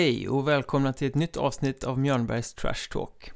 Hej 0.00 0.28
och 0.28 0.48
välkomna 0.48 0.92
till 0.92 1.08
ett 1.08 1.14
nytt 1.14 1.36
avsnitt 1.36 1.84
av 1.84 1.98
Mjörnbergs 1.98 2.54
Trash 2.54 2.90
Talk. 2.90 3.32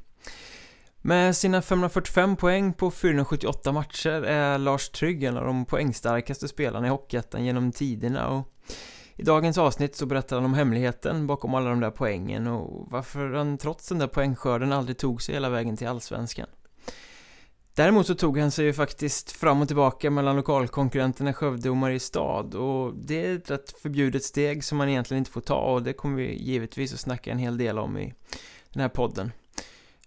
Med 1.02 1.36
sina 1.36 1.62
545 1.62 2.36
poäng 2.36 2.72
på 2.72 2.90
478 2.90 3.72
matcher 3.72 4.22
är 4.22 4.58
Lars 4.58 4.88
Trygg 4.88 5.24
en 5.24 5.36
av 5.36 5.44
de 5.44 5.64
poängstarkaste 5.64 6.48
spelarna 6.48 6.86
i 6.86 6.90
Hockeyettan 6.90 7.44
genom 7.44 7.72
tiderna 7.72 8.28
och 8.28 8.48
i 9.16 9.22
dagens 9.22 9.58
avsnitt 9.58 9.96
så 9.96 10.06
berättar 10.06 10.36
han 10.36 10.44
om 10.44 10.54
hemligheten 10.54 11.26
bakom 11.26 11.54
alla 11.54 11.70
de 11.70 11.80
där 11.80 11.90
poängen 11.90 12.46
och 12.46 12.86
varför 12.90 13.32
han 13.32 13.58
trots 13.58 13.88
den 13.88 13.98
där 13.98 14.06
poängskörden 14.06 14.72
aldrig 14.72 14.98
tog 14.98 15.22
sig 15.22 15.34
hela 15.34 15.48
vägen 15.48 15.76
till 15.76 15.88
Allsvenskan. 15.88 16.48
Däremot 17.76 18.06
så 18.06 18.14
tog 18.14 18.38
han 18.38 18.50
sig 18.50 18.64
ju 18.64 18.72
faktiskt 18.72 19.32
fram 19.32 19.62
och 19.62 19.68
tillbaka 19.68 20.10
mellan 20.10 20.36
lokalkonkurrenterna 20.36 21.32
Skövde 21.32 21.70
och 21.70 21.76
Mariestad 21.76 22.58
och 22.58 22.94
det 22.94 23.26
är 23.26 23.36
ett 23.36 23.50
rätt 23.50 23.74
förbjudet 23.82 24.24
steg 24.24 24.64
som 24.64 24.78
man 24.78 24.88
egentligen 24.88 25.18
inte 25.18 25.30
får 25.30 25.40
ta 25.40 25.58
och 25.58 25.82
det 25.82 25.92
kommer 25.92 26.16
vi 26.16 26.42
givetvis 26.42 26.94
att 26.94 27.00
snacka 27.00 27.30
en 27.30 27.38
hel 27.38 27.58
del 27.58 27.78
om 27.78 27.98
i 27.98 28.14
den 28.72 28.80
här 28.80 28.88
podden. 28.88 29.32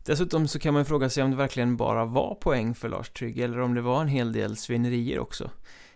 Dessutom 0.05 0.48
så 0.48 0.59
kan 0.59 0.73
man 0.73 0.85
fråga 0.85 1.09
sig 1.09 1.23
om 1.23 1.31
det 1.31 1.38
verkligen 1.38 1.78
bara 1.78 2.06
var 2.06 2.36
poäng 2.36 2.75
för 2.75 2.89
Lars 2.89 3.09
Trygg 3.09 3.39
eller 3.39 3.59
om 3.59 3.73
det 3.73 3.81
var 3.81 4.02
en 4.02 4.08
hel 4.08 4.34
del 4.34 4.58
svinerier 4.58 5.19
också. 5.19 5.52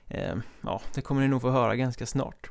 Eh, 0.08 0.36
ja, 0.62 0.82
det 0.94 1.02
kommer 1.02 1.22
ni 1.22 1.28
nog 1.28 1.42
få 1.42 1.50
höra 1.50 1.76
ganska 1.76 2.06
snart. 2.06 2.50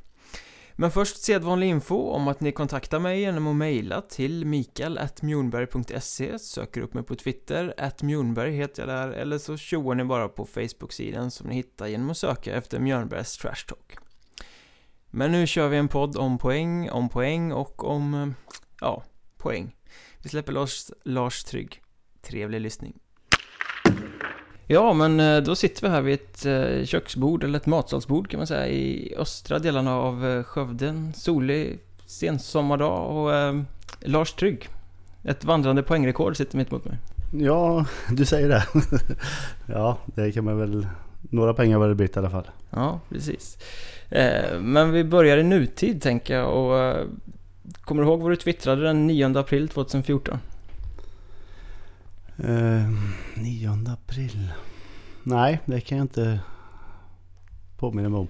Men 0.81 0.91
först 0.91 1.23
sedvanlig 1.23 1.69
info 1.69 2.11
om 2.11 2.29
att 2.29 2.41
ni 2.41 2.53
kontaktar 2.53 2.99
mig 2.99 3.21
genom 3.21 3.47
att 3.47 3.57
mejla 3.57 4.01
till 4.01 4.47
mikael.mjornberg.se 4.47 6.39
Söker 6.39 6.81
upp 6.81 6.95
mig 6.95 7.03
på 7.05 7.15
Twitter, 7.15 7.75
@mjornberg 8.03 8.53
heter 8.53 8.83
jag 8.83 8.89
där 8.89 9.09
Eller 9.09 9.39
så 9.39 9.57
tjoar 9.57 9.95
ni 9.95 10.05
bara 10.05 10.29
på 10.29 10.47
Facebook-sidan 10.47 11.31
som 11.31 11.49
ni 11.49 11.55
hittar 11.55 11.87
genom 11.87 12.11
att 12.11 12.19
söka 12.19 12.55
efter 12.55 12.79
Mjörnbergs 12.79 13.37
Trash 13.37 13.67
Talk. 13.69 13.97
Men 15.07 15.33
nu 15.33 15.47
kör 15.47 15.69
vi 15.69 15.77
en 15.77 15.89
podd 15.89 16.17
om 16.17 16.39
poäng, 16.39 16.91
om 16.91 17.09
poäng 17.09 17.53
och 17.53 17.85
om, 17.85 18.35
ja, 18.81 19.05
poäng. 19.37 19.77
Vi 20.19 20.29
släpper 20.29 20.53
loss 20.53 20.93
Lars 21.05 21.45
Trygg. 21.45 21.83
Trevlig 22.23 22.61
lyssning. 22.61 22.99
Ja, 24.73 24.93
men 24.93 25.21
eh, 25.21 25.43
då 25.43 25.55
sitter 25.55 25.83
vi 25.83 25.89
här 25.89 26.01
vid 26.01 26.15
ett 26.15 26.47
eh, 26.47 26.85
köksbord, 26.85 27.45
eller 27.45 27.59
ett 27.59 27.67
matsalsbord 27.67 28.31
kan 28.31 28.39
man 28.39 28.47
säga, 28.47 28.69
i 28.69 29.15
östra 29.19 29.59
delarna 29.59 29.97
av 29.97 30.27
eh, 30.27 30.43
Skövde. 30.43 30.89
En 30.89 31.13
solig 31.15 31.79
sensommardag 32.07 33.17
och 33.17 33.35
eh, 33.35 33.61
Lars 34.01 34.33
Trygg, 34.33 34.69
ett 35.25 35.45
vandrande 35.45 35.83
poängrekord, 35.83 36.37
sitter 36.37 36.57
mitt 36.57 36.69
emot 36.69 36.85
mig. 36.85 36.99
Ja, 37.33 37.87
du 38.11 38.25
säger 38.25 38.49
det. 38.49 38.65
ja, 39.73 39.99
det 40.05 40.33
kan 40.33 40.45
man 40.45 40.59
väl... 40.59 40.87
Några 41.21 41.55
pengar 41.55 41.79
var 41.79 41.89
det 41.89 41.95
blivit 41.95 42.17
i 42.17 42.19
alla 42.19 42.31
fall. 42.31 42.51
Ja, 42.71 43.01
precis. 43.09 43.59
Eh, 44.09 44.61
men 44.61 44.93
vi 44.93 45.05
börjar 45.05 45.37
i 45.37 45.43
nutid, 45.43 46.03
tänker 46.03 46.35
jag. 46.35 46.53
Och, 46.53 46.79
eh, 46.79 47.07
kommer 47.81 48.03
du 48.03 48.09
ihåg 48.09 48.23
vad 48.23 48.33
du 48.33 48.37
twittrade 48.37 48.83
den 48.83 49.07
9 49.07 49.39
april 49.39 49.69
2014? 49.69 50.39
Eh, 52.45 52.91
9 53.35 53.71
april. 53.89 54.53
Nej, 55.23 55.61
det 55.65 55.81
kan 55.81 55.99
jag 55.99 56.05
inte 56.05 56.41
påminna 57.77 58.09
mig 58.09 58.19
om. 58.21 58.29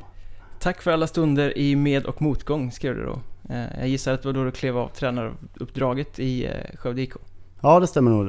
Tack 0.60 0.82
för 0.82 0.90
alla 0.90 1.06
stunder 1.06 1.58
i 1.58 1.76
med 1.76 2.06
och 2.06 2.22
motgång, 2.22 2.72
skrev 2.72 2.96
du 2.96 3.04
då. 3.04 3.20
Eh, 3.54 3.78
jag 3.78 3.88
gissar 3.88 4.12
att 4.12 4.22
det 4.22 4.28
var 4.28 4.32
då 4.32 4.44
du 4.44 4.50
klev 4.50 4.78
av 4.78 4.88
tränaruppdraget 4.88 6.18
i 6.18 6.44
eh, 6.46 6.76
Skövde 6.76 7.02
IK. 7.02 7.12
Ja, 7.60 7.80
det 7.80 7.86
stämmer 7.86 8.10
nog. 8.10 8.26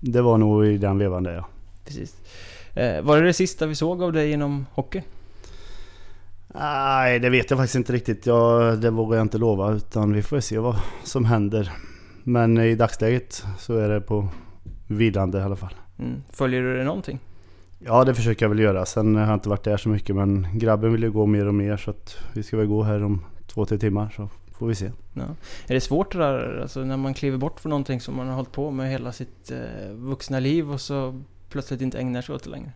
Det 0.00 0.22
var 0.22 0.38
nog 0.38 0.66
i 0.66 0.78
den 0.78 0.98
vevan 0.98 1.22
där, 1.22 1.34
ja. 1.34 1.48
Precis. 1.84 2.16
Eh, 2.74 3.02
var 3.02 3.16
det 3.20 3.26
det 3.26 3.32
sista 3.32 3.66
vi 3.66 3.74
såg 3.74 4.02
av 4.02 4.12
dig 4.12 4.32
inom 4.32 4.66
hockey? 4.74 5.02
Nej, 6.54 7.18
det 7.18 7.30
vet 7.30 7.50
jag 7.50 7.58
faktiskt 7.58 7.74
inte 7.74 7.92
riktigt. 7.92 8.26
Jag, 8.26 8.78
det 8.78 8.90
vågar 8.90 9.16
jag 9.16 9.24
inte 9.24 9.38
lova. 9.38 9.72
Utan 9.72 10.12
vi 10.12 10.22
får 10.22 10.40
se 10.40 10.58
vad 10.58 10.76
som 11.04 11.24
händer. 11.24 11.72
Men 12.24 12.58
i 12.58 12.74
dagsläget 12.74 13.44
så 13.58 13.76
är 13.78 13.88
det 13.88 14.00
på 14.00 14.28
vilande 14.88 15.38
i 15.38 15.42
alla 15.42 15.56
fall. 15.56 15.74
Mm. 15.98 16.22
Följer 16.32 16.62
du 16.62 16.76
det 16.76 16.84
någonting? 16.84 17.18
Ja, 17.78 18.04
det 18.04 18.14
försöker 18.14 18.44
jag 18.44 18.50
väl 18.50 18.58
göra. 18.58 18.86
Sen 18.86 19.16
har 19.16 19.26
jag 19.26 19.34
inte 19.34 19.48
varit 19.48 19.64
där 19.64 19.76
så 19.76 19.88
mycket 19.88 20.16
men 20.16 20.58
grabben 20.58 20.92
vill 20.92 21.02
ju 21.02 21.10
gå 21.10 21.26
mer 21.26 21.46
och 21.46 21.54
mer 21.54 21.76
så 21.76 21.90
att 21.90 22.16
vi 22.34 22.42
ska 22.42 22.56
väl 22.56 22.66
gå 22.66 22.82
här 22.82 23.04
om 23.04 23.24
två, 23.46 23.66
tre 23.66 23.78
timmar 23.78 24.12
så 24.16 24.28
får 24.58 24.66
vi 24.66 24.74
se. 24.74 24.90
Ja. 25.14 25.22
Är 25.66 25.74
det 25.74 25.80
svårt 25.80 26.12
det 26.12 26.18
där, 26.18 26.58
alltså 26.62 26.80
när 26.80 26.96
man 26.96 27.14
kliver 27.14 27.38
bort 27.38 27.60
från 27.60 27.70
någonting 27.70 28.00
som 28.00 28.16
man 28.16 28.28
har 28.28 28.34
hållit 28.34 28.52
på 28.52 28.70
med 28.70 28.90
hela 28.90 29.12
sitt 29.12 29.50
eh, 29.50 29.92
vuxna 29.92 30.40
liv 30.40 30.70
och 30.70 30.80
så 30.80 31.22
plötsligt 31.48 31.80
inte 31.80 31.98
ägnar 31.98 32.22
sig 32.22 32.34
åt 32.34 32.44
det 32.44 32.50
längre? 32.50 32.72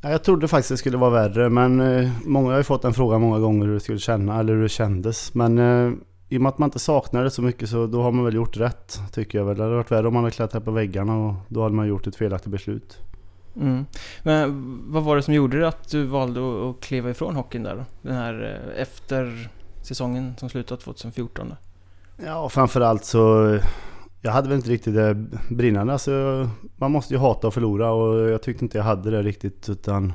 Ja, 0.00 0.10
jag 0.10 0.22
trodde 0.22 0.48
faktiskt 0.48 0.70
det 0.70 0.76
skulle 0.76 0.96
vara 0.96 1.10
värre 1.10 1.50
men 1.50 1.80
eh, 1.80 2.10
många 2.24 2.50
har 2.50 2.56
ju 2.56 2.62
fått 2.62 2.84
en 2.84 2.94
fråga 2.94 3.18
många 3.18 3.38
gånger 3.38 3.66
hur 3.66 3.74
det 3.74 3.80
skulle 3.80 3.98
känna 3.98 4.40
eller 4.40 4.54
hur 4.54 4.62
det 4.62 4.68
kändes. 4.68 5.34
Men 5.34 5.58
eh, 5.58 5.92
i 6.34 6.38
och 6.38 6.42
med 6.42 6.48
att 6.48 6.58
man 6.58 6.66
inte 6.66 6.78
saknar 6.78 7.24
det 7.24 7.30
så 7.30 7.42
mycket 7.42 7.68
så 7.68 7.86
då 7.86 8.02
har 8.02 8.12
man 8.12 8.24
väl 8.24 8.34
gjort 8.34 8.56
rätt 8.56 9.00
tycker 9.12 9.38
jag 9.38 9.44
väl. 9.44 9.56
Det 9.56 9.62
hade 9.62 9.74
varit 9.74 9.90
värre 9.90 10.08
om 10.08 10.14
man 10.14 10.24
hade 10.24 10.34
klättrat 10.36 10.64
på 10.64 10.70
väggarna 10.70 11.16
och 11.16 11.34
då 11.48 11.62
hade 11.62 11.74
man 11.74 11.88
gjort 11.88 12.06
ett 12.06 12.16
felaktigt 12.16 12.52
beslut. 12.52 12.98
Mm. 13.56 13.86
Men 14.22 14.82
vad 14.92 15.02
var 15.02 15.16
det 15.16 15.22
som 15.22 15.34
gjorde 15.34 15.68
att 15.68 15.90
du 15.90 16.04
valde 16.04 16.40
att 16.70 16.80
kliva 16.80 17.10
ifrån 17.10 17.36
hockeyn 17.36 17.62
där 17.62 17.76
då? 17.76 17.84
Den 18.02 18.16
här 18.16 18.62
eh, 18.74 18.82
efter 18.82 19.50
säsongen 19.82 20.34
som 20.38 20.48
slutade 20.48 20.80
2014? 20.80 21.48
Då? 21.48 21.56
Ja, 22.24 22.48
framförallt 22.48 23.04
så... 23.04 23.58
Jag 24.20 24.32
hade 24.32 24.48
väl 24.48 24.56
inte 24.56 24.70
riktigt 24.70 24.94
det 24.94 25.14
brinnande. 25.50 25.92
Alltså, 25.92 26.48
man 26.76 26.92
måste 26.92 27.14
ju 27.14 27.20
hata 27.20 27.48
att 27.48 27.54
förlora 27.54 27.92
och 27.92 28.30
jag 28.30 28.42
tyckte 28.42 28.64
inte 28.64 28.78
jag 28.78 28.84
hade 28.84 29.10
det 29.10 29.22
riktigt 29.22 29.68
utan... 29.68 30.12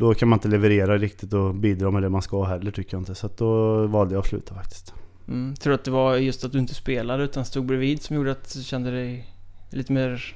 Då 0.00 0.14
kan 0.14 0.28
man 0.28 0.36
inte 0.36 0.48
leverera 0.48 0.98
riktigt 0.98 1.32
och 1.32 1.54
bidra 1.54 1.90
med 1.90 2.02
det 2.02 2.08
man 2.08 2.22
ska 2.22 2.44
heller 2.44 2.70
tycker 2.70 2.94
jag 2.94 3.00
inte. 3.00 3.14
Så 3.14 3.30
då 3.36 3.86
valde 3.86 4.14
jag 4.14 4.20
att 4.20 4.28
sluta 4.28 4.54
faktiskt. 4.54 4.94
Mm. 5.28 5.54
Tror 5.54 5.70
du 5.70 5.74
att 5.74 5.84
det 5.84 5.90
var 5.90 6.16
just 6.16 6.44
att 6.44 6.52
du 6.52 6.58
inte 6.58 6.74
spelade 6.74 7.24
utan 7.24 7.44
stod 7.44 7.66
bredvid 7.66 8.02
som 8.02 8.16
gjorde 8.16 8.32
att 8.32 8.54
du 8.54 8.62
kände 8.62 8.90
dig 8.90 9.34
lite 9.70 9.92
mer 9.92 10.34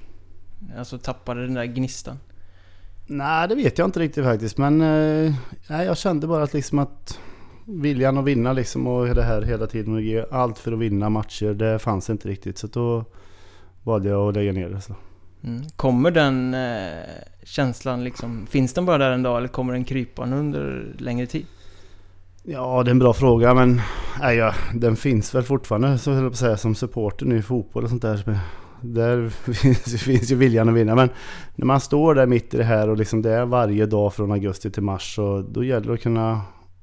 Alltså 0.78 0.98
tappade 0.98 1.42
den 1.42 1.54
där 1.54 1.64
gnistan? 1.64 2.18
Nej, 3.06 3.48
det 3.48 3.54
vet 3.54 3.78
jag 3.78 3.88
inte 3.88 4.00
riktigt 4.00 4.24
faktiskt. 4.24 4.58
Men 4.58 4.80
eh, 4.80 5.34
jag 5.68 5.98
kände 5.98 6.26
bara 6.26 6.42
att, 6.42 6.54
liksom 6.54 6.78
att 6.78 7.18
viljan 7.64 8.18
att 8.18 8.24
vinna 8.24 8.52
liksom 8.52 8.86
och 8.86 9.14
det 9.14 9.22
här 9.22 9.42
hela 9.42 9.66
tiden 9.66 9.94
och 9.94 10.02
ge 10.02 10.24
allt 10.30 10.58
för 10.58 10.72
att 10.72 10.78
vinna 10.78 11.10
matcher, 11.10 11.54
det 11.54 11.78
fanns 11.78 12.10
inte 12.10 12.28
riktigt. 12.28 12.58
Så 12.58 12.66
då 12.66 13.04
valde 13.82 14.08
jag 14.08 14.28
att 14.28 14.34
lägga 14.34 14.52
ner 14.52 14.68
det. 14.68 14.80
Så. 14.80 14.94
Mm. 15.44 15.62
Kommer 15.76 16.10
den 16.10 16.54
eh, 16.54 17.04
känslan 17.42 18.04
liksom, 18.04 18.46
finns 18.46 18.72
den 18.72 18.86
bara 18.86 18.98
där 18.98 19.10
en 19.10 19.22
dag 19.22 19.38
eller 19.38 19.48
kommer 19.48 19.72
den 19.72 19.84
krypa 19.84 20.22
under 20.22 20.94
längre 20.98 21.26
tid? 21.26 21.46
Ja, 22.42 22.82
det 22.82 22.88
är 22.88 22.90
en 22.90 22.98
bra 22.98 23.12
fråga 23.12 23.54
men 23.54 23.80
nej, 24.20 24.36
ja, 24.36 24.54
den 24.74 24.96
finns 24.96 25.34
väl 25.34 25.42
fortfarande 25.42 25.98
så 25.98 26.10
jag 26.10 26.30
på 26.30 26.36
säga, 26.36 26.56
som 26.56 26.74
supporter 26.74 27.26
nu 27.26 27.38
i 27.38 27.42
fotboll 27.42 27.84
och 27.84 27.90
sånt 27.90 28.02
där 28.02 28.40
där 28.84 29.28
finns, 29.52 30.02
finns 30.02 30.32
ju 30.32 30.36
viljan 30.36 30.68
att 30.68 30.74
vinna. 30.74 30.94
Men 30.94 31.08
när 31.54 31.66
man 31.66 31.80
står 31.80 32.14
där 32.14 32.26
mitt 32.26 32.54
i 32.54 32.56
det 32.56 32.64
här 32.64 32.88
och 32.88 32.96
liksom 32.96 33.22
det 33.22 33.32
är 33.32 33.44
varje 33.44 33.86
dag 33.86 34.14
från 34.14 34.32
augusti 34.32 34.70
till 34.70 34.82
mars 34.82 35.14
så 35.14 35.44
då 35.48 35.64
gäller 35.64 35.86
det 35.86 35.94
att 35.94 36.02
kunna 36.02 36.40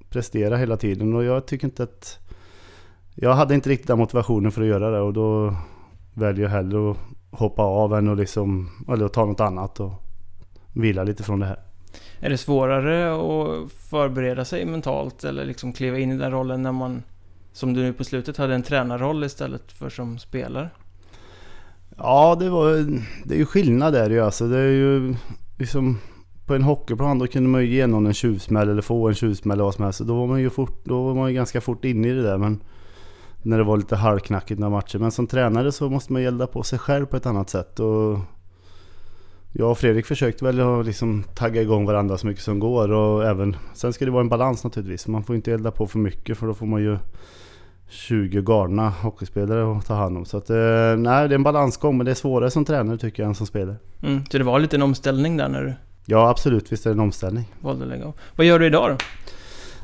prestera 0.09 0.57
hela 0.57 0.77
tiden. 0.77 1.15
Och 1.15 1.23
jag 1.23 1.45
tycker 1.45 1.67
inte 1.67 1.83
att... 1.83 2.17
Jag 3.15 3.33
hade 3.33 3.55
inte 3.55 3.69
riktigt 3.69 3.87
den 3.87 3.97
motivationen 3.97 4.51
för 4.51 4.61
att 4.61 4.67
göra 4.67 4.91
det 4.91 4.99
och 4.99 5.13
då 5.13 5.55
väljer 6.13 6.43
jag 6.43 6.51
hellre 6.51 6.91
att 6.91 6.97
hoppa 7.31 7.63
av 7.63 7.93
än 7.93 8.09
att 8.09 8.17
liksom, 8.17 8.69
eller 8.87 9.07
ta 9.07 9.25
något 9.25 9.39
annat 9.39 9.79
och 9.79 9.91
vila 10.73 11.03
lite 11.03 11.23
från 11.23 11.39
det 11.39 11.45
här. 11.45 11.59
Är 12.19 12.29
det 12.29 12.37
svårare 12.37 13.13
att 13.13 13.71
förbereda 13.71 14.45
sig 14.45 14.65
mentalt 14.65 15.23
eller 15.23 15.45
liksom 15.45 15.73
kliva 15.73 15.99
in 15.99 16.11
i 16.11 16.17
den 16.17 16.31
rollen 16.31 16.63
när 16.63 16.71
man, 16.71 17.03
som 17.53 17.73
du 17.73 17.81
nu 17.81 17.93
på 17.93 18.03
slutet, 18.03 18.37
hade 18.37 18.55
en 18.55 18.63
tränarroll 18.63 19.23
istället 19.23 19.71
för 19.71 19.89
som 19.89 20.17
spelare? 20.17 20.69
Ja, 21.97 22.37
det, 22.39 22.49
var, 22.49 22.73
det 23.25 23.33
är 23.33 23.39
ju 23.39 23.45
skillnad 23.45 23.93
där 23.93 24.09
ju 24.09 24.19
alltså. 24.19 24.47
Det 24.47 24.57
är 24.57 24.71
ju 24.71 25.15
liksom 25.57 25.99
på 26.45 26.55
en 26.55 26.63
hockeyplan 26.63 27.19
då 27.19 27.27
kunde 27.27 27.49
man 27.49 27.61
ju 27.61 27.67
ge 27.67 27.87
någon 27.87 28.05
en 28.05 28.13
tjuvsmäll 28.13 28.69
eller 28.69 28.81
få 28.81 29.07
en 29.07 29.15
tjuvsmäll 29.15 29.55
eller 29.55 29.63
vad 29.63 29.73
som 29.73 29.83
helst. 29.83 29.99
Då 29.99 30.15
var 30.15 30.27
man 30.27 30.41
ju, 30.41 30.49
fort, 30.49 30.85
då 30.85 31.03
var 31.03 31.15
man 31.15 31.29
ju 31.29 31.35
ganska 31.35 31.61
fort 31.61 31.85
inne 31.85 32.07
i 32.07 32.11
det 32.11 32.23
där. 32.23 32.37
Men 32.37 32.63
när 33.41 33.57
det 33.57 33.63
var 33.63 33.77
lite 33.77 33.95
halvknackigt 33.95 34.59
några 34.59 34.71
matcher. 34.71 34.99
Men 34.99 35.11
som 35.11 35.27
tränare 35.27 35.71
så 35.71 35.89
måste 35.89 36.13
man 36.13 36.21
gälda 36.21 36.47
på 36.47 36.63
sig 36.63 36.79
själv 36.79 37.05
på 37.05 37.17
ett 37.17 37.25
annat 37.25 37.49
sätt. 37.49 37.79
Och 37.79 38.19
jag 39.53 39.71
och 39.71 39.77
Fredrik 39.77 40.05
försökte 40.05 40.45
väl 40.45 40.59
att 40.59 40.85
liksom 40.85 41.23
tagga 41.35 41.61
igång 41.61 41.85
varandra 41.85 42.17
så 42.17 42.27
mycket 42.27 42.43
som 42.43 42.59
går. 42.59 42.91
Och 42.91 43.25
även, 43.25 43.55
sen 43.73 43.93
ska 43.93 44.05
det 44.05 44.11
vara 44.11 44.21
en 44.21 44.29
balans 44.29 44.63
naturligtvis. 44.63 45.07
Man 45.07 45.23
får 45.23 45.35
inte 45.35 45.53
elda 45.53 45.71
på 45.71 45.87
för 45.87 45.99
mycket 45.99 46.37
för 46.37 46.47
då 46.47 46.53
får 46.53 46.65
man 46.65 46.81
ju 46.81 46.97
20 47.89 48.41
galna 48.41 48.89
hockeyspelare 48.89 49.77
att 49.77 49.85
ta 49.85 49.93
hand 49.93 50.17
om. 50.17 50.25
Så 50.25 50.37
att, 50.37 50.49
eh, 50.49 50.55
nej, 50.97 51.27
det 51.27 51.33
är 51.33 51.35
en 51.35 51.43
balansgång 51.43 51.97
men 51.97 52.05
det 52.05 52.11
är 52.11 52.15
svårare 52.15 52.51
som 52.51 52.65
tränare 52.65 52.97
tycker 52.97 53.23
jag 53.23 53.27
än 53.27 53.35
som 53.35 53.47
spelare. 53.47 53.75
Mm, 54.03 54.25
så 54.25 54.37
det 54.37 54.43
var 54.43 54.59
lite 54.59 54.75
en 54.75 54.81
omställning 54.81 55.37
där 55.37 55.49
när 55.49 55.63
du... 55.63 55.73
Ja 56.05 56.29
absolut, 56.29 56.71
visst 56.71 56.85
är 56.85 56.89
det 56.89 56.93
en 56.93 56.99
omställning. 56.99 57.53
Valde 57.59 57.85
lägga. 57.85 58.13
Vad 58.35 58.45
gör 58.45 58.59
du 58.59 58.65
idag 58.65 58.89
då? 58.89 58.97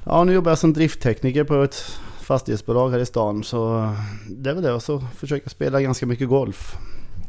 Ja, 0.04 0.24
nu 0.24 0.34
jobbar 0.34 0.52
jag 0.52 0.58
som 0.58 0.74
drifttekniker 0.74 1.44
på 1.44 1.64
ett 1.64 2.00
fastighetsbolag 2.28 2.90
här 2.90 3.00
i 3.00 3.06
stan. 3.06 3.44
Så 3.44 3.90
det 4.30 4.50
är 4.50 4.54
väl 4.54 4.64
det. 4.64 4.74
Och 4.74 4.84
så 4.84 5.00
försöker 5.00 5.44
jag 5.46 5.52
spela 5.52 5.82
ganska 5.82 6.06
mycket 6.06 6.30
golf. 6.30 6.76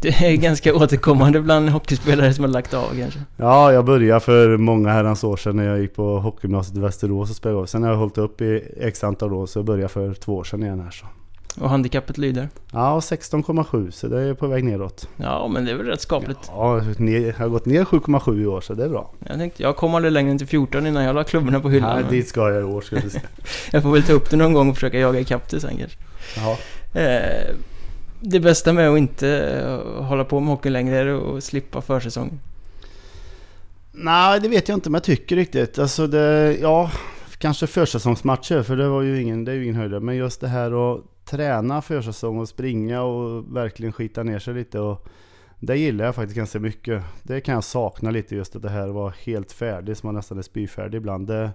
Det 0.01 0.09
är 0.09 0.37
ganska 0.37 0.75
återkommande 0.75 1.41
bland 1.41 1.69
hockeyspelare 1.69 2.35
som 2.35 2.45
har 2.45 2.51
lagt 2.51 2.75
av 2.75 2.89
kanske. 2.99 3.21
Ja, 3.37 3.73
jag 3.73 3.85
började 3.85 4.21
för 4.21 4.57
många 4.57 4.89
herrans 4.89 5.25
år 5.25 5.37
sedan 5.37 5.57
när 5.57 5.65
jag 5.65 5.81
gick 5.81 5.95
på 5.95 6.19
hockeygymnasiet 6.19 6.77
i 6.77 6.81
Västerås 6.81 7.31
och 7.31 7.37
spelade. 7.37 7.67
Sen 7.67 7.83
har 7.83 7.91
jag 7.91 7.97
hållit 7.97 8.19
upp 8.19 8.41
i 8.41 8.65
x 8.81 9.05
antal 9.05 9.33
år 9.33 9.47
så 9.47 9.59
jag 9.59 9.67
började 9.67 9.89
för 9.89 10.15
två 10.15 10.37
år 10.37 10.45
sedan 10.45 10.63
igen 10.63 10.81
här 10.81 10.91
så. 10.91 11.07
Och 11.61 11.71
handikappet 11.71 12.19
lyder? 12.19 12.49
Ja, 12.73 13.01
16,7 13.01 13.91
så 13.91 14.09
det 14.09 14.21
är 14.21 14.35
på 14.35 14.47
väg 14.47 14.65
neråt. 14.65 15.09
Ja, 15.17 15.49
men 15.49 15.65
det 15.65 15.71
är 15.71 15.77
väl 15.77 15.87
rätt 15.87 16.01
skapligt. 16.01 16.39
Ja, 16.47 16.83
jag 16.99 17.33
har 17.33 17.49
gått 17.49 17.67
ner 17.67 17.85
7,7 17.85 18.43
i 18.43 18.47
år 18.47 18.61
så 18.61 18.75
det 18.75 18.85
är 18.85 18.89
bra. 18.89 19.11
Jag 19.29 19.39
tänkte, 19.39 19.63
jag 19.63 19.77
kom 19.77 19.95
aldrig 19.95 20.13
längre 20.13 20.31
än 20.31 20.39
till 20.39 20.47
14 20.47 20.87
innan 20.87 21.05
jag 21.05 21.15
la 21.15 21.25
klubborna 21.25 21.61
på 21.61 21.71
hyllan. 21.71 22.01
Nej, 22.01 22.11
dit 22.11 22.29
ska 22.29 22.51
jag 22.51 22.61
i 22.61 22.65
år 22.65 22.81
ska 22.81 22.97
du 22.97 23.11
se. 23.11 23.21
jag 23.73 23.83
får 23.83 23.93
väl 23.93 24.03
ta 24.03 24.13
upp 24.13 24.31
det 24.31 24.37
någon 24.37 24.53
gång 24.53 24.69
och 24.69 24.75
försöka 24.75 24.99
jaga 24.99 25.21
ikapp 25.21 25.49
det 25.49 25.61
sen 25.61 25.77
kanske. 25.79 25.99
Jaha. 26.37 26.57
Eh, 27.03 27.55
det 28.21 28.41
bästa 28.41 28.73
med 28.73 28.91
att 28.91 28.99
inte 28.99 29.29
eh, 29.29 30.05
hålla 30.05 30.25
på 30.25 30.41
med 30.41 30.49
hockey 30.49 30.71
längre 30.71 30.97
är 30.97 31.37
att 31.37 31.45
slippa 31.45 31.81
försäsongen. 31.81 32.41
Nej, 33.93 34.41
det 34.41 34.49
vet 34.49 34.69
jag 34.69 34.77
inte 34.77 34.91
men 34.91 34.99
jag 34.99 35.05
tycker 35.05 35.37
riktigt. 35.37 35.79
Alltså 35.79 36.07
det, 36.07 36.57
ja, 36.61 36.91
kanske 37.39 37.67
försäsongsmatcher 37.67 38.63
för 38.63 38.77
det 38.77 38.89
var 38.89 39.03
ju 39.03 39.23
ingen, 39.23 39.45
det 39.45 39.53
är 39.53 39.57
ju 39.57 39.63
ingen 39.63 39.77
höjdare. 39.77 40.01
Men 40.01 40.17
just 40.17 40.41
det 40.41 40.49
här 40.49 40.95
att 40.95 41.05
träna 41.31 41.83
försäsong 41.83 42.39
och 42.39 42.49
springa 42.49 43.03
och 43.03 43.57
verkligen 43.57 43.93
skita 43.93 44.23
ner 44.23 44.39
sig 44.39 44.55
lite. 44.55 44.81
Och 44.81 45.09
det 45.61 45.77
gillar 45.77 46.05
jag 46.05 46.15
faktiskt 46.15 46.37
ganska 46.37 46.61
mycket. 46.61 47.05
Det 47.23 47.41
kan 47.41 47.55
jag 47.55 47.65
sakna 47.65 48.11
lite 48.11 48.37
just 48.37 48.57
att 48.57 48.63
det 48.63 48.69
här 48.69 48.89
var 48.89 49.11
helt 49.11 49.53
färdig, 49.53 49.97
som 49.97 50.07
man 50.07 50.15
nästan 50.15 50.39
är 50.39 50.43
spyfärdig 50.43 50.99
ibland. 50.99 51.27
Det, 51.27 51.51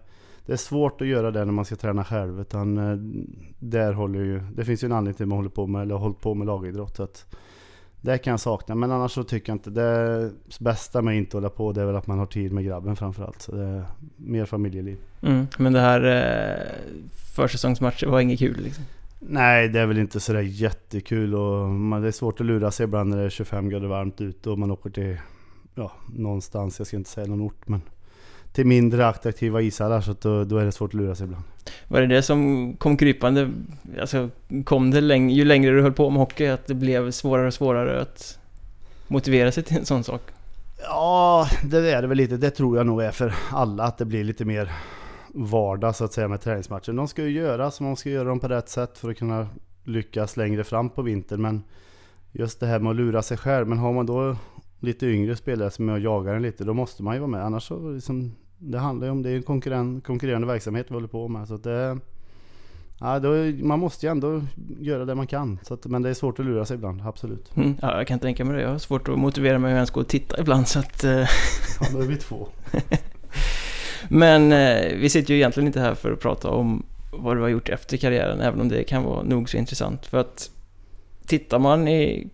det 0.45 0.53
är 0.53 0.57
svårt 0.57 1.01
att 1.01 1.07
göra 1.07 1.31
det 1.31 1.45
när 1.45 1.53
man 1.53 1.65
ska 1.65 1.75
träna 1.75 2.03
själv. 2.03 2.41
Utan 2.41 2.77
eh, 2.77 2.97
där 3.59 3.93
håller 3.93 4.19
ju, 4.19 4.39
det 4.55 4.65
finns 4.65 4.83
ju 4.83 4.85
en 4.85 4.91
anledning 4.91 5.13
till 5.17 5.23
att 5.23 5.29
man 5.29 5.37
håller 5.37 5.49
på 5.49 5.67
med, 5.67 5.81
eller 5.81 5.95
har 5.95 6.01
hållit 6.01 6.21
på 6.21 6.33
med 6.33 6.47
lagidrott. 6.47 6.95
Så 6.95 7.03
att 7.03 7.35
det 8.01 8.17
kan 8.17 8.31
jag 8.31 8.39
sakna. 8.39 8.75
Men 8.75 8.91
annars 8.91 9.11
så 9.11 9.23
tycker 9.23 9.51
jag 9.51 9.55
inte 9.55 9.69
det 9.69 10.31
bästa 10.59 11.01
med 11.01 11.11
att 11.11 11.17
inte 11.17 11.37
hålla 11.37 11.49
på 11.49 11.71
det 11.71 11.81
är 11.81 11.85
väl 11.85 11.95
att 11.95 12.07
man 12.07 12.19
har 12.19 12.25
tid 12.25 12.51
med 12.53 12.65
grabben 12.65 12.95
framförallt. 12.95 13.41
Så 13.41 13.55
det 13.55 13.63
är 13.63 13.85
mer 14.17 14.45
familjeliv. 14.45 14.97
Mm, 15.21 15.47
men 15.57 15.73
det 15.73 15.79
här 15.79 16.03
eh, 16.03 16.67
försäsongsmatcher 17.35 18.07
var 18.07 18.19
inget 18.19 18.39
kul 18.39 18.59
liksom? 18.63 18.83
Nej, 19.27 19.69
det 19.69 19.79
är 19.79 19.85
väl 19.85 19.97
inte 19.97 20.19
sådär 20.19 20.41
jättekul 20.41 21.35
och 21.35 21.69
man, 21.69 22.01
det 22.01 22.07
är 22.07 22.11
svårt 22.11 22.39
att 22.39 22.45
lura 22.45 22.71
sig 22.71 22.83
ibland 22.83 23.09
när 23.09 23.17
det 23.17 23.23
är 23.23 23.29
25 23.29 23.69
grader 23.69 23.87
varmt 23.87 24.21
ute 24.21 24.49
och 24.49 24.59
man 24.59 24.71
åker 24.71 24.89
till, 24.89 25.17
ja, 25.75 25.91
någonstans, 26.15 26.79
jag 26.79 26.87
ska 26.87 26.97
inte 26.97 27.09
säga 27.09 27.27
någon 27.27 27.41
ort 27.41 27.67
men 27.67 27.81
till 28.53 28.65
mindre 28.65 29.07
attraktiva 29.07 29.61
ishallar 29.61 30.01
så 30.01 30.15
då, 30.21 30.43
då 30.43 30.57
är 30.57 30.65
det 30.65 30.71
svårt 30.71 30.89
att 30.89 30.93
lura 30.93 31.15
sig 31.15 31.25
ibland. 31.25 31.43
Var 31.87 32.01
det 32.01 32.07
det 32.07 32.21
som 32.21 32.73
kom 32.77 32.97
krypande? 32.97 33.51
Alltså 33.99 34.29
kom 34.63 34.91
det 34.91 35.01
läng 35.01 35.29
ju 35.29 35.45
längre 35.45 35.71
du 35.71 35.81
höll 35.81 35.93
på 35.93 36.09
med 36.09 36.19
hockey 36.19 36.47
att 36.47 36.67
det 36.67 36.73
blev 36.73 37.11
svårare 37.11 37.47
och 37.47 37.53
svårare 37.53 38.01
att 38.01 38.39
motivera 39.07 39.51
sig 39.51 39.63
till 39.63 39.77
en 39.77 39.85
sån 39.85 40.03
sak? 40.03 40.21
Ja, 40.79 41.47
det 41.63 41.91
är 41.91 42.01
det 42.01 42.07
väl 42.07 42.17
lite. 42.17 42.37
Det 42.37 42.49
tror 42.49 42.77
jag 42.77 42.85
nog 42.85 43.03
är 43.03 43.11
för 43.11 43.33
alla 43.51 43.83
att 43.83 43.97
det 43.97 44.05
blir 44.05 44.23
lite 44.23 44.45
mer 44.45 44.71
vardag 45.33 45.95
så 45.95 46.05
att 46.05 46.13
säga 46.13 46.27
med 46.27 46.41
träningsmatcher. 46.41 46.93
De 46.93 47.07
ska 47.07 47.23
ju 47.23 47.29
göras, 47.29 47.81
man 47.81 47.95
ska 47.95 48.09
göra 48.09 48.27
dem 48.29 48.39
på 48.39 48.47
rätt 48.47 48.69
sätt 48.69 48.97
för 48.97 49.09
att 49.09 49.17
kunna 49.17 49.47
lyckas 49.83 50.37
längre 50.37 50.63
fram 50.63 50.89
på 50.89 51.01
vintern. 51.01 51.41
Men 51.41 51.63
just 52.31 52.59
det 52.59 52.65
här 52.65 52.79
med 52.79 52.89
att 52.89 52.95
lura 52.95 53.21
sig 53.21 53.37
själv. 53.37 53.67
Men 53.67 53.77
har 53.77 53.93
man 53.93 54.05
då 54.05 54.35
lite 54.79 55.05
yngre 55.05 55.35
spelare 55.35 55.71
som 55.71 55.89
är 55.89 55.93
och 55.93 55.99
jagar 55.99 56.35
en 56.35 56.41
lite, 56.41 56.63
då 56.63 56.73
måste 56.73 57.03
man 57.03 57.13
ju 57.13 57.19
vara 57.19 57.31
med. 57.31 57.45
Annars 57.45 57.63
så 57.63 57.91
liksom, 57.91 58.35
det 58.57 58.79
handlar 58.79 59.07
ju 59.07 59.11
om, 59.11 59.23
det 59.23 59.29
är 59.29 59.35
en 59.35 59.43
konkurren, 59.43 60.01
konkurrerande 60.01 60.47
verksamhet 60.47 60.85
vi 60.89 60.93
håller 60.93 61.07
på 61.07 61.27
med. 61.27 61.47
Så 61.47 61.57
det, 61.57 61.97
ja, 62.99 63.19
då, 63.19 63.29
man 63.65 63.79
måste 63.79 64.05
ju 64.05 64.11
ändå 64.11 64.41
göra 64.79 65.05
det 65.05 65.15
man 65.15 65.27
kan. 65.27 65.59
Så 65.63 65.73
att, 65.73 65.85
men 65.85 66.01
det 66.01 66.09
är 66.09 66.13
svårt 66.13 66.39
att 66.39 66.45
lura 66.45 66.65
sig 66.65 66.75
ibland, 66.75 67.01
absolut. 67.05 67.55
Mm, 67.55 67.75
ja, 67.81 67.97
jag 67.97 68.07
kan 68.07 68.19
tänka 68.19 68.45
mig 68.45 68.55
det. 68.55 68.61
Jag 68.61 68.69
har 68.69 68.77
svårt 68.77 69.09
att 69.09 69.19
motivera 69.19 69.59
mig 69.59 69.71
att 69.71 69.75
ens 69.75 69.91
gå 69.91 69.99
och 69.99 70.07
titta 70.07 70.39
ibland 70.39 70.67
så 70.67 70.79
att... 70.79 71.03
Eh... 71.03 71.11
Ja, 71.11 71.87
då 71.93 71.99
är 71.99 72.07
vi 72.07 72.17
två. 72.17 72.47
Men 74.09 74.51
eh, 74.51 74.97
vi 74.97 75.09
sitter 75.09 75.33
ju 75.33 75.39
egentligen 75.39 75.67
inte 75.67 75.79
här 75.79 75.95
för 75.95 76.11
att 76.11 76.19
prata 76.19 76.49
om 76.49 76.85
vad 77.11 77.37
du 77.37 77.41
har 77.41 77.49
gjort 77.49 77.69
efter 77.69 77.97
karriären, 77.97 78.41
även 78.41 78.61
om 78.61 78.69
det 78.69 78.83
kan 78.83 79.03
vara 79.03 79.23
nog 79.23 79.49
så 79.49 79.57
intressant. 79.57 80.05
För 80.05 80.17
att 80.17 80.49
tittar 81.25 81.59
man 81.59 81.87
i 81.87 82.27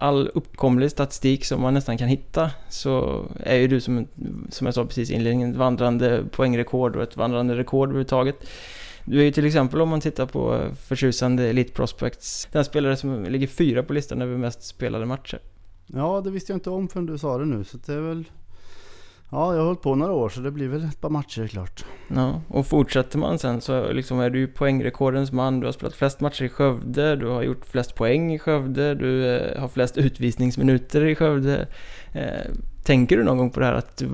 all 0.00 0.30
uppkomlig 0.34 0.90
statistik 0.90 1.44
som 1.44 1.60
man 1.60 1.74
nästan 1.74 1.98
kan 1.98 2.08
hitta 2.08 2.50
så 2.68 3.24
är 3.40 3.56
ju 3.56 3.68
du 3.68 3.80
som, 3.80 4.06
som 4.50 4.64
jag 4.66 4.74
sa 4.74 4.84
precis 4.84 5.10
i 5.10 5.14
inledningen, 5.14 5.50
ett 5.50 5.56
vandrande 5.56 6.24
poängrekord 6.30 6.96
och 6.96 7.02
ett 7.02 7.16
vandrande 7.16 7.56
rekord 7.56 7.88
överhuvudtaget. 7.88 8.36
Du 9.04 9.20
är 9.20 9.24
ju 9.24 9.30
till 9.30 9.46
exempel 9.46 9.80
om 9.80 9.88
man 9.88 10.00
tittar 10.00 10.26
på 10.26 10.68
förtjusande 10.86 11.48
Elite 11.48 11.72
Prospects, 11.72 12.48
den 12.52 12.64
spelare 12.64 12.96
som 12.96 13.24
ligger 13.24 13.46
fyra 13.46 13.82
på 13.82 13.92
listan 13.92 14.22
över 14.22 14.36
mest 14.36 14.62
spelade 14.62 15.06
matcher. 15.06 15.38
Ja, 15.86 16.20
det 16.20 16.30
visste 16.30 16.52
jag 16.52 16.56
inte 16.56 16.70
om 16.70 16.88
förrän 16.88 17.06
du 17.06 17.18
sa 17.18 17.38
det 17.38 17.44
nu, 17.44 17.64
så 17.64 17.76
det 17.86 17.92
är 17.92 18.00
väl 18.00 18.24
Ja, 19.32 19.52
jag 19.52 19.60
har 19.60 19.66
hållit 19.66 19.82
på 19.82 19.94
några 19.94 20.12
år 20.12 20.28
så 20.28 20.40
det 20.40 20.50
blir 20.50 20.68
väl 20.68 20.84
ett 20.84 21.00
par 21.00 21.10
matcher 21.10 21.46
klart. 21.46 21.84
Ja, 22.08 22.40
och 22.48 22.66
fortsätter 22.66 23.18
man 23.18 23.38
sen 23.38 23.60
så 23.60 23.92
liksom 23.92 24.20
är 24.20 24.30
du 24.30 24.38
ju 24.38 24.46
poängrekordens 24.46 25.32
man. 25.32 25.60
Du 25.60 25.66
har 25.66 25.72
spelat 25.72 25.94
flest 25.94 26.20
matcher 26.20 26.44
i 26.44 26.48
Skövde, 26.48 27.16
du 27.16 27.26
har 27.26 27.42
gjort 27.42 27.66
flest 27.66 27.94
poäng 27.94 28.34
i 28.34 28.38
Skövde, 28.38 28.94
du 28.94 29.36
eh, 29.36 29.60
har 29.60 29.68
flest 29.68 29.98
utvisningsminuter 29.98 31.04
i 31.04 31.14
Skövde. 31.14 31.66
Eh, 32.12 32.50
tänker 32.84 33.16
du 33.16 33.24
någon 33.24 33.38
gång 33.38 33.50
på 33.50 33.60
det 33.60 33.66
här 33.66 33.72
att 33.72 33.96
du 33.96 34.08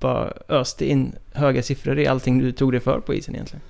bara 0.00 0.32
öste 0.48 0.90
in 0.90 1.14
höga 1.32 1.62
siffror 1.62 1.98
i 1.98 2.06
allting 2.06 2.38
du 2.38 2.52
tog 2.52 2.72
dig 2.72 2.80
för 2.80 3.00
på 3.00 3.14
isen 3.14 3.34
egentligen? 3.34 3.62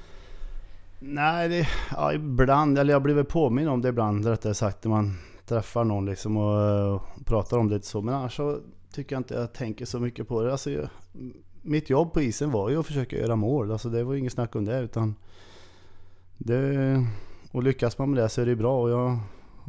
Nej, 0.99 1.49
det, 1.49 1.69
ja, 1.91 2.13
ibland, 2.13 2.79
eller 2.79 2.93
jag 2.93 3.03
blir 3.03 3.15
väl 3.15 3.25
påminn 3.25 3.69
om 3.69 3.83
det 3.83 3.89
ibland 3.89 4.27
rättare 4.27 4.55
sagt 4.55 4.85
när 4.85 4.91
man 4.91 5.19
träffar 5.47 5.85
någon 5.85 6.07
liksom 6.07 6.37
och, 6.37 6.95
och 6.95 7.03
pratar 7.25 7.59
om 7.59 7.69
det 7.69 7.85
så. 7.85 8.01
Men 8.01 8.15
annars 8.15 8.37
så 8.37 8.59
tycker 8.95 9.17
jag 9.17 9.21
inte 9.21 9.35
jag 9.35 9.53
tänker 9.53 9.85
så 9.85 10.01
mycket 10.01 10.29
på 10.29 10.43
det. 10.43 10.53
Alltså, 10.53 10.71
jag, 10.71 10.89
mitt 11.63 11.91
jobb 11.91 12.13
på 12.13 12.23
isen 12.23 12.51
var 12.51 12.71
ju 12.71 12.81
att 12.81 12.87
försöka 12.87 13.17
göra 13.17 13.37
mål. 13.37 13.73
Alltså, 13.73 13.89
det 13.89 14.05
var 14.05 14.15
inget 14.15 14.33
snack 14.33 14.57
om 14.57 14.65
det. 14.65 14.79
Utan 14.79 15.15
det, 16.39 17.07
och 17.51 17.63
lyckas 17.63 17.99
man 17.99 18.11
med 18.11 18.23
det 18.23 18.29
så 18.29 18.43
är 18.43 18.47
det 18.47 18.57
bra. 18.57 18.83
Och 18.83 18.91
jag 18.91 19.19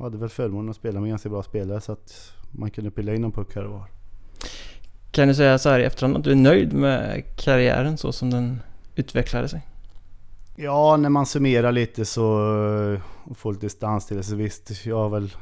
hade 0.04 0.18
väl 0.18 0.30
förmånen 0.30 0.70
att 0.70 0.76
spela 0.76 1.00
med 1.00 1.10
ganska 1.10 1.30
bra 1.30 1.44
spelare 1.44 1.82
så 1.82 1.92
att 1.92 2.34
man 2.52 2.72
kunde 2.72 2.92
pilla 2.92 3.16
in 3.16 3.24
en 3.24 3.32
puck 3.32 3.56
här 3.56 3.64
och 3.64 3.72
var. 3.72 3.86
Kan 5.12 5.28
du 5.28 5.36
säga 5.36 5.58
så 5.58 5.70
här 5.70 5.80
i 5.80 5.84
efterhand 5.84 6.18
att 6.18 6.24
du 6.24 6.32
är 6.32 6.36
nöjd 6.36 6.74
med 6.74 7.24
karriären 7.36 7.98
så 7.98 8.12
som 8.12 8.30
den 8.30 8.62
utvecklade 8.96 9.48
sig? 9.48 9.68
Ja, 10.56 10.98
när 10.98 11.10
man 11.10 11.26
summerar 11.26 11.72
lite 11.72 12.06
så 12.06 12.26
och 13.24 13.38
får 13.38 13.54
lite 13.54 13.66
distans 13.66 14.08
till 14.08 14.18
det 14.18 14.24
så 14.24 14.36
visst, 14.36 14.86
jag 14.86 14.98
har 14.98 15.10
väl 15.10 15.36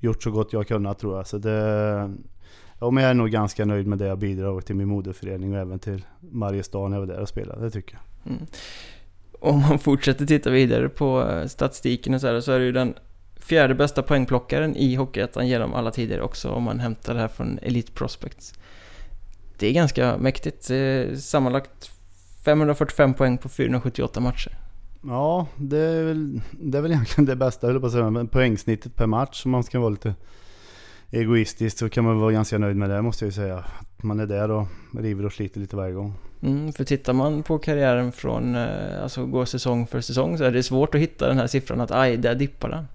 gjort 0.00 0.22
så 0.22 0.30
gott 0.30 0.52
jag 0.52 0.68
kunnat 0.68 0.98
tror 0.98 1.16
jag. 1.16 1.26
Så 1.26 1.38
det, 1.38 2.14
Ja, 2.78 2.90
men 2.90 3.02
jag 3.02 3.10
är 3.10 3.14
nog 3.14 3.30
ganska 3.30 3.64
nöjd 3.64 3.86
med 3.86 3.98
det 3.98 4.06
jag 4.06 4.18
bidrar 4.18 4.60
till 4.60 4.76
min 4.76 4.88
moderförening 4.88 5.52
och 5.52 5.58
även 5.58 5.78
till 5.78 6.04
Mariestad 6.20 6.88
när 6.88 6.96
jag 6.96 7.06
var 7.06 7.14
där 7.14 7.20
och 7.20 7.28
spelade. 7.28 7.64
Det 7.64 7.70
tycker 7.70 7.94
jag. 7.94 8.32
Mm. 8.32 8.46
Om 9.40 9.60
man 9.60 9.78
fortsätter 9.78 10.26
titta 10.26 10.50
vidare 10.50 10.88
på 10.88 11.30
eh, 11.30 11.46
statistiken 11.46 12.14
och 12.14 12.20
så 12.20 12.26
här, 12.26 12.40
så 12.40 12.52
är 12.52 12.58
det 12.58 12.64
ju 12.64 12.72
den 12.72 12.94
fjärde 13.36 13.74
bästa 13.74 14.02
poängplockaren 14.02 14.76
i 14.76 14.94
Hockeyettan 14.94 15.48
genom 15.48 15.74
alla 15.74 15.90
tider 15.90 16.20
också 16.20 16.50
om 16.50 16.62
man 16.62 16.80
hämtar 16.80 17.14
det 17.14 17.20
här 17.20 17.28
från 17.28 17.58
Elite 17.62 17.92
Prospects. 17.92 18.54
Det 19.58 19.66
är 19.66 19.72
ganska 19.72 20.18
mäktigt. 20.18 20.70
Sammanlagt 21.18 21.90
545 22.44 23.14
poäng 23.14 23.38
på 23.38 23.48
478 23.48 24.20
matcher. 24.20 24.58
Ja, 25.06 25.46
det 25.56 25.78
är 25.78 26.04
väl, 26.04 26.40
det 26.50 26.78
är 26.78 26.82
väl 26.82 26.92
egentligen 26.92 27.26
det 27.26 27.36
bästa, 27.36 27.66
höll 27.66 27.80
på 27.80 27.86
att 27.86 27.92
säga, 27.92 28.26
poängsnittet 28.30 28.96
per 28.96 29.06
match 29.06 29.42
om 29.44 29.50
man 29.50 29.64
ska 29.64 29.80
vara 29.80 29.90
lite 29.90 30.14
egoistiskt 31.14 31.78
så 31.78 31.88
kan 31.88 32.04
man 32.04 32.18
vara 32.18 32.32
ganska 32.32 32.58
nöjd 32.58 32.76
med 32.76 32.90
det 32.90 33.02
måste 33.02 33.24
jag 33.24 33.28
ju 33.28 33.32
säga. 33.32 33.64
Man 33.96 34.20
är 34.20 34.26
där 34.26 34.50
och 34.50 34.66
river 34.98 35.26
och 35.26 35.32
sliter 35.32 35.60
lite 35.60 35.76
varje 35.76 35.92
gång. 35.92 36.14
Mm, 36.42 36.72
för 36.72 36.84
tittar 36.84 37.12
man 37.12 37.42
på 37.42 37.58
karriären 37.58 38.12
från, 38.12 38.54
eh, 38.54 39.02
alltså 39.02 39.26
går 39.26 39.44
säsong 39.44 39.86
för 39.86 40.00
säsong 40.00 40.38
så 40.38 40.44
är 40.44 40.52
det 40.52 40.62
svårt 40.62 40.94
att 40.94 41.00
hitta 41.00 41.28
den 41.28 41.38
här 41.38 41.46
siffran 41.46 41.80
att 41.80 41.90
aj, 41.90 42.16
där 42.16 42.34
dippar 42.34 42.68
den. 42.68 42.86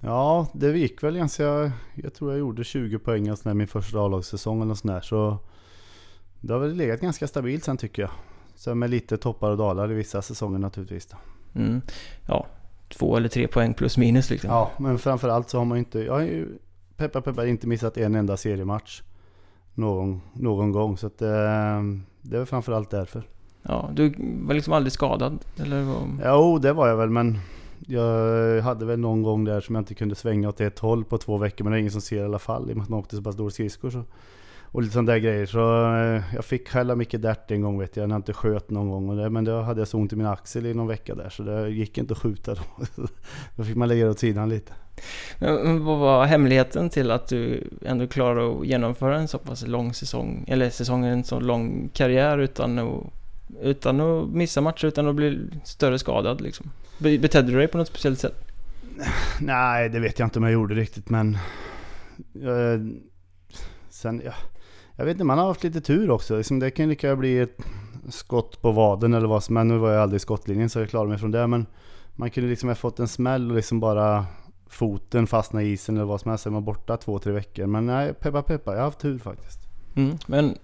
Ja, 0.00 0.46
det 0.52 0.78
gick 0.78 1.02
väl 1.02 1.16
ganska, 1.16 1.72
jag 1.94 2.14
tror 2.14 2.30
jag 2.30 2.38
gjorde 2.38 2.64
20 2.64 2.98
poäng 2.98 3.30
och 3.30 3.56
min 3.56 3.68
första 3.68 3.98
A-lagssäsong 3.98 4.62
eller 4.62 4.74
sån 4.74 4.90
där. 4.90 5.00
Så 5.00 5.38
det 6.40 6.52
har 6.52 6.60
väl 6.60 6.74
legat 6.74 7.00
ganska 7.00 7.26
stabilt 7.26 7.64
sen 7.64 7.76
tycker 7.76 8.02
jag. 8.02 8.10
Sen 8.54 8.78
med 8.78 8.90
lite 8.90 9.16
toppar 9.16 9.50
och 9.50 9.56
dalar 9.56 9.92
i 9.92 9.94
vissa 9.94 10.22
säsonger 10.22 10.58
naturligtvis. 10.58 11.08
Mm. 11.54 11.80
Ja, 12.26 12.46
två 12.88 13.16
eller 13.16 13.28
tre 13.28 13.48
poäng 13.48 13.74
plus 13.74 13.98
minus 13.98 14.30
liksom. 14.30 14.50
Ja, 14.50 14.70
men 14.78 14.98
framförallt 14.98 15.50
så 15.50 15.58
har 15.58 15.64
man 15.64 15.78
ju 15.78 15.80
inte, 15.80 15.98
jag 15.98 16.12
har 16.12 16.20
ju 16.20 16.58
peppar 16.98 17.20
peppar 17.20 17.46
inte 17.46 17.66
missat 17.66 17.96
en 17.96 18.14
enda 18.14 18.36
seriematch 18.36 19.02
någon, 19.74 20.20
någon 20.32 20.72
gång. 20.72 20.96
Så 20.96 21.06
att, 21.06 21.22
eh, 21.22 21.82
det 22.22 22.38
är 22.38 22.44
framförallt 22.44 22.90
därför. 22.90 23.22
Ja, 23.62 23.90
du 23.94 24.14
var 24.18 24.54
liksom 24.54 24.72
aldrig 24.72 24.92
skadad? 24.92 25.38
Eller? 25.56 25.86
Jo, 26.24 26.58
det 26.58 26.72
var 26.72 26.88
jag 26.88 26.96
väl 26.96 27.10
men 27.10 27.38
jag 27.86 28.62
hade 28.62 28.84
väl 28.84 28.98
någon 28.98 29.22
gång 29.22 29.44
där 29.44 29.60
som 29.60 29.74
jag 29.74 29.82
inte 29.82 29.94
kunde 29.94 30.14
svänga 30.14 30.48
åt 30.48 30.60
ett 30.60 30.78
håll 30.78 31.04
på 31.04 31.18
två 31.18 31.36
veckor. 31.36 31.64
Men 31.64 31.72
det 31.72 31.78
är 31.78 31.80
ingen 31.80 31.92
som 31.92 32.00
ser 32.00 32.16
i 32.16 32.24
alla 32.24 32.38
fall 32.38 32.70
i 32.70 32.72
och 32.72 32.76
med 32.76 32.82
att 32.82 32.88
man 32.88 32.98
åkte 32.98 33.16
så 33.16 33.22
pass 33.22 33.36
dåliga 33.36 33.50
skridskor. 33.50 33.90
Så. 33.90 34.04
Och 34.62 34.82
lite 34.82 34.92
sådana 34.92 35.12
där 35.12 35.18
grejer. 35.18 35.46
Så 35.46 35.94
eh, 35.94 36.22
jag 36.34 36.44
fick 36.44 36.68
skälla 36.68 36.94
mycket 36.94 37.22
Därt 37.22 37.50
en 37.50 37.62
gång 37.62 37.78
vet 37.78 37.96
jag. 37.96 38.08
När 38.08 38.14
jag 38.14 38.18
inte 38.18 38.32
sköt 38.32 38.70
någon 38.70 38.90
gång. 38.90 39.08
Och 39.08 39.16
det, 39.16 39.30
men 39.30 39.44
då 39.44 39.60
hade 39.60 39.80
jag 39.80 39.88
så 39.88 39.98
ont 39.98 40.12
i 40.12 40.16
min 40.16 40.26
axel 40.26 40.66
i 40.66 40.74
någon 40.74 40.86
vecka 40.86 41.14
där. 41.14 41.28
Så 41.28 41.42
det 41.42 41.68
gick 41.68 41.98
inte 41.98 42.12
att 42.12 42.18
skjuta 42.18 42.54
då. 42.54 42.62
då 43.56 43.64
fick 43.64 43.76
man 43.76 43.88
lägga 43.88 44.04
det 44.04 44.10
åt 44.10 44.18
sidan 44.18 44.48
lite. 44.48 44.72
Vad 45.80 45.98
var 45.98 46.26
hemligheten 46.26 46.90
till 46.90 47.10
att 47.10 47.28
du 47.28 47.70
ändå 47.84 48.06
klarade 48.06 48.60
att 48.60 48.66
genomföra 48.66 49.16
en 49.16 49.28
så 49.28 49.38
pass 49.38 49.66
lång 49.66 49.94
säsong, 49.94 50.44
eller 50.48 50.70
säsongen, 50.70 51.12
en 51.12 51.24
så 51.24 51.40
lång 51.40 51.90
karriär 51.92 52.38
utan 52.38 52.78
att, 52.78 53.02
utan 53.62 54.00
att 54.00 54.28
missa 54.28 54.60
matcher, 54.60 54.86
utan 54.86 55.08
att 55.08 55.14
bli 55.14 55.38
större 55.64 55.98
skadad 55.98 56.40
liksom? 56.40 56.70
Betedde 56.98 57.52
du 57.52 57.58
dig 57.58 57.68
på 57.68 57.78
något 57.78 57.88
speciellt 57.88 58.18
sätt? 58.18 58.44
Nej, 59.40 59.88
det 59.88 60.00
vet 60.00 60.18
jag 60.18 60.26
inte 60.26 60.38
om 60.38 60.42
jag 60.42 60.52
gjorde 60.52 60.74
riktigt 60.74 61.10
men... 61.10 61.38
Jag, 62.32 62.90
sen, 63.90 64.22
ja, 64.24 64.32
jag 64.96 65.04
vet 65.04 65.12
inte, 65.12 65.24
man 65.24 65.38
har 65.38 65.46
haft 65.46 65.64
lite 65.64 65.80
tur 65.80 66.10
också. 66.10 66.36
Liksom, 66.36 66.58
det 66.58 66.70
kan 66.70 66.88
lika 66.88 67.06
gärna 67.06 67.20
bli 67.20 67.38
ett 67.38 67.58
skott 68.08 68.62
på 68.62 68.72
vaden 68.72 69.14
eller 69.14 69.28
vad 69.28 69.44
som 69.44 69.56
helst. 69.56 69.68
Nu 69.68 69.78
var 69.78 69.92
jag 69.92 70.02
aldrig 70.02 70.16
i 70.16 70.20
skottlinjen 70.20 70.70
så 70.70 70.78
jag 70.78 70.90
klarade 70.90 71.10
mig 71.10 71.18
från 71.18 71.30
det. 71.30 71.46
Men 71.46 71.66
man 72.16 72.30
kunde 72.30 72.50
liksom 72.50 72.68
ha 72.68 72.76
fått 72.76 72.98
en 72.98 73.08
smäll 73.08 73.50
och 73.50 73.56
liksom 73.56 73.80
bara 73.80 74.26
foten 74.68 75.26
fastna 75.26 75.62
i 75.62 75.72
isen 75.72 75.96
eller 75.96 76.06
vad 76.06 76.20
som 76.20 76.28
helst. 76.28 76.46
Är 76.46 76.50
man 76.50 76.64
borta 76.64 76.96
två, 76.96 77.18
tre 77.18 77.32
veckor. 77.32 77.66
Men 77.66 77.86
nej, 77.86 78.14
peppa 78.14 78.42
peppa, 78.42 78.72
jag 78.72 78.78
har 78.78 78.84
haft 78.84 79.00
tur 79.00 79.18
faktiskt. 79.18 79.60
Mm, 79.96 80.18
men 80.26 80.58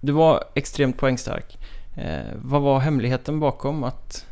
du 0.00 0.12
var 0.12 0.44
extremt 0.54 0.98
poängstark. 0.98 1.58
Eh, 1.96 2.34
vad 2.42 2.62
var 2.62 2.78
hemligheten 2.78 3.40
bakom 3.40 3.84
att 3.84 4.26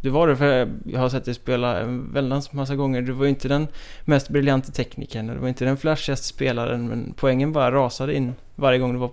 du 0.00 0.10
var 0.10 0.28
det? 0.28 0.36
För 0.36 0.68
jag 0.84 1.00
har 1.00 1.08
sett 1.08 1.24
dig 1.24 1.34
spela 1.34 1.80
en 1.80 2.12
väldans 2.12 2.52
massa 2.52 2.76
gånger. 2.76 3.02
Du 3.02 3.12
var 3.12 3.24
ju 3.24 3.30
inte 3.30 3.48
den 3.48 3.68
mest 4.04 4.28
briljanta 4.28 4.72
teknikern. 4.72 5.26
Du 5.26 5.34
var 5.34 5.48
inte 5.48 5.64
den 5.64 5.76
flashigaste 5.76 6.26
spelaren. 6.26 6.88
Men 6.88 7.14
poängen 7.16 7.52
bara 7.52 7.72
rasade 7.72 8.14
in 8.14 8.34
varje 8.54 8.78
gång 8.78 8.92
du 8.92 8.98
var 8.98 9.10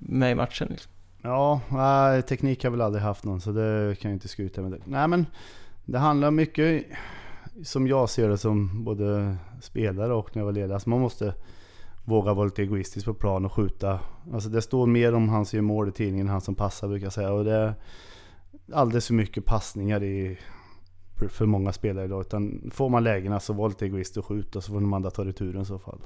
med 0.00 0.32
i 0.32 0.34
matchen. 0.34 0.68
Liksom. 0.70 0.92
Ja, 1.22 1.60
nej, 1.68 2.22
teknik 2.22 2.62
har 2.62 2.66
jag 2.66 2.70
väl 2.70 2.80
aldrig 2.80 3.04
haft 3.04 3.24
någon 3.24 3.40
så 3.40 3.52
det 3.52 3.96
kan 4.00 4.10
jag 4.10 4.16
inte 4.16 4.28
skryta 4.28 4.62
med. 4.62 4.70
Det. 4.70 4.78
Nej 4.84 5.08
men 5.08 5.26
det 5.84 5.98
handlar 5.98 6.30
mycket, 6.30 6.84
som 7.62 7.86
jag 7.86 8.10
ser 8.10 8.28
det 8.28 8.38
som 8.38 8.84
både 8.84 9.36
spelare 9.60 10.14
och 10.14 10.36
när 10.36 10.40
jag 10.40 10.46
var 10.46 10.52
ledare, 10.52 10.74
alltså 10.74 10.90
man 10.90 11.00
måste 11.00 11.34
våga 12.04 12.34
vara 12.34 12.44
lite 12.44 12.62
egoistisk 12.62 13.06
på 13.06 13.14
plan 13.14 13.44
och 13.44 13.52
skjuta. 13.52 14.00
Alltså 14.32 14.48
det 14.48 14.62
står 14.62 14.86
mer 14.86 15.14
om 15.14 15.28
han 15.28 15.46
som 15.46 15.56
gör 15.56 15.62
mål 15.62 15.88
i 15.88 15.92
tidningen 15.92 16.26
än 16.26 16.32
han 16.32 16.40
som 16.40 16.54
passar 16.54 16.88
brukar 16.88 17.06
jag 17.06 17.12
säga. 17.12 17.32
Och 17.32 17.44
det 17.44 17.54
är 17.54 17.74
alldeles 18.72 19.06
för 19.06 19.14
mycket 19.14 19.44
passningar 19.44 20.02
i, 20.02 20.38
för 21.28 21.46
många 21.46 21.72
spelare 21.72 22.04
idag. 22.04 22.20
Utan 22.20 22.70
får 22.74 22.88
man 22.88 23.04
lägena 23.04 23.40
så 23.40 23.52
var 23.52 23.68
lite 23.68 23.84
egoist 23.84 24.16
och 24.16 24.26
skjut 24.26 24.56
och 24.56 24.64
så 24.64 24.72
får 24.72 24.80
de 24.80 24.92
andra 24.92 25.10
ta 25.10 25.24
returen 25.24 25.62
i 25.62 25.64
så 25.64 25.78
fall. 25.78 25.98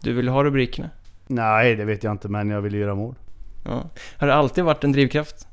Du 0.00 0.12
vill 0.12 0.28
ha 0.28 0.44
rubrikerna? 0.44 0.90
Nej, 1.26 1.76
det 1.76 1.84
vet 1.84 2.04
jag 2.04 2.10
inte 2.10 2.28
men 2.28 2.50
jag 2.50 2.60
vill 2.60 2.74
göra 2.74 2.94
mål. 2.94 3.14
Ja. 3.64 3.82
Har 4.16 4.26
det 4.26 4.34
alltid 4.34 4.64
varit 4.64 4.84
en 4.84 4.92
drivkraft? 4.92 5.48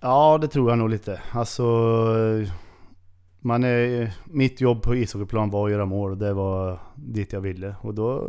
Ja, 0.00 0.38
det 0.38 0.48
tror 0.48 0.70
jag 0.70 0.78
nog 0.78 0.90
lite. 0.90 1.20
Alltså... 1.32 1.64
Man 3.40 3.64
är, 3.64 4.12
mitt 4.24 4.60
jobb 4.60 4.82
på 4.82 4.96
ishockeyplan 4.96 5.50
var 5.50 5.66
att 5.66 5.72
göra 5.72 5.86
mål 5.86 6.10
och 6.10 6.18
det 6.18 6.32
var 6.32 6.80
dit 6.94 7.32
jag 7.32 7.40
ville. 7.40 7.74
Och 7.80 7.94
då... 7.94 8.28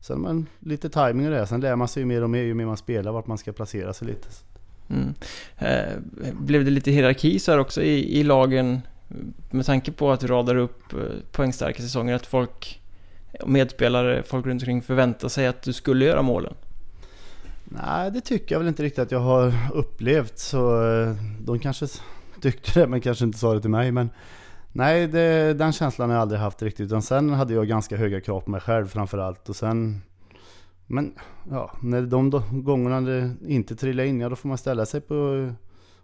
Sen 0.00 0.20
man 0.20 0.46
lite 0.58 0.88
timing 0.88 1.26
och 1.26 1.32
det. 1.32 1.46
Sen 1.46 1.60
lär 1.60 1.76
man 1.76 1.88
sig 1.88 2.00
ju 2.00 2.06
mer 2.06 2.22
och 2.22 2.30
mer 2.30 2.42
ju 2.42 2.54
mer 2.54 2.66
man 2.66 2.76
spelar 2.76 3.12
vart 3.12 3.26
man 3.26 3.38
ska 3.38 3.52
placera 3.52 3.92
sig 3.92 4.08
lite. 4.08 4.28
Mm. 4.88 5.14
Eh, 5.58 6.32
blev 6.32 6.64
det 6.64 6.70
lite 6.70 6.90
hierarki 6.90 7.38
så 7.38 7.50
här 7.52 7.58
också 7.58 7.82
i, 7.82 8.20
i 8.20 8.22
lagen? 8.22 8.80
Med 9.50 9.66
tanke 9.66 9.92
på 9.92 10.12
att 10.12 10.20
du 10.20 10.26
radar 10.26 10.56
upp 10.56 10.92
eh, 10.92 10.98
poängstarka 11.32 11.82
säsonger, 11.82 12.14
att 12.14 12.26
folk, 12.26 12.80
medspelare, 13.46 14.22
folk 14.22 14.46
runt 14.46 14.62
omkring 14.62 14.82
förväntar 14.82 15.28
sig 15.28 15.46
att 15.46 15.62
du 15.62 15.72
skulle 15.72 16.04
göra 16.04 16.22
målen? 16.22 16.54
Nej, 17.64 18.10
det 18.10 18.20
tycker 18.20 18.54
jag 18.54 18.60
väl 18.60 18.68
inte 18.68 18.82
riktigt 18.82 18.98
att 18.98 19.10
jag 19.10 19.20
har 19.20 19.54
upplevt. 19.74 20.38
Så 20.38 20.90
eh, 20.92 21.14
de 21.40 21.58
kanske 21.58 21.86
tyckte 22.40 22.80
det, 22.80 22.86
men 22.86 23.00
kanske 23.00 23.24
inte 23.24 23.38
sa 23.38 23.54
det 23.54 23.60
till 23.60 23.70
mig. 23.70 23.92
Men 23.92 24.10
nej, 24.72 25.06
det, 25.06 25.54
den 25.54 25.72
känslan 25.72 26.10
har 26.10 26.16
jag 26.16 26.22
aldrig 26.22 26.40
haft 26.40 26.62
riktigt. 26.62 26.86
Utan 26.86 27.02
sen 27.02 27.30
hade 27.30 27.54
jag 27.54 27.68
ganska 27.68 27.96
höga 27.96 28.20
krav 28.20 28.40
på 28.40 28.50
mig 28.50 28.60
själv 28.60 28.86
framförallt. 28.86 29.48
Och 29.48 29.56
sen... 29.56 30.02
Men 30.86 31.14
ja, 31.50 31.72
när 31.82 32.02
de 32.02 32.42
gångerna 32.50 33.00
det 33.00 33.36
inte 33.46 33.76
trillar 33.76 34.04
in, 34.04 34.20
ja 34.20 34.28
då 34.28 34.36
får 34.36 34.48
man 34.48 34.58
ställa 34.58 34.86
sig 34.86 35.00
på 35.00 35.50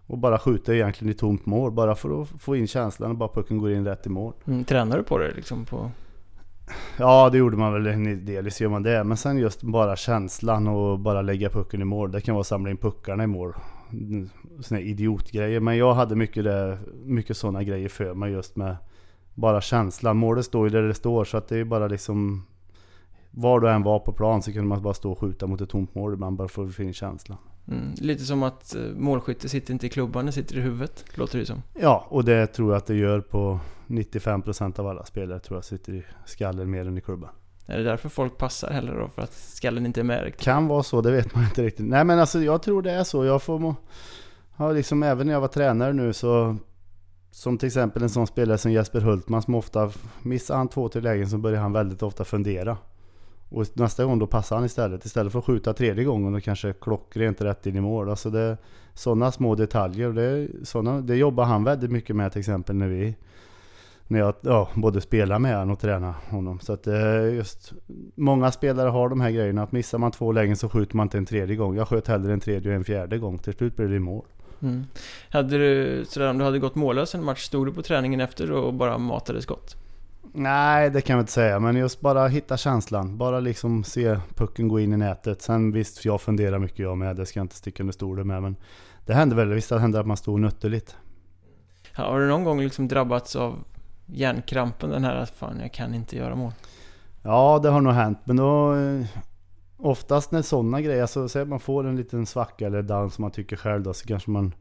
och 0.06 0.18
bara 0.18 0.38
skjuta 0.38 0.74
egentligen 0.74 1.14
i 1.14 1.16
tomt 1.16 1.46
mål. 1.46 1.72
Bara 1.72 1.94
för 1.94 2.22
att 2.22 2.28
få 2.28 2.56
in 2.56 2.66
känslan 2.66 3.10
och 3.10 3.16
bara 3.16 3.28
pucken 3.28 3.58
går 3.58 3.72
in 3.72 3.84
rätt 3.84 4.06
i 4.06 4.08
mål. 4.08 4.32
Mm, 4.46 4.64
tränar 4.64 4.96
du 4.96 5.02
på 5.02 5.18
det 5.18 5.32
liksom? 5.34 5.64
På 5.64 5.90
Ja, 6.98 7.30
det 7.30 7.38
gjorde 7.38 7.56
man 7.56 7.72
väl 7.72 7.86
en 7.86 8.24
delvis 8.24 8.60
gör 8.60 8.68
man 8.68 8.82
det. 8.82 9.04
Men 9.04 9.16
sen 9.16 9.38
just 9.38 9.62
bara 9.62 9.96
känslan 9.96 10.66
och 10.66 10.98
bara 10.98 11.22
lägga 11.22 11.50
pucken 11.50 11.82
i 11.82 11.84
mål. 11.84 12.12
Det 12.12 12.20
kan 12.20 12.34
vara 12.34 12.40
att 12.40 12.46
samla 12.46 12.70
in 12.70 12.76
puckarna 12.76 13.24
i 13.24 13.26
mål. 13.26 13.54
Såna 14.60 14.80
idiotgrejer. 14.80 15.60
Men 15.60 15.76
jag 15.76 15.94
hade 15.94 16.16
mycket, 16.16 16.44
det, 16.44 16.78
mycket 17.04 17.36
sådana 17.36 17.62
grejer 17.62 17.88
för 17.88 18.14
mig 18.14 18.32
just 18.32 18.56
med 18.56 18.76
bara 19.34 19.60
känslan. 19.60 20.16
Målet 20.16 20.44
står 20.44 20.66
ju 20.66 20.70
där 20.70 20.82
det 20.82 20.94
står 20.94 21.24
så 21.24 21.36
att 21.36 21.48
det 21.48 21.58
är 21.58 21.64
bara 21.64 21.88
liksom 21.88 22.46
var 23.30 23.60
du 23.60 23.70
än 23.70 23.82
var 23.82 23.98
på 23.98 24.12
plan 24.12 24.42
så 24.42 24.52
kunde 24.52 24.68
man 24.68 24.82
bara 24.82 24.94
stå 24.94 25.12
och 25.12 25.18
skjuta 25.18 25.46
mot 25.46 25.60
ett 25.60 25.68
tomt 25.68 25.94
mål 25.94 26.12
ibland 26.12 26.36
bara 26.36 26.48
för 26.48 26.64
att 26.64 26.74
få 26.74 26.82
in 26.82 26.92
känslan. 26.92 27.38
Mm, 27.68 27.94
lite 27.94 28.24
som 28.24 28.42
att 28.42 28.74
eh, 28.74 28.82
målskytte 28.82 29.48
sitter 29.48 29.72
inte 29.72 29.86
i 29.86 29.88
klubban, 29.88 30.26
det 30.26 30.32
sitter 30.32 30.56
i 30.56 30.60
huvudet, 30.60 31.04
låter 31.14 31.38
det 31.38 31.46
som. 31.46 31.62
Ja, 31.80 32.06
och 32.08 32.24
det 32.24 32.46
tror 32.46 32.70
jag 32.70 32.76
att 32.76 32.86
det 32.86 32.94
gör 32.94 33.20
på 33.20 33.60
95% 33.86 34.80
av 34.80 34.86
alla 34.86 35.04
spelare 35.04 35.38
tror 35.38 35.56
jag 35.56 35.64
sitter 35.64 35.92
i 35.92 36.04
skallen 36.26 36.70
mer 36.70 36.86
än 36.86 36.98
i 36.98 37.00
klubban. 37.00 37.30
Är 37.66 37.78
det 37.78 37.84
därför 37.84 38.08
folk 38.08 38.38
passar 38.38 38.70
heller 38.70 38.94
då? 38.94 39.08
För 39.08 39.22
att 39.22 39.32
skallen 39.32 39.86
inte 39.86 40.00
är 40.00 40.04
med 40.04 40.24
riktigt? 40.24 40.44
Kan 40.44 40.68
vara 40.68 40.82
så, 40.82 41.00
det 41.00 41.10
vet 41.10 41.34
man 41.34 41.44
inte 41.44 41.62
riktigt. 41.62 41.86
Nej 41.86 42.04
men 42.04 42.18
alltså 42.18 42.40
jag 42.40 42.62
tror 42.62 42.82
det 42.82 42.92
är 42.92 43.04
så. 43.04 43.24
Jag 43.24 43.42
får 43.42 43.58
må, 43.58 43.74
ja, 44.56 44.72
liksom 44.72 45.02
även 45.02 45.26
när 45.26 45.34
jag 45.34 45.40
var 45.40 45.48
tränare 45.48 45.92
nu 45.92 46.12
så 46.12 46.56
som 47.30 47.58
till 47.58 47.66
exempel 47.66 48.02
en 48.02 48.10
sån 48.10 48.26
spelare 48.26 48.58
som 48.58 48.72
Jesper 48.72 49.00
Hultman 49.00 49.42
som 49.42 49.54
ofta 49.54 49.90
missar 50.22 50.56
han 50.56 50.68
två, 50.68 50.88
tre 50.88 51.02
lägen 51.02 51.28
så 51.28 51.38
börjar 51.38 51.60
han 51.60 51.72
väldigt 51.72 52.02
ofta 52.02 52.24
fundera. 52.24 52.76
Och 53.48 53.66
nästa 53.74 54.04
gång 54.04 54.18
då 54.18 54.26
passar 54.26 54.56
han 54.56 54.64
istället. 54.64 55.04
Istället 55.04 55.32
för 55.32 55.38
att 55.38 55.44
skjuta 55.44 55.72
tredje 55.72 56.04
gången 56.04 56.34
och 56.34 56.42
kanske 56.42 56.72
klockrent 56.72 57.40
rätt 57.40 57.66
in 57.66 57.76
i 57.76 57.80
mål. 57.80 58.10
Alltså 58.10 58.30
det 58.30 58.56
sådana 58.94 59.32
små 59.32 59.54
detaljer. 59.54 60.12
Det, 60.12 60.48
såna, 60.66 61.00
det 61.00 61.16
jobbar 61.16 61.44
han 61.44 61.64
väldigt 61.64 61.90
mycket 61.90 62.16
med 62.16 62.32
till 62.32 62.38
exempel 62.38 62.76
när 62.76 62.88
vi 62.88 63.16
när 64.12 64.18
jag 64.18 64.34
ja, 64.40 64.68
både 64.74 65.00
spelar 65.00 65.38
med 65.38 65.56
honom 65.56 65.70
och 65.70 65.80
tränar 65.80 66.14
honom. 66.30 66.60
Så 66.60 66.72
att 66.72 66.86
eh, 66.86 67.34
just 67.34 67.72
många 68.14 68.52
spelare 68.52 68.88
har 68.88 69.08
de 69.08 69.20
här 69.20 69.30
grejerna. 69.30 69.62
Att 69.62 69.72
missar 69.72 69.98
man 69.98 70.12
två 70.12 70.32
lägen 70.32 70.56
så 70.56 70.68
skjuter 70.68 70.96
man 70.96 71.06
inte 71.06 71.18
en 71.18 71.26
tredje 71.26 71.56
gång. 71.56 71.76
Jag 71.76 71.88
sköt 71.88 72.08
hellre 72.08 72.32
en 72.32 72.40
tredje 72.40 72.70
och 72.70 72.76
en 72.76 72.84
fjärde 72.84 73.18
gång. 73.18 73.38
Till 73.38 73.52
slut 73.52 73.76
blir 73.76 73.88
det 73.88 74.00
mål. 74.00 74.24
Mm. 74.62 74.84
Hade 75.30 75.58
du, 75.58 76.04
sådär, 76.04 76.30
om 76.30 76.38
du 76.38 76.44
hade 76.44 76.58
gått 76.58 76.74
mållös 76.74 77.14
en 77.14 77.24
match, 77.24 77.42
stod 77.42 77.66
du 77.66 77.72
på 77.72 77.82
träningen 77.82 78.20
efter 78.20 78.52
och 78.52 78.74
bara 78.74 78.98
matade 78.98 79.42
skott? 79.42 79.76
Nej, 80.32 80.90
det 80.90 81.00
kan 81.00 81.16
jag 81.16 81.22
inte 81.22 81.32
säga. 81.32 81.58
Men 81.58 81.76
just 81.76 82.00
bara 82.00 82.28
hitta 82.28 82.56
känslan. 82.56 83.18
Bara 83.18 83.40
liksom 83.40 83.84
se 83.84 84.18
pucken 84.34 84.68
gå 84.68 84.80
in 84.80 84.92
i 84.92 84.96
nätet. 84.96 85.42
Sen 85.42 85.72
visst, 85.72 86.04
jag 86.04 86.20
funderar 86.20 86.58
mycket 86.58 86.78
jag 86.78 86.98
med. 86.98 87.16
Det 87.16 87.26
ska 87.26 87.38
jag 87.38 87.44
inte 87.44 87.56
sticka 87.56 87.82
under 87.82 87.92
stolen 87.92 88.26
med. 88.26 88.42
Men 88.42 88.56
det 89.06 89.14
händer 89.14 89.36
väl. 89.36 89.48
Visst 89.48 89.68
det 89.68 89.78
händer 89.78 90.00
att 90.00 90.06
man 90.06 90.16
står 90.16 90.32
och 90.32 90.40
nötter 90.40 90.68
lite. 90.68 90.92
har 91.94 92.20
du 92.20 92.28
någon 92.28 92.44
gång 92.44 92.60
liksom 92.60 92.88
drabbats 92.88 93.36
av 93.36 93.64
hjärnkrampen? 94.12 94.90
Den 94.90 95.04
här 95.04 95.16
att 95.16 95.30
fan, 95.30 95.60
jag 95.60 95.72
kan 95.72 95.94
inte 95.94 96.16
göra 96.16 96.34
mål. 96.34 96.52
Ja, 97.22 97.60
det 97.62 97.68
har 97.68 97.80
nog 97.80 97.92
hänt. 97.92 98.18
Men 98.24 98.36
då... 98.36 98.74
Eh, 98.74 99.06
oftast 99.76 100.32
när 100.32 100.42
sådana 100.42 100.80
grejer, 100.80 101.02
alltså 101.02 101.28
säg 101.28 101.42
att 101.42 101.48
man 101.48 101.60
får 101.60 101.86
en 101.86 101.96
liten 101.96 102.26
svacka 102.26 102.66
eller 102.66 102.82
down 102.82 103.10
som 103.10 103.22
man 103.22 103.30
tycker 103.30 103.56
själv 103.56 103.82
då, 103.82 103.92
så 103.92 104.06
kanske 104.06 104.30
man 104.30 104.54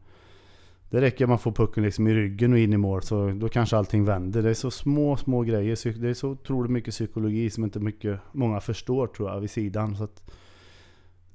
det 0.92 1.02
räcker 1.02 1.26
att 1.26 1.30
man 1.30 1.40
får 1.40 1.52
pucken 1.52 1.84
liksom 1.84 2.08
i 2.08 2.14
ryggen 2.14 2.54
och 2.54 2.60
in 2.60 2.74
i 2.74 2.78
mål 2.78 3.04
så 3.04 3.32
då 3.32 3.50
kanske 3.50 3.78
allting 3.78 4.06
vänder. 4.06 4.42
Det 4.42 4.50
är 4.50 4.54
så 4.54 4.72
små, 4.72 5.18
små 5.18 5.42
grejer. 5.42 6.00
Det 6.00 6.10
är 6.10 6.14
så 6.14 6.30
otroligt 6.30 6.72
mycket 6.72 6.94
psykologi 6.94 7.50
som 7.50 7.64
inte 7.64 7.80
mycket, 7.80 8.20
många 8.32 8.60
förstår 8.60 9.08
tror 9.08 9.30
jag 9.30 9.40
vid 9.40 9.52
sidan. 9.52 9.96
Så 9.96 10.04
att 10.04 10.32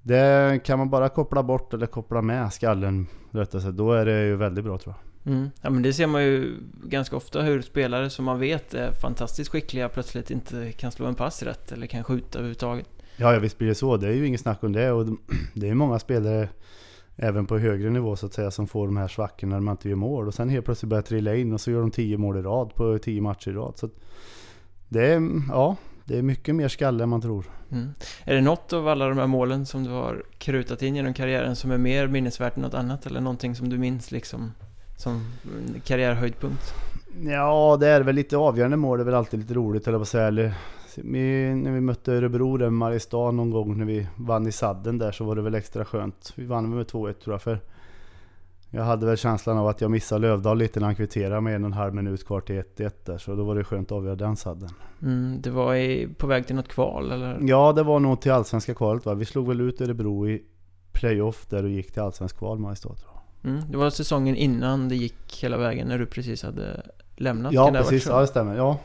det 0.02 0.60
kan 0.64 0.78
man 0.78 0.90
bara 0.90 1.08
koppla 1.08 1.42
bort 1.42 1.74
eller 1.74 1.86
koppla 1.86 2.22
med 2.22 2.52
skallen 2.52 3.06
rättare 3.30 3.62
sagt. 3.62 3.76
Då 3.76 3.92
är 3.92 4.04
det 4.04 4.26
ju 4.26 4.36
väldigt 4.36 4.64
bra 4.64 4.78
tror 4.78 4.94
jag. 4.94 5.15
Mm. 5.26 5.50
Ja 5.62 5.70
men 5.70 5.82
det 5.82 5.92
ser 5.92 6.06
man 6.06 6.22
ju 6.22 6.56
ganska 6.84 7.16
ofta 7.16 7.42
hur 7.42 7.62
spelare 7.62 8.10
som 8.10 8.24
man 8.24 8.40
vet 8.40 8.74
är 8.74 8.92
fantastiskt 8.92 9.50
skickliga 9.50 9.88
plötsligt 9.88 10.30
inte 10.30 10.72
kan 10.72 10.92
slå 10.92 11.06
en 11.06 11.14
pass 11.14 11.42
rätt 11.42 11.72
eller 11.72 11.86
kan 11.86 12.04
skjuta 12.04 12.38
överhuvudtaget. 12.38 12.88
Ja, 13.16 13.32
ja 13.32 13.38
visst 13.38 13.58
blir 13.58 13.68
det 13.68 13.74
så. 13.74 13.96
Det 13.96 14.08
är 14.08 14.12
ju 14.12 14.26
inget 14.26 14.40
snack 14.40 14.64
om 14.64 14.72
det. 14.72 14.92
Och 14.92 15.06
det 15.54 15.68
är 15.68 15.74
många 15.74 15.98
spelare 15.98 16.48
även 17.16 17.46
på 17.46 17.58
högre 17.58 17.90
nivå 17.90 18.16
så 18.16 18.26
att 18.26 18.32
säga 18.32 18.50
som 18.50 18.66
får 18.66 18.86
de 18.86 18.96
här 18.96 19.08
svackorna 19.08 19.56
när 19.56 19.62
man 19.62 19.72
inte 19.72 19.88
gör 19.88 19.96
mål. 19.96 20.28
Och 20.28 20.34
sen 20.34 20.48
helt 20.48 20.64
plötsligt 20.64 20.90
börjar 20.90 21.02
trilla 21.02 21.34
in 21.34 21.52
och 21.52 21.60
så 21.60 21.70
gör 21.70 21.80
de 21.80 21.90
tio 21.90 22.18
mål 22.18 22.38
i 22.38 22.42
rad 22.42 22.74
på 22.74 22.98
tio 22.98 23.20
matcher 23.20 23.50
i 23.50 23.52
rad. 23.52 23.78
Så 23.78 23.90
det 24.88 25.06
är, 25.06 25.30
ja, 25.48 25.76
det 26.04 26.18
är 26.18 26.22
mycket 26.22 26.54
mer 26.54 26.68
skalle 26.68 27.02
än 27.02 27.08
man 27.08 27.20
tror. 27.20 27.50
Mm. 27.72 27.88
Är 28.24 28.34
det 28.34 28.40
något 28.40 28.72
av 28.72 28.88
alla 28.88 29.08
de 29.08 29.18
här 29.18 29.26
målen 29.26 29.66
som 29.66 29.84
du 29.84 29.90
har 29.90 30.24
krutat 30.38 30.82
in 30.82 30.96
genom 30.96 31.14
karriären 31.14 31.56
som 31.56 31.70
är 31.70 31.78
mer 31.78 32.08
minnesvärt 32.08 32.56
än 32.56 32.62
något 32.62 32.74
annat? 32.74 33.06
Eller 33.06 33.20
någonting 33.20 33.54
som 33.54 33.68
du 33.68 33.78
minns 33.78 34.10
liksom 34.10 34.52
som 34.96 35.24
karriärhöjdpunkt? 35.84 36.74
Ja, 37.20 37.76
det 37.80 37.88
är 37.88 38.00
väl 38.00 38.14
lite 38.14 38.36
avgörande 38.36 38.76
mål. 38.76 38.98
Det 38.98 39.02
är 39.02 39.04
väl 39.04 39.14
alltid 39.14 39.40
lite 39.40 39.54
roligt 39.54 39.88
eller 39.88 39.98
vad 39.98 40.08
säga. 40.08 40.26
Eller, 40.26 40.54
vi, 40.96 41.54
när 41.54 41.72
vi 41.72 41.80
mötte 41.80 42.12
Örebro 42.12 42.56
där 42.56 42.70
Mariestad 42.70 43.30
någon 43.30 43.50
gång 43.50 43.78
när 43.78 43.84
vi 43.84 44.06
vann 44.16 44.46
i 44.46 44.52
sadden 44.52 44.98
där 44.98 45.12
så 45.12 45.24
var 45.24 45.36
det 45.36 45.42
väl 45.42 45.54
extra 45.54 45.84
skönt. 45.84 46.32
Vi 46.36 46.44
vann 46.44 46.70
med 46.70 46.86
2-1 46.86 47.12
tror 47.12 47.34
jag. 47.34 47.42
För 47.42 47.60
Jag 48.70 48.84
hade 48.84 49.06
väl 49.06 49.16
känslan 49.16 49.58
av 49.58 49.68
att 49.68 49.80
jag 49.80 49.90
missade 49.90 50.20
Lövdal 50.20 50.58
lite 50.58 50.80
när 50.80 50.86
han 50.86 50.96
kvitterade 50.96 51.40
med 51.40 51.54
en 51.54 51.64
och 51.64 51.68
en 51.68 51.72
halv 51.72 51.94
minut 51.94 52.26
kvar 52.26 52.40
till 52.40 52.62
1-1 52.62 52.92
där. 53.04 53.18
Så 53.18 53.34
då 53.34 53.44
var 53.44 53.54
det 53.54 53.64
skönt 53.64 53.92
att 53.92 53.98
avgöra 53.98 54.16
den 54.16 54.36
sadden. 54.36 54.70
Mm, 55.02 55.40
det 55.42 55.50
var 55.50 55.74
i, 55.74 56.08
på 56.18 56.26
väg 56.26 56.46
till 56.46 56.56
något 56.56 56.68
kval 56.68 57.10
eller? 57.10 57.38
Ja, 57.40 57.72
det 57.72 57.82
var 57.82 58.00
nog 58.00 58.20
till 58.20 58.32
allsvenska 58.32 58.74
kvalet 58.74 59.06
va. 59.06 59.14
Vi 59.14 59.24
slog 59.24 59.48
väl 59.48 59.60
ut 59.60 59.80
Örebro 59.80 60.28
i 60.28 60.42
playoff 60.92 61.46
där 61.48 61.62
och 61.64 61.70
gick 61.70 61.92
till 61.92 62.02
allsvensk 62.02 62.38
kval 62.38 62.58
Mariestad 62.58 62.94
tror 62.94 63.10
jag. 63.14 63.15
Mm, 63.46 63.62
det 63.70 63.76
var 63.76 63.90
säsongen 63.90 64.36
innan 64.36 64.88
det 64.88 64.96
gick 64.96 65.42
hela 65.42 65.56
vägen 65.56 65.88
när 65.88 65.98
du 65.98 66.06
precis 66.06 66.42
hade 66.42 66.82
lämnat? 67.16 67.52
Ja, 67.52 67.70
precis. 67.72 68.06
Ja, 68.06 68.20
det 68.20 68.26
stämmer. 68.26 68.56
Ja. 68.56 68.78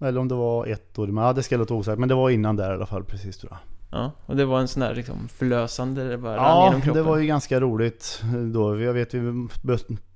Eller 0.00 0.20
om 0.20 0.28
det 0.28 0.34
var 0.34 0.66
ett 0.66 0.98
år. 0.98 1.06
Men 1.06 1.24
ja, 1.24 1.32
det 1.32 1.42
ska 1.42 1.54
jag 1.54 1.58
låta 1.58 1.74
osagt. 1.74 1.98
Men 1.98 2.08
det 2.08 2.14
var 2.14 2.30
innan 2.30 2.56
där 2.56 2.70
i 2.70 2.74
alla 2.74 2.86
fall, 2.86 3.04
precis 3.04 3.38
tror 3.38 3.52
jag. 3.52 3.58
Ja, 4.00 4.12
och 4.26 4.36
det 4.36 4.44
var 4.44 4.60
en 4.60 4.68
sån 4.68 4.80
där 4.80 4.94
liksom 4.94 5.28
förlösande, 5.28 6.08
det 6.08 6.18
bara 6.18 6.36
Ja, 6.36 6.64
genom 6.64 6.80
kroppen. 6.80 7.02
det 7.02 7.10
var 7.10 7.16
ju 7.18 7.26
ganska 7.26 7.60
roligt 7.60 8.22
då. 8.52 8.80
Jag 8.80 8.92
vet 8.92 9.14
vi 9.14 9.48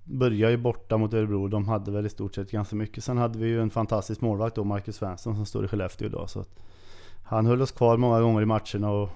började 0.05 0.51
ju 0.53 0.57
borta 0.57 0.97
mot 0.97 1.15
Örebro. 1.15 1.49
De 1.49 1.69
hade 1.69 1.91
väl 1.91 2.07
i 2.07 2.09
stort 2.09 2.35
sett 2.35 2.51
ganska 2.51 2.77
mycket. 2.77 3.05
Sen 3.05 3.19
hade 3.19 3.39
vi 3.39 3.47
ju 3.47 3.63
en 3.63 3.71
fantastisk 3.71 4.21
målvakt 4.21 4.57
då, 4.57 4.65
Marcus 4.65 4.97
Svensson, 4.97 5.35
som 5.37 5.47
står 5.47 5.65
i 5.65 5.69
Skellefteå 5.69 6.07
idag. 6.09 6.31
Så 6.31 6.45
han 7.25 7.47
höll 7.47 7.63
oss 7.63 7.73
kvar 7.73 7.97
många 7.97 8.21
gånger 8.21 8.43
i 8.43 8.47
matcherna 8.47 8.91
och 8.91 9.09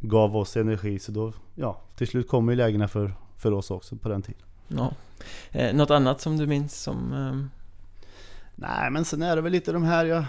gav 0.00 0.36
oss 0.36 0.56
energi. 0.56 0.98
Så 0.98 1.12
då, 1.12 1.32
ja, 1.54 1.80
till 1.96 2.06
slut 2.06 2.28
kom 2.28 2.48
ju 2.48 2.56
lägena 2.56 2.88
för, 2.88 3.12
för 3.44 3.52
oss 3.52 3.70
också 3.70 3.96
på 3.96 4.08
den 4.08 4.22
tiden. 4.22 4.42
Ja. 4.68 4.92
Eh, 5.50 5.74
något 5.74 5.90
annat 5.90 6.20
som 6.20 6.36
du 6.36 6.46
minns 6.46 6.82
som... 6.82 7.12
Eh... 7.12 7.60
Nej, 8.54 8.90
men 8.90 9.04
sen 9.04 9.22
är 9.22 9.36
det 9.36 9.42
väl 9.42 9.52
lite 9.52 9.72
de 9.72 9.82
här 9.82 10.04
jag 10.04 10.24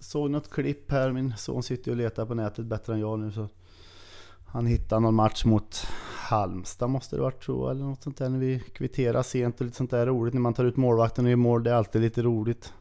såg 0.00 0.30
något 0.30 0.50
klipp 0.50 0.90
här. 0.90 1.12
Min 1.12 1.34
son 1.36 1.62
sitter 1.62 1.90
och 1.90 1.96
letar 1.96 2.26
på 2.26 2.34
nätet 2.34 2.64
bättre 2.64 2.92
än 2.92 3.00
jag 3.00 3.18
nu. 3.18 3.32
Så 3.32 3.48
han 4.46 4.66
hittade 4.66 5.00
någon 5.00 5.14
match 5.14 5.44
mot 5.44 5.86
Halmstad 6.16 6.90
måste 6.90 7.16
det 7.16 7.22
varit 7.22 7.42
tror 7.42 7.70
eller 7.70 7.84
något 7.84 8.02
sånt 8.02 8.16
där. 8.16 8.28
När 8.28 8.38
vi 8.38 8.60
kvitterar 8.74 9.22
sent 9.22 9.60
och 9.60 9.64
lite 9.66 9.76
sånt 9.76 9.90
där 9.90 10.06
roligt. 10.06 10.34
När 10.34 10.40
man 10.40 10.54
tar 10.54 10.64
ut 10.64 10.76
målvakten 10.76 11.24
och 11.24 11.30
gör 11.30 11.36
mål, 11.36 11.62
det 11.62 11.70
är 11.70 11.74
alltid 11.74 12.02
lite 12.02 12.22
roligt. 12.22 12.72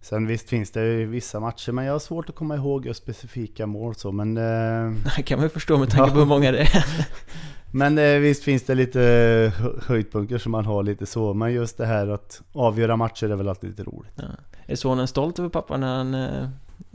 Sen 0.00 0.26
visst 0.26 0.48
finns 0.48 0.70
det 0.70 0.84
ju 0.84 1.06
vissa 1.06 1.40
matcher, 1.40 1.72
men 1.72 1.84
jag 1.84 1.92
har 1.92 1.98
svårt 1.98 2.28
att 2.28 2.34
komma 2.34 2.56
ihåg 2.56 2.86
just 2.86 3.02
specifika 3.02 3.66
mål 3.66 3.94
så, 3.94 4.12
men... 4.12 4.36
Eh, 4.36 4.92
det 5.16 5.22
kan 5.22 5.38
man 5.38 5.44
ju 5.44 5.50
förstå 5.50 5.78
med 5.78 5.90
tanke 5.90 6.12
på 6.12 6.18
hur 6.18 6.26
många 6.26 6.52
det 6.52 6.60
är. 6.60 6.84
men 7.70 7.98
eh, 7.98 8.18
visst 8.18 8.44
finns 8.44 8.62
det 8.62 8.74
lite 8.74 9.52
höjdpunkter 9.86 10.38
som 10.38 10.52
man 10.52 10.64
har 10.64 10.82
lite 10.82 11.06
så, 11.06 11.34
men 11.34 11.52
just 11.52 11.78
det 11.78 11.86
här 11.86 12.06
att 12.08 12.42
avgöra 12.52 12.96
matcher 12.96 13.30
är 13.30 13.36
väl 13.36 13.48
alltid 13.48 13.70
lite 13.70 13.82
roligt. 13.82 14.12
Ja. 14.16 14.24
Är 14.66 14.76
sonen 14.76 15.08
stolt 15.08 15.38
över 15.38 15.48
pappa 15.48 15.76
när 15.76 15.96
han 15.96 16.14
eh, 16.14 16.48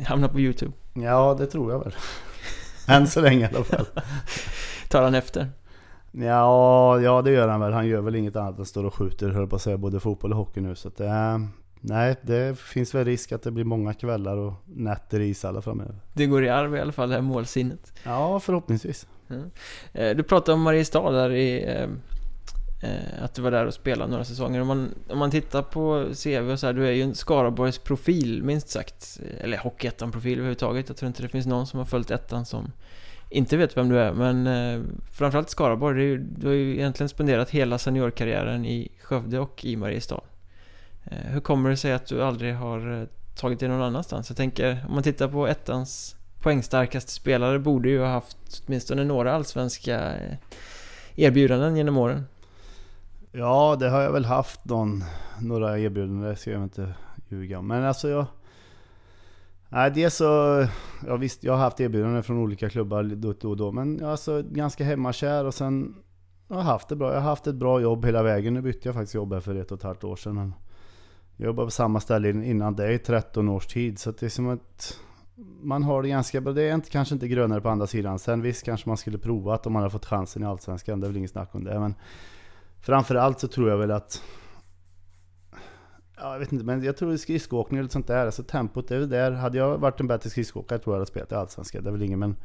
hamnar 0.05 0.27
på 0.27 0.39
YouTube? 0.39 0.71
Ja, 0.93 1.35
det 1.39 1.45
tror 1.45 1.71
jag 1.71 1.79
väl. 1.79 1.93
Än 2.87 3.07
så 3.07 3.21
länge 3.21 3.45
i 3.51 3.55
alla 3.55 3.63
fall. 3.63 3.85
Tar 4.89 5.03
han 5.03 5.15
efter? 5.15 5.49
Ja, 6.11 6.99
ja 7.01 7.21
det 7.21 7.31
gör 7.31 7.47
han 7.47 7.59
väl. 7.59 7.73
Han 7.73 7.87
gör 7.87 8.01
väl 8.01 8.15
inget 8.15 8.35
annat 8.35 8.59
än 8.59 8.65
står 8.65 8.83
och 8.83 8.93
skjuter, 8.93 9.29
höll 9.29 9.47
på 9.47 9.55
att 9.55 9.61
säga, 9.61 9.77
både 9.77 9.99
fotboll 9.99 10.31
och 10.31 10.37
hockey 10.37 10.61
nu. 10.61 10.75
Så 10.75 10.87
att 10.87 10.97
det, 10.97 11.47
nej, 11.81 12.15
det 12.21 12.59
finns 12.59 12.95
väl 12.95 13.05
risk 13.05 13.31
att 13.31 13.43
det 13.43 13.51
blir 13.51 13.63
många 13.63 13.93
kvällar 13.93 14.37
och 14.37 14.53
nätter 14.65 15.19
i 15.19 15.29
ishallar 15.29 15.61
framöver. 15.61 15.95
Det 16.13 16.25
går 16.25 16.43
i 16.43 16.49
arv 16.49 16.75
i 16.75 16.79
alla 16.79 16.91
fall, 16.91 17.09
det 17.09 17.15
här 17.15 17.21
målsinnet. 17.21 17.93
Ja, 18.03 18.39
förhoppningsvis. 18.39 19.07
Mm. 19.35 19.51
Eh, 19.93 20.15
du 20.15 20.23
pratade 20.23 20.53
om 20.53 20.61
Mariestad 20.61 21.11
där 21.11 21.31
i 21.31 21.63
eh, 21.63 21.89
eh, 22.89 23.23
att 23.23 23.33
du 23.33 23.41
var 23.41 23.51
där 23.51 23.65
och 23.65 23.73
spelade 23.73 24.11
några 24.11 24.23
säsonger. 24.23 24.61
Om 24.61 24.67
man, 24.67 24.89
om 25.09 25.19
man 25.19 25.31
tittar 25.31 25.61
på 25.61 26.05
CV 26.23 26.51
och 26.51 26.59
så 26.59 26.65
här, 26.65 26.73
du 26.73 26.87
är 26.87 26.91
ju 26.91 27.01
en 27.01 27.15
Skaraborgs 27.15 27.77
profil 27.77 28.43
minst 28.43 28.69
sagt. 28.69 29.19
Eller 29.39 29.57
Hockeyettan-profil 29.57 30.33
överhuvudtaget. 30.33 30.89
Jag 30.89 30.97
tror 30.97 31.07
inte 31.07 31.21
det 31.21 31.29
finns 31.29 31.45
någon 31.45 31.67
som 31.67 31.79
har 31.79 31.85
följt 31.85 32.12
ettan 32.12 32.45
som 32.45 32.71
inte 33.34 33.58
vet 33.58 33.77
vem 33.77 33.89
du 33.89 33.99
är. 33.99 34.13
Men 34.13 34.47
eh, 34.47 34.81
framförallt 35.12 35.49
Skaraborg, 35.49 35.97
du, 35.97 36.17
du 36.17 36.47
har 36.47 36.53
ju 36.53 36.73
egentligen 36.73 37.10
spenderat 37.10 37.49
hela 37.49 37.77
seniorkarriären 37.77 38.65
i 38.65 38.91
Skövde 39.01 39.39
och 39.39 39.65
i 39.65 39.75
Mariestad. 39.75 40.21
Eh, 41.03 41.17
hur 41.17 41.39
kommer 41.39 41.69
det 41.69 41.77
sig 41.77 41.93
att 41.93 42.05
du 42.05 42.23
aldrig 42.23 42.55
har 42.55 43.08
tagit 43.36 43.60
dig 43.60 43.69
någon 43.69 43.81
annanstans? 43.81 44.29
Jag 44.29 44.38
tänker, 44.38 44.86
om 44.88 44.93
man 44.93 45.03
tittar 45.03 45.27
på 45.27 45.47
ettans 45.47 46.15
poängstarkaste 46.43 47.12
spelare 47.12 47.60
borde 47.60 47.89
ju 47.89 47.99
ha 47.99 48.08
haft 48.08 48.63
åtminstone 48.67 49.03
några 49.03 49.34
allsvenska 49.34 50.15
eh, 50.15 50.38
erbjudanden 51.15 51.77
genom 51.77 51.97
åren. 51.97 52.23
Ja, 53.32 53.75
det 53.79 53.89
har 53.89 54.01
jag 54.01 54.12
väl 54.12 54.25
haft 54.25 54.65
någon, 54.65 55.03
några 55.41 55.79
erbjudanden, 55.79 56.29
det 56.29 56.36
ska 56.36 56.51
jag 56.51 56.63
inte 56.63 56.93
ljuga 57.29 57.60
om. 57.60 57.67
Men 57.67 57.84
alltså 57.84 58.10
jag... 58.10 58.25
Nej, 59.69 59.91
det 59.91 60.10
så... 60.10 60.25
Ja 61.08 61.15
visst, 61.15 61.43
jag 61.43 61.53
har 61.53 61.60
haft 61.60 61.79
erbjudanden 61.79 62.23
från 62.23 62.38
olika 62.38 62.69
klubbar 62.69 63.03
då 63.03 63.49
och 63.49 63.58
då. 63.58 63.71
Men 63.71 63.97
jag 63.97 64.08
är 64.08 64.12
alltså 64.12 64.43
ganska 64.49 64.84
hemmakär 64.84 65.45
och 65.45 65.53
sen... 65.53 65.95
Jag 66.47 66.56
har 66.56 66.63
haft 66.63 66.89
det 66.89 66.95
bra. 66.95 67.13
Jag 67.13 67.21
har 67.21 67.29
haft 67.29 67.47
ett 67.47 67.56
bra 67.56 67.82
jobb 67.82 68.06
hela 68.06 68.23
vägen. 68.23 68.53
Nu 68.53 68.62
bytte 68.62 68.88
jag 68.88 68.95
faktiskt 68.95 69.13
jobb 69.13 69.34
här 69.34 69.39
för 69.39 69.56
ett 69.56 69.71
och 69.71 69.77
ett 69.77 69.84
halvt 69.84 70.03
år 70.03 70.15
sedan. 70.15 70.53
Jag 71.38 71.45
jobbade 71.45 71.67
på 71.67 71.71
samma 71.71 71.99
ställe 71.99 72.29
innan 72.29 72.75
det 72.75 72.93
i 72.93 72.99
13 72.99 73.49
års 73.49 73.67
tid. 73.67 73.99
Så 73.99 74.12
det 74.12 74.25
är 74.25 74.29
som 74.29 74.49
att... 74.49 74.99
Man 75.62 75.84
har 75.84 76.04
det 76.04 76.10
ganska 76.10 76.41
bra. 76.41 76.54
Det 76.54 76.62
är 76.62 76.76
inte, 76.76 76.89
kanske 76.89 77.13
inte 77.15 77.28
grönare 77.28 77.62
på 77.62 77.69
andra 77.69 77.88
sidan. 77.88 78.19
Sen 78.19 78.41
visst 78.41 78.65
kanske 78.65 78.89
man 78.89 78.98
skulle 78.98 79.17
provat 79.17 79.67
om 79.67 79.74
man 79.74 79.82
hade 79.82 79.91
fått 79.91 80.06
chansen 80.06 80.43
i 80.43 80.46
Allsvenskan. 80.46 81.00
Det 81.00 81.08
är 81.08 81.10
väl 81.10 81.17
inget 81.17 81.32
snack 81.32 81.56
om 81.56 81.63
det. 81.63 81.80
Men 81.80 81.96
Framförallt 82.84 83.39
så 83.39 83.48
tror 83.48 83.69
jag 83.69 83.78
väl 83.78 83.91
att 83.91 84.22
Ja, 86.17 86.34
jag 86.34 86.39
vet 86.39 86.52
inte, 86.52 86.65
men 86.65 86.84
jag 86.84 86.98
tror 86.98 87.17
skridskoåkning 87.17 87.80
eller 87.80 87.89
sånt 87.89 88.08
där. 88.08 88.26
Alltså 88.26 88.43
tempot 88.43 88.91
är 88.91 89.00
väl 89.00 89.10
där. 89.10 89.32
Hade 89.32 89.58
jag 89.58 89.78
varit 89.78 90.00
en 90.00 90.08
bättre 90.08 90.30
skridskoåkare 90.30 90.80
tror 90.80 90.93
jag 90.93 91.00
hade 91.00 91.12
spelat 91.12 91.32
i 91.32 91.36
Allsvenskan. 91.36 91.84
Det 91.84 91.89
är 91.89 91.91
väl 91.91 92.02
ingen, 92.02 92.19
men 92.19 92.36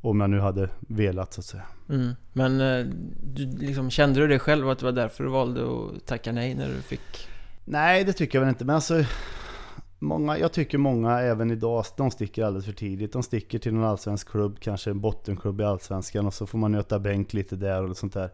om 0.00 0.20
jag 0.20 0.30
nu 0.30 0.40
hade 0.40 0.68
velat 0.80 1.32
så 1.32 1.40
att 1.40 1.44
säga. 1.44 1.62
Mm. 1.88 2.12
Men 2.32 2.60
eh, 2.60 2.86
du, 3.22 3.46
liksom, 3.66 3.90
kände 3.90 4.20
du 4.20 4.26
det 4.26 4.38
själv 4.38 4.70
att 4.70 4.78
det 4.78 4.84
var 4.84 4.92
därför 4.92 5.24
du 5.24 5.30
valde 5.30 5.62
att 5.62 6.06
tacka 6.06 6.32
nej 6.32 6.54
när 6.54 6.68
du 6.68 6.82
fick? 6.82 7.28
Nej, 7.64 8.04
det 8.04 8.12
tycker 8.12 8.38
jag 8.38 8.40
väl 8.40 8.48
inte. 8.48 8.64
Men 8.64 8.74
alltså, 8.74 9.04
många, 9.98 10.38
jag 10.38 10.52
tycker 10.52 10.78
många 10.78 11.20
även 11.20 11.50
idag, 11.50 11.84
de 11.96 12.10
sticker 12.10 12.44
alldeles 12.44 12.66
för 12.66 12.72
tidigt. 12.72 13.12
De 13.12 13.22
sticker 13.22 13.58
till 13.58 13.74
någon 13.74 13.84
allsvensk 13.84 14.28
klubb, 14.28 14.60
kanske 14.60 14.90
en 14.90 15.00
bottenklubb 15.00 15.60
i 15.60 15.64
Allsvenskan 15.64 16.26
och 16.26 16.34
så 16.34 16.46
får 16.46 16.58
man 16.58 16.72
nöta 16.72 16.98
bänk 16.98 17.32
lite 17.32 17.56
där 17.56 17.90
och 17.90 17.96
sånt 17.96 18.14
där. 18.14 18.30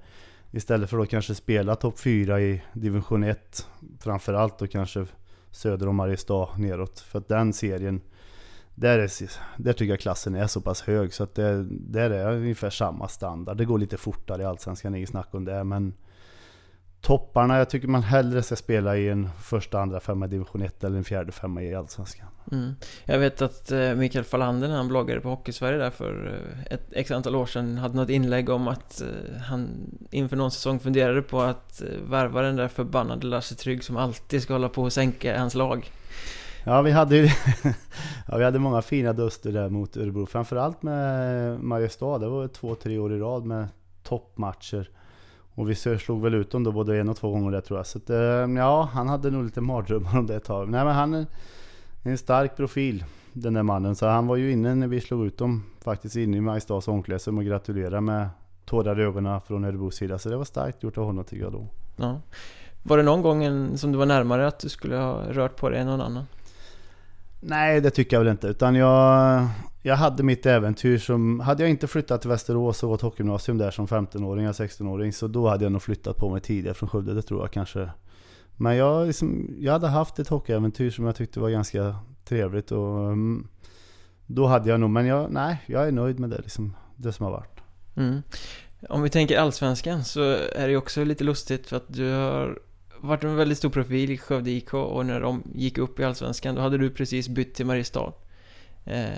Istället 0.51 0.90
för 0.90 0.99
att 0.99 1.09
kanske 1.09 1.35
spela 1.35 1.77
topp 1.77 1.99
4 1.99 2.40
i 2.40 2.62
division 2.73 3.25
1 3.25 3.66
Framförallt 4.01 4.62
och 4.62 4.70
kanske 4.70 5.07
söder 5.51 5.88
om 5.88 5.96
Mariestad 5.96 6.49
neråt. 6.57 7.01
För 7.01 7.18
att 7.18 7.29
den 7.29 7.53
serien 7.53 8.01
där, 8.75 8.99
är, 8.99 9.11
där 9.57 9.73
tycker 9.73 9.92
jag 9.92 10.01
klassen 10.01 10.35
är 10.35 10.46
så 10.46 10.61
pass 10.61 10.83
hög 10.83 11.14
så 11.14 11.23
att 11.23 11.35
det, 11.35 11.64
där 11.70 12.11
är 12.11 12.37
ungefär 12.37 12.70
samma 12.70 13.09
standard. 13.09 13.57
Det 13.57 13.64
går 13.64 13.79
lite 13.79 13.96
fortare 13.96 14.42
i 14.42 14.44
Allsvenskan, 14.44 14.94
inget 14.94 15.09
snack 15.09 15.29
om 15.35 15.44
det. 15.44 15.64
Men 15.64 15.94
topparna, 17.00 17.58
jag 17.58 17.70
tycker 17.70 17.88
man 17.88 18.02
hellre 18.02 18.42
ska 18.42 18.56
spela 18.56 18.96
i 18.96 19.08
en 19.08 19.28
första, 19.42 19.80
andra 19.80 20.00
femma 20.00 20.26
i 20.26 20.28
division 20.28 20.62
1 20.62 20.84
eller 20.84 20.98
en 20.98 21.04
fjärde 21.04 21.32
femma 21.32 21.62
i 21.62 21.74
Allsvenskan. 21.74 22.26
Mm. 22.52 22.74
Jag 23.04 23.18
vet 23.18 23.42
att 23.42 23.72
eh, 23.72 23.94
Mikael 23.94 24.24
Fallander 24.24 24.68
när 24.68 24.76
han 24.76 24.88
bloggade 24.88 25.20
på 25.20 25.28
Hockeysverige 25.28 25.78
där 25.78 25.90
för 25.90 26.26
eh, 26.26 26.72
ett 26.74 26.86
x 26.92 27.10
antal 27.10 27.36
år 27.36 27.46
sedan 27.46 27.78
hade 27.78 27.96
något 27.96 28.10
inlägg 28.10 28.48
om 28.48 28.68
att 28.68 29.00
eh, 29.00 29.40
han 29.40 29.90
inför 30.10 30.36
någon 30.36 30.50
säsong 30.50 30.78
funderade 30.78 31.22
på 31.22 31.40
att 31.40 31.82
värva 32.08 32.42
den 32.42 32.56
där 32.56 32.68
förbannade 32.68 33.26
Lasse 33.26 33.54
Trygg 33.54 33.84
som 33.84 33.96
alltid 33.96 34.42
ska 34.42 34.52
hålla 34.52 34.68
på 34.68 34.82
och 34.82 34.92
sänka 34.92 35.38
hans 35.38 35.54
lag. 35.54 35.90
Ja, 36.64 36.82
vi 36.82 36.90
hade 36.90 37.16
ja, 38.28 38.36
vi 38.36 38.44
hade 38.44 38.58
många 38.58 38.82
fina 38.82 39.12
duster 39.12 39.52
där 39.52 39.68
mot 39.68 39.96
Örebro. 39.96 40.26
Framförallt 40.26 40.82
med 40.82 41.60
Mariestad. 41.60 42.18
Det 42.18 42.28
var 42.28 42.48
två, 42.48 42.74
tre 42.74 42.98
år 42.98 43.12
i 43.12 43.18
rad 43.18 43.44
med 43.44 43.68
toppmatcher. 44.02 44.90
Och 45.61 45.70
vi 45.70 45.75
slog 45.75 46.23
väl 46.23 46.35
ut 46.35 46.51
dem 46.51 46.64
då 46.64 46.73
både 46.73 47.01
en 47.01 47.09
och 47.09 47.16
två 47.16 47.31
gånger 47.31 47.51
där 47.51 47.61
tror 47.61 47.79
jag. 47.79 47.87
Så 47.87 47.99
att, 47.99 48.11
ehm, 48.11 48.57
ja, 48.57 48.88
han 48.92 49.09
hade 49.09 49.31
nog 49.31 49.44
lite 49.44 49.61
mardrömmar 49.61 50.18
om 50.18 50.27
det 50.27 50.37
ett 50.37 50.44
tag. 50.44 50.68
Nej 50.68 50.85
men 50.85 50.94
han 50.94 51.14
är 51.14 51.27
en 52.03 52.18
stark 52.18 52.57
profil 52.57 53.05
den 53.33 53.55
där 53.55 53.62
mannen. 53.62 53.96
Så 53.96 54.07
han 54.07 54.27
var 54.27 54.37
ju 54.37 54.53
inne 54.53 54.75
när 54.75 54.87
vi 54.87 55.01
slog 55.01 55.27
ut 55.27 55.38
dem. 55.38 55.64
Faktiskt 55.81 56.16
inne 56.16 56.37
i 56.37 56.40
Mariestads 56.40 56.88
omklädningsrum 56.88 57.38
och 57.38 57.44
gratulerade 57.44 58.01
med 58.01 58.29
tårar 58.64 59.01
i 59.01 59.03
ögonen 59.03 59.40
från 59.40 59.64
Örebros 59.64 59.94
sida. 59.94 60.18
Så 60.18 60.29
det 60.29 60.37
var 60.37 60.44
starkt 60.44 60.83
gjort 60.83 60.99
av 60.99 61.05
honom 61.05 61.25
tycker 61.25 61.42
jag 61.42 61.53
då. 61.53 61.66
Ja. 61.96 62.20
Var 62.83 62.96
det 62.96 63.03
någon 63.03 63.23
gång 63.23 63.77
som 63.79 63.92
du 63.92 63.99
var 63.99 64.07
närmare 64.07 64.46
att 64.46 64.59
du 64.59 64.68
skulle 64.68 64.96
ha 64.96 65.23
rört 65.31 65.57
på 65.57 65.70
dig 65.70 65.81
än 65.81 65.87
någon 65.87 66.01
annan? 66.01 66.25
Nej, 67.40 67.81
det 67.81 67.90
tycker 67.90 68.16
jag 68.16 68.24
väl 68.24 68.31
inte. 68.31 68.46
Utan 68.46 68.74
jag, 68.74 69.48
jag 69.83 69.96
hade 69.96 70.22
mitt 70.22 70.46
äventyr 70.46 70.98
som... 70.98 71.40
Hade 71.40 71.62
jag 71.62 71.70
inte 71.70 71.87
flyttat 71.87 72.20
till 72.20 72.31
Västerås 72.31 72.83
och 72.83 72.88
gått 72.88 73.00
hockeygymnasium 73.00 73.59
där 73.59 73.70
som 73.70 73.87
15-åring, 73.87 74.46
16-åring. 74.46 75.12
Så 75.12 75.26
då 75.26 75.48
hade 75.48 75.64
jag 75.64 75.72
nog 75.72 75.83
flyttat 75.83 76.16
på 76.16 76.31
mig 76.31 76.40
tidigare 76.40 76.74
från 76.74 76.88
Skövde. 76.88 77.14
Det 77.14 77.22
tror 77.22 77.40
jag 77.40 77.50
kanske 77.50 77.90
men 78.61 78.76
jag, 78.76 79.07
liksom, 79.07 79.57
jag 79.59 79.72
hade 79.72 79.88
haft 79.88 80.18
ett 80.18 80.29
hockeyäventyr 80.29 80.90
som 80.90 81.05
jag 81.05 81.16
tyckte 81.16 81.40
var 81.40 81.50
ganska 81.50 81.96
trevligt 82.24 82.72
och 82.72 83.11
um, 83.11 83.48
då 84.26 84.46
hade 84.46 84.70
jag 84.70 84.81
nog, 84.81 84.90
men 84.90 85.07
jag, 85.07 85.33
nej, 85.33 85.62
jag 85.66 85.88
är 85.88 85.92
nöjd 85.92 86.20
med 86.20 86.31
det 86.31 86.38
liksom, 86.38 86.76
det 86.96 87.12
som 87.12 87.24
har 87.24 87.33
varit. 87.33 87.61
Mm. 87.96 88.22
Om 88.88 89.03
vi 89.03 89.11
tänker 89.11 89.38
allsvenskan 89.38 90.05
så 90.05 90.20
är 90.55 90.68
det 90.68 90.76
också 90.76 91.05
lite 91.05 91.24
lustigt 91.24 91.66
för 91.66 91.76
att 91.76 91.94
du 91.94 92.12
har 92.12 92.59
varit 93.02 93.24
en 93.24 93.36
väldigt 93.36 93.58
stor 93.58 93.70
profil 93.70 94.10
i 94.10 94.18
Skövde 94.18 94.50
IK 94.50 94.74
och 94.74 95.06
när 95.06 95.20
de 95.20 95.42
gick 95.54 95.78
upp 95.78 96.00
i 96.00 96.04
allsvenskan 96.04 96.54
då 96.54 96.60
hade 96.60 96.78
du 96.78 96.90
precis 96.90 97.28
bytt 97.28 97.54
till 97.54 97.66
Mariestad. 97.66 98.12
Eh, 98.84 99.08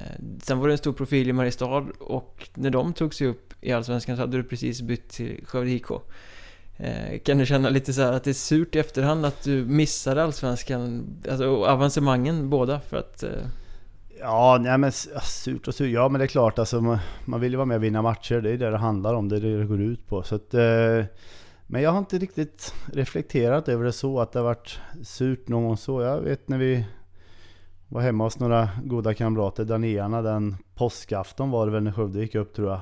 sen 0.43 0.59
var 0.59 0.67
du 0.67 0.73
en 0.73 0.79
stor 0.79 0.93
profil 0.93 1.29
i 1.29 1.33
Mariestad 1.33 1.87
och 2.01 2.49
när 2.55 2.71
de 2.71 2.93
tog 2.93 3.15
sig 3.15 3.27
upp 3.27 3.55
i 3.61 3.73
allsvenskan 3.73 4.17
så 4.17 4.23
hade 4.23 4.37
du 4.37 4.45
precis 4.45 4.83
bytt 4.83 5.09
till 5.09 5.41
Skövde 5.47 5.71
IK. 5.71 5.91
Eh, 6.77 7.19
kan 7.19 7.39
du 7.39 7.47
känna 7.47 7.69
lite 7.69 7.93
så 7.93 8.03
här 8.03 8.13
att 8.13 8.25
det 8.25 8.31
är 8.31 8.35
surt 8.35 8.77
i 8.77 8.79
efterhand 8.79 9.27
att 9.27 9.43
du 9.43 9.65
missade 9.65 10.23
Allsvenskan, 10.23 11.07
alltså 11.31 11.47
och 11.47 11.67
avancemangen 11.67 12.51
båda 12.51 12.81
för 12.81 12.97
att... 12.97 13.23
Eh... 13.23 13.31
Ja, 14.21 14.59
nej 14.61 14.79
men 14.79 14.93
surt 15.23 15.69
och 15.69 15.75
surt. 15.75 15.91
Ja 15.91 16.09
men 16.09 16.19
det 16.19 16.25
är 16.25 16.29
klart 16.29 16.59
alltså 16.59 16.81
man, 16.81 16.99
man 17.25 17.41
vill 17.41 17.53
ju 17.53 17.57
vara 17.57 17.67
med 17.67 17.77
och 17.77 17.85
vinna 17.85 18.03
matcher. 18.03 18.41
Det 18.41 18.51
är 18.51 18.59
det 18.59 18.71
det 18.71 18.79
handlar 18.79 19.15
om. 19.15 19.29
Det 19.29 19.37
är 19.37 19.41
det 19.41 19.59
det 19.59 19.65
går 19.65 19.81
ut 19.81 20.09
på. 20.09 20.23
Så 20.23 20.35
att, 20.35 20.55
eh, 20.55 21.05
men 21.73 21.83
jag 21.83 21.91
har 21.91 21.99
inte 21.99 22.19
riktigt 22.19 22.75
reflekterat 22.93 23.69
över 23.69 23.85
det 23.85 23.93
så 23.93 24.21
att 24.21 24.33
det 24.33 24.39
har 24.39 24.45
varit 24.45 24.81
surt 25.03 25.49
någon 25.49 25.65
gång 25.65 25.77
så. 25.77 26.03
Jag 26.03 26.21
vet 26.21 26.49
när 26.49 26.59
vi 26.59 26.87
var 27.89 28.01
hemma 28.01 28.25
hos 28.25 28.39
några 28.39 28.69
goda 28.85 29.15
kamrater, 29.15 29.65
Danéarna, 29.65 30.23
den 30.23 30.57
påskafton 30.75 31.51
var 31.51 31.67
det 31.67 31.73
väl 31.73 31.83
när 31.83 31.93
Skövde 31.93 32.21
gick 32.21 32.35
upp 32.35 32.55
tror 32.55 32.69
jag. 32.69 32.81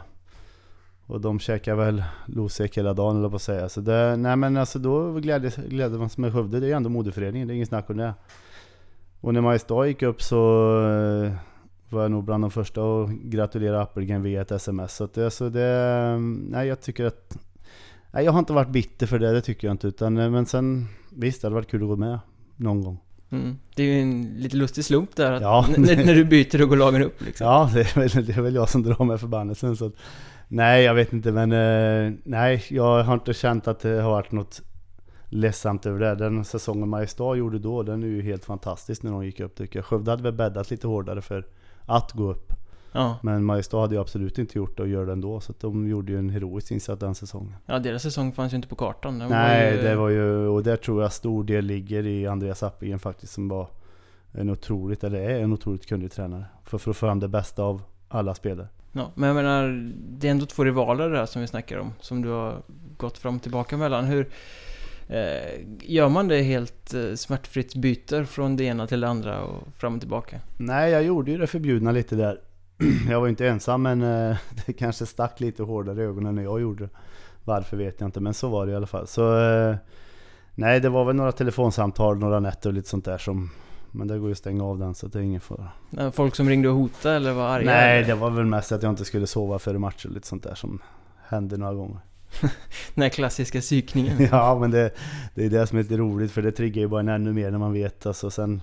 Och 1.07 1.21
de 1.21 1.39
käkade 1.39 1.77
väl 1.77 2.05
losek 2.27 2.79
hela 2.79 2.95
dagen 2.95 3.17
eller 3.17 3.29
på 3.29 3.37
att 3.37 3.43
säga. 3.43 3.69
Så 3.69 3.81
det, 3.81 4.17
nej 4.17 4.37
men 4.37 4.57
alltså 4.57 4.79
då 4.79 5.13
glädde, 5.13 5.53
glädde 5.69 5.99
man 5.99 6.11
sig 6.11 6.23
med 6.23 6.33
Skövde. 6.33 6.61
Det 6.61 6.67
är 6.67 6.69
ju 6.69 6.75
ändå 6.75 6.91
modeföreningen, 6.91 7.49
det 7.49 7.55
är 7.55 7.57
inget 7.57 7.69
snack 7.69 7.91
om 7.91 7.97
det. 7.97 8.15
Och 9.21 9.35
när 9.35 9.41
Mariestad 9.41 9.87
gick 9.87 10.03
upp 10.03 10.23
så 10.23 10.67
eh, 10.87 11.33
var 11.89 12.03
jag 12.03 12.11
nog 12.11 12.25
bland 12.25 12.45
de 12.45 12.51
första 12.51 12.83
att 12.83 13.11
gratulera 13.11 13.83
Appelgren 13.83 14.23
via 14.23 14.41
ett 14.41 14.51
sms. 14.51 14.95
Så 14.95 15.09
det, 15.15 15.25
alltså 15.25 15.51
det, 15.51 15.67
eh, 15.67 16.19
nej 16.49 16.69
jag 16.69 16.81
tycker 16.81 17.05
att... 17.05 17.37
Nej 18.13 18.25
jag 18.25 18.33
har 18.33 18.39
inte 18.39 18.53
varit 18.53 18.69
bitter 18.69 19.07
för 19.07 19.19
det, 19.19 19.33
det 19.33 19.41
tycker 19.41 19.69
jag 19.69 19.75
inte. 19.75 19.89
Utan, 19.89 20.19
eh, 20.19 20.31
men 20.31 20.47
sen 20.47 20.89
visst, 21.11 21.43
det 21.43 21.47
hade 21.47 21.55
varit 21.55 21.71
kul 21.71 21.83
att 21.83 21.89
gå 21.89 21.97
med 21.97 22.19
någon 22.57 22.83
gång. 22.83 22.99
Mm. 23.31 23.59
Det 23.75 23.83
är 23.83 23.87
ju 23.87 24.01
en 24.01 24.35
lite 24.37 24.57
lustig 24.57 24.85
slump 24.85 25.17
där 25.17 25.33
att 25.33 25.43
ja. 25.43 25.67
när, 25.79 26.05
när, 26.05 26.15
du 26.15 26.25
byter 26.25 26.63
och 26.63 26.69
går 26.69 26.77
lagen 26.77 27.03
upp 27.03 27.23
liksom. 27.23 27.47
Ja, 27.47 27.71
det 27.75 27.81
är, 27.81 27.99
väl, 28.15 28.27
det 28.27 28.37
är 28.37 28.43
väl 28.43 28.55
jag 28.55 28.69
som 28.69 28.83
drar 28.83 29.05
med 29.05 29.21
förbannelsen. 29.21 29.77
Så 29.77 29.87
att, 29.87 29.95
nej, 30.49 30.85
jag 30.85 30.95
vet 30.95 31.13
inte 31.13 31.33
men 31.33 31.53
eh, 31.53 32.13
nej, 32.25 32.65
jag 32.69 33.03
har 33.03 33.15
inte 33.15 33.35
känt 33.35 33.69
att 33.69 33.81
det 33.81 34.03
har 34.03 34.11
varit 34.11 34.33
något 34.33 34.63
ledsamt 35.29 35.87
över 35.87 36.01
det. 36.01 36.15
Den 36.15 36.45
säsongen 36.45 36.89
Mariestad 36.89 37.37
gjorde 37.37 37.59
då, 37.59 37.83
den 37.83 38.03
är 38.03 38.07
ju 38.07 38.23
helt 38.23 38.45
fantastisk 38.45 39.03
när 39.03 39.11
de 39.11 39.25
gick 39.25 39.41
upp 39.41 39.55
tycker 39.55 39.79
jag. 39.79 39.87
Skövde 39.87 40.11
hade 40.11 40.23
väl 40.23 40.33
bäddat 40.33 40.71
lite 40.71 40.87
hårdare 40.87 41.23
för 41.23 41.47
att 41.87 42.13
gå 42.13 42.31
upp. 42.31 42.53
Ja. 42.93 43.19
Men 43.23 43.45
Mariestad 43.45 43.81
hade 43.81 43.95
ju 43.95 44.01
absolut 44.01 44.39
inte 44.39 44.59
gjort 44.59 44.77
det 44.77 44.83
och 44.83 44.89
gör 44.89 45.07
det 45.07 45.13
ändå. 45.13 45.41
Så 45.41 45.55
de 45.61 45.89
gjorde 45.89 46.13
ju 46.13 46.19
en 46.19 46.31
heroisk 46.31 46.71
insats 46.71 47.01
den 47.01 47.15
säsongen. 47.15 47.57
Ja, 47.67 47.79
deras 47.79 48.03
säsong 48.03 48.33
fanns 48.33 48.53
ju 48.53 48.57
inte 48.57 48.69
på 48.69 48.77
kartan. 48.77 49.19
Den 49.19 49.31
Nej, 49.31 49.77
ju... 49.77 49.83
det 49.83 49.97
var 49.97 50.09
ju... 50.09 50.47
Och 50.47 50.63
där 50.63 50.77
tror 50.77 51.03
jag 51.03 51.13
stor 51.13 51.45
del 51.45 51.65
ligger 51.65 52.07
i 52.07 52.27
Andreas 52.27 52.63
Appelgren 52.63 52.99
faktiskt 52.99 53.33
som 53.33 53.49
var 53.49 53.69
en 54.33 54.51
otroligt, 54.51 55.05
eller 55.05 55.21
är 55.21 55.41
en 55.41 55.53
otroligt 55.53 55.87
kunnig 55.87 56.13
tränare. 56.13 56.45
För, 56.65 56.71
för 56.71 56.77
att 56.77 56.97
få 56.97 57.07
fram 57.07 57.21
det 57.21 57.29
bästa 57.29 57.63
av 57.63 57.83
alla 58.09 58.35
spelare. 58.35 58.69
Ja, 58.93 59.11
men 59.15 59.27
jag 59.27 59.37
menar, 59.37 59.93
det 59.97 60.27
är 60.27 60.31
ändå 60.31 60.47
två 60.47 60.65
rivaler 60.65 61.11
där 61.11 61.27
som 61.27 61.41
vi 61.41 61.49
snackar 61.49 61.79
om. 61.79 61.93
Som 62.01 62.23
du 62.23 62.29
har 62.29 62.63
gått 62.97 63.19
fram 63.19 63.37
och 63.37 63.43
tillbaka 63.43 63.77
mellan. 63.77 64.05
Hur... 64.05 64.29
Eh, 65.09 65.61
gör 65.81 66.09
man 66.09 66.29
det 66.29 66.43
helt 66.43 66.95
eh, 66.95 67.15
smärtfritt 67.15 67.75
byter 67.75 68.25
från 68.25 68.57
det 68.57 68.65
ena 68.65 68.87
till 68.87 69.01
det 69.01 69.09
andra 69.09 69.43
och 69.43 69.69
fram 69.77 69.95
och 69.95 70.01
tillbaka? 70.01 70.41
Nej, 70.57 70.93
jag 70.93 71.03
gjorde 71.03 71.31
ju 71.31 71.39
det 71.39 71.47
förbjudna 71.47 71.93
lite 71.93 72.17
där. 72.17 72.41
Jag 73.11 73.21
var 73.21 73.29
inte 73.29 73.49
ensam 73.49 73.83
men 73.83 74.03
eh, 74.03 74.37
det 74.67 74.73
kanske 74.73 75.07
stack 75.07 75.41
lite 75.41 75.63
hårdare 75.63 76.03
i 76.03 76.05
ögonen 76.05 76.35
när 76.35 76.43
jag 76.43 76.61
gjorde 76.61 76.85
det. 76.85 76.91
Varför 77.45 77.77
vet 77.77 78.01
jag 78.01 78.09
inte 78.09 78.21
men 78.21 78.35
så 78.35 78.49
var 78.49 78.67
det 78.67 78.73
i 78.73 78.77
alla 78.77 78.87
fall. 78.87 79.07
Så 79.07 79.39
eh, 79.39 79.77
nej 80.55 80.81
det 80.81 80.89
var 80.89 81.05
väl 81.05 81.17
några 81.17 81.33
telefonsamtal, 81.33 82.19
några 82.19 82.41
nätter 82.41 82.71
och 82.71 82.75
lite 82.75 82.89
sånt 82.89 83.05
där 83.05 83.19
som 83.19 83.51
men 83.93 84.09
det 84.09 84.19
går 84.19 84.29
ju 84.29 84.33
att 84.33 84.39
stänga 84.39 84.65
av 84.65 84.79
den 84.79 84.95
så 84.95 85.07
det 85.07 85.19
är 85.19 85.23
ingen 85.23 85.41
fara. 85.41 85.69
Folk 86.13 86.35
som 86.35 86.49
ringde 86.49 86.69
och 86.69 86.75
hotade 86.75 87.17
eller 87.17 87.33
var 87.33 87.49
arga? 87.49 87.65
Nej, 87.67 88.05
det 88.05 88.15
var 88.15 88.31
väl 88.31 88.45
mest 88.45 88.73
att 88.73 88.83
jag 88.83 88.93
inte 88.93 89.05
skulle 89.05 89.27
sova 89.27 89.59
före 89.59 89.79
matcher 89.79 90.07
och 90.07 90.15
lite 90.15 90.27
sånt 90.27 90.43
där 90.43 90.55
som 90.55 90.83
hände 91.29 91.57
några 91.57 91.75
gånger. 91.75 91.99
Den 92.95 93.03
här 93.03 93.09
klassiska 93.09 93.61
psykningen. 93.61 94.17
ja, 94.31 94.59
men 94.59 94.71
det, 94.71 94.91
det 95.35 95.45
är 95.45 95.51
det 95.51 95.67
som 95.67 95.79
är 95.79 95.83
lite 95.83 95.97
roligt 95.97 96.33
för 96.33 96.43
det 96.43 96.53
triggar 96.53 96.81
ju 96.83 96.89
bara 96.89 97.01
en 97.01 97.09
ännu 97.09 97.33
mer 97.33 97.51
när 97.51 97.59
man 97.59 97.73
vet. 97.73 98.07
Alltså, 98.07 98.31
sen, 98.31 98.63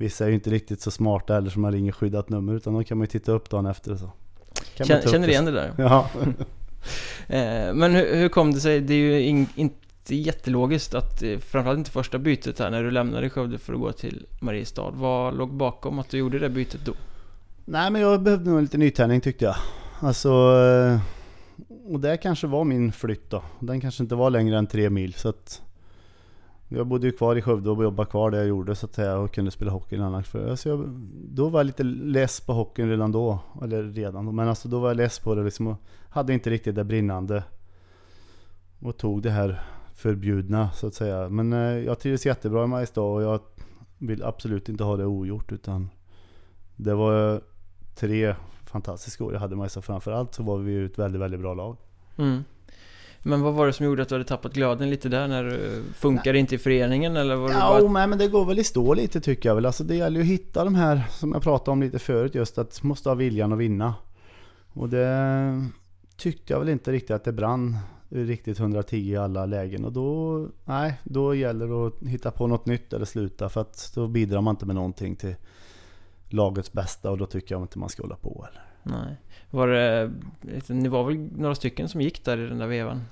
Vissa 0.00 0.24
är 0.24 0.28
ju 0.28 0.34
inte 0.34 0.50
riktigt 0.50 0.80
så 0.80 0.90
smarta 0.90 1.34
heller 1.34 1.50
som 1.50 1.62
man 1.62 1.72
ringer 1.72 1.92
skyddat 1.92 2.28
nummer 2.28 2.54
utan 2.54 2.74
de 2.74 2.84
kan 2.84 2.98
man 2.98 3.02
ju 3.02 3.06
titta 3.06 3.32
upp 3.32 3.50
dagen 3.50 3.66
efter 3.66 3.96
så. 3.96 4.10
Kan 4.76 4.86
känner, 4.86 5.02
känner 5.02 5.26
du 5.26 5.32
igen 5.32 5.44
det 5.44 5.52
där? 5.52 5.74
Ja. 5.78 6.10
Eh, 7.28 7.74
men 7.74 7.94
hur, 7.94 8.16
hur, 8.16 8.28
kom 8.28 8.54
det 8.54 8.60
sig? 8.60 8.80
Det 8.80 8.94
är 8.94 8.98
ju 8.98 9.22
in, 9.22 9.46
inte 9.54 10.14
jättelogiskt 10.14 10.94
att, 10.94 11.22
eh, 11.22 11.38
framförallt 11.38 11.78
inte 11.78 11.90
första 11.90 12.18
bytet 12.18 12.58
här 12.58 12.70
när 12.70 12.82
du 12.82 12.90
lämnade 12.90 13.30
Skövde 13.30 13.58
för 13.58 13.72
att 13.72 13.80
gå 13.80 13.92
till 13.92 14.26
Mariestad. 14.40 14.90
Vad 14.90 15.36
låg 15.36 15.54
bakom 15.54 15.98
att 15.98 16.10
du 16.10 16.18
gjorde 16.18 16.38
det 16.38 16.48
bytet 16.48 16.80
då? 16.84 16.92
Nej 17.64 17.90
men 17.90 18.02
jag 18.02 18.22
behövde 18.22 18.50
nog 18.50 18.62
lite 18.62 18.78
nytändning 18.78 19.20
tyckte 19.20 19.44
jag. 19.44 19.56
Alltså... 20.00 20.28
Eh, 20.28 21.00
och 21.92 22.00
det 22.00 22.16
kanske 22.16 22.46
var 22.46 22.64
min 22.64 22.92
flytt 22.92 23.30
då. 23.30 23.42
Den 23.58 23.80
kanske 23.80 24.02
inte 24.02 24.14
var 24.14 24.30
längre 24.30 24.58
än 24.58 24.66
tre 24.66 24.90
mil 24.90 25.14
så 25.14 25.28
att 25.28 25.62
jag 26.72 26.86
bodde 26.86 27.06
ju 27.06 27.12
kvar 27.12 27.36
i 27.36 27.42
Skövde 27.42 27.70
och 27.70 27.82
jobbade 27.82 28.10
kvar 28.10 28.30
där 28.30 28.38
jag 28.38 28.46
gjorde 28.46 28.74
så 28.74 28.86
att 28.86 28.94
säga 28.94 29.18
och 29.18 29.34
kunde 29.34 29.50
spela 29.50 29.70
hockey 29.70 29.96
en 29.96 30.24
för. 30.24 30.50
Alltså 30.50 30.68
jag, 30.68 30.88
Då 31.28 31.48
var 31.48 31.60
jag 31.60 31.66
lite 31.66 31.82
less 31.82 32.40
på 32.40 32.52
hockeyn 32.52 32.88
redan 32.88 33.12
då. 33.12 33.38
Eller 33.62 33.82
redan 33.82 34.26
då, 34.26 34.32
men 34.32 34.48
alltså 34.48 34.68
då 34.68 34.78
var 34.78 34.88
jag 34.88 34.96
less 34.96 35.18
på 35.18 35.34
det 35.34 35.42
liksom 35.42 35.66
och 35.66 35.76
hade 36.08 36.32
inte 36.32 36.50
riktigt 36.50 36.74
det 36.74 36.84
brinnande. 36.84 37.44
Och 38.80 38.96
tog 38.96 39.22
det 39.22 39.30
här 39.30 39.62
förbjudna 39.94 40.70
så 40.70 40.86
att 40.86 40.94
säga. 40.94 41.28
Men 41.28 41.52
eh, 41.52 41.58
jag 41.58 41.98
trivdes 41.98 42.26
jättebra 42.26 42.64
i 42.64 42.66
Mariestad 42.66 43.02
och 43.02 43.22
jag 43.22 43.40
vill 43.98 44.24
absolut 44.24 44.68
inte 44.68 44.84
ha 44.84 44.96
det 44.96 45.06
ogjort 45.06 45.52
utan 45.52 45.90
det 46.76 46.94
var 46.94 47.40
tre 47.94 48.34
fantastiska 48.64 49.24
år 49.24 49.32
jag 49.32 49.40
hade 49.40 49.54
i 49.54 49.56
Mariestad. 49.56 49.82
Framförallt 49.82 50.34
så 50.34 50.42
var 50.42 50.58
vi 50.58 50.72
ju 50.72 50.86
ett 50.86 50.98
väldigt, 50.98 51.20
väldigt 51.20 51.40
bra 51.40 51.54
lag. 51.54 51.76
Mm. 52.16 52.44
Men 53.22 53.40
vad 53.42 53.54
var 53.54 53.66
det 53.66 53.72
som 53.72 53.86
gjorde 53.86 54.02
att 54.02 54.08
du 54.08 54.14
hade 54.14 54.24
tappat 54.24 54.54
glöden 54.54 54.90
lite 54.90 55.08
där? 55.08 55.28
När 55.28 55.44
du 55.44 55.82
funkar 55.94 56.34
inte 56.34 56.54
i 56.54 56.58
föreningen 56.58 57.16
eller 57.16 57.36
var 57.36 57.48
det 57.48 57.54
ja, 57.54 57.80
bara... 57.82 58.06
men 58.06 58.18
det 58.18 58.28
går 58.28 58.44
väl 58.44 58.58
i 58.58 58.64
stå 58.64 58.94
lite 58.94 59.20
tycker 59.20 59.48
jag 59.48 59.54
väl. 59.54 59.66
Alltså 59.66 59.84
det 59.84 59.94
gäller 59.94 60.20
ju 60.20 60.22
att 60.22 60.32
hitta 60.32 60.64
de 60.64 60.74
här 60.74 61.02
som 61.10 61.32
jag 61.32 61.42
pratade 61.42 61.70
om 61.70 61.82
lite 61.82 61.98
förut 61.98 62.34
just 62.34 62.58
att 62.58 62.82
måste 62.82 63.08
ha 63.08 63.14
viljan 63.14 63.52
att 63.52 63.58
vinna. 63.58 63.94
Och 64.72 64.88
det 64.88 65.68
tyckte 66.16 66.52
jag 66.52 66.60
väl 66.60 66.68
inte 66.68 66.92
riktigt 66.92 67.10
att 67.10 67.24
det 67.24 67.32
brann 67.32 67.78
riktigt 68.08 68.60
110 68.60 68.96
i 68.96 69.16
alla 69.16 69.46
lägen. 69.46 69.84
Och 69.84 69.92
då, 69.92 70.46
nej, 70.64 71.00
då 71.04 71.34
gäller 71.34 71.66
det 71.66 71.86
att 71.86 72.08
hitta 72.08 72.30
på 72.30 72.46
något 72.46 72.66
nytt 72.66 72.92
eller 72.92 73.04
sluta. 73.04 73.48
För 73.48 73.60
att 73.60 73.92
då 73.94 74.08
bidrar 74.08 74.40
man 74.40 74.54
inte 74.54 74.66
med 74.66 74.74
någonting 74.74 75.16
till 75.16 75.34
lagets 76.28 76.72
bästa 76.72 77.10
och 77.10 77.18
då 77.18 77.26
tycker 77.26 77.54
jag 77.54 77.62
inte 77.62 77.78
man 77.78 77.88
ska 77.88 78.02
hålla 78.02 78.16
på 78.16 78.46
heller. 78.48 78.69
Nej. 78.82 79.16
Var 79.50 79.68
det, 79.68 80.10
ni 80.68 80.88
var 80.88 81.04
väl 81.04 81.16
några 81.16 81.54
stycken 81.54 81.88
som 81.88 82.00
gick 82.00 82.24
där 82.24 82.38
i 82.38 82.48
den 82.48 82.58
där 82.58 82.66
vevan? 82.66 83.02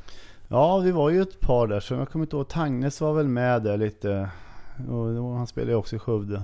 Ja, 0.48 0.78
vi 0.78 0.90
var 0.90 1.10
ju 1.10 1.22
ett 1.22 1.40
par 1.40 1.66
där. 1.66 1.80
Så 1.80 1.94
jag 1.94 2.08
kommer 2.08 2.24
inte 2.24 2.36
ihåg, 2.36 2.48
Tagnes 2.48 3.00
var 3.00 3.12
väl 3.12 3.28
med 3.28 3.62
där 3.62 3.76
lite. 3.76 4.30
Och 4.88 5.36
han 5.36 5.46
spelade 5.46 5.72
ju 5.72 5.76
också 5.76 5.96
i 5.96 5.98
Skövde. 5.98 6.42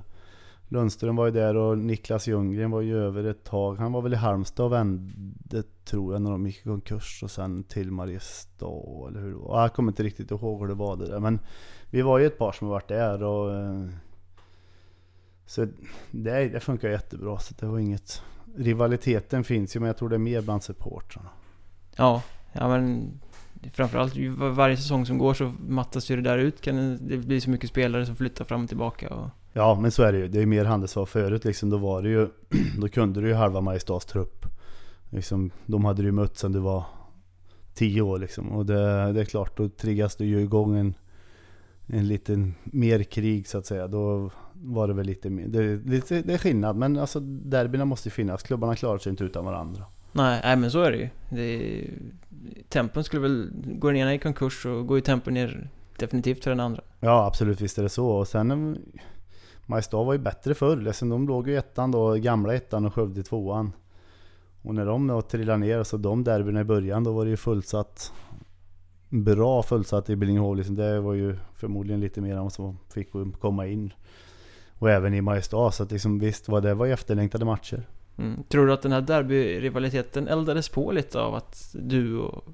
Lundström 0.68 1.16
var 1.16 1.26
ju 1.26 1.32
där 1.32 1.56
och 1.56 1.78
Niklas 1.78 2.26
Ljunggren 2.26 2.70
var 2.70 2.80
ju 2.80 2.98
över 2.98 3.24
ett 3.24 3.44
tag. 3.44 3.74
Han 3.74 3.92
var 3.92 4.02
väl 4.02 4.12
i 4.12 4.16
Halmstad 4.16 4.66
och 4.66 4.72
vände 4.72 5.62
tror 5.84 6.12
jag 6.12 6.22
när 6.22 6.30
de 6.30 6.46
gick 6.46 6.60
i 6.60 6.62
konkurs 6.62 7.22
och 7.22 7.30
sen 7.30 7.64
till 7.64 7.90
Mariestad 7.90 9.08
eller 9.08 9.20
hur 9.20 9.30
det 9.30 9.36
var. 9.36 9.62
Jag 9.62 9.72
kommer 9.72 9.92
inte 9.92 10.02
riktigt 10.02 10.30
ihåg 10.30 10.60
hur 10.60 10.68
det 10.68 10.74
var 10.74 10.96
det 10.96 11.06
där. 11.06 11.20
Men 11.20 11.38
vi 11.90 12.02
var 12.02 12.18
ju 12.18 12.26
ett 12.26 12.38
par 12.38 12.52
som 12.52 12.66
har 12.66 12.74
varit 12.74 12.88
där 12.88 13.22
och 13.22 13.54
eh, 13.54 13.84
så 15.46 15.66
det, 16.10 16.48
det 16.48 16.60
funkar 16.60 16.88
jättebra 16.88 17.38
så 17.38 17.54
det 17.58 17.66
var 17.66 17.78
inget 17.78 18.22
rivaliteten 18.56 19.44
finns 19.44 19.76
ju 19.76 19.80
men 19.80 19.86
jag 19.86 19.96
tror 19.96 20.08
det 20.08 20.16
är 20.16 20.18
mer 20.18 20.42
bland 20.42 20.62
supportrarna. 20.62 21.28
Ja, 21.96 22.22
ja 22.52 22.68
men 22.68 23.10
framförallt 23.72 24.14
varje 24.56 24.76
säsong 24.76 25.06
som 25.06 25.18
går 25.18 25.34
så 25.34 25.52
mattas 25.68 26.10
ju 26.10 26.16
det 26.16 26.22
där 26.22 26.38
ut. 26.38 26.60
Kan 26.60 26.98
det 27.08 27.16
blir 27.16 27.40
så 27.40 27.50
mycket 27.50 27.70
spelare 27.70 28.06
som 28.06 28.16
flyttar 28.16 28.44
fram 28.44 28.62
och 28.62 28.68
tillbaka. 28.68 29.14
Och... 29.14 29.28
Ja, 29.52 29.78
men 29.80 29.90
så 29.90 30.02
är 30.02 30.12
det 30.12 30.18
ju. 30.18 30.28
Det 30.28 30.42
är 30.42 30.46
mer 30.46 30.64
handelsvar 30.64 31.06
förut 31.06 31.44
liksom. 31.44 31.70
Då 31.70 31.76
var 31.76 32.02
det 32.02 32.08
ju, 32.08 32.28
då 32.80 32.88
kunde 32.88 33.20
du 33.20 33.28
ju 33.28 33.34
halva 33.34 33.60
Mariestads 33.60 34.06
trupp. 34.06 34.46
Liksom, 35.10 35.50
de 35.66 35.84
hade 35.84 36.02
du 36.02 36.08
ju 36.08 36.12
mött 36.12 36.38
sen 36.38 36.52
du 36.52 36.58
var 36.58 36.84
tio 37.74 38.02
år 38.02 38.18
liksom. 38.18 38.52
Och 38.52 38.66
det, 38.66 39.12
det 39.12 39.20
är 39.20 39.24
klart, 39.24 39.56
då 39.56 39.68
triggas 39.68 40.16
du 40.16 40.24
ju 40.24 40.40
igång 40.40 40.76
en, 40.76 40.94
en 41.86 42.08
liten 42.08 42.54
mer 42.64 43.02
krig 43.02 43.48
så 43.48 43.58
att 43.58 43.66
säga. 43.66 43.88
Då 43.88 44.30
var 44.52 44.88
det 44.88 44.94
väl 44.94 45.06
lite 45.06 45.30
mer, 45.30 45.46
det, 45.46 45.76
det, 45.76 46.08
det 46.08 46.34
är 46.34 46.38
skillnad. 46.38 46.76
Men 46.76 46.98
alltså 46.98 47.20
derbyna 47.20 47.84
måste 47.84 48.08
ju 48.08 48.10
finnas. 48.10 48.42
Klubbarna 48.42 48.76
klarar 48.76 48.98
sig 48.98 49.10
inte 49.10 49.24
utan 49.24 49.44
varandra. 49.44 49.82
Nej, 50.12 50.40
nej 50.44 50.56
men 50.56 50.70
så 50.70 50.82
är 50.82 50.90
det 50.90 50.96
ju. 50.96 51.08
Det, 51.30 51.84
tempen 52.68 53.04
skulle 53.04 53.22
väl, 53.22 53.50
går 53.78 53.92
den 53.92 54.00
ena 54.00 54.14
i 54.14 54.18
konkurs 54.18 54.62
så 54.62 54.82
går 54.82 54.98
ju 54.98 55.02
tempen 55.02 55.34
ner 55.34 55.70
definitivt 55.96 56.44
för 56.44 56.50
den 56.50 56.60
andra. 56.60 56.82
Ja 57.00 57.26
absolut, 57.26 57.60
visst 57.60 57.78
är 57.78 57.82
det 57.82 57.88
så. 57.88 58.08
Och 58.08 58.28
sen 58.28 58.78
Mariestad 59.66 60.04
var 60.04 60.12
ju 60.12 60.18
bättre 60.18 60.54
förr. 60.54 60.76
Liksom, 60.76 61.08
de 61.08 61.28
låg 61.28 61.48
ju 61.48 61.56
ettan 61.56 61.90
då, 61.90 62.14
gamla 62.14 62.54
ettan 62.54 62.84
och 62.84 62.94
Skövde 62.94 63.22
tvåan. 63.22 63.72
Och 64.62 64.74
när 64.74 64.86
de 64.86 65.06
då 65.06 65.22
trillade 65.22 65.58
ner, 65.58 65.82
så 65.82 65.96
de 65.96 66.24
derbyna 66.24 66.60
i 66.60 66.64
början, 66.64 67.04
då 67.04 67.12
var 67.12 67.24
det 67.24 67.30
ju 67.30 67.36
fullsatt. 67.36 68.12
Bra 69.08 69.62
fullsatt 69.62 70.10
i 70.10 70.16
Billingehov 70.16 70.56
liksom. 70.56 70.74
Det 70.74 71.00
var 71.00 71.14
ju 71.14 71.36
förmodligen 71.56 72.00
lite 72.00 72.20
mer 72.20 72.36
än 72.36 72.42
vad 72.42 72.52
som 72.52 72.78
fick 72.94 73.08
komma 73.40 73.66
in. 73.66 73.92
Och 74.78 74.90
även 74.90 75.14
i 75.14 75.20
Mariestad, 75.20 75.70
så 75.70 75.82
att 75.82 75.92
liksom, 75.92 76.18
visst 76.18 76.48
var 76.48 76.60
det 76.60 76.74
var 76.74 76.86
efterlängtade 76.86 77.44
matcher. 77.44 77.86
Mm. 78.18 78.42
Tror 78.48 78.66
du 78.66 78.72
att 78.72 78.82
den 78.82 78.92
här 78.92 79.00
derbyrivaliteten 79.00 80.28
eldades 80.28 80.68
på 80.68 80.92
lite 80.92 81.20
av 81.20 81.34
att 81.34 81.74
du 81.80 82.18
och 82.18 82.44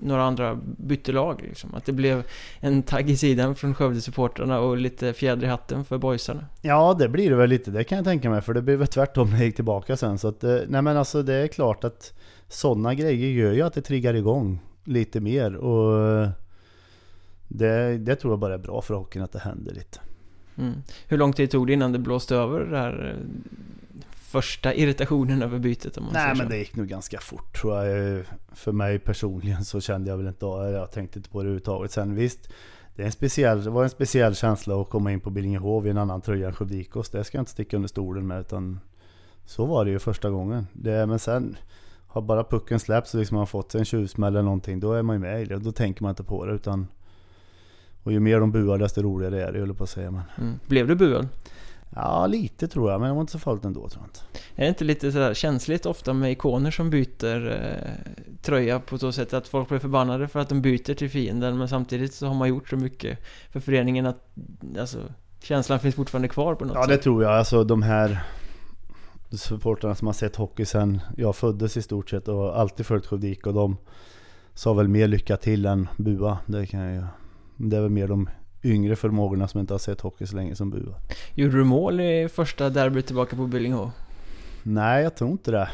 några 0.00 0.22
andra 0.22 0.58
bytte 0.64 1.12
lag 1.12 1.42
liksom. 1.42 1.74
Att 1.74 1.84
det 1.84 1.92
blev 1.92 2.22
en 2.60 2.82
tagg 2.82 3.10
i 3.10 3.16
sidan 3.16 3.54
från 3.54 3.74
Skövde-supportrarna 3.74 4.58
och 4.58 4.76
lite 4.76 5.12
fjäder 5.12 5.46
i 5.46 5.50
hatten 5.50 5.84
för 5.84 5.98
boysarna. 5.98 6.44
Ja, 6.62 6.96
det 6.98 7.08
blir 7.08 7.30
det 7.30 7.36
väl 7.36 7.50
lite. 7.50 7.70
Det 7.70 7.84
kan 7.84 7.96
jag 7.96 8.04
tänka 8.04 8.30
mig. 8.30 8.42
För 8.42 8.54
det 8.54 8.62
blev 8.62 8.78
väl 8.78 8.88
tvärtom 8.88 9.30
när 9.30 9.36
jag 9.36 9.46
gick 9.46 9.56
tillbaka 9.56 9.96
sen. 9.96 10.18
Så 10.18 10.28
att, 10.28 10.44
eh, 10.44 10.56
nej 10.68 10.82
men 10.82 10.96
alltså 10.96 11.22
det 11.22 11.34
är 11.34 11.46
klart 11.46 11.84
att 11.84 12.12
sådana 12.48 12.94
grejer 12.94 13.28
gör 13.28 13.52
ju 13.52 13.62
att 13.62 13.74
det 13.74 13.82
triggar 13.82 14.14
igång 14.14 14.60
lite 14.84 15.20
mer. 15.20 15.54
Och 15.54 16.08
eh, 16.08 16.28
det, 17.48 17.98
det 17.98 18.16
tror 18.16 18.32
jag 18.32 18.38
bara 18.38 18.54
är 18.54 18.58
bra 18.58 18.82
för 18.82 18.94
hockeyn 18.94 19.22
att 19.22 19.32
det 19.32 19.38
händer 19.38 19.74
lite. 19.74 20.00
Mm. 20.56 20.82
Hur 21.08 21.18
lång 21.18 21.32
tid 21.32 21.50
tog 21.50 21.66
det 21.66 21.72
innan 21.72 21.92
det 21.92 21.98
blåste 21.98 22.36
över 22.36 22.60
det 22.60 22.78
här 22.78 23.16
eh, 23.18 23.54
första 24.10 24.74
irritationen 24.74 25.42
över 25.42 25.58
bytet 25.58 25.96
om 25.96 26.04
man 26.04 26.12
Nej 26.12 26.34
men 26.36 26.48
det 26.48 26.56
gick 26.56 26.76
nog 26.76 26.86
ganska 26.86 27.20
fort 27.20 27.60
tror 27.60 27.84
jag. 27.84 28.24
För 28.52 28.72
mig 28.72 28.98
personligen 28.98 29.64
så 29.64 29.80
kände 29.80 30.10
jag 30.10 30.16
väl 30.16 30.26
inte 30.26 30.46
jag 30.46 30.92
tänkte 30.92 31.18
inte 31.18 31.30
på 31.30 31.38
det 31.38 31.42
överhuvudtaget. 31.42 31.90
Sen 31.90 32.14
visst, 32.14 32.48
det, 32.96 33.02
är 33.02 33.06
en 33.06 33.12
speciell, 33.12 33.64
det 33.64 33.70
var 33.70 33.82
en 33.82 33.90
speciell 33.90 34.34
känsla 34.34 34.80
att 34.80 34.88
komma 34.88 35.12
in 35.12 35.20
på 35.20 35.30
Billingehov 35.30 35.86
i 35.86 35.90
en 35.90 35.98
annan 35.98 36.20
tröja 36.20 36.46
än 36.46 36.54
Sjödikos. 36.54 37.10
Det 37.10 37.24
ska 37.24 37.38
jag 37.38 37.42
inte 37.42 37.50
sticka 37.50 37.76
under 37.76 37.88
stolen 37.88 38.26
med 38.26 38.40
utan 38.40 38.80
så 39.44 39.64
var 39.64 39.84
det 39.84 39.90
ju 39.90 39.98
första 39.98 40.30
gången. 40.30 40.66
Det, 40.72 41.06
men 41.06 41.18
sen 41.18 41.56
har 42.14 42.22
bara 42.22 42.44
pucken 42.44 42.80
släppts 42.80 43.14
och 43.14 43.20
liksom 43.20 43.34
man 43.34 43.40
har 43.40 43.46
fått 43.46 43.72
sig 43.72 43.78
en 43.78 43.84
tjuvsmäll 43.84 44.32
eller 44.34 44.42
någonting, 44.42 44.80
då 44.80 44.92
är 44.92 45.02
man 45.02 45.16
ju 45.16 45.20
med 45.20 45.42
i 45.42 45.44
det. 45.44 45.56
Då 45.58 45.72
tänker 45.72 46.02
man 46.02 46.10
inte 46.10 46.24
på 46.24 46.46
det 46.46 46.52
utan 46.54 46.86
och 48.02 48.12
ju 48.12 48.20
mer 48.20 48.40
de 48.40 48.52
buar 48.52 48.78
desto 48.78 49.02
roligare 49.02 49.42
är 49.42 49.52
det, 49.52 49.58
jag 49.58 49.78
på 49.78 49.84
att 49.84 49.90
säga. 49.90 50.10
Men, 50.10 50.22
Mm. 50.38 50.58
Blev 50.66 50.86
du 50.88 50.94
buad? 50.94 51.28
ja, 51.96 52.26
lite 52.26 52.68
tror 52.68 52.90
jag, 52.90 53.00
men 53.00 53.08
det 53.08 53.14
var 53.14 53.20
inte 53.20 53.32
så 53.32 53.38
farligt 53.38 53.64
ändå 53.64 53.88
tror 53.88 54.02
jag 54.02 54.08
inte. 54.08 54.20
Är 54.56 54.62
det 54.62 54.68
inte 54.68 54.84
lite 54.84 55.12
sådär 55.12 55.34
känsligt 55.34 55.86
ofta 55.86 56.12
med 56.12 56.32
ikoner 56.32 56.70
som 56.70 56.90
byter 56.90 57.52
eh, 57.52 58.14
tröja 58.42 58.80
på 58.80 58.98
så 58.98 59.12
sätt 59.12 59.34
att 59.34 59.48
folk 59.48 59.68
blir 59.68 59.78
förbannade 59.78 60.28
för 60.28 60.40
att 60.40 60.48
de 60.48 60.62
byter 60.62 60.94
till 60.94 61.10
fienden 61.10 61.58
men 61.58 61.68
samtidigt 61.68 62.14
så 62.14 62.26
har 62.26 62.34
man 62.34 62.48
gjort 62.48 62.68
så 62.68 62.76
mycket 62.76 63.18
för 63.52 63.60
föreningen 63.60 64.06
att 64.06 64.20
alltså, 64.78 64.98
känslan 65.42 65.80
finns 65.80 65.94
fortfarande 65.94 66.28
kvar 66.28 66.54
på 66.54 66.64
något 66.64 66.74
Ja 66.74 66.86
det 66.86 66.94
sätt. 66.94 67.02
tror 67.02 67.22
jag. 67.22 67.32
Alltså 67.32 67.64
de 67.64 67.82
här 67.82 68.24
supportrarna 69.30 69.94
som 69.94 70.06
har 70.06 70.12
sett 70.12 70.36
hockey 70.36 70.64
sen 70.64 71.00
jag 71.16 71.36
föddes 71.36 71.76
i 71.76 71.82
stort 71.82 72.10
sett 72.10 72.28
och 72.28 72.60
alltid 72.60 72.86
följt 72.86 73.06
Skövdik 73.06 73.46
och 73.46 73.54
de 73.54 73.76
sa 74.54 74.72
väl 74.72 74.88
mer 74.88 75.08
lycka 75.08 75.36
till 75.36 75.66
än 75.66 75.88
bua. 75.96 76.38
Det 76.46 76.66
kan 76.66 76.80
jag. 76.80 77.06
Det 77.56 77.76
är 77.76 77.80
väl 77.80 77.90
mer 77.90 78.08
de 78.08 78.28
yngre 78.64 78.96
förmågorna 78.96 79.48
som 79.48 79.60
inte 79.60 79.74
har 79.74 79.78
sett 79.78 80.00
hockey 80.00 80.26
så 80.26 80.36
länge 80.36 80.54
som 80.54 80.70
bua. 80.70 80.94
Gjorde 81.34 81.56
du 81.56 81.64
mål 81.64 82.00
i 82.00 82.28
första 82.28 82.70
derbyt 82.70 83.06
tillbaka 83.06 83.36
på 83.36 83.46
Billingehov? 83.46 83.90
Nej 84.62 85.02
jag 85.02 85.16
tror 85.16 85.30
inte 85.30 85.50
det. 85.50 85.68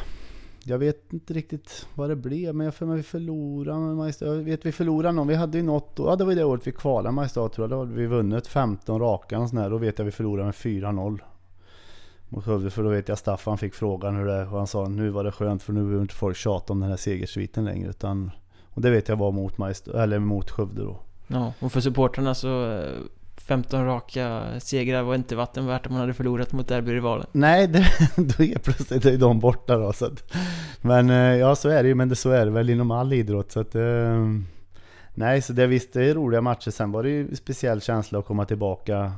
Jag 0.63 0.77
vet 0.77 1.13
inte 1.13 1.33
riktigt 1.33 1.87
vad 1.95 2.09
det 2.09 2.15
blev 2.15 2.55
men 2.55 2.65
jag 2.65 2.75
för 2.75 2.85
mig 2.85 2.97
vi 2.97 3.03
förlorade. 3.03 4.13
Jag 4.19 4.33
vet 4.33 4.65
vi 4.65 4.71
förlorade 4.71 5.15
någon. 5.15 5.27
Vi 5.27 5.35
hade 5.35 5.57
ju 5.57 5.63
något 5.63 5.93
Ja 5.97 6.15
det 6.15 6.23
var 6.23 6.31
ju 6.31 6.37
det 6.37 6.43
året 6.43 6.67
vi 6.67 6.71
kvalade 6.71 7.11
Mariestad 7.11 7.49
tror 7.49 7.63
jag. 7.63 7.69
Då 7.69 7.79
hade 7.79 7.95
vi 7.95 8.07
vunnit 8.07 8.47
15 8.47 8.99
raka 8.99 9.39
och 9.39 9.49
sån 9.49 9.57
här. 9.57 9.69
Då 9.69 9.77
vet 9.77 9.99
jag 9.99 10.05
vi 10.05 10.11
förlorade 10.11 10.45
med 10.45 10.55
4-0. 10.55 11.19
Mot 12.33 12.45
Skövde 12.45 12.69
för 12.69 12.83
då 12.83 12.89
vet 12.89 13.07
jag 13.07 13.17
Staffan 13.17 13.57
fick 13.57 13.73
frågan 13.73 14.15
hur 14.15 14.25
det 14.25 14.41
och 14.43 14.57
han 14.57 14.67
sa 14.67 14.87
nu 14.87 15.09
var 15.09 15.23
det 15.23 15.31
skönt 15.31 15.63
för 15.63 15.73
nu 15.73 15.83
behöver 15.83 16.01
inte 16.01 16.15
folk 16.15 16.37
tjata 16.37 16.73
om 16.73 16.79
den 16.79 16.89
här 16.89 16.97
segersviten 16.97 17.65
längre 17.65 17.89
utan 17.89 18.31
och 18.69 18.81
det 18.81 18.89
vet 18.89 19.09
jag 19.09 19.15
var 19.15 19.31
mot, 19.31 19.57
Mariestad, 19.57 20.03
eller 20.03 20.19
mot 20.19 20.51
Skövde 20.51 20.81
då. 20.81 20.99
Ja, 21.27 21.53
och 21.59 21.71
för 21.71 21.81
supportrarna 21.81 22.35
så 22.35 22.71
eh, 22.71 22.89
15 23.37 23.85
raka 23.85 24.43
segrar 24.59 25.03
var 25.03 25.15
inte 25.15 25.35
vatten 25.35 25.65
värt 25.65 25.87
om 25.87 25.93
man 25.93 26.01
hade 26.01 26.13
förlorat 26.13 26.51
mot 26.53 26.67
derbyrivalen. 26.67 27.27
Nej, 27.31 27.67
det, 27.67 27.87
då 28.15 28.43
är 28.43 28.59
plötsligt 28.59 29.05
är 29.05 29.17
de 29.17 29.39
borta 29.39 29.77
då. 29.77 29.93
Så 29.93 30.05
att, 30.05 30.33
men 30.81 31.09
eh, 31.09 31.15
ja, 31.15 31.55
så 31.55 31.69
är 31.69 31.83
det 31.83 31.89
ju. 31.89 31.95
Men 31.95 32.09
det, 32.09 32.15
så 32.15 32.29
är 32.29 32.45
det 32.45 32.51
väl 32.51 32.69
inom 32.69 32.91
all 32.91 33.13
idrott. 33.13 33.51
Så 33.51 33.59
att, 33.59 33.75
eh, 33.75 34.27
nej, 35.13 35.41
så 35.41 35.53
det 35.53 35.67
visst, 35.67 35.93
det 35.93 36.05
är 36.05 36.13
roliga 36.13 36.41
matcher. 36.41 36.71
Sen 36.71 36.91
var 36.91 37.03
det 37.03 37.09
ju 37.09 37.29
en 37.29 37.35
speciell 37.35 37.81
känsla 37.81 38.19
att 38.19 38.25
komma 38.25 38.45
tillbaka 38.45 39.13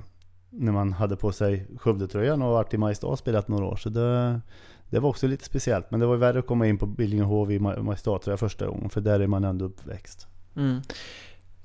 när 0.54 0.72
man 0.72 0.94
hade 0.94 1.16
på 1.16 1.32
sig 1.32 1.68
Skövdetröjan 1.78 2.42
och 2.42 2.52
varit 2.52 2.74
i 2.74 2.78
Mariestad 2.78 3.08
och 3.08 3.20
spelat 3.20 3.48
några 3.48 3.66
år. 3.66 3.76
Så 3.76 3.90
det, 3.90 4.42
det 4.90 5.00
var 5.00 5.10
också 5.10 5.28
lite 5.28 5.46
speciellt. 5.46 5.92
Men 5.92 6.00
det 6.00 6.06
var 6.06 6.16
värre 6.16 6.40
att 6.40 6.48
komma 6.48 6.68
in 6.68 6.78
på 6.78 6.86
Billingehov 6.86 7.52
i 7.52 7.60
Ma- 7.60 7.82
Mariestad 7.82 8.38
första 8.38 8.68
gången. 8.68 8.90
För 8.90 9.02
där 9.02 9.20
är 9.20 9.28
man 9.28 9.44
ändå 9.44 9.66
uppväxt. 9.66 10.28
Mm. 10.56 10.82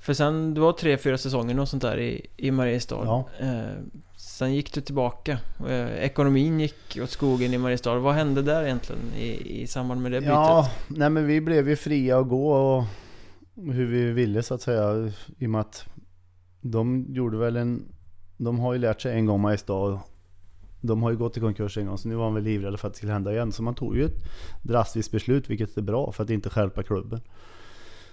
För 0.00 0.14
sen, 0.14 0.54
det 0.54 0.60
var 0.60 0.72
tre, 0.72 0.98
fyra 0.98 1.18
säsonger 1.18 1.60
och 1.60 1.68
sånt 1.68 1.82
där 1.82 1.98
i, 1.98 2.26
i 2.36 2.50
Mariestad. 2.50 3.04
Ja. 3.04 3.28
Eh, 3.40 3.82
sen 4.16 4.54
gick 4.54 4.74
du 4.74 4.80
tillbaka. 4.80 5.38
Eh, 5.68 5.88
ekonomin 5.88 6.60
gick 6.60 6.98
åt 7.02 7.10
skogen 7.10 7.54
i 7.54 7.58
Mariestad. 7.58 7.98
Vad 7.98 8.14
hände 8.14 8.42
där 8.42 8.64
egentligen 8.64 9.02
i, 9.18 9.62
i 9.62 9.66
samband 9.66 10.02
med 10.02 10.12
det 10.12 10.20
bytet? 10.20 10.32
Ja, 10.32 10.70
nej 10.88 11.10
men 11.10 11.26
vi 11.26 11.40
blev 11.40 11.68
ju 11.68 11.76
fria 11.76 12.18
att 12.18 12.28
gå 12.28 12.52
och 12.52 12.84
hur 13.54 13.86
vi 13.86 14.12
ville 14.12 14.42
så 14.42 14.54
att 14.54 14.62
säga. 14.62 15.12
I 15.38 15.46
och 15.46 15.50
med 15.50 15.60
att 15.60 15.84
de 16.60 17.06
gjorde 17.08 17.36
väl 17.36 17.56
en... 17.56 17.84
De 18.38 18.58
har 18.58 18.72
ju 18.72 18.78
lärt 18.78 19.00
sig 19.00 19.14
en 19.14 19.26
gång 19.26 19.40
Mariestad. 19.40 20.00
De 20.80 21.02
har 21.02 21.10
ju 21.10 21.16
gått 21.16 21.36
i 21.36 21.40
konkurs 21.40 21.78
en 21.78 21.86
gång 21.86 21.98
så 21.98 22.08
nu 22.08 22.14
var 22.14 22.24
de 22.24 22.34
väl 22.34 22.44
livrädda 22.44 22.76
för 22.76 22.88
att 22.88 22.94
det 22.94 22.96
skulle 22.96 23.12
hända 23.12 23.32
igen. 23.32 23.52
Så 23.52 23.62
man 23.62 23.74
tog 23.74 23.96
ju 23.96 24.04
ett 24.04 24.24
drastiskt 24.62 25.12
beslut 25.12 25.50
vilket 25.50 25.76
är 25.76 25.82
bra 25.82 26.12
för 26.12 26.24
att 26.24 26.30
inte 26.30 26.50
skärpa 26.50 26.82
klubben. 26.82 27.20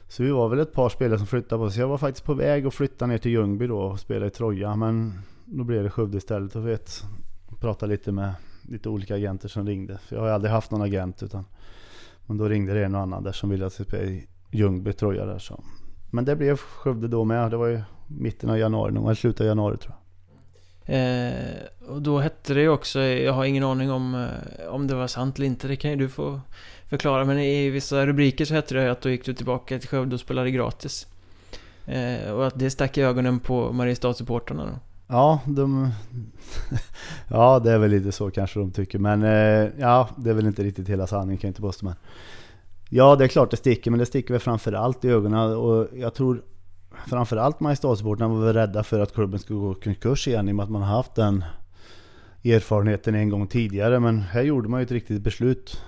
Så 0.08 0.24
vi 0.24 0.30
var 0.30 0.50
väl 0.50 0.60
ett 0.60 0.74
par 0.74 0.90
spelare 0.90 1.18
som 1.18 1.28
flyttade 1.28 1.64
på 1.64 1.72
sig. 1.72 1.82
Jag 1.82 1.88
var 1.88 1.98
faktiskt 1.98 2.26
på 2.26 2.34
väg 2.34 2.66
att 2.66 2.74
flytta 2.74 3.06
ner 3.08 3.18
till 3.18 3.32
Ljungby 3.32 3.68
då 3.68 3.80
och 3.80 4.00
spela 4.00 4.26
i 4.26 4.30
Troja. 4.30 4.76
Men 4.76 5.14
då 5.46 5.64
blev 5.64 5.84
det 5.84 5.90
Skövde 5.90 6.18
istället. 6.18 6.56
Och 6.56 6.68
vet, 6.68 7.04
pratade 7.60 7.92
lite 7.92 8.12
med 8.12 8.34
lite 8.62 8.90
olika 8.90 9.16
agenter 9.16 9.50
som 9.50 9.68
ringde. 9.68 9.98
För 9.98 10.16
jag 10.16 10.22
har 10.22 10.28
ju 10.28 10.34
aldrig 10.34 10.52
haft 10.52 10.72
någon 10.72 10.82
agent 10.82 11.24
utan 11.24 11.46
men 12.26 12.38
då 12.38 12.50
ringde 12.50 12.74
det 12.74 12.86
en 12.86 12.96
och 12.96 13.02
annan 13.02 13.24
där 13.24 13.32
som 13.32 13.50
ville 13.50 13.66
att 13.66 13.80
jag 13.80 13.88
skulle 13.88 13.88
spela 13.88 14.12
i 14.12 14.28
Ljungby, 14.52 14.94
Troja 14.94 15.26
där 15.26 15.40
så. 15.40 15.64
Men 16.12 16.26
det 16.26 16.36
blev 16.36 16.58
Skövde 16.58 17.08
då 17.08 17.24
med. 17.24 17.52
Det 17.52 17.58
var 17.58 17.68
ju 17.68 17.82
mitten 18.08 18.50
av 18.50 18.58
januari, 18.58 18.92
någon 18.92 19.06
eller 19.06 19.16
slutet 19.16 19.42
av 19.42 19.48
januari 19.48 19.78
tror 19.78 19.96
jag. 19.96 20.05
Eh, 20.86 21.88
och 21.88 22.02
då 22.02 22.20
hette 22.20 22.54
det 22.54 22.62
ju 22.62 22.70
också, 22.70 23.00
jag 23.00 23.34
har 23.34 23.46
ingen 23.46 23.64
aning 23.64 23.92
om, 23.92 24.16
eh, 24.16 24.68
om 24.68 24.88
det 24.88 24.96
var 24.96 25.08
sant 25.08 25.38
eller 25.38 25.48
inte, 25.48 25.68
det 25.68 25.76
kan 25.76 25.92
ju 25.92 25.98
du 25.98 26.10
få 26.10 26.42
förklara. 26.90 27.26
Men 27.26 27.40
i 27.40 27.70
vissa 27.70 28.06
rubriker 28.06 28.46
så 28.46 28.54
hette 28.54 28.76
det 28.76 28.92
att 28.92 29.02
då 29.02 29.10
gick 29.10 29.26
du 29.26 29.34
tillbaka 29.34 29.80
till 29.80 29.90
Skövde 29.90 30.16
och 30.16 30.20
spelade 30.20 30.52
gratis. 30.52 31.08
Eh, 31.86 32.32
och 32.32 32.48
att 32.48 32.60
det 32.60 32.70
stack 32.70 32.98
i 32.98 33.02
ögonen 33.02 33.40
på 33.40 33.72
Mariestad-supportrarna 33.72 34.66
då. 34.66 34.80
Ja, 35.08 35.40
de... 35.46 35.92
ja, 37.28 37.60
det 37.60 37.72
är 37.72 37.78
väl 37.78 37.92
lite 37.92 38.12
så 38.12 38.32
kanske 38.32 38.60
de 38.60 38.72
tycker. 38.72 39.00
Men 39.00 39.24
eh, 39.24 39.70
ja, 39.80 40.10
det 40.18 40.30
är 40.30 40.34
väl 40.34 40.48
inte 40.48 40.64
riktigt 40.64 40.90
hela 40.90 41.08
sanningen 41.08 41.38
kan 41.38 41.48
jag 41.48 41.52
inte 41.52 41.62
påstå. 41.62 41.86
Men... 41.86 41.96
Ja, 42.90 43.16
det 43.16 43.24
är 43.24 43.28
klart 43.28 43.52
det 43.52 43.58
sticker. 43.58 43.92
Men 43.92 44.00
det 44.00 44.06
sticker 44.06 44.34
väl 44.34 44.42
framförallt 44.42 45.06
i 45.06 45.10
ögonen. 45.10 45.56
Och 45.56 45.88
jag 45.94 46.14
tror 46.14 46.42
framförallt 47.08 47.60
Mariestadsupportrarna 47.60 48.34
var 48.34 48.46
väl 48.46 48.54
rädda 48.54 48.84
för 48.84 49.00
att 49.00 49.14
klubben 49.14 49.40
skulle 49.40 49.60
gå 49.60 49.72
i 49.72 49.84
konkurs 49.84 50.28
igen. 50.28 50.50
I 50.50 50.52
och 50.52 50.56
med 50.56 50.64
att 50.64 50.70
man 50.70 50.82
har 50.82 50.96
haft 50.96 51.16
den 51.16 51.44
erfarenheten 52.44 53.16
en 53.16 53.30
gång 53.30 53.48
tidigare. 53.48 54.00
Men 54.00 54.20
här 54.20 54.42
gjorde 54.42 54.70
man 54.70 54.80
ju 54.80 54.84
ett 54.84 54.92
riktigt 54.92 55.22
beslut. 55.22 55.82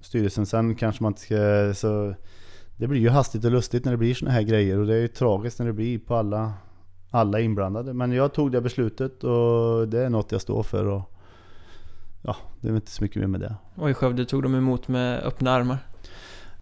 Styrelsen. 0.00 0.46
Sen 0.46 0.74
kanske 0.74 1.02
man 1.02 1.10
inte 1.10 1.20
ska... 1.20 1.74
Så 1.74 2.14
det 2.76 2.86
blir 2.86 3.00
ju 3.00 3.08
hastigt 3.08 3.44
och 3.44 3.50
lustigt 3.50 3.84
när 3.84 3.92
det 3.92 3.98
blir 3.98 4.14
såna 4.14 4.30
här 4.30 4.42
grejer. 4.42 4.78
Och 4.78 4.86
det 4.86 4.94
är 4.94 5.00
ju 5.00 5.08
tragiskt 5.08 5.58
när 5.58 5.66
det 5.66 5.72
blir 5.72 5.98
på 5.98 6.14
alla 6.14 6.52
alla 7.10 7.40
inblandade. 7.40 7.94
Men 7.94 8.12
jag 8.12 8.32
tog 8.32 8.52
det 8.52 8.60
beslutet 8.60 9.24
och 9.24 9.88
det 9.88 10.04
är 10.04 10.08
något 10.10 10.32
jag 10.32 10.40
står 10.40 10.62
för. 10.62 10.86
Och 10.86 11.02
ja, 12.22 12.36
det 12.60 12.68
är 12.68 12.72
väl 12.72 12.80
inte 12.80 12.90
så 12.90 13.02
mycket 13.02 13.20
mer 13.20 13.26
med 13.26 13.40
det. 13.40 13.54
Och 13.74 13.90
i 13.90 13.94
Skövde 13.94 14.24
tog 14.24 14.42
de 14.42 14.54
emot 14.54 14.88
med 14.88 15.20
öppna 15.20 15.50
armar. 15.50 15.78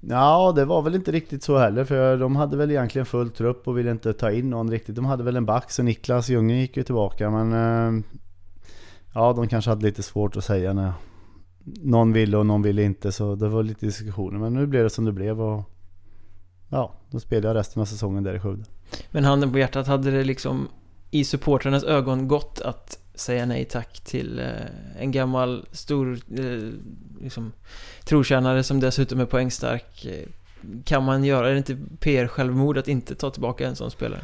Ja, 0.08 0.52
det 0.56 0.64
var 0.64 0.82
väl 0.82 0.94
inte 0.94 1.12
riktigt 1.12 1.42
så 1.42 1.58
heller. 1.58 1.84
För 1.84 2.16
de 2.16 2.36
hade 2.36 2.56
väl 2.56 2.70
egentligen 2.70 3.06
full 3.06 3.30
trupp 3.30 3.68
och 3.68 3.78
ville 3.78 3.90
inte 3.90 4.12
ta 4.12 4.30
in 4.30 4.50
någon 4.50 4.70
riktigt. 4.70 4.96
De 4.96 5.04
hade 5.04 5.24
väl 5.24 5.36
en 5.36 5.46
back, 5.46 5.70
så 5.70 5.82
Niklas 5.82 6.28
Ljunggren 6.28 6.60
gick 6.60 6.76
ju 6.76 6.82
tillbaka. 6.82 7.30
Men 7.30 7.52
eh, 7.52 8.02
ja, 9.14 9.32
de 9.32 9.48
kanske 9.48 9.70
hade 9.70 9.82
lite 9.82 10.02
svårt 10.02 10.36
att 10.36 10.44
säga 10.44 10.72
när 10.72 10.92
någon 11.64 12.12
ville 12.12 12.36
och 12.36 12.46
någon 12.46 12.62
ville 12.62 12.82
inte. 12.82 13.12
Så 13.12 13.34
det 13.34 13.48
var 13.48 13.62
lite 13.62 13.86
diskussioner. 13.86 14.38
Men 14.38 14.54
nu 14.54 14.66
blev 14.66 14.82
det 14.82 14.90
som 14.90 15.04
det 15.04 15.12
blev. 15.12 15.40
Och 15.40 15.70
ja, 16.68 16.92
då 17.10 17.20
spelade 17.20 17.48
jag 17.48 17.56
resten 17.56 17.80
av 17.82 17.86
säsongen 17.86 18.24
där 18.24 18.34
i 18.34 18.40
Skövde. 18.40 18.64
Men 19.10 19.24
handen 19.24 19.52
på 19.52 19.58
hjärtat, 19.58 19.86
hade 19.86 20.10
det 20.10 20.24
liksom 20.24 20.68
i 21.10 21.24
supportrarnas 21.24 21.84
ögon 21.84 22.28
gått 22.28 22.60
att 22.60 22.98
säga 23.16 23.46
nej 23.46 23.64
tack 23.64 24.00
till 24.00 24.38
eh, 24.38 24.46
en 24.98 25.10
gammal 25.10 25.66
stor 25.72 26.18
eh, 26.38 26.72
liksom, 27.22 27.52
trotjänare 28.04 28.62
som 28.62 28.80
dessutom 28.80 29.20
är 29.20 29.26
poängstark? 29.26 30.04
Eh, 30.04 30.28
kan 30.84 31.04
man 31.04 31.24
göra, 31.24 31.48
är 31.48 31.52
det 31.52 31.58
inte 31.58 31.78
PR-självmord 32.00 32.78
att 32.78 32.88
inte 32.88 33.14
ta 33.14 33.30
tillbaka 33.30 33.66
en 33.66 33.76
sån 33.76 33.90
spelare? 33.90 34.20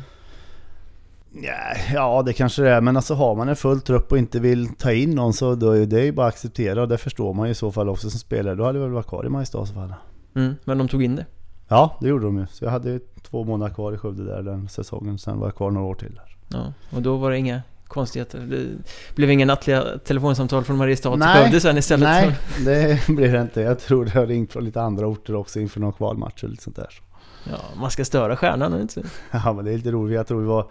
Ja, 1.93 2.23
det 2.23 2.33
kanske 2.33 2.63
det 2.63 2.71
är, 2.71 2.81
men 2.81 2.97
alltså 2.97 3.15
har 3.15 3.35
man 3.35 3.49
en 3.49 3.57
full 3.57 3.81
trupp 3.81 4.13
och 4.13 4.19
inte 4.19 4.41
vill 4.41 4.69
ta 4.75 4.93
in 4.93 5.11
någon 5.11 5.33
så 5.33 5.55
då 5.55 5.71
är 5.71 5.87
det 5.87 6.05
ju 6.05 6.13
bara 6.13 6.27
att 6.27 6.35
acceptera 6.35 6.83
och 6.83 6.89
det 6.89 6.99
förstår 6.99 7.35
man 7.35 7.47
ju 7.47 7.53
i 7.53 7.55
så 7.55 7.73
fall 7.73 7.89
också 7.89 8.11
som 8.11 8.21
spelare. 8.21 8.55
Då 8.55 8.65
hade 8.65 8.79
jag 8.79 8.85
väl 8.85 8.95
varit 8.95 9.07
kvar 9.07 9.27
i 9.27 9.29
Mariestad 9.29 9.63
i 9.63 9.67
så 9.67 9.75
fall. 9.75 9.95
Mm, 10.35 10.55
men 10.65 10.79
de 10.79 10.89
tog 10.89 11.03
in 11.03 11.17
det. 11.17 11.27
Ja, 11.69 11.97
det 12.01 12.09
gjorde 12.09 12.25
de 12.25 12.39
ju. 12.39 12.47
Så 12.47 12.65
jag 12.65 12.71
hade 12.71 12.91
ju 12.91 13.01
två 13.23 13.45
månader 13.45 13.75
kvar 13.75 13.93
i 13.93 13.99
Skövde 13.99 14.25
där 14.25 14.43
den 14.43 14.69
säsongen. 14.69 15.19
Sen 15.19 15.39
var 15.39 15.47
jag 15.47 15.55
kvar 15.55 15.71
några 15.71 15.87
år 15.87 15.95
till 15.95 16.15
där. 16.15 16.37
Ja, 16.49 16.73
och 16.91 17.03
då 17.03 17.17
var 17.17 17.31
det 17.31 17.39
inga 17.39 17.63
konstigheter. 17.93 18.39
Det 18.39 19.15
blev 19.15 19.31
inga 19.31 19.47
nattliga 19.47 19.85
telefonsamtal 20.05 20.65
från 20.65 20.77
Mariestad 20.77 21.13
till 21.13 21.23
Skövde 21.23 21.61
sen 21.61 21.79
istället? 21.79 22.09
Nej, 22.09 22.37
det 22.65 23.15
blir 23.15 23.33
det 23.33 23.41
inte. 23.41 23.61
Jag 23.61 23.79
tror 23.79 24.05
det 24.05 24.11
har 24.11 24.27
ringt 24.27 24.53
från 24.53 24.65
lite 24.65 24.83
andra 24.83 25.07
orter 25.07 25.35
också 25.35 25.61
inför 25.61 25.81
någon 25.81 25.93
kvalmatch 25.93 26.45
eller 26.45 26.57
sånt 26.57 26.77
där. 26.77 27.01
Ja, 27.45 27.59
man 27.81 27.91
ska 27.91 28.05
störa 28.05 28.37
stjärnan, 28.37 28.81
inte? 28.81 29.03
Ja 29.31 29.53
men 29.53 29.65
det 29.65 29.73
är 29.73 29.77
lite 29.77 29.91
roligt. 29.91 30.15
Jag 30.15 30.27
tror 30.27 30.41
vi 30.41 30.47
var 30.47 30.71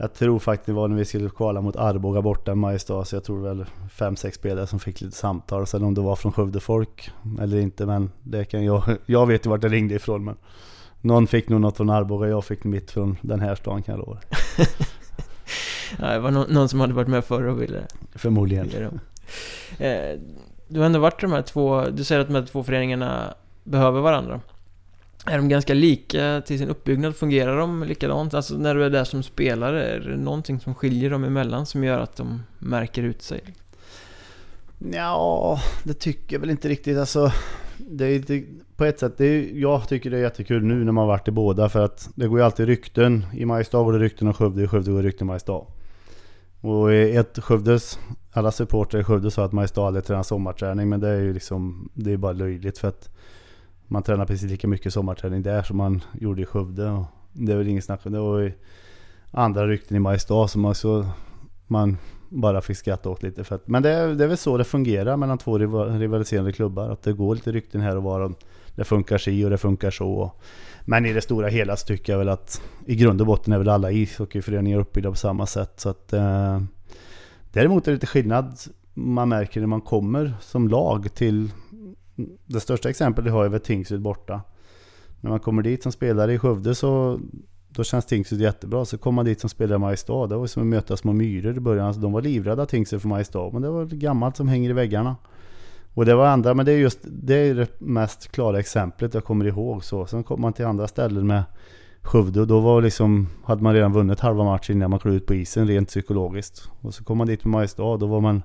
jag 0.00 0.14
tror 0.14 0.38
faktiskt 0.38 0.66
det 0.66 0.72
var 0.72 0.88
när 0.88 0.96
vi 0.96 1.04
skulle 1.04 1.30
kvala 1.30 1.60
mot 1.60 1.76
Arboga 1.76 2.22
borta 2.22 2.52
i 2.52 2.54
Mariestad 2.54 3.04
så 3.04 3.16
jag 3.16 3.24
tror 3.24 3.42
väl 3.42 3.64
fem 3.90 4.16
sex 4.16 4.36
spelare 4.36 4.66
som 4.66 4.78
fick 4.78 5.00
lite 5.00 5.16
samtal. 5.16 5.66
Sen 5.66 5.82
om 5.82 5.94
det 5.94 6.00
var 6.00 6.16
från 6.16 6.32
Skövde 6.32 6.60
folk 6.60 7.10
eller 7.40 7.58
inte 7.58 7.86
men 7.86 8.10
det 8.22 8.44
kan 8.44 8.64
jag... 8.64 8.82
Jag 9.06 9.26
vet 9.26 9.46
ju 9.46 9.50
vart 9.50 9.60
det 9.60 9.68
ringde 9.68 9.94
ifrån 9.94 10.24
men... 10.24 10.36
Någon 11.00 11.26
fick 11.26 11.48
nog 11.48 11.60
något 11.60 11.76
från 11.76 11.90
Arboga, 11.90 12.28
jag 12.28 12.44
fick 12.44 12.64
mitt 12.64 12.90
från 12.90 13.16
den 13.20 13.40
här 13.40 13.54
stan 13.54 13.82
kan 13.82 13.94
jag 13.94 14.06
lova. 14.06 14.20
ja, 15.98 16.06
det 16.06 16.18
var 16.18 16.30
no 16.30 16.46
någon 16.48 16.68
som 16.68 16.80
hade 16.80 16.94
varit 16.94 17.08
med 17.08 17.24
förr 17.24 17.44
och 17.44 17.62
ville... 17.62 17.86
Förmodligen. 18.14 18.68
Ville 18.68 18.90
eh, 19.78 20.20
du 20.68 20.78
har 20.80 20.86
ändå 20.86 20.98
varit 20.98 21.20
de 21.20 21.32
här 21.32 21.42
två... 21.42 21.84
Du 21.84 22.04
säger 22.04 22.20
att 22.20 22.26
de 22.26 22.34
här 22.34 22.46
två 22.46 22.64
föreningarna 22.64 23.34
behöver 23.64 24.00
varandra. 24.00 24.40
Är 25.26 25.36
de 25.36 25.48
ganska 25.48 25.74
lika 25.74 26.42
till 26.46 26.58
sin 26.58 26.68
uppbyggnad? 26.68 27.16
Fungerar 27.16 27.58
de 27.58 27.84
likadant? 27.84 28.34
Alltså 28.34 28.54
när 28.54 28.74
du 28.74 28.84
är 28.84 28.90
där 28.90 29.04
som 29.04 29.22
spelare, 29.22 29.88
är 29.88 30.00
det 30.00 30.16
någonting 30.16 30.60
som 30.60 30.74
skiljer 30.74 31.10
dem 31.10 31.24
emellan 31.24 31.66
som 31.66 31.84
gör 31.84 32.00
att 32.00 32.16
de 32.16 32.42
märker 32.58 33.02
ut 33.02 33.22
sig? 33.22 33.40
Ja, 34.92 35.60
det 35.84 35.94
tycker 35.94 36.36
jag 36.36 36.40
väl 36.40 36.50
inte 36.50 36.68
riktigt. 36.68 36.98
Alltså, 36.98 37.32
det 37.78 38.06
är 38.06 38.14
inte, 38.14 38.42
på 38.76 38.84
ett 38.84 38.98
sätt, 38.98 39.18
det 39.18 39.24
är, 39.26 39.60
jag 39.60 39.88
tycker 39.88 40.10
det 40.10 40.16
är 40.16 40.20
jättekul 40.20 40.64
nu 40.64 40.84
när 40.84 40.92
man 40.92 41.06
varit 41.06 41.28
i 41.28 41.30
båda 41.30 41.68
för 41.68 41.84
att 41.84 42.10
det 42.14 42.28
går 42.28 42.38
ju 42.38 42.44
alltid 42.44 42.66
rykten. 42.66 43.26
I 43.32 43.44
Mariestad 43.44 43.82
går 43.82 43.92
det 43.92 43.98
rykten 43.98 44.28
om 44.28 44.34
Skövde, 44.34 44.62
i 44.62 44.66
Skövde 44.66 44.90
går 44.90 45.02
det 45.02 45.08
rykten 45.08 45.24
om 45.24 45.26
Mariestad. 45.26 45.62
Och 46.60 46.92
ett 46.92 47.38
Skövdes, 47.38 47.98
alla 48.32 48.52
supportrar 48.52 49.00
i 49.00 49.04
Skövde 49.04 49.30
sa 49.30 49.44
att 49.44 49.52
Mariestad 49.52 49.86
aldrig 49.86 50.04
tränar 50.04 50.22
sommarträning 50.22 50.88
men 50.88 51.00
det 51.00 51.08
är 51.08 51.20
ju 51.20 51.32
liksom, 51.32 51.90
det 51.94 52.12
är 52.12 52.16
bara 52.16 52.32
löjligt 52.32 52.78
för 52.78 52.88
att 52.88 53.10
man 53.86 54.02
tränar 54.02 54.26
precis 54.26 54.50
lika 54.50 54.68
mycket 54.68 54.92
sommarträning 54.92 55.42
där 55.42 55.62
som 55.62 55.76
man 55.76 56.02
gjorde 56.12 56.42
i 56.42 56.46
Skövde. 56.46 56.90
Och 56.90 57.04
det 57.32 57.52
är 57.52 57.56
väl 57.56 57.68
inget 57.68 57.84
snack 57.84 58.06
om 58.06 58.12
det. 58.12 58.18
Och 58.18 58.50
andra 59.30 59.66
rykten 59.66 59.96
i 59.96 60.00
Mariestad 60.00 60.48
som 60.48 60.64
också 60.64 61.08
man 61.66 61.96
bara 62.28 62.60
fick 62.60 62.76
skratta 62.76 63.10
åt 63.10 63.22
lite. 63.22 63.44
För 63.44 63.54
att, 63.54 63.68
men 63.68 63.82
det 63.82 63.90
är, 63.90 64.08
det 64.08 64.24
är 64.24 64.28
väl 64.28 64.36
så 64.36 64.56
det 64.56 64.64
fungerar 64.64 65.16
mellan 65.16 65.38
två 65.38 65.58
rivaliserande 65.58 66.52
klubbar. 66.52 66.90
Att 66.90 67.02
det 67.02 67.12
går 67.12 67.34
lite 67.34 67.52
rykten 67.52 67.80
här 67.80 67.96
och 67.96 68.02
var. 68.02 68.34
Det 68.74 68.84
funkar 68.84 69.18
si 69.18 69.44
och 69.44 69.50
det 69.50 69.58
funkar 69.58 69.90
så. 69.90 70.32
Men 70.84 71.06
i 71.06 71.12
det 71.12 71.20
stora 71.20 71.48
hela 71.48 71.76
så 71.76 71.86
tycker 71.86 72.12
jag 72.12 72.18
väl 72.18 72.28
att 72.28 72.62
i 72.86 72.96
grund 72.96 73.20
och 73.20 73.26
botten 73.26 73.52
är 73.52 73.58
väl 73.58 73.68
alla 73.68 73.90
ishockeyföreningar 73.90 74.78
uppbyggda 74.78 75.10
på 75.10 75.16
samma 75.16 75.46
sätt. 75.46 75.72
Så 75.76 75.88
att, 75.88 76.12
eh, 76.12 76.62
däremot 77.52 77.86
är 77.86 77.90
det 77.90 77.96
lite 77.96 78.06
skillnad 78.06 78.58
man 78.94 79.28
märker 79.28 79.60
när 79.60 79.66
man 79.66 79.80
kommer 79.80 80.34
som 80.40 80.68
lag 80.68 81.14
till 81.14 81.50
det 82.46 82.60
största 82.60 82.90
exemplet 82.90 83.32
har 83.32 83.42
jag 83.42 83.50
väl 83.50 83.60
Tingsryd 83.60 84.00
borta. 84.00 84.40
När 85.20 85.30
man 85.30 85.40
kommer 85.40 85.62
dit 85.62 85.82
som 85.82 85.92
spelare 85.92 86.34
i 86.34 86.38
Skövde 86.38 86.74
så 86.74 87.20
då 87.68 87.84
känns 87.84 88.06
Tingsryd 88.06 88.40
jättebra. 88.40 88.84
Så 88.84 88.98
kom 88.98 89.14
man 89.14 89.24
dit 89.24 89.40
som 89.40 89.50
spelare 89.50 89.76
i 89.76 89.78
Mariestad. 89.78 90.26
Det 90.26 90.36
var 90.36 90.46
som 90.46 90.62
att 90.62 90.68
möta 90.68 90.96
små 90.96 91.12
myror 91.12 91.56
i 91.56 91.60
början. 91.60 91.86
Alltså, 91.86 92.00
de 92.00 92.12
var 92.12 92.22
livrädda 92.22 92.66
Tingsryd 92.66 93.00
för 93.00 93.08
Mariestad. 93.08 93.50
Men 93.52 93.62
det 93.62 93.70
var 93.70 93.84
gammalt 93.84 94.36
som 94.36 94.48
hänger 94.48 94.70
i 94.70 94.72
väggarna. 94.72 95.16
Och 95.94 96.04
det 96.04 96.14
var 96.14 96.26
andra, 96.26 96.54
men 96.54 96.66
det 96.66 96.72
är 96.72 96.78
just 96.78 96.98
det, 97.02 97.34
är 97.34 97.54
det 97.54 97.80
mest 97.80 98.32
klara 98.32 98.58
exemplet 98.58 99.14
jag 99.14 99.24
kommer 99.24 99.44
ihåg. 99.44 99.84
Så. 99.84 100.06
Sen 100.06 100.24
kom 100.24 100.40
man 100.40 100.52
till 100.52 100.64
andra 100.64 100.88
ställen 100.88 101.26
med 101.26 101.42
Skövde 102.02 102.40
och 102.40 102.46
då 102.46 102.60
var 102.60 102.82
liksom, 102.82 103.28
hade 103.44 103.62
man 103.62 103.74
redan 103.74 103.92
vunnit 103.92 104.20
halva 104.20 104.44
matchen 104.44 104.76
innan 104.76 104.90
man 104.90 104.98
klev 104.98 105.14
ut 105.14 105.26
på 105.26 105.34
isen 105.34 105.66
rent 105.66 105.88
psykologiskt. 105.88 106.70
Och 106.80 106.94
så 106.94 107.04
kom 107.04 107.18
man 107.18 107.26
dit 107.26 107.44
med 107.44 107.52
Mariestad, 107.52 107.96
då 107.96 108.06
var 108.06 108.20
man 108.20 108.42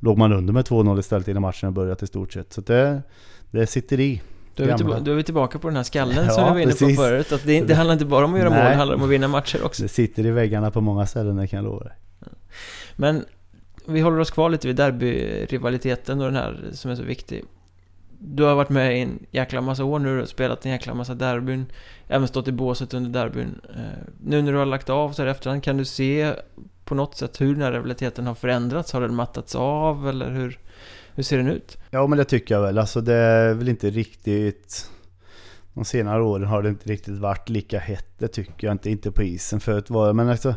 låg 0.00 0.18
man 0.18 0.32
under 0.32 0.52
med 0.52 0.64
2-0 0.64 0.98
istället 0.98 1.28
innan 1.28 1.42
matchen 1.42 1.74
börjat 1.74 2.02
i 2.02 2.06
stort 2.06 2.32
sett. 2.32 2.52
Så 2.52 2.60
det, 2.60 3.02
det 3.50 3.66
sitter 3.66 4.00
i. 4.00 4.22
Då 4.56 4.64
är, 4.64 4.76
tillbaka, 4.76 5.00
då 5.00 5.10
är 5.10 5.14
vi 5.14 5.22
tillbaka 5.22 5.58
på 5.58 5.68
den 5.68 5.76
här 5.76 5.82
skallen 5.82 6.24
ja, 6.26 6.30
som 6.30 6.44
vi 6.44 6.50
var 6.50 6.58
inne 6.58 6.72
precis. 6.72 6.96
på 6.96 7.02
förut. 7.02 7.32
Att 7.32 7.44
det, 7.44 7.60
det, 7.60 7.74
handlar 7.74 7.92
inte 7.92 8.04
bara 8.04 8.24
om 8.24 8.34
att 8.34 8.40
göra 8.40 8.50
Nej. 8.50 8.58
mål, 8.58 8.70
det 8.70 8.76
handlar 8.76 8.96
om 8.96 9.02
att 9.02 9.08
vinna 9.08 9.28
matcher 9.28 9.64
också. 9.64 9.82
Det 9.82 9.88
sitter 9.88 10.26
i 10.26 10.30
väggarna 10.30 10.70
på 10.70 10.80
många 10.80 11.06
ställen, 11.06 11.36
det 11.36 11.46
kan 11.46 11.56
jag 11.56 11.64
lova 11.64 11.84
dig. 11.84 11.92
Men 12.96 13.24
vi 13.86 14.00
håller 14.00 14.18
oss 14.18 14.30
kvar 14.30 14.50
lite 14.50 14.66
vid 14.66 14.76
derbyrivaliteten 14.76 16.20
och 16.20 16.26
den 16.26 16.36
här 16.36 16.60
som 16.72 16.90
är 16.90 16.94
så 16.94 17.02
viktig. 17.02 17.44
Du 18.18 18.42
har 18.42 18.54
varit 18.54 18.68
med 18.68 18.98
i 18.98 19.00
en 19.00 19.26
jäkla 19.30 19.60
massa 19.60 19.84
år 19.84 19.98
nu 19.98 20.22
och 20.22 20.28
spelat 20.28 20.66
en 20.66 20.72
jäkla 20.72 20.94
massa 20.94 21.14
derbyn. 21.14 21.66
Även 22.08 22.28
stått 22.28 22.48
i 22.48 22.52
båset 22.52 22.94
under 22.94 23.20
derbyn. 23.20 23.60
Eh, 23.74 24.12
nu 24.24 24.42
när 24.42 24.52
du 24.52 24.58
har 24.58 24.66
lagt 24.66 24.90
av 24.90 25.12
så 25.12 25.22
här 25.22 25.28
efterhand, 25.28 25.62
kan 25.62 25.76
du 25.76 25.84
se 25.84 26.32
på 26.84 26.94
något 26.94 27.16
sätt 27.16 27.40
hur 27.40 27.54
den 27.54 27.62
här 27.62 27.72
rivaliteten 27.72 28.26
har 28.26 28.34
förändrats? 28.34 28.92
Har 28.92 29.00
den 29.00 29.14
mattats 29.14 29.54
av 29.54 30.08
eller 30.08 30.30
hur, 30.30 30.58
hur 31.16 31.22
ser 31.22 31.36
den 31.36 31.48
ut? 31.48 31.78
Ja 31.90 32.06
men 32.06 32.18
det 32.18 32.24
tycker 32.24 32.54
jag 32.54 32.62
väl. 32.62 32.78
Alltså 32.78 33.00
det 33.00 33.14
är 33.14 33.54
väl 33.54 33.68
inte 33.68 33.90
riktigt... 33.90 34.90
De 35.74 35.84
senare 35.84 36.22
åren 36.22 36.46
har 36.46 36.62
det 36.62 36.68
inte 36.68 36.88
riktigt 36.88 37.18
varit 37.18 37.48
lika 37.48 37.78
hett. 37.78 38.06
Det 38.18 38.28
tycker 38.28 38.66
jag 38.66 38.74
inte. 38.74 38.90
Inte 38.90 39.10
på 39.10 39.22
isen 39.22 39.60
förut 39.60 39.90
var 39.90 40.06
det. 40.06 40.12
Men 40.12 40.28
alltså... 40.28 40.54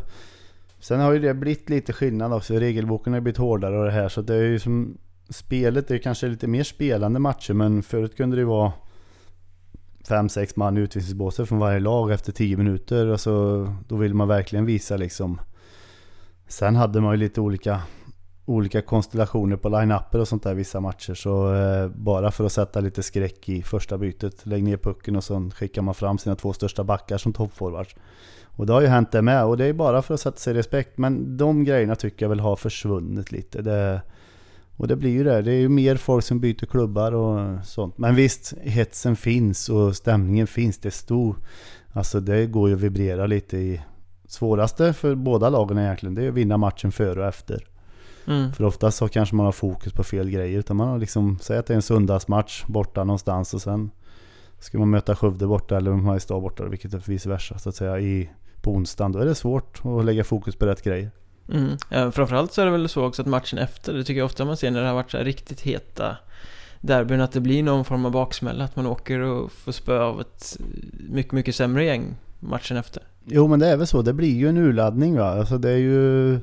Sen 0.80 1.00
har 1.00 1.12
ju 1.12 1.18
det 1.18 1.34
blivit 1.34 1.70
lite 1.70 1.92
skillnad 1.92 2.32
också. 2.32 2.54
Regelboken 2.54 3.12
har 3.12 3.20
blivit 3.20 3.38
hårdare 3.38 3.78
och 3.78 3.84
det 3.84 3.90
här. 3.90 4.08
Så 4.08 4.22
det 4.22 4.34
är 4.34 4.42
ju 4.42 4.58
som... 4.58 4.98
Spelet 5.28 5.90
är 5.90 5.98
kanske 5.98 6.28
lite 6.28 6.46
mer 6.46 6.62
spelande 6.62 7.18
matcher 7.18 7.54
men 7.54 7.82
förut 7.82 8.16
kunde 8.16 8.36
det 8.36 8.44
vara 8.44 8.72
fem, 10.08 10.28
sex 10.28 10.56
man 10.56 10.76
i 10.76 10.80
utvisningsbåset 10.80 11.48
från 11.48 11.58
varje 11.58 11.80
lag 11.80 12.12
efter 12.12 12.32
tio 12.32 12.56
minuter. 12.56 13.06
Alltså, 13.06 13.64
då 13.88 13.96
vill 13.96 14.14
man 14.14 14.28
verkligen 14.28 14.66
visa 14.66 14.96
liksom 14.96 15.40
Sen 16.50 16.76
hade 16.76 17.00
man 17.00 17.12
ju 17.12 17.16
lite 17.16 17.40
olika, 17.40 17.82
olika 18.50 18.82
konstellationer 18.82 19.56
på 19.56 19.68
line-upper 19.68 20.18
och 20.18 20.28
sånt 20.28 20.42
där 20.42 20.54
vissa 20.54 20.80
matcher. 20.80 21.14
Så 21.14 21.54
eh, 21.54 21.88
bara 21.88 22.30
för 22.30 22.44
att 22.44 22.52
sätta 22.52 22.80
lite 22.80 23.02
skräck 23.02 23.48
i 23.48 23.62
första 23.62 23.98
bytet, 23.98 24.46
lägg 24.46 24.62
ner 24.62 24.76
pucken 24.76 25.16
och 25.16 25.24
sen 25.24 25.50
skickar 25.50 25.82
man 25.82 25.94
fram 25.94 26.18
sina 26.18 26.36
två 26.36 26.52
största 26.52 26.84
backar 26.84 27.18
som 27.18 27.32
toppforwards. 27.32 27.94
Och 28.44 28.66
det 28.66 28.72
har 28.72 28.80
ju 28.80 28.86
hänt 28.86 29.12
det 29.12 29.22
med 29.22 29.44
och 29.44 29.56
det 29.56 29.64
är 29.64 29.72
bara 29.72 30.02
för 30.02 30.14
att 30.14 30.20
sätta 30.20 30.36
sig 30.36 30.54
i 30.54 30.56
respekt. 30.56 30.98
Men 30.98 31.36
de 31.36 31.64
grejerna 31.64 31.94
tycker 31.94 32.24
jag 32.24 32.30
väl 32.30 32.40
har 32.40 32.56
försvunnit 32.56 33.32
lite. 33.32 33.62
Det, 33.62 34.02
och 34.76 34.88
det 34.88 34.96
blir 34.96 35.10
ju 35.10 35.24
det. 35.24 35.42
Det 35.42 35.52
är 35.52 35.60
ju 35.60 35.68
mer 35.68 35.96
folk 35.96 36.24
som 36.24 36.40
byter 36.40 36.66
klubbar 36.66 37.12
och 37.12 37.66
sånt. 37.66 37.98
Men 37.98 38.14
visst, 38.14 38.54
hetsen 38.62 39.16
finns 39.16 39.68
och 39.68 39.96
stämningen 39.96 40.46
finns. 40.46 40.78
Det 40.78 40.88
är 40.88 40.90
stor. 40.90 41.36
Alltså 41.92 42.20
det 42.20 42.46
går 42.46 42.68
ju 42.68 42.74
att 42.74 42.80
vibrera 42.80 43.26
lite 43.26 43.56
i 43.56 43.80
svåraste 44.30 44.92
för 44.92 45.14
båda 45.14 45.48
lagen 45.48 45.78
egentligen, 45.78 46.14
det 46.14 46.24
är 46.24 46.28
att 46.28 46.34
vinna 46.34 46.56
matchen 46.56 46.92
före 46.92 47.20
och 47.20 47.26
efter. 47.26 47.64
Mm. 48.30 48.52
För 48.52 48.64
oftast 48.64 48.98
så 48.98 49.08
kanske 49.08 49.34
man 49.34 49.46
har 49.46 49.52
fokus 49.52 49.92
på 49.92 50.04
fel 50.04 50.30
grejer. 50.30 50.58
Utan 50.58 50.76
man 50.76 50.88
har 50.88 50.98
liksom, 50.98 51.38
säg 51.40 51.58
att 51.58 51.66
det 51.66 51.74
är 51.74 51.76
en 51.76 51.82
söndagsmatch 51.82 52.64
borta 52.66 53.04
någonstans 53.04 53.54
och 53.54 53.62
sen 53.62 53.90
ska 54.58 54.78
man 54.78 54.90
möta 54.90 55.16
Skövde 55.16 55.46
borta 55.46 55.76
eller 55.76 55.90
Mariestad 55.90 56.40
borta, 56.40 56.64
vilket 56.64 56.94
är 56.94 57.02
vice 57.06 57.28
versa 57.28 57.58
så 57.58 57.68
att 57.68 57.76
säga, 57.76 58.00
i, 58.00 58.30
på 58.62 58.70
onsdagen. 58.70 59.12
Då 59.12 59.18
är 59.18 59.26
det 59.26 59.34
svårt 59.34 59.80
att 59.84 60.04
lägga 60.04 60.24
fokus 60.24 60.56
på 60.56 60.66
rätt 60.66 60.82
grejer. 60.82 61.10
Mm. 61.52 61.76
Ja, 61.88 62.10
framförallt 62.10 62.52
så 62.52 62.60
är 62.60 62.64
det 62.64 62.70
väl 62.72 62.88
så 62.88 63.04
också 63.04 63.22
att 63.22 63.28
matchen 63.28 63.58
efter, 63.58 63.94
det 63.94 64.04
tycker 64.04 64.18
jag 64.18 64.26
ofta 64.26 64.44
man 64.44 64.56
ser 64.56 64.70
när 64.70 64.80
det 64.80 64.86
har 64.86 64.94
varit 64.94 65.10
så 65.10 65.18
riktigt 65.18 65.60
heta 65.60 66.16
derbyn, 66.80 67.20
att 67.20 67.32
det 67.32 67.40
blir 67.40 67.62
någon 67.62 67.84
form 67.84 68.04
av 68.04 68.12
baksmälla. 68.12 68.64
Att 68.64 68.76
man 68.76 68.86
åker 68.86 69.20
och 69.20 69.52
får 69.52 69.72
spö 69.72 70.00
av 70.00 70.20
ett 70.20 70.56
mycket, 71.08 71.32
mycket 71.32 71.54
sämre 71.54 71.84
gäng 71.84 72.16
matchen 72.40 72.76
efter. 72.76 73.02
Jo 73.24 73.48
men 73.48 73.58
det 73.58 73.66
är 73.68 73.76
väl 73.76 73.86
så, 73.86 74.02
det 74.02 74.12
blir 74.12 74.36
ju 74.36 74.48
en 74.48 74.56
urladdning 74.56 75.16
va. 75.16 75.30
Alltså 75.30 75.58
det 75.58 75.70
är 75.70 75.76
ju 75.76 76.38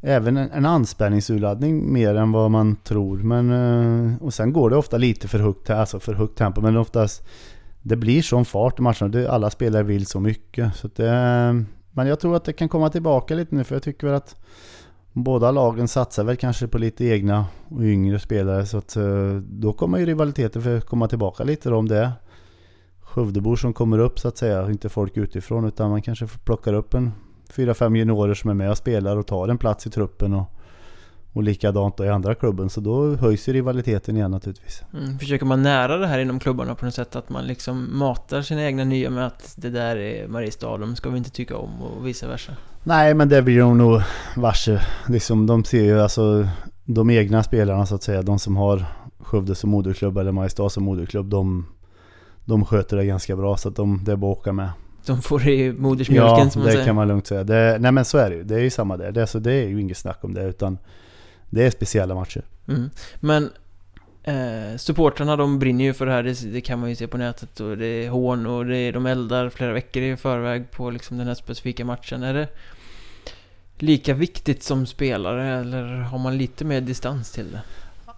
även 0.00 0.36
en, 0.36 0.66
anspänningsurladdning 0.66 1.92
mer 1.92 2.14
än 2.14 2.32
vad 2.32 2.50
man 2.50 2.76
tror. 2.76 3.18
Men, 3.18 3.50
eh, 3.50 4.22
och 4.22 4.34
sen 4.34 4.52
går 4.52 4.70
det 4.70 4.76
ofta 4.76 4.98
lite 4.98 5.28
för 5.28 5.38
högt, 5.38 5.70
alltså 5.70 6.00
för 6.00 6.14
högt 6.14 6.38
tempo. 6.38 6.60
Men 6.60 6.76
oftast 6.76 7.22
det 7.82 7.96
blir 7.96 8.22
sån 8.22 8.44
fart 8.44 8.78
i 8.78 8.82
matcherna. 8.82 9.28
alla 9.28 9.50
spelare 9.50 9.82
vill 9.82 10.06
så 10.06 10.20
mycket. 10.20 10.76
Så 10.76 10.88
det, 10.96 11.08
eh, 11.08 11.54
men 11.90 12.06
jag 12.06 12.20
tror 12.20 12.36
att 12.36 12.44
det 12.44 12.52
kan 12.52 12.68
komma 12.68 12.90
tillbaka 12.90 13.34
lite 13.34 13.54
nu 13.54 13.64
för 13.64 13.74
jag 13.74 13.82
tycker 13.82 14.06
väl 14.06 14.16
att 14.16 14.36
båda 15.12 15.50
lagen 15.50 15.88
satsar 15.88 16.24
väl 16.24 16.36
kanske 16.36 16.68
på 16.68 16.78
lite 16.78 17.04
egna 17.04 17.46
och 17.68 17.82
yngre 17.82 18.18
spelare. 18.18 18.66
Så 18.66 18.78
att 18.78 18.96
eh, 18.96 19.34
då 19.42 19.72
kommer 19.72 19.98
ju 19.98 20.06
rivaliteten 20.06 20.62
för 20.62 20.76
att 20.76 20.86
komma 20.86 21.08
tillbaka 21.08 21.44
lite 21.44 21.70
då 21.70 21.76
om 21.76 21.88
det 21.88 21.96
är 21.96 22.12
Skövdebor 23.00 23.56
som 23.56 23.72
kommer 23.72 23.98
upp 23.98 24.18
så 24.18 24.28
att 24.28 24.36
säga, 24.36 24.70
inte 24.70 24.88
folk 24.88 25.16
utifrån 25.16 25.64
utan 25.64 25.90
man 25.90 26.02
kanske 26.02 26.26
plockar 26.44 26.74
upp 26.74 26.94
en 26.94 27.12
fyra, 27.52 27.74
fem 27.74 27.96
juniorer 27.96 28.34
som 28.34 28.50
är 28.50 28.54
med 28.54 28.70
och 28.70 28.78
spelar 28.78 29.16
och 29.16 29.26
tar 29.26 29.48
en 29.48 29.58
plats 29.58 29.86
i 29.86 29.90
truppen 29.90 30.34
och, 30.34 30.52
och 31.32 31.42
likadant 31.42 31.96
då 31.96 32.04
i 32.04 32.08
andra 32.08 32.34
klubben. 32.34 32.70
Så 32.70 32.80
då 32.80 33.14
höjs 33.14 33.48
ju 33.48 33.52
rivaliteten 33.52 34.16
igen 34.16 34.30
naturligtvis. 34.30 34.82
Mm, 34.92 35.18
försöker 35.18 35.46
man 35.46 35.62
nära 35.62 35.96
det 35.96 36.06
här 36.06 36.18
inom 36.18 36.38
klubbarna 36.38 36.74
på 36.74 36.84
något 36.84 36.94
sätt? 36.94 37.16
Att 37.16 37.28
man 37.28 37.46
liksom 37.46 37.98
matar 37.98 38.42
sina 38.42 38.62
egna 38.62 38.84
nya 38.84 39.10
med 39.10 39.26
att 39.26 39.54
det 39.56 39.70
där 39.70 39.96
är 39.96 40.28
Mariestad, 40.28 40.78
de 40.78 40.96
ska 40.96 41.10
vi 41.10 41.18
inte 41.18 41.30
tycka 41.30 41.56
om 41.56 41.82
och 41.82 42.06
vice 42.06 42.26
versa? 42.26 42.52
Nej, 42.84 43.14
men 43.14 43.28
det 43.28 43.42
blir 43.42 43.60
de 43.60 43.78
nog 43.78 44.02
varse. 44.36 44.80
Liksom, 45.08 45.46
de 45.46 45.64
ser 45.64 45.82
ju 45.82 46.00
alltså 46.00 46.48
de 46.84 47.10
egna 47.10 47.42
spelarna 47.42 47.86
så 47.86 47.94
att 47.94 48.02
säga, 48.02 48.22
de 48.22 48.38
som 48.38 48.56
har 48.56 48.84
Skövde 49.18 49.54
som 49.54 49.70
moderklubb 49.70 50.18
eller 50.18 50.32
Mariestad 50.32 50.70
som 50.70 50.84
moderklubb, 50.84 51.30
de 51.30 51.66
de 52.50 52.64
sköter 52.64 52.96
det 52.96 53.04
ganska 53.04 53.36
bra 53.36 53.56
så 53.56 53.68
att 53.68 53.76
de, 53.76 54.04
det 54.04 54.12
är 54.12 54.16
bara 54.16 54.32
att 54.32 54.38
åka 54.38 54.52
med. 54.52 54.70
De 55.06 55.22
får 55.22 55.38
det 55.38 55.54
i 55.54 55.72
modersmjölken 55.72 56.44
ja, 56.44 56.50
som 56.50 56.62
man 56.62 56.66
säger. 56.66 56.78
Ja, 56.78 56.80
det 56.80 56.86
kan 56.86 56.94
man 56.94 57.08
lugnt 57.08 57.26
säga. 57.26 57.44
Det, 57.44 57.78
nej 57.80 57.92
men 57.92 58.04
så 58.04 58.18
är 58.18 58.30
det 58.30 58.36
ju. 58.36 58.42
Det 58.42 58.54
är 58.54 58.60
ju 58.60 58.70
samma 58.70 58.96
där. 58.96 59.12
Det, 59.12 59.26
så 59.26 59.38
det 59.38 59.52
är 59.52 59.68
ju 59.68 59.80
inget 59.80 59.96
snack 59.96 60.18
om 60.24 60.34
det 60.34 60.42
utan 60.42 60.78
det 61.50 61.66
är 61.66 61.70
speciella 61.70 62.14
matcher. 62.14 62.42
Mm. 62.68 62.90
Men 63.20 63.50
Eh, 64.22 64.76
supportrarna 64.76 65.36
de 65.36 65.58
brinner 65.58 65.84
ju 65.84 65.94
för 65.94 66.06
det 66.06 66.12
här, 66.12 66.22
det, 66.22 66.52
det, 66.52 66.60
kan 66.60 66.80
man 66.80 66.88
ju 66.88 66.96
se 66.96 67.06
på 67.06 67.18
nätet 67.18 67.60
och 67.60 67.78
det 67.78 67.86
är 67.86 68.10
hån 68.10 68.46
och 68.46 68.66
det 68.66 68.76
är, 68.76 68.92
de 68.92 69.06
eldar 69.06 69.48
flera 69.48 69.72
veckor 69.72 70.02
i 70.02 70.16
förväg 70.16 70.70
på 70.70 70.90
liksom 70.90 71.18
den 71.18 71.26
här 71.26 71.34
specifika 71.34 71.84
matchen. 71.84 72.22
Är 72.22 72.34
det 72.34 72.48
lika 73.78 74.14
viktigt 74.14 74.62
som 74.62 74.86
spelare 74.86 75.60
eller 75.60 75.84
har 75.84 76.18
man 76.18 76.38
lite 76.38 76.64
mer 76.64 76.80
distans 76.80 77.32
till 77.32 77.52
det? 77.52 77.60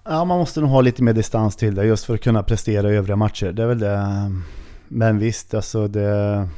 Ja, 0.05 0.25
man 0.25 0.39
måste 0.39 0.61
nog 0.61 0.71
ha 0.71 0.81
lite 0.81 1.03
mer 1.03 1.13
distans 1.13 1.57
till 1.57 1.75
det 1.75 1.85
just 1.85 2.05
för 2.05 2.15
att 2.15 2.21
kunna 2.21 2.43
prestera 2.43 2.93
i 2.93 2.97
övriga 2.97 3.17
matcher. 3.17 3.53
Det 3.53 3.63
är 3.63 3.67
väl 3.67 3.79
det. 3.79 4.33
Men 4.89 5.19
visst, 5.19 5.55
alltså 5.55 5.89
det... 5.89 6.49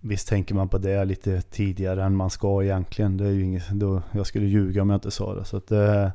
Visst 0.00 0.28
tänker 0.28 0.54
man 0.54 0.68
på 0.68 0.78
det 0.78 1.04
lite 1.04 1.40
tidigare 1.40 2.04
än 2.04 2.16
man 2.16 2.30
ska 2.30 2.62
egentligen. 2.62 3.16
Det 3.16 3.26
är 3.26 3.30
ju 3.30 3.44
inget, 3.44 3.70
då, 3.70 4.02
jag 4.12 4.26
skulle 4.26 4.46
ljuga 4.46 4.82
om 4.82 4.90
jag 4.90 4.96
inte 4.96 5.10
sa 5.10 5.34
det. 5.34 5.44
Så 5.44 5.56
att 5.56 5.70
eh, 5.70 6.08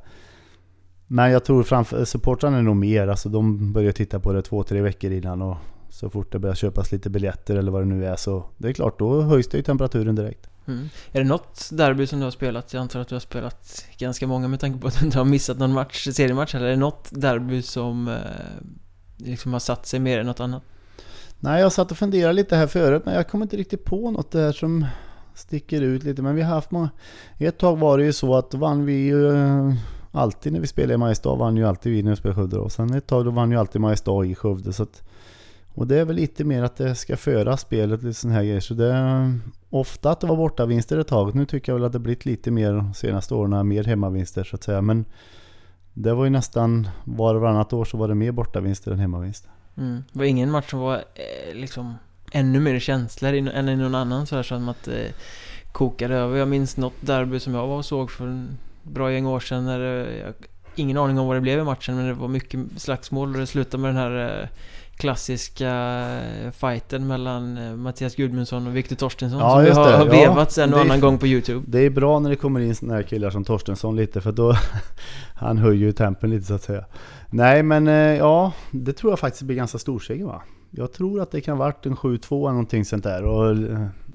men 1.07 1.31
jag 1.31 1.43
tror 1.45 1.63
framför 1.63 2.05
supportrarna 2.05 2.57
är 2.57 2.61
nog 2.61 2.75
mer, 2.75 3.07
alltså 3.07 3.29
de 3.29 3.73
börjar 3.73 3.91
titta 3.91 4.19
på 4.19 4.33
det 4.33 4.41
två, 4.41 4.63
tre 4.63 4.81
veckor 4.81 5.11
innan 5.11 5.41
och 5.41 5.57
så 5.89 6.09
fort 6.09 6.31
det 6.31 6.39
börjar 6.39 6.55
köpas 6.55 6.91
lite 6.91 7.09
biljetter 7.09 7.55
eller 7.55 7.71
vad 7.71 7.81
det 7.81 7.85
nu 7.85 8.05
är 8.05 8.15
så 8.15 8.45
det 8.57 8.67
är 8.67 8.73
klart, 8.73 8.99
då 8.99 9.21
höjs 9.21 9.47
det 9.47 9.57
ju 9.57 9.63
temperaturen 9.63 10.15
direkt. 10.15 10.49
Mm. 10.67 10.89
Är 11.11 11.19
det 11.19 11.27
något 11.27 11.69
derby 11.71 12.07
som 12.07 12.19
du 12.19 12.25
har 12.25 12.31
spelat? 12.31 12.73
Jag 12.73 12.81
antar 12.81 12.99
att 12.99 13.07
du 13.07 13.15
har 13.15 13.19
spelat 13.19 13.85
ganska 13.97 14.27
många 14.27 14.47
med 14.47 14.59
tanke 14.59 14.79
på 14.79 14.87
att 14.87 14.99
du 14.99 15.05
inte 15.05 15.17
har 15.17 15.25
missat 15.25 15.57
någon 15.57 15.73
match, 15.73 16.07
seriematch. 16.07 16.55
Eller 16.55 16.65
är 16.65 16.69
det 16.69 16.77
något 16.77 17.09
derby 17.11 17.61
som 17.61 18.07
eh, 18.07 18.15
liksom 19.17 19.53
har 19.53 19.59
satt 19.59 19.85
sig 19.85 19.99
mer 19.99 20.19
än 20.19 20.25
något 20.25 20.39
annat? 20.39 20.63
Nej, 21.43 21.61
jag 21.61 21.71
satt 21.71 21.91
och 21.91 21.97
funderade 21.97 22.33
lite 22.33 22.55
här 22.55 22.67
förut 22.67 23.01
men 23.05 23.13
jag 23.13 23.27
kommer 23.27 23.45
inte 23.45 23.57
riktigt 23.57 23.85
på 23.85 24.11
något 24.11 24.31
där 24.31 24.51
som 24.51 24.85
sticker 25.33 25.81
ut 25.81 26.03
lite. 26.03 26.21
Men 26.21 26.35
vi 26.35 26.41
har 26.41 26.55
haft 26.55 26.71
många... 26.71 26.89
Ett 27.37 27.57
tag 27.57 27.77
var 27.77 27.97
det 27.97 28.03
ju 28.03 28.13
så 28.13 28.35
att 28.35 28.51
då 28.51 28.57
vann 28.57 28.85
vi 28.85 28.93
ju 28.93 29.27
eh, 29.27 29.73
alltid 30.11 30.53
när 30.53 30.59
vi 30.59 30.67
spelade 30.67 30.93
i 30.93 30.97
Mariestad 30.97 31.35
vann 31.35 31.57
ju 31.57 31.67
alltid 31.67 31.91
vi 31.91 32.03
när 32.03 32.09
vi 32.09 32.15
spelade 32.15 32.41
Skövde 32.41 32.57
Och 32.57 32.71
Sen 32.71 32.93
ett 32.93 33.07
tag 33.07 33.25
då 33.25 33.31
vann 33.31 33.51
ju 33.51 33.57
alltid 33.57 33.81
Mariestad 33.81 34.25
i 34.25 34.35
Skövde. 34.35 34.73
Så 34.73 34.83
att, 34.83 35.03
och 35.73 35.87
det 35.87 35.99
är 35.99 36.05
väl 36.05 36.15
lite 36.15 36.43
mer 36.43 36.63
att 36.63 36.75
det 36.75 36.95
ska 36.95 37.17
föra 37.17 37.57
spelet 37.57 38.03
lite 38.03 38.13
sån 38.13 38.31
här 38.31 38.43
grejer. 38.43 38.59
Så 38.59 38.73
det 38.73 38.93
är 38.93 39.21
eh, 39.21 39.35
ofta 39.69 40.11
att 40.11 40.19
det 40.19 40.27
var 40.27 40.35
bortavinster 40.35 40.97
ett 40.97 41.07
tag. 41.07 41.35
Nu 41.35 41.45
tycker 41.45 41.71
jag 41.71 41.77
väl 41.79 41.85
att 41.85 41.93
det 41.93 41.99
blivit 41.99 42.25
lite 42.25 42.51
mer 42.51 42.73
de 42.73 42.93
senaste 42.93 43.33
åren, 43.33 43.67
mer 43.67 43.83
hemmavinster 43.83 44.43
så 44.43 44.55
att 44.55 44.63
säga. 44.63 44.81
Men 44.81 45.05
det 45.93 46.13
var 46.13 46.23
ju 46.23 46.29
nästan 46.29 46.87
var 47.03 47.35
och 47.35 47.41
varannat 47.41 47.73
år 47.73 47.85
så 47.85 47.97
var 47.97 48.07
det 48.07 48.15
mer 48.15 48.31
bortavinster 48.31 48.91
än 48.91 48.99
hemmavinster. 48.99 49.52
Mm. 49.77 50.03
Det 50.11 50.19
var 50.19 50.25
ingen 50.25 50.51
match 50.51 50.69
som 50.69 50.79
var 50.79 50.95
eh, 50.95 51.55
liksom 51.55 51.95
ännu 52.31 52.59
mer 52.59 52.79
känslor 52.79 53.33
än 53.33 53.69
i 53.69 53.75
någon 53.75 53.95
annan 53.95 54.27
så 54.27 54.35
här 54.35 54.43
som 54.43 54.69
att 54.69 54.83
det 54.83 55.05
eh, 55.05 55.13
kokade 55.71 56.15
över. 56.15 56.37
Jag 56.37 56.47
minns 56.47 56.77
något 56.77 56.93
derby 57.01 57.39
som 57.39 57.53
jag 57.53 57.67
var 57.67 57.77
och 57.77 57.85
såg 57.85 58.11
för 58.11 58.47
bra 58.83 59.11
gäng 59.11 59.25
år 59.25 59.39
sedan 59.39 59.65
när 59.65 59.79
det, 59.79 60.17
jag, 60.17 60.33
ingen 60.75 60.97
aning 60.97 61.19
om 61.19 61.27
vad 61.27 61.37
det 61.37 61.41
blev 61.41 61.59
i 61.59 61.63
matchen 61.63 61.95
men 61.95 62.07
det 62.07 62.13
var 62.13 62.27
mycket 62.27 62.59
slagsmål 62.77 63.33
och 63.33 63.39
det 63.39 63.47
slutade 63.47 63.81
med 63.81 63.89
den 63.89 63.97
här 63.97 64.41
eh, 64.41 64.47
klassiska 64.97 65.71
eh, 66.45 66.51
fighten 66.51 67.07
mellan 67.07 67.57
eh, 67.57 67.75
Mattias 67.75 68.15
Gudmundsson 68.15 68.67
och 68.67 68.75
Viktor 68.75 68.95
Torstensson 68.95 69.39
ja, 69.39 69.49
som 69.51 69.63
vi 69.63 69.69
har, 69.69 69.91
har 69.91 70.05
vevats 70.05 70.57
ja, 70.57 70.63
en 70.63 70.73
och 70.73 70.79
annan 70.79 70.99
gång 70.99 71.17
på 71.17 71.27
Youtube. 71.27 71.65
Det 71.67 71.79
är 71.79 71.89
bra 71.89 72.19
när 72.19 72.29
det 72.29 72.35
kommer 72.35 72.59
in 72.59 72.75
sådana 72.75 72.95
här 72.95 73.03
killar 73.03 73.29
som 73.29 73.43
Torstensson 73.43 73.95
lite 73.95 74.21
för 74.21 74.31
då 74.31 74.55
Han 75.35 75.57
höjer 75.57 75.85
ju 75.85 75.91
tempen 75.91 76.29
lite 76.29 76.45
så 76.45 76.53
att 76.53 76.63
säga. 76.63 76.85
Nej 77.29 77.63
men 77.63 77.87
ja, 78.17 78.51
det 78.71 78.93
tror 78.93 79.11
jag 79.11 79.19
faktiskt 79.19 79.43
blir 79.43 79.57
ganska 79.57 79.77
storseger 79.77 80.25
va? 80.25 80.41
Jag 80.71 80.93
tror 80.93 81.21
att 81.21 81.31
det 81.31 81.41
kan 81.41 81.57
varit 81.57 81.85
en 81.85 81.95
7-2 81.95 82.37
eller 82.37 82.49
någonting 82.49 82.85
sånt 82.85 83.03
där 83.03 83.23
och 83.23 83.57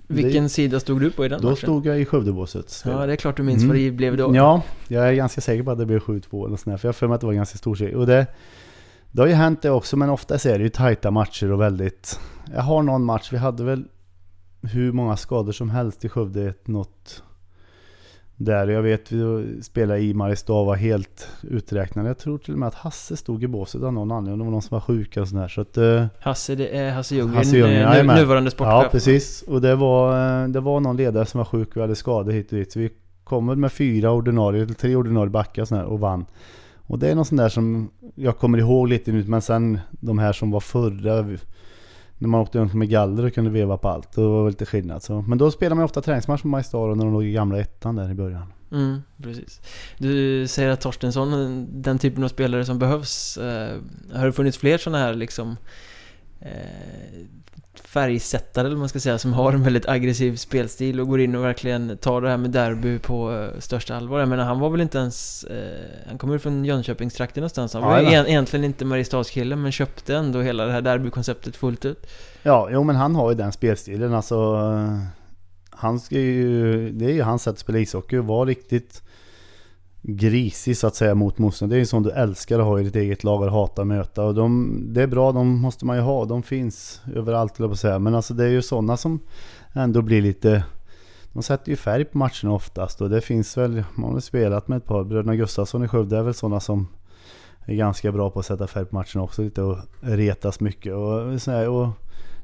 vilken 0.08 0.42
det, 0.42 0.48
sida 0.48 0.80
stod 0.80 1.00
du 1.00 1.10
på 1.10 1.24
i 1.24 1.28
den 1.28 1.40
Då 1.40 1.48
matchen? 1.48 1.56
stod 1.56 1.86
jag 1.86 2.00
i 2.00 2.04
Skövdebåset. 2.04 2.82
Ja, 2.84 3.06
det 3.06 3.12
är 3.12 3.16
klart 3.16 3.36
du 3.36 3.42
minns 3.42 3.62
mm. 3.62 3.68
vad 3.68 3.76
det 3.76 3.90
blev 3.90 4.16
då. 4.16 4.36
Ja, 4.36 4.62
jag 4.88 5.08
är 5.08 5.12
ganska 5.12 5.40
säker 5.40 5.62
på 5.62 5.70
att 5.70 5.78
det 5.78 5.86
blev 5.86 5.98
7-2 6.00 6.46
eller 6.46 6.56
sånt 6.56 6.80
För 6.80 6.88
jag 6.88 6.96
för 6.96 7.06
mig 7.06 7.14
att 7.14 7.20
det 7.20 7.26
var 7.26 7.34
ganska 7.34 7.58
stor 7.58 7.74
serie. 7.74 7.96
Och 7.96 8.06
det, 8.06 8.26
det 9.12 9.22
har 9.22 9.28
ju 9.28 9.34
hänt 9.34 9.62
det 9.62 9.70
också, 9.70 9.96
men 9.96 10.10
ofta 10.10 10.34
är 10.34 10.58
det 10.58 10.64
ju 10.64 10.68
tajta 10.68 11.10
matcher 11.10 11.52
och 11.52 11.60
väldigt... 11.60 12.20
Jag 12.54 12.62
har 12.62 12.82
någon 12.82 13.04
match, 13.04 13.32
vi 13.32 13.36
hade 13.36 13.64
väl 13.64 13.84
hur 14.62 14.92
många 14.92 15.16
skador 15.16 15.52
som 15.52 15.70
helst 15.70 16.04
i 16.04 16.08
Skövde 16.08 16.54
något 16.64 17.22
där. 18.38 18.68
Jag 18.68 18.82
vet 18.82 19.12
vi 19.12 19.62
spelade 19.62 20.00
i 20.00 20.14
Mariestad 20.14 20.64
var 20.64 20.76
helt 20.76 21.28
uträknade. 21.42 22.08
Jag 22.08 22.18
tror 22.18 22.38
till 22.38 22.52
och 22.52 22.58
med 22.58 22.68
att 22.68 22.74
Hasse 22.74 23.16
stod 23.16 23.44
i 23.44 23.46
båset 23.46 23.82
av 23.82 23.92
någon 23.92 24.12
anledning. 24.12 24.38
Det 24.38 24.44
var 24.44 24.50
någon 24.50 24.62
som 24.62 24.74
var 24.74 24.80
sjuk 24.80 25.16
eller 25.16 25.26
sådär. 25.26 25.48
Så 25.48 25.60
att, 25.60 25.78
uh, 25.78 26.06
Hasse, 26.20 26.54
det 26.54 26.78
är 26.78 26.90
Hasse 26.90 27.14
Ljunggren, 27.14 27.36
Hasse 27.36 27.56
Ljunggren 27.56 28.06
nu, 28.06 28.14
nuvarande 28.14 28.50
sportchef. 28.50 28.82
Ja, 28.84 28.88
precis. 28.92 29.42
Och 29.42 29.60
det 29.60 29.74
var, 29.74 30.42
eh, 30.42 30.48
det 30.48 30.60
var 30.60 30.80
någon 30.80 30.96
ledare 30.96 31.26
som 31.26 31.38
var 31.38 31.44
sjuk 31.44 31.76
och 31.76 31.82
hade 31.82 31.94
skador 31.94 32.32
hit 32.32 32.52
och 32.52 32.58
dit. 32.58 32.72
Så 32.72 32.78
vi 32.78 32.90
kommer 33.24 33.54
med 33.54 33.72
fyra 33.72 34.10
ordinarie, 34.10 34.66
tre 34.66 34.96
ordinarie 34.96 35.30
backar 35.30 35.72
och, 35.72 35.92
och 35.92 36.00
vann. 36.00 36.26
Och 36.88 36.98
det 36.98 37.08
är 37.08 37.14
något 37.14 37.28
sånt 37.28 37.38
där 37.40 37.48
som 37.48 37.90
jag 38.14 38.38
kommer 38.38 38.58
ihåg 38.58 38.88
lite 38.88 39.12
nu, 39.12 39.24
men 39.24 39.42
sen 39.42 39.80
de 39.90 40.18
här 40.18 40.32
som 40.32 40.50
var 40.50 40.60
förra 40.60 41.38
när 42.18 42.28
man 42.28 42.40
åkte 42.40 42.58
runt 42.58 42.74
med 42.74 42.88
galler 42.88 43.24
och 43.24 43.34
kunde 43.34 43.50
veva 43.50 43.76
på 43.76 43.88
allt. 43.88 44.12
Det 44.12 44.20
var 44.20 44.48
lite 44.48 44.66
skillnad. 44.66 45.02
Så. 45.02 45.22
Men 45.22 45.38
då 45.38 45.50
spelade 45.50 45.74
man 45.74 45.84
ofta 45.84 46.00
träningsmatch 46.00 46.44
med 46.44 46.50
Majstaro 46.50 46.94
när 46.94 47.04
de 47.04 47.14
låg 47.14 47.24
i 47.24 47.32
gamla 47.32 47.60
ettan 47.60 47.96
där 47.96 48.10
i 48.10 48.14
början. 48.14 48.52
Mm, 48.72 49.02
precis. 49.22 49.60
Du 49.98 50.46
säger 50.46 50.70
att 50.70 50.80
Torstensson, 50.80 51.66
den 51.70 51.98
typen 51.98 52.24
av 52.24 52.28
spelare 52.28 52.64
som 52.64 52.78
behövs. 52.78 53.36
Eh, 53.36 53.76
har 54.12 54.26
det 54.26 54.32
funnits 54.32 54.58
fler 54.58 54.78
sådana 54.78 54.98
här 54.98 55.14
liksom 55.14 55.56
eh, 56.40 56.48
färgsättare 57.84 58.66
eller 58.66 58.76
man 58.76 58.88
ska 58.88 59.00
säga 59.00 59.18
som 59.18 59.32
har 59.32 59.52
en 59.52 59.62
väldigt 59.62 59.88
aggressiv 59.88 60.36
spelstil 60.36 61.00
och 61.00 61.08
går 61.08 61.20
in 61.20 61.34
och 61.34 61.44
verkligen 61.44 61.98
tar 61.98 62.20
det 62.20 62.30
här 62.30 62.36
med 62.36 62.50
derby 62.50 62.98
på 62.98 63.30
uh, 63.30 63.58
största 63.58 63.96
allvar. 63.96 64.20
Jag 64.20 64.28
menar 64.28 64.44
han 64.44 64.60
var 64.60 64.70
väl 64.70 64.80
inte 64.80 64.98
ens... 64.98 65.46
Uh, 65.50 65.56
han 66.08 66.18
kommer 66.18 66.38
från 66.38 66.64
Jönköpingstrakten 66.64 67.40
någonstans. 67.40 67.72
Han 67.72 67.82
var 67.82 68.00
ja, 68.00 68.26
egentligen 68.26 68.64
inte 68.64 68.84
Mariestadskille 68.84 69.56
men 69.56 69.72
köpte 69.72 70.16
ändå 70.16 70.40
hela 70.40 70.66
det 70.66 70.72
här 70.72 70.82
derbykonceptet 70.82 71.56
fullt 71.56 71.84
ut. 71.84 72.06
Ja, 72.42 72.68
jo 72.72 72.84
men 72.84 72.96
han 72.96 73.14
har 73.14 73.30
ju 73.30 73.36
den 73.36 73.52
spelstilen 73.52 74.14
alltså. 74.14 74.54
Uh, 74.54 74.98
han 75.70 76.00
ska 76.00 76.14
ju... 76.14 76.90
Det 76.92 77.04
är 77.04 77.12
ju 77.12 77.22
hans 77.22 77.42
sätt 77.42 77.52
att 77.52 77.58
spela 77.58 77.78
ishockey 77.78 78.16
och 78.16 78.26
vara 78.26 78.48
riktigt 78.48 79.02
grisig 80.02 80.76
så 80.76 80.86
att 80.86 80.94
säga 80.94 81.14
mot 81.14 81.38
motståndare. 81.38 81.76
Det 81.76 81.78
är 81.78 81.80
ju 81.80 81.86
sånt 81.86 82.06
du 82.06 82.12
älskar 82.12 82.58
att 82.58 82.64
ha 82.64 82.80
i 82.80 82.84
ditt 82.84 82.96
eget 82.96 83.24
lag 83.24 83.42
och 83.42 83.52
hatar 83.52 83.82
att 83.82 83.86
möta. 83.86 84.24
Och 84.24 84.34
de, 84.34 84.80
det 84.92 85.02
är 85.02 85.06
bra, 85.06 85.32
de 85.32 85.60
måste 85.60 85.86
man 85.86 85.96
ju 85.96 86.02
ha. 86.02 86.24
De 86.24 86.42
finns 86.42 87.02
överallt 87.14 87.56
på 87.56 87.76
säga. 87.76 87.98
Men 87.98 88.14
alltså 88.14 88.34
det 88.34 88.44
är 88.44 88.48
ju 88.48 88.62
sådana 88.62 88.96
som 88.96 89.20
ändå 89.72 90.02
blir 90.02 90.22
lite... 90.22 90.64
De 91.32 91.42
sätter 91.42 91.70
ju 91.70 91.76
färg 91.76 92.04
på 92.04 92.18
matcherna 92.18 92.52
oftast 92.52 93.00
och 93.00 93.10
det 93.10 93.20
finns 93.20 93.56
väl, 93.56 93.84
man 93.94 94.12
har 94.12 94.20
spelat 94.20 94.68
med 94.68 94.76
ett 94.76 94.84
par, 94.84 95.04
bröderna 95.04 95.36
Gustafsson 95.36 95.84
i 95.84 95.88
Skövde 95.88 96.18
är 96.18 96.22
väl 96.22 96.34
sådana 96.34 96.60
som 96.60 96.88
är 97.60 97.74
ganska 97.74 98.12
bra 98.12 98.30
på 98.30 98.38
att 98.38 98.46
sätta 98.46 98.66
färg 98.66 98.84
på 98.84 98.94
matcherna 98.94 99.22
också 99.22 99.42
lite 99.42 99.62
och 99.62 99.78
retas 100.00 100.60
mycket. 100.60 100.94
Och, 100.94 101.42
sådär, 101.42 101.68
och, 101.68 101.88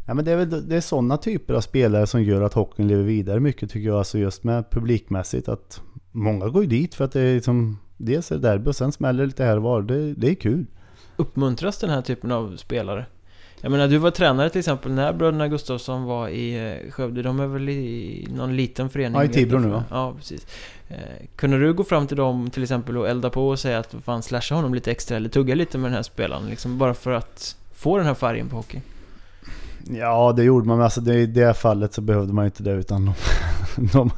ja, 0.07 0.15
men 0.15 0.25
det 0.25 0.33
är 0.33 0.37
väl 0.37 0.69
det 0.69 0.77
är 0.77 0.81
sådana 0.81 1.17
typer 1.17 1.55
av 1.55 1.61
spelare 1.61 2.07
som 2.07 2.23
gör 2.23 2.43
att 2.43 2.55
hockeyn 2.55 2.89
lever 2.89 3.03
vidare 3.03 3.41
mycket 3.41 3.71
tycker 3.71 3.89
jag. 3.89 3.99
Alltså 3.99 4.19
just 4.19 4.45
med 4.45 4.71
publikmässigt. 4.71 5.49
Att 5.49 5.81
många 6.15 6.49
går 6.49 6.63
ju 6.63 6.69
dit 6.69 6.95
för 6.95 7.05
att 7.05 7.13
det 7.13 7.21
är 7.21 7.35
liksom 7.35 7.79
Dels 7.97 8.33
är 8.33 8.37
det 8.37 8.49
derby 8.49 8.71
och 8.71 8.77
sen 8.77 8.93
smäller 8.93 9.21
det 9.21 9.27
lite 9.27 9.45
här 9.45 9.57
och 9.57 9.63
var. 9.63 9.83
Det, 9.83 10.15
det 10.15 10.31
är 10.31 10.35
kul. 10.35 10.67
Uppmuntras 11.17 11.79
den 11.79 11.91
här 11.91 12.03
typen 12.03 12.33
av 12.33 12.57
spelare? 12.57 13.07
Jag 13.61 13.71
menar 13.71 13.89
du 13.89 13.99
var 13.99 14.11
tränare 14.11 14.51
till 14.51 14.59
exempel 14.59 14.93
när 14.93 15.13
bröderna 15.13 15.49
Gustafsson 15.49 16.05
var 16.05 16.29
i 16.29 16.73
eh, 16.73 16.91
Skövde. 16.91 17.23
De 17.23 17.41
är 17.41 17.47
väl 17.47 17.69
i 17.69 18.29
någon 18.37 18.57
liten 18.57 18.91
förening? 18.91 19.17
Ja, 19.17 19.25
i 19.25 19.29
Tibro 19.29 19.59
nu 19.59 19.69
va? 19.69 19.85
Ja, 19.91 20.15
precis. 20.17 20.47
Eh, 20.89 20.97
kunde 21.37 21.59
du 21.59 21.73
gå 21.73 21.85
fram 21.85 22.07
till 22.07 22.17
dem 22.17 22.51
till 22.51 22.63
exempel 22.63 22.97
och 22.97 23.09
elda 23.09 23.31
på 23.31 23.49
och 23.49 23.59
säga 23.59 23.79
att 23.79 23.95
fan 24.05 24.23
slasha 24.23 24.55
honom 24.55 24.75
lite 24.75 24.91
extra 24.91 25.17
eller 25.17 25.29
tugga 25.29 25.55
lite 25.55 25.79
med 25.79 25.91
den 25.91 25.95
här 25.95 26.03
spelaren 26.03 26.47
liksom 26.47 26.79
bara 26.79 26.95
för 26.95 27.11
att 27.11 27.57
få 27.75 27.97
den 27.97 28.07
här 28.07 28.15
färgen 28.15 28.49
på 28.49 28.57
hockey? 28.57 28.81
Ja, 29.91 30.33
det 30.33 30.45
gjorde 30.45 30.67
man. 30.67 30.77
Men 30.77 30.85
alltså 30.85 31.01
det, 31.01 31.15
i 31.15 31.27
det 31.27 31.55
fallet 31.55 31.95
så 31.95 32.01
behövde 32.01 32.33
man 32.33 32.45
inte 32.45 32.63
det. 32.63 32.73
Utan 32.73 33.05
de, 33.05 33.15
de, 33.93 34.11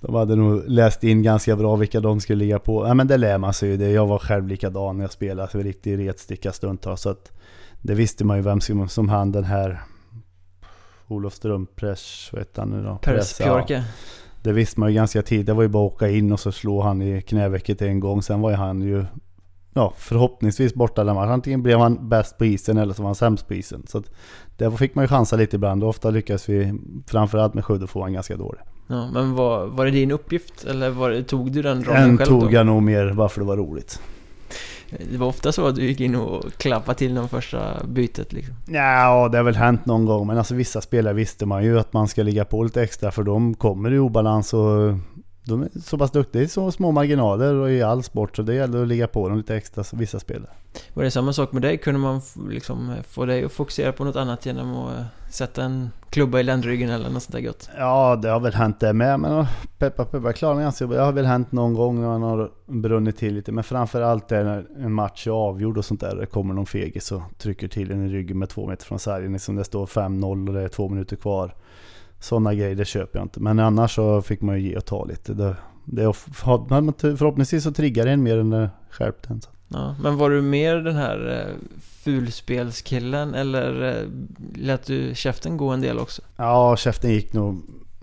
de, 0.00 0.14
hade 0.14 0.36
nog 0.36 0.62
läst 0.66 1.04
in 1.04 1.22
ganska 1.22 1.56
bra 1.56 1.76
vilka 1.76 2.00
de 2.00 2.20
skulle 2.20 2.38
ligga 2.38 2.58
på. 2.58 2.86
Ja, 2.86 2.94
men 2.94 3.06
det 3.06 3.16
lär 3.16 3.38
man 3.38 3.54
sig 3.54 3.68
ju. 3.68 3.76
Det. 3.76 3.90
Jag 3.90 4.06
var 4.06 4.18
själv 4.18 4.48
likadan 4.48 4.96
när 4.96 5.04
jag 5.04 5.12
spelade. 5.12 5.50
Så 5.52 5.58
riktig 5.58 6.08
retsticka 6.08 6.52
stundtals. 6.52 7.00
Så 7.00 7.10
att 7.10 7.32
det 7.82 7.94
visste 7.94 8.24
man 8.24 8.36
ju 8.36 8.42
vem 8.42 8.60
som, 8.60 8.88
som 8.88 9.08
han 9.08 9.32
den 9.32 9.44
här 9.44 9.80
Olof 11.08 11.34
Strömpress, 11.34 12.28
vad 12.32 12.40
heter 12.40 12.62
han 12.62 12.70
nu 12.70 12.82
då? 12.82 12.98
Press, 13.02 13.40
ja. 13.40 13.66
Det 14.42 14.52
visste 14.52 14.80
man 14.80 14.88
ju 14.88 14.94
ganska 14.94 15.22
tidigt. 15.22 15.46
Det 15.46 15.52
var 15.52 15.62
ju 15.62 15.68
bara 15.68 15.86
att 15.86 15.92
åka 15.92 16.08
in 16.08 16.32
och 16.32 16.40
så 16.40 16.52
slå 16.52 16.82
han 16.82 17.02
i 17.02 17.22
knävecket 17.22 17.82
en 17.82 18.00
gång. 18.00 18.22
Sen 18.22 18.40
var 18.40 18.50
ju 18.50 18.56
han 18.56 18.82
ju 18.82 19.04
ja, 19.72 19.92
förhoppningsvis 19.96 20.74
borta 20.74 21.04
den 21.04 21.14
matchen. 21.14 21.32
Antingen 21.32 21.62
blev 21.62 21.78
han 21.78 22.08
bäst 22.08 22.38
på 22.38 22.44
isen 22.44 22.78
eller 22.78 22.94
så 22.94 23.02
var 23.02 23.08
han 23.08 23.14
sämst 23.14 23.48
på 23.48 23.54
isen. 23.54 23.82
Så 23.86 23.98
att 23.98 24.10
där 24.56 24.70
fick 24.70 24.94
man 24.94 25.04
ju 25.04 25.08
chansa 25.08 25.36
lite 25.36 25.56
ibland 25.56 25.82
och 25.82 25.88
ofta 25.88 26.10
lyckas 26.10 26.48
vi 26.48 26.74
framförallt 27.06 27.54
med 27.54 27.64
Skövde 27.64 27.86
få 27.86 28.02
han 28.02 28.12
ganska 28.12 28.36
dålig. 28.36 28.60
Ja, 28.86 29.10
men 29.12 29.34
var, 29.34 29.66
var 29.66 29.84
det 29.84 29.90
din 29.90 30.10
uppgift 30.10 30.64
eller 30.64 30.90
var, 30.90 31.22
tog 31.22 31.52
du 31.52 31.62
den 31.62 31.84
rollen 31.84 32.18
själv? 32.18 32.18
Den 32.18 32.26
tog 32.26 32.52
jag 32.52 32.66
nog 32.66 32.82
mer 32.82 33.12
bara 33.12 33.28
för 33.28 33.40
det 33.40 33.46
var 33.46 33.56
roligt. 33.56 34.00
Det 35.10 35.18
var 35.18 35.26
ofta 35.26 35.52
så 35.52 35.66
att 35.66 35.76
du 35.76 35.86
gick 35.86 36.00
in 36.00 36.14
och 36.14 36.52
klappade 36.52 36.98
till 36.98 37.14
de 37.14 37.28
första 37.28 37.86
bytet 37.86 38.32
liksom? 38.32 38.54
Ja, 38.66 39.28
det 39.28 39.38
har 39.38 39.44
väl 39.44 39.56
hänt 39.56 39.86
någon 39.86 40.06
gång. 40.06 40.26
Men 40.26 40.38
alltså 40.38 40.54
vissa 40.54 40.80
spelare 40.80 41.14
visste 41.14 41.46
man 41.46 41.64
ju 41.64 41.78
att 41.78 41.92
man 41.92 42.08
ska 42.08 42.22
ligga 42.22 42.44
på 42.44 42.64
lite 42.64 42.82
extra 42.82 43.10
för 43.10 43.22
de 43.22 43.54
kommer 43.54 43.92
i 43.92 43.98
obalans 43.98 44.54
och 44.54 44.94
de 45.44 45.62
är 45.62 45.68
så 45.84 45.98
pass 45.98 46.10
duktiga. 46.10 46.40
Det 46.40 46.46
är 46.46 46.48
så 46.48 46.70
små 46.70 46.90
marginaler 46.90 47.54
och 47.54 47.70
i 47.70 47.82
all 47.82 48.02
sport 48.02 48.36
så 48.36 48.42
det 48.42 48.54
gäller 48.54 48.82
att 48.82 48.88
ligga 48.88 49.08
på 49.08 49.28
dem 49.28 49.36
lite 49.36 49.56
extra, 49.56 49.84
vissa 49.92 50.20
spelare. 50.20 50.50
Var 50.94 51.02
det 51.02 51.10
samma 51.10 51.32
sak 51.32 51.52
med 51.52 51.62
dig? 51.62 51.78
Kunde 51.78 52.00
man 52.00 52.20
liksom 52.48 52.94
få 53.08 53.24
dig 53.24 53.44
att 53.44 53.52
fokusera 53.52 53.92
på 53.92 54.04
något 54.04 54.16
annat 54.16 54.46
genom 54.46 54.76
att 54.76 54.98
eh, 54.98 55.04
sätta 55.30 55.64
en 55.64 55.90
klubba 56.10 56.40
i 56.40 56.42
ländryggen 56.42 56.90
eller 56.90 57.10
något 57.10 57.22
sånt 57.22 57.32
där 57.32 57.40
gott? 57.40 57.70
Ja, 57.78 58.16
det 58.22 58.28
har 58.28 58.40
väl 58.40 58.54
hänt 58.54 58.80
det 58.80 58.92
med. 58.92 59.20
Men 59.20 59.46
peppa 59.78 60.04
peppa 60.04 60.32
klarar 60.32 60.60
ganska 60.60 60.86
bra. 60.86 60.96
Det 60.96 61.04
har 61.04 61.12
väl 61.12 61.26
hänt 61.26 61.52
någon 61.52 61.74
gång 61.74 62.00
när 62.00 62.08
man 62.08 62.22
har 62.22 62.50
brunnit 62.66 63.16
till 63.16 63.34
lite. 63.34 63.52
Men 63.52 63.64
framförallt 63.64 64.32
är 64.32 64.44
när 64.44 64.66
en 64.76 64.92
match 64.92 65.26
är 65.26 65.30
avgjord 65.30 65.78
och 65.78 65.84
sånt 65.84 66.00
där. 66.00 66.16
Det 66.16 66.26
kommer 66.26 66.54
någon 66.54 66.66
fegis 66.66 67.12
och 67.12 67.22
trycker 67.38 67.68
till 67.68 67.90
en 67.90 68.06
i 68.06 68.08
ryggen 68.08 68.38
med 68.38 68.48
två 68.48 68.66
meter 68.66 68.84
från 68.84 68.98
sargen. 68.98 69.32
Liksom 69.32 69.56
det 69.56 69.64
står 69.64 69.86
5-0 69.86 70.48
och 70.48 70.54
det 70.54 70.62
är 70.62 70.68
två 70.68 70.88
minuter 70.88 71.16
kvar. 71.16 71.54
Sådana 72.22 72.54
grejer, 72.54 72.74
det 72.74 72.84
köper 72.84 73.18
jag 73.18 73.24
inte. 73.24 73.40
Men 73.40 73.58
annars 73.58 73.94
så 73.94 74.22
fick 74.22 74.40
man 74.40 74.60
ju 74.60 74.68
ge 74.68 74.76
och 74.76 74.84
ta 74.84 75.04
lite. 75.04 75.34
Det, 75.34 75.56
det, 75.84 76.12
förhoppningsvis 76.12 77.64
så 77.64 77.72
triggar 77.72 78.04
det 78.04 78.10
en 78.10 78.22
mer 78.22 78.38
än 78.38 78.50
det 78.50 78.70
skärpte 78.90 79.32
en. 79.32 79.40
Ja, 79.68 79.94
men 80.02 80.16
var 80.16 80.30
du 80.30 80.42
mer 80.42 80.76
den 80.76 80.96
här 80.96 81.46
eh, 81.48 81.54
fulspelskillen 82.04 83.34
eller 83.34 83.82
eh, 83.82 84.08
lät 84.54 84.86
du 84.86 85.14
käften 85.14 85.56
gå 85.56 85.68
en 85.68 85.80
del 85.80 85.98
också? 85.98 86.22
Ja, 86.36 86.76
käften 86.76 87.10
gick 87.10 87.32
nog 87.32 87.62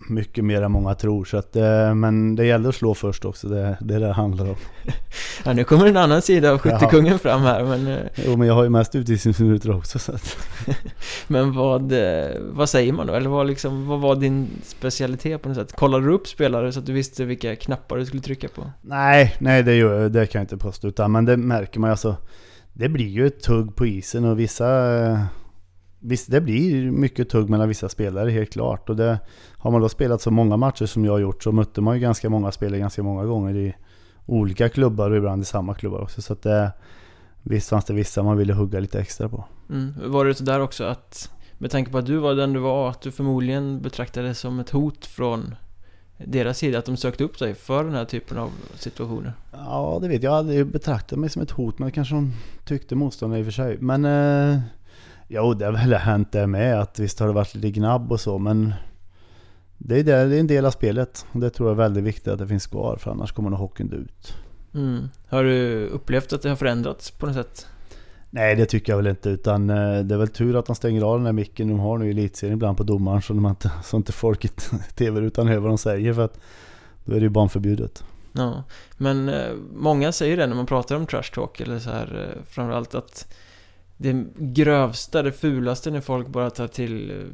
mycket 0.09 0.45
mer 0.45 0.61
än 0.61 0.71
många 0.71 0.95
tror. 0.95 1.25
Så 1.25 1.37
att, 1.37 1.55
eh, 1.55 1.95
men 1.95 2.35
det 2.35 2.45
gäller 2.45 2.69
att 2.69 2.75
slå 2.75 2.93
först 2.93 3.25
också, 3.25 3.47
det, 3.47 3.77
det 3.81 3.95
är 3.95 3.99
det 3.99 4.07
det 4.07 4.13
handlar 4.13 4.49
om. 4.49 4.55
ja, 5.45 5.53
nu 5.53 5.63
kommer 5.63 5.85
en 5.85 5.97
annan 5.97 6.21
sida 6.21 6.51
av 6.51 6.57
skyttekungen 6.57 7.11
ja. 7.11 7.17
fram 7.17 7.41
här. 7.41 7.63
Men... 7.63 7.87
Eh, 7.87 7.97
jo, 8.15 8.37
men 8.37 8.47
jag 8.47 8.53
har 8.53 8.63
ju 8.63 8.69
mest 8.69 8.95
utvisningsminuter 8.95 9.75
också. 9.75 9.99
Så 9.99 10.11
att... 10.11 10.37
men 11.27 11.53
vad, 11.53 11.91
eh, 11.91 12.27
vad 12.39 12.69
säger 12.69 12.93
man 12.93 13.07
då? 13.07 13.13
Eller 13.13 13.29
vad, 13.29 13.47
liksom, 13.47 13.87
vad 13.87 13.99
var 13.99 14.15
din 14.15 14.47
specialitet 14.63 15.41
på 15.41 15.49
något 15.49 15.57
sätt? 15.57 15.75
Kollade 15.75 16.05
du 16.05 16.13
upp 16.13 16.27
spelare 16.27 16.71
så 16.71 16.79
att 16.79 16.85
du 16.85 16.93
visste 16.93 17.25
vilka 17.25 17.55
knappar 17.55 17.97
du 17.97 18.05
skulle 18.05 18.21
trycka 18.21 18.47
på? 18.47 18.71
Nej, 18.81 19.35
nej 19.39 19.63
det, 19.63 19.75
gör, 19.75 20.09
det 20.09 20.25
kan 20.25 20.39
jag 20.39 20.43
inte 20.43 20.57
påstå. 20.57 20.87
Utan, 20.87 21.11
men 21.11 21.25
det 21.25 21.37
märker 21.37 21.79
man 21.79 21.87
ju 21.87 21.91
alltså. 21.91 22.15
Det 22.73 22.89
blir 22.89 23.07
ju 23.07 23.27
ett 23.27 23.43
tugg 23.43 23.75
på 23.75 23.85
isen 23.85 24.25
och 24.25 24.39
vissa 24.39 24.65
Visst, 25.99 26.31
det 26.31 26.41
blir 26.41 26.91
mycket 26.91 27.29
tugg 27.29 27.49
mellan 27.49 27.67
vissa 27.67 27.89
spelare 27.89 28.29
helt 28.29 28.53
klart. 28.53 28.89
Och 28.89 28.95
det, 28.95 29.19
har 29.57 29.71
man 29.71 29.81
då 29.81 29.89
spelat 29.89 30.21
så 30.21 30.31
många 30.31 30.57
matcher 30.57 30.85
som 30.85 31.05
jag 31.05 31.11
har 31.11 31.19
gjort 31.19 31.43
så 31.43 31.51
mötte 31.51 31.81
man 31.81 31.95
ju 31.95 32.01
ganska 32.01 32.29
många 32.29 32.51
spelare 32.51 32.79
ganska 32.79 33.03
många 33.03 33.25
gånger 33.25 33.55
i 33.55 33.75
olika 34.25 34.69
klubbar 34.69 35.11
och 35.11 35.17
ibland 35.17 35.41
i 35.41 35.45
samma 35.45 35.73
klubbar 35.73 35.99
också. 35.99 36.21
Så 36.21 36.33
att 36.33 36.41
det, 36.41 36.71
visst 37.43 37.69
fanns 37.69 37.85
det 37.85 37.93
vissa 37.93 38.23
man 38.23 38.37
ville 38.37 38.53
hugga 38.53 38.79
lite 38.79 38.99
extra 38.99 39.29
på. 39.29 39.45
Mm. 39.69 39.93
Var 40.05 40.25
det 40.25 40.35
så 40.35 40.43
där 40.43 40.59
också 40.59 40.83
att, 40.83 41.31
med 41.57 41.71
tanke 41.71 41.91
på 41.91 41.97
att 41.97 42.05
du 42.05 42.17
var 42.17 42.35
den 42.35 42.53
du 42.53 42.59
var, 42.59 42.89
att 42.89 43.01
du 43.01 43.11
förmodligen 43.11 43.81
betraktades 43.81 44.39
som 44.39 44.59
ett 44.59 44.69
hot 44.69 45.05
från 45.05 45.55
deras 46.25 46.57
sida, 46.57 46.79
att 46.79 46.85
de 46.85 46.97
sökte 46.97 47.23
upp 47.23 47.39
dig 47.39 47.55
för 47.55 47.83
den 47.83 47.93
här 47.93 48.05
typen 48.05 48.37
av 48.37 48.51
situationer? 48.75 49.33
Ja, 49.51 49.99
det 50.01 50.07
vet 50.07 50.23
jag. 50.23 50.31
Jag 50.31 50.37
hade 50.37 50.65
betraktat 50.65 51.19
mig 51.19 51.29
som 51.29 51.41
ett 51.41 51.51
hot, 51.51 51.79
men 51.79 51.91
kanske 51.91 52.15
de 52.15 52.33
tyckte 52.65 52.95
motståndarna 52.95 53.39
i 53.39 53.41
och 53.41 53.45
för 53.45 53.51
sig. 53.51 53.77
Men 53.79 54.05
eh, 54.05 54.59
Jo, 55.31 55.53
det 55.53 55.65
har 55.65 55.71
väl 55.71 55.93
hänt 55.93 56.31
det 56.31 56.47
med. 56.47 56.81
Att 56.81 56.99
visst 56.99 57.19
har 57.19 57.27
det 57.27 57.33
varit 57.33 57.55
lite 57.55 57.71
gnabb 57.71 58.11
och 58.11 58.19
så, 58.19 58.37
men 58.37 58.73
det 59.77 59.99
är, 59.99 60.03
det, 60.03 60.25
det 60.25 60.35
är 60.35 60.39
en 60.39 60.47
del 60.47 60.65
av 60.65 60.71
spelet. 60.71 61.25
Det 61.31 61.49
tror 61.49 61.69
jag 61.69 61.73
är 61.73 61.83
väldigt 61.83 62.03
viktigt 62.03 62.27
att 62.27 62.39
det 62.39 62.47
finns 62.47 62.67
kvar, 62.67 62.97
för 62.97 63.11
annars 63.11 63.31
kommer 63.31 63.49
nog 63.49 63.59
hockeyn 63.59 63.93
ut. 63.93 64.33
Mm. 64.73 65.09
Har 65.27 65.43
du 65.43 65.87
upplevt 65.87 66.33
att 66.33 66.41
det 66.41 66.49
har 66.49 66.55
förändrats 66.55 67.11
på 67.11 67.25
något 67.25 67.35
sätt? 67.35 67.67
Nej, 68.29 68.55
det 68.55 68.65
tycker 68.65 68.91
jag 68.91 68.97
väl 68.97 69.07
inte. 69.07 69.29
Utan 69.29 69.69
eh, 69.69 69.99
det 69.99 70.15
är 70.15 70.17
väl 70.17 70.27
tur 70.27 70.55
att 70.55 70.65
de 70.65 70.75
stänger 70.75 71.01
av 71.01 71.17
den 71.17 71.25
här 71.25 71.33
micken 71.33 71.67
de 71.67 71.79
har 71.79 71.97
nu 71.97 72.07
i 72.07 72.11
elitserien 72.11 72.57
ibland 72.57 72.77
på 72.77 72.83
domaren. 72.83 73.21
Så, 73.21 73.33
inte, 73.33 73.71
så 73.83 73.97
inte 73.97 74.11
folk 74.11 74.45
i 74.45 74.47
tv-rutan 74.95 75.47
hör 75.47 75.57
vad 75.57 75.69
de 75.69 75.77
säger. 75.77 76.13
För 76.13 76.25
att 76.25 76.39
då 77.05 77.11
är 77.11 77.19
det 77.19 77.23
ju 77.23 77.29
barnförbjudet. 77.29 78.03
Ja, 78.31 78.63
men 78.97 79.29
eh, 79.29 79.55
många 79.73 80.11
säger 80.11 80.37
det 80.37 80.47
när 80.47 80.55
man 80.55 80.65
pratar 80.65 80.95
om 80.95 81.05
trash 81.05 81.31
talk 81.33 81.59
eller 81.59 81.79
så 81.79 81.89
här 81.89 82.29
eh, 82.29 82.43
framförallt 82.49 82.95
att 82.95 83.33
det 84.01 84.25
grövsta, 84.37 85.23
det 85.23 85.31
fulaste 85.31 85.91
när 85.91 86.01
folk 86.01 86.27
bara 86.27 86.49
tar 86.49 86.67
till 86.67 87.11
eh, 87.11 87.25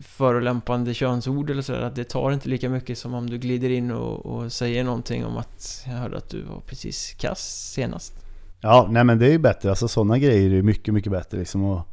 förolämpande 0.00 0.94
könsord 0.94 1.50
eller 1.50 1.62
sådär, 1.62 1.80
att 1.80 1.94
det 1.94 2.04
tar 2.04 2.32
inte 2.32 2.48
lika 2.48 2.68
mycket 2.68 2.98
som 2.98 3.14
om 3.14 3.30
du 3.30 3.38
glider 3.38 3.70
in 3.70 3.90
och, 3.90 4.26
och, 4.26 4.52
säger 4.52 4.84
någonting 4.84 5.24
om 5.24 5.36
att 5.36 5.84
jag 5.86 5.92
hörde 5.92 6.16
att 6.16 6.30
du 6.30 6.42
var 6.42 6.60
precis 6.60 7.14
kass 7.18 7.72
senast. 7.74 8.14
Ja, 8.60 8.88
nej 8.90 9.04
men 9.04 9.18
det 9.18 9.26
är 9.26 9.30
ju 9.30 9.38
bättre, 9.38 9.70
alltså 9.70 9.88
sådana 9.88 10.18
grejer 10.18 10.50
är 10.50 10.62
mycket, 10.62 10.94
mycket 10.94 11.12
bättre 11.12 11.38
liksom 11.38 11.64
att 11.64 11.86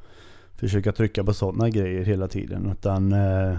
försöka 0.55 0.91
trycka 0.91 1.23
på 1.23 1.33
sådana 1.33 1.69
grejer 1.69 2.03
hela 2.03 2.27
tiden. 2.27 2.71
Utan 2.71 3.11
eh, 3.11 3.57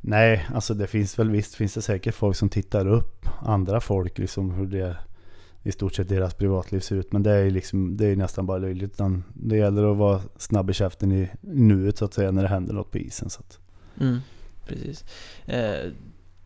nej, 0.00 0.46
alltså 0.54 0.74
det 0.74 0.86
finns 0.86 1.18
väl 1.18 1.30
visst 1.30 1.54
finns 1.54 1.74
det 1.74 1.82
säkert 1.82 2.14
folk 2.14 2.36
som 2.36 2.48
tittar 2.48 2.86
upp 2.88 3.28
andra 3.40 3.80
folk 3.80 4.18
liksom 4.18 4.50
hur 4.50 4.66
det 4.66 4.96
i 5.66 5.72
stort 5.72 5.94
sett 5.94 6.08
deras 6.08 6.34
privatliv 6.34 6.80
ser 6.80 6.96
ut. 6.96 7.12
Men 7.12 7.22
det 7.22 7.30
är 7.30 7.50
liksom, 7.50 7.96
det 7.96 8.06
är 8.06 8.16
nästan 8.16 8.46
bara 8.46 8.58
löjligt. 8.58 8.92
Utan 8.94 9.24
det 9.34 9.56
gäller 9.56 9.90
att 9.92 9.96
vara 9.96 10.20
snabb 10.36 10.70
i 10.70 10.72
käften 10.72 11.12
i 11.12 11.28
nuet 11.40 11.98
så 11.98 12.04
att 12.04 12.14
säga 12.14 12.30
när 12.30 12.42
det 12.42 12.48
händer 12.48 12.74
något 12.74 12.90
på 12.90 12.98
isen. 12.98 13.30
Så 13.30 13.40
att. 13.40 13.58
Mm, 14.00 14.18
precis. 14.66 15.04
Eh, 15.44 15.90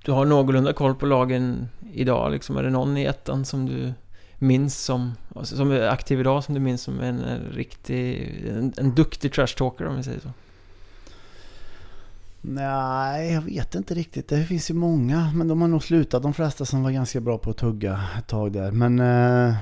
du 0.04 0.12
har 0.12 0.24
någorlunda 0.24 0.72
koll 0.72 0.94
på 0.94 1.06
lagen 1.06 1.68
idag 1.92 2.32
liksom. 2.32 2.56
Är 2.56 2.62
det 2.62 2.70
någon 2.70 2.96
i 2.96 3.04
ettan 3.04 3.44
som 3.44 3.66
du 3.66 3.92
minns 4.38 4.84
som, 4.84 5.12
som 5.42 5.70
är 5.70 5.88
aktiv 5.88 6.20
idag 6.20 6.44
som 6.44 6.54
du 6.54 6.60
minns 6.60 6.82
som 6.82 7.00
en, 7.00 7.20
en 7.20 7.40
riktig, 7.52 8.44
en, 8.48 8.72
en 8.76 8.94
duktig 8.94 9.32
trash 9.32 9.54
talker 9.56 9.86
om 9.86 9.96
vi 9.96 10.02
säger 10.02 10.20
så? 10.20 10.28
Nej, 12.42 13.32
jag 13.32 13.42
vet 13.42 13.74
inte 13.74 13.94
riktigt. 13.94 14.28
Det 14.28 14.44
finns 14.44 14.70
ju 14.70 14.74
många, 14.74 15.32
men 15.34 15.48
de 15.48 15.60
har 15.60 15.68
nog 15.68 15.82
slutat. 15.82 16.22
De 16.22 16.34
flesta 16.34 16.64
som 16.64 16.82
var 16.82 16.90
ganska 16.90 17.20
bra 17.20 17.38
på 17.38 17.50
att 17.50 17.56
tugga 17.56 18.00
ett 18.18 18.26
tag 18.26 18.52
där. 18.52 18.70
Men 18.70 18.98
eh, 19.00 19.48
eh 19.48 19.54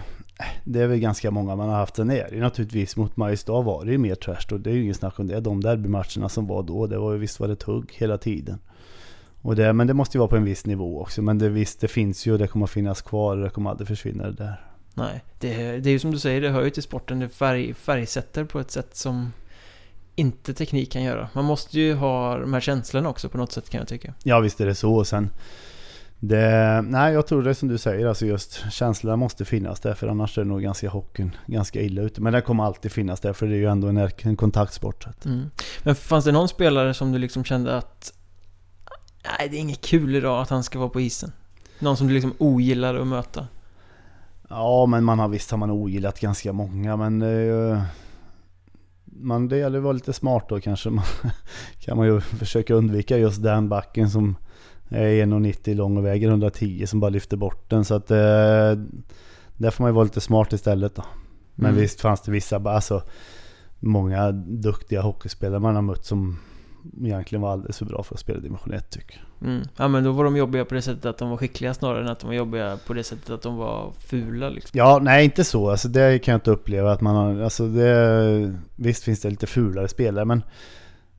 det 0.65 0.81
är 0.81 0.87
väl 0.87 0.99
ganska 0.99 1.31
många 1.31 1.57
man 1.57 1.69
har 1.69 1.77
haft. 1.77 1.97
Sen 1.97 2.11
är 2.11 2.29
det 2.31 2.41
naturligtvis 2.41 2.97
mot 2.97 3.17
Mariestad 3.17 3.63
var 3.63 3.85
det 3.85 3.93
ju 3.93 3.99
mer 3.99 4.15
trash 4.15 4.53
och 4.53 4.61
det 4.61 4.71
är 4.71 4.75
ju 4.75 4.83
ingen 4.83 4.95
snack 4.95 5.19
om 5.19 5.27
det. 5.27 5.41
De 5.41 5.61
derbymatcherna 5.61 6.29
som 6.29 6.47
var 6.47 6.63
då, 6.63 6.87
det 6.87 6.99
var 6.99 7.13
ju 7.13 7.19
visst 7.19 7.41
var 7.41 7.49
det 7.49 7.57
tugg 7.57 7.93
hela 7.95 8.19
tiden. 8.19 8.59
Och 9.43 9.57
det, 9.57 9.73
men 9.73 9.87
det 9.87 9.95
måste 9.95 10.17
ju 10.17 10.19
vara 10.19 10.29
på 10.29 10.37
en 10.37 10.45
viss 10.45 10.67
nivå 10.67 11.01
också. 11.01 11.23
Men 11.23 11.39
det, 11.39 11.49
visst, 11.49 11.81
det 11.81 11.89
finns 11.89 12.27
ju 12.27 12.33
och 12.33 12.39
det 12.39 12.47
kommer 12.47 12.65
att 12.65 12.71
finnas 12.71 13.03
kvar 13.03 13.37
och 13.37 13.43
det 13.43 13.51
kommer 13.51 13.71
aldrig 13.71 13.89
försvinna 13.89 14.25
det 14.25 14.33
där. 14.33 14.65
Nej, 14.95 15.25
det, 15.41 15.79
det 15.79 15.91
är 15.91 15.93
ju 15.93 15.99
som 15.99 16.11
du 16.11 16.19
säger, 16.19 16.41
det 16.41 16.51
hör 16.51 16.65
ju 16.65 16.71
till 16.71 16.83
sporten. 16.83 17.19
Det 17.19 17.29
färg, 17.29 17.75
färgsätter 17.75 18.45
på 18.45 18.61
ett 18.61 18.71
sätt 18.71 18.97
som 18.97 19.33
inte 20.19 20.55
teknik 20.55 20.93
kan 20.93 21.03
göra. 21.03 21.29
Man 21.33 21.45
måste 21.45 21.81
ju 21.81 21.95
ha 21.95 22.39
de 22.39 22.53
här 22.53 22.61
känslorna 22.61 23.09
också 23.09 23.29
på 23.29 23.39
något 23.39 23.53
sätt 23.53 23.71
kan 23.71 23.79
jag 23.79 23.89
tycka. 23.89 24.15
Ja 24.23 24.41
visst 24.41 24.61
är 24.61 24.67
det 24.67 24.75
så. 24.75 24.95
Och 24.95 25.07
sen, 25.07 25.31
det, 26.21 26.83
nej 26.83 27.13
jag 27.13 27.27
tror 27.27 27.43
det 27.43 27.51
är 27.51 27.55
som 27.55 27.69
du 27.69 27.79
säger, 27.79 28.07
alltså 28.07 28.27
just 28.27 28.73
känslorna 28.73 29.17
måste 29.17 29.45
finnas 29.45 29.81
där 29.81 29.95
för 29.95 30.09
annars 30.09 30.39
är 30.39 30.43
det 30.43 30.49
nog 30.49 30.63
ganska 30.63 30.91
hockeyn 30.91 31.37
ganska 31.47 31.81
illa 31.81 32.03
ute. 32.03 32.21
Men 32.21 32.33
det 32.33 32.41
kommer 32.41 32.65
alltid 32.65 32.93
finnas 32.93 33.21
där 33.21 33.33
för 33.33 33.47
det 33.47 33.55
är 33.55 33.59
ju 33.59 33.67
ändå 33.67 33.89
en, 33.89 34.11
en 34.23 34.37
kontaktsport. 34.37 35.07
Mm. 35.25 35.51
Men 35.83 35.95
fanns 35.95 36.25
det 36.25 36.33
någon 36.33 36.49
spelare 36.49 36.95
som 36.95 37.13
du 37.13 37.19
liksom 37.19 37.45
kände 37.45 37.77
att 37.77 38.13
Nej 39.39 39.49
det 39.49 39.57
är 39.57 39.61
inget 39.61 39.81
kul 39.81 40.17
idag 40.17 40.43
att 40.43 40.51
han 40.51 40.65
ska 40.65 40.79
vara 40.79 40.89
på 40.89 41.01
isen? 41.01 41.33
Någon 41.79 41.97
som 41.97 42.07
du 42.07 42.15
liksom 42.15 42.35
ogillar 42.39 42.95
att 42.95 43.07
möta? 43.07 43.47
Ja 44.49 44.87
men 44.87 45.05
man 45.05 45.19
har 45.19 45.29
visst 45.29 45.51
har 45.51 45.59
man 45.59 45.71
ogillat 45.71 46.21
ganska 46.21 46.53
många 46.53 46.97
men 46.97 47.19
det 47.19 47.83
man, 49.21 49.49
det 49.49 49.57
gäller 49.57 49.79
att 49.79 49.85
vara 49.85 49.93
lite 49.93 50.13
smart 50.13 50.49
då 50.49 50.61
kanske. 50.61 50.91
Man, 50.91 51.05
kan 51.81 51.97
man 51.97 52.07
ju 52.07 52.21
försöka 52.21 52.75
undvika 52.75 53.19
just 53.19 53.43
den 53.43 53.69
backen 53.69 54.11
som 54.11 54.37
är 54.89 55.27
1,90 55.27 55.75
lång 55.75 55.97
och 55.97 56.07
väger 56.07 56.29
110 56.29 56.87
som 56.87 57.01
bara 57.01 57.11
lyfter 57.11 57.37
bort 57.37 57.71
den. 57.71 57.85
Så 57.85 57.95
att 57.95 58.11
eh, 58.11 58.17
där 59.57 59.71
får 59.71 59.85
man 59.85 59.91
ju 59.91 59.95
vara 59.95 60.05
lite 60.05 60.21
smart 60.21 60.53
istället 60.53 60.95
då. 60.95 61.05
Men 61.55 61.71
mm. 61.71 61.81
visst 61.81 62.01
fanns 62.01 62.21
det 62.21 62.33
vissa, 62.33 62.57
alltså 62.57 63.03
många 63.81 64.33
duktiga 64.33 65.03
hockeyspelare 65.03 65.61
man 65.61 65.75
har 65.75 65.83
mött 65.83 66.05
som 66.05 66.39
egentligen 67.05 67.43
var 67.43 67.53
alldeles 67.53 67.79
för 67.79 67.85
bra 67.85 68.03
för 68.03 68.15
att 68.15 68.21
spela 68.21 68.41
division 68.41 68.73
1 68.73 68.91
tycker 68.91 69.21
jag. 69.41 69.49
Mm. 69.49 69.63
Ja 69.77 69.89
men 69.89 70.05
då 70.05 70.13
var 70.13 70.25
de 70.25 70.37
jobbiga 70.37 70.65
på 70.65 70.75
det 70.75 70.83
sättet 70.83 71.07
att 71.07 71.19
de 71.19 71.31
var 71.31 71.37
skickliga 71.37 71.75
snarare 71.75 72.03
än 72.03 72.09
att 72.09 72.21
de 72.21 72.27
var 72.27 72.35
jobbiga 72.35 72.79
på 72.87 72.95
det 72.95 73.05
sättet 73.05 73.31
att 73.31 73.43
de 73.43 73.57
var 73.57 73.93
fula 73.99 74.49
liksom. 74.49 74.79
Ja, 74.79 74.99
nej 75.03 75.25
inte 75.25 75.45
så. 75.45 75.71
Alltså 75.71 75.89
det 75.89 76.19
kan 76.19 76.33
jag 76.33 76.37
inte 76.37 76.51
uppleva 76.51 76.93
att 76.93 77.01
man 77.01 77.17
har, 77.17 77.41
alltså 77.43 77.69
det, 77.69 78.55
visst 78.77 79.05
finns 79.05 79.21
det 79.21 79.31
lite 79.31 79.47
fulare 79.47 79.89
spelare 79.89 80.25
men 80.25 80.43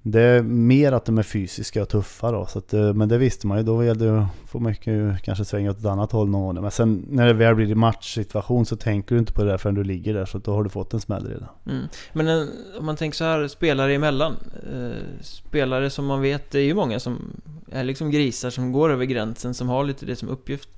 det 0.02 0.22
är 0.22 0.41
mer 0.41 0.91
att 0.91 1.06
de 1.06 1.18
är 1.18 1.24
fysiska 1.24 1.82
och 1.82 1.89
tuffa 1.89 2.32
då. 2.32 2.45
Så 2.45 2.60
att, 2.60 2.74
eh, 2.74 2.93
men 2.93 3.10
det 3.10 3.18
visste 3.18 3.47
man 3.47 3.58
ju. 3.58 3.64
Då 3.64 3.84
gällde 3.84 4.06
det 4.06 4.22
att 4.22 4.28
få 4.45 4.60
mycket 4.60 5.24
kanske 5.24 5.45
svänga 5.45 5.72
åt 5.72 5.80
ett 5.80 5.86
annat 5.86 6.12
håll 6.12 6.30
någon 6.30 6.56
gång. 6.56 6.64
Men 6.64 6.72
sen 6.72 7.06
när 7.10 7.28
det 7.28 7.34
väl 7.34 7.56
blir 7.56 7.76
matchsituation 7.76 8.66
så 8.66 8.76
tänker 8.76 9.16
du 9.16 9.20
inte 9.20 9.34
på 9.34 9.43
det 9.43 9.50
där 9.50 9.58
förrän 9.58 9.76
du 9.76 9.84
ligger 9.84 10.14
där. 10.14 10.26
Så 10.26 10.38
då 10.38 10.54
har 10.54 10.64
du 10.64 10.70
fått 10.70 10.93
en 10.93 11.00
smäll 11.00 11.28
redan. 11.28 11.50
Mm. 11.66 11.86
Men 12.14 12.28
en, 12.28 12.50
om 12.80 12.86
man 12.86 12.95
tänker 12.95 13.16
så 13.18 13.24
här, 13.24 13.47
spelare 13.47 13.93
emellan. 13.93 14.36
Eh, 14.74 15.22
spelare 15.22 15.89
som 15.89 16.06
man 16.06 16.22
vet, 16.22 16.52
det 16.52 16.60
är 16.60 16.66
ju 16.66 16.74
många 16.74 17.00
som 17.00 17.41
är 17.72 17.84
liksom 17.84 18.12
grisar 18.12 18.50
som 18.50 18.72
går 18.72 18.89
över 18.89 19.06
gränsen, 19.06 19.54
som 19.54 19.70
har 19.70 19.84
lite 19.84 20.06
det 20.06 20.16
som 20.16 20.30
uppgift. 20.30 20.70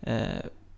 Eh, 0.00 0.16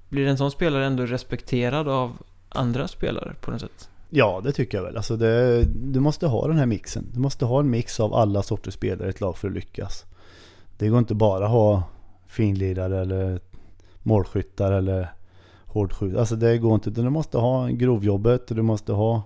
blir 0.09 0.26
en 0.26 0.39
sån 0.39 0.51
spelare 0.51 0.87
ändå 0.87 1.07
respekterad 1.07 1.89
av 1.89 2.18
andra 2.49 2.89
spelare 2.89 3.35
på 3.41 3.51
något 3.51 3.61
sätt? 3.61 3.89
Ja, 4.11 4.41
det 4.45 4.53
tycker 4.53 4.79
jag 4.79 4.85
väl. 4.85 4.97
Alltså 4.97 5.17
det, 5.17 5.65
du 5.65 6.01
måste 6.01 6.27
ha 6.27 6.49
den 6.49 6.57
här 6.57 6.67
mixen. 6.67 7.07
Du 7.13 7.21
måste 7.21 7.45
ha 7.45 7.61
en 7.61 7.71
mix 7.71 8.01
av 8.01 8.15
alla 8.15 8.43
sorters 8.43 8.75
spelare 8.75 9.07
i 9.07 9.11
ett 9.11 9.21
lag 9.21 9.37
för 9.37 9.49
att 9.49 9.55
lyckas. 9.55 10.05
Det 10.79 10.89
går 10.89 10.99
inte 10.99 11.15
bara 11.15 11.45
att 11.45 11.51
ha 11.51 11.83
finlirare 12.27 13.01
eller 13.01 13.41
målskyttar 14.03 14.73
eller 14.73 15.13
hårdskjutare. 15.67 16.21
Alltså 16.21 16.37
det 16.37 16.59
går 16.59 16.75
inte. 16.75 16.91
Du 16.91 17.11
måste 17.11 17.39
ha 17.39 17.67
grovjobbet 17.67 18.51
och 18.51 18.57
du 18.57 18.63
måste 18.63 18.93
ha 18.93 19.23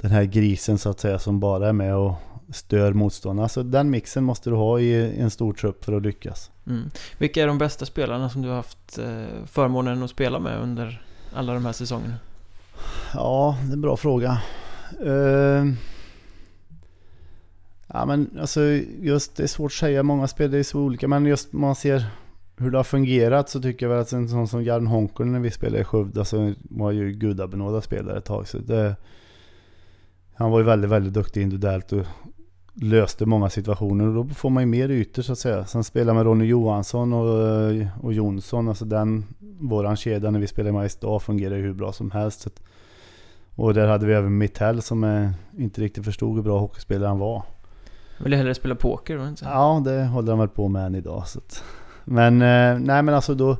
den 0.00 0.10
här 0.10 0.24
grisen 0.24 0.78
så 0.78 0.90
att 0.90 1.00
säga 1.00 1.18
som 1.18 1.40
bara 1.40 1.68
är 1.68 1.72
med 1.72 1.96
och 1.96 2.14
stör 2.54 2.92
motståndarna. 2.92 3.42
Alltså 3.42 3.62
den 3.62 3.90
mixen 3.90 4.24
måste 4.24 4.50
du 4.50 4.56
ha 4.56 4.80
i 4.80 5.20
en 5.20 5.30
stor 5.30 5.52
trupp 5.52 5.84
för 5.84 5.92
att 5.92 6.02
lyckas. 6.02 6.50
Mm. 6.66 6.90
Vilka 7.18 7.42
är 7.42 7.46
de 7.46 7.58
bästa 7.58 7.86
spelarna 7.86 8.30
som 8.30 8.42
du 8.42 8.48
har 8.48 8.56
haft 8.56 8.98
eh, 8.98 9.44
förmånen 9.46 10.02
att 10.02 10.10
spela 10.10 10.38
med 10.38 10.60
under 10.60 11.02
alla 11.34 11.54
de 11.54 11.64
här 11.64 11.72
säsongerna? 11.72 12.14
Ja, 13.14 13.58
det 13.62 13.70
är 13.70 13.72
en 13.72 13.80
bra 13.80 13.96
fråga. 13.96 14.38
Uh, 15.06 15.72
ja 17.86 18.06
men 18.06 18.38
alltså 18.40 18.60
just 19.00 19.36
det 19.36 19.42
är 19.42 19.46
svårt 19.46 19.72
att 19.72 19.76
säga. 19.76 20.02
Många 20.02 20.28
spelare 20.28 20.58
är 20.58 20.62
så 20.62 20.80
olika. 20.80 21.08
Men 21.08 21.26
just 21.26 21.52
man 21.52 21.74
ser 21.74 22.04
hur 22.56 22.70
det 22.70 22.78
har 22.78 22.84
fungerat 22.84 23.48
så 23.48 23.62
tycker 23.62 23.86
jag 23.86 23.90
väl 23.90 24.02
att 24.02 24.12
en 24.12 24.28
sån 24.28 24.48
som 24.48 24.64
Jarn 24.64 24.86
Honkonen 24.86 25.32
när 25.32 25.40
vi 25.40 25.50
spelade 25.50 25.80
i 25.80 25.84
Skövde. 25.84 26.20
Alltså 26.20 26.54
var 26.62 26.90
ju 26.90 27.12
gudabenådad 27.12 27.84
spelare 27.84 28.18
ett 28.18 28.24
tag. 28.24 28.48
Så 28.48 28.58
det, 28.58 28.96
han 30.34 30.50
var 30.50 30.58
ju 30.58 30.64
väldigt, 30.64 30.90
väldigt 30.90 31.14
duktig 31.14 31.42
individuellt 31.42 31.92
och 31.92 32.06
löste 32.80 33.26
många 33.26 33.50
situationer 33.50 34.06
och 34.06 34.14
då 34.14 34.34
får 34.34 34.50
man 34.50 34.62
ju 34.62 34.66
mer 34.66 34.88
ytor 34.88 35.22
så 35.22 35.32
att 35.32 35.38
säga. 35.38 35.64
Sen 35.64 35.84
spelar 35.84 36.14
med 36.14 36.24
Ronny 36.24 36.44
Johansson 36.44 37.12
och, 37.12 38.04
och 38.04 38.12
Jonsson, 38.12 38.68
alltså 38.68 38.84
den, 38.84 39.24
våran 39.60 39.96
kedja 39.96 40.30
när 40.30 40.40
vi 40.40 40.46
spelade 40.46 40.68
i 40.68 40.72
Mariestad 40.72 41.18
fungerar 41.18 41.56
ju 41.56 41.62
hur 41.62 41.74
bra 41.74 41.92
som 41.92 42.10
helst. 42.10 42.46
Och 43.54 43.74
där 43.74 43.88
hade 43.88 44.06
vi 44.06 44.14
även 44.14 44.38
Mittell 44.38 44.82
som 44.82 45.04
är, 45.04 45.32
inte 45.58 45.80
riktigt 45.80 46.04
förstod 46.04 46.36
hur 46.36 46.42
bra 46.42 46.58
hockeyspelare 46.58 47.08
han 47.08 47.18
var. 47.18 47.42
Vill 48.18 48.30
du 48.30 48.36
hellre 48.36 48.54
spela 48.54 48.74
poker? 48.74 49.16
Var 49.16 49.28
inte 49.28 49.40
så? 49.40 49.48
Ja, 49.48 49.82
det 49.84 50.04
håller 50.04 50.32
han 50.32 50.38
väl 50.38 50.48
på 50.48 50.68
med 50.68 50.86
än 50.86 50.94
idag. 50.94 51.28
Så 51.28 51.38
att, 51.38 51.64
men 52.04 52.42
eh, 52.42 52.78
nej 52.78 53.02
men 53.02 53.08
alltså 53.08 53.34
då 53.34 53.56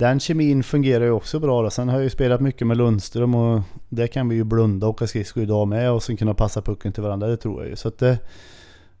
den 0.00 0.20
kemin 0.20 0.62
fungerar 0.62 1.04
ju 1.04 1.10
också 1.10 1.40
bra. 1.40 1.62
Då. 1.62 1.70
Sen 1.70 1.88
har 1.88 1.96
jag 1.96 2.02
ju 2.02 2.10
spelat 2.10 2.40
mycket 2.40 2.66
med 2.66 2.76
Lundström 2.76 3.34
och 3.34 3.62
det 3.88 4.08
kan 4.08 4.28
vi 4.28 4.36
ju 4.36 4.44
blunda 4.44 4.86
och 4.86 4.94
åka 4.94 5.06
skridskor 5.06 5.42
idag 5.42 5.68
med 5.68 5.90
och 5.90 6.02
sen 6.02 6.16
kunna 6.16 6.34
passa 6.34 6.62
pucken 6.62 6.92
till 6.92 7.02
varandra. 7.02 7.28
Det 7.28 7.36
tror 7.36 7.62
jag 7.62 7.70
ju. 7.70 7.76
Så 7.76 7.88
att 7.88 7.98
det, 7.98 8.18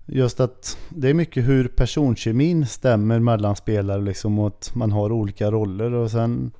just 0.06 0.40
att 0.40 0.78
det 0.88 1.10
är 1.10 1.14
mycket 1.14 1.48
hur 1.48 1.68
personkemin 1.68 2.66
stämmer 2.66 3.18
mellan 3.18 3.56
spelare 3.56 4.00
liksom 4.00 4.38
och 4.38 4.46
att 4.46 4.74
man 4.74 4.92
har 4.92 5.12
olika 5.12 5.50
roller 5.50 5.92
och 5.92 6.10
sen 6.10 6.52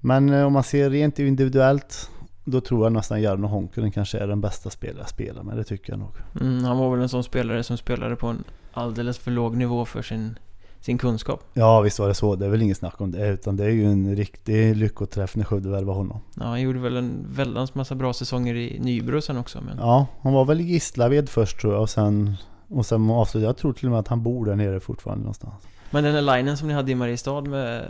Men 0.00 0.28
eh, 0.28 0.46
om 0.46 0.52
man 0.52 0.62
ser 0.62 0.90
rent 0.90 1.18
individuellt 1.18 2.10
då 2.44 2.60
tror 2.60 2.84
jag 2.84 2.92
nästan 2.92 3.22
Jarno 3.22 3.46
Honkonen 3.46 3.92
kanske 3.92 4.18
är 4.18 4.26
den 4.26 4.40
bästa 4.40 4.70
spelare 4.70 5.00
jag 5.00 5.08
spelar 5.08 5.42
med. 5.42 5.56
Det 5.56 5.64
tycker 5.64 5.92
jag 5.92 5.98
nog. 5.98 6.12
Mm, 6.40 6.64
han 6.64 6.78
var 6.78 6.90
väl 6.90 7.02
en 7.02 7.08
sån 7.08 7.24
spelare 7.24 7.62
som 7.62 7.76
spelade 7.76 8.16
på 8.16 8.26
en 8.26 8.44
alldeles 8.72 9.18
för 9.18 9.30
låg 9.30 9.56
nivå 9.56 9.84
för 9.84 10.02
sin 10.02 10.38
sin 10.80 10.98
kunskap. 10.98 11.44
Ja 11.54 11.80
visst 11.80 11.98
var 11.98 12.08
det 12.08 12.14
så. 12.14 12.36
Det 12.36 12.46
är 12.46 12.50
väl 12.50 12.62
inget 12.62 12.76
snack 12.76 13.00
om 13.00 13.10
det. 13.10 13.28
Utan 13.28 13.56
det 13.56 13.64
är 13.64 13.70
ju 13.70 13.84
en 13.84 14.16
riktig 14.16 14.76
lyckoträff 14.76 15.36
när 15.36 15.44
Skövde 15.44 15.68
värvade 15.68 15.98
honom. 15.98 16.20
Ja, 16.36 16.44
han 16.44 16.60
gjorde 16.60 16.78
väl 16.78 16.96
en 16.96 17.26
väldans 17.28 17.74
massa 17.74 17.94
bra 17.94 18.12
säsonger 18.12 18.54
i 18.54 18.78
Nybro 18.78 19.20
sen 19.20 19.36
också. 19.36 19.60
Men... 19.60 19.78
Ja, 19.78 20.06
han 20.22 20.32
var 20.32 20.44
väl 20.44 20.60
i 20.60 20.64
Gislaved 20.64 21.28
först 21.28 21.60
tror 21.60 21.72
jag 21.72 21.82
och 21.82 21.90
sen, 21.90 22.34
och 22.68 22.86
sen 22.86 23.10
avslutade 23.10 23.48
Jag 23.48 23.56
tror 23.56 23.72
till 23.72 23.86
och 23.86 23.90
med 23.90 24.00
att 24.00 24.08
han 24.08 24.22
bor 24.22 24.46
där 24.46 24.56
nere 24.56 24.80
fortfarande 24.80 25.22
någonstans. 25.22 25.54
Men 25.90 26.04
den 26.04 26.14
här 26.14 26.36
linen 26.36 26.56
som 26.56 26.68
ni 26.68 26.74
hade 26.74 26.92
i 26.92 26.94
Mariestad 26.94 27.40
med 27.40 27.84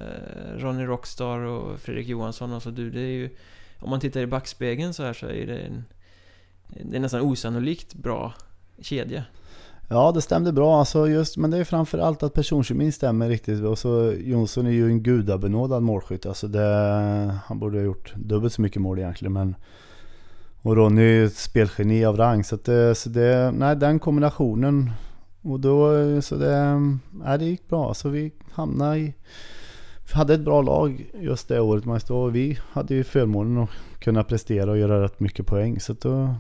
Ronny 0.57 0.85
Rockstar 0.85 1.39
och 1.39 1.81
Fredrik 1.81 2.09
Johansson 2.09 2.53
och 2.53 2.63
så 2.63 2.71
du, 2.71 2.91
det 2.91 3.01
är 3.01 3.13
ju... 3.13 3.37
Om 3.81 3.91
man 3.91 4.01
tittar 4.01 4.21
i 4.21 4.27
backspegeln 4.27 4.95
så 4.95 5.03
här 5.03 5.13
så 5.13 5.27
är 5.27 5.47
det 5.47 5.59
en... 5.59 5.85
Det 6.83 6.97
är 6.97 7.01
nästan 7.01 7.21
osannolikt 7.21 7.95
bra 7.95 8.33
kedja. 8.81 9.25
Ja, 9.91 10.13
det 10.13 10.21
stämde 10.21 10.53
bra. 10.53 10.79
Alltså 10.79 11.09
just, 11.09 11.37
men 11.37 11.51
det 11.51 11.59
är 11.59 11.65
framförallt 11.65 12.23
att 12.23 12.35
personkemin 12.35 12.93
stämmer 12.93 13.29
riktigt. 13.29 13.65
Och 13.65 13.79
så 13.79 14.13
Jonsson 14.21 14.67
är 14.67 14.71
ju 14.71 14.87
en 14.87 15.03
gudabenådad 15.03 15.83
målskytt. 15.83 16.27
Alltså 16.27 16.49
det, 16.49 17.39
han 17.45 17.59
borde 17.59 17.79
ha 17.79 17.85
gjort 17.85 18.15
dubbelt 18.17 18.53
så 18.53 18.63
mycket 18.63 18.83
mål 18.83 18.99
egentligen. 18.99 19.33
Men, 19.33 19.55
och 20.63 20.77
Ronny 20.77 21.03
är 21.03 21.07
ju 21.07 21.27
ett 21.27 21.37
spelgeni 21.37 22.05
av 22.05 22.17
rang. 22.17 22.45
Så, 22.45 22.57
det, 22.65 22.95
så 22.95 23.09
det, 23.09 23.55
nej, 23.57 23.77
den 23.77 23.99
kombinationen. 23.99 24.91
Och 25.43 25.61
då, 25.61 25.93
så 26.23 26.37
det, 26.37 26.81
nej, 27.11 27.39
det 27.39 27.45
gick 27.45 27.69
bra. 27.69 27.95
Så 27.95 28.09
vi 28.09 28.33
hamnade 28.53 28.99
i, 28.99 29.15
vi 30.11 30.15
hade 30.15 30.35
ett 30.35 30.45
bra 30.45 30.63
lag 30.63 31.11
just 31.15 31.49
det 31.49 31.61
året. 31.61 31.85
Vi 32.33 32.59
hade 32.73 32.95
ju 32.95 33.05
förmånen 33.05 33.63
att 33.63 33.71
kunna 34.01 34.25
prestera 34.25 34.71
och 34.71 34.79
göra 34.79 35.03
rätt 35.03 35.21
mycket 35.21 35.47
poäng. 35.47 35.81
Så 35.81 35.93
då, 35.93 36.35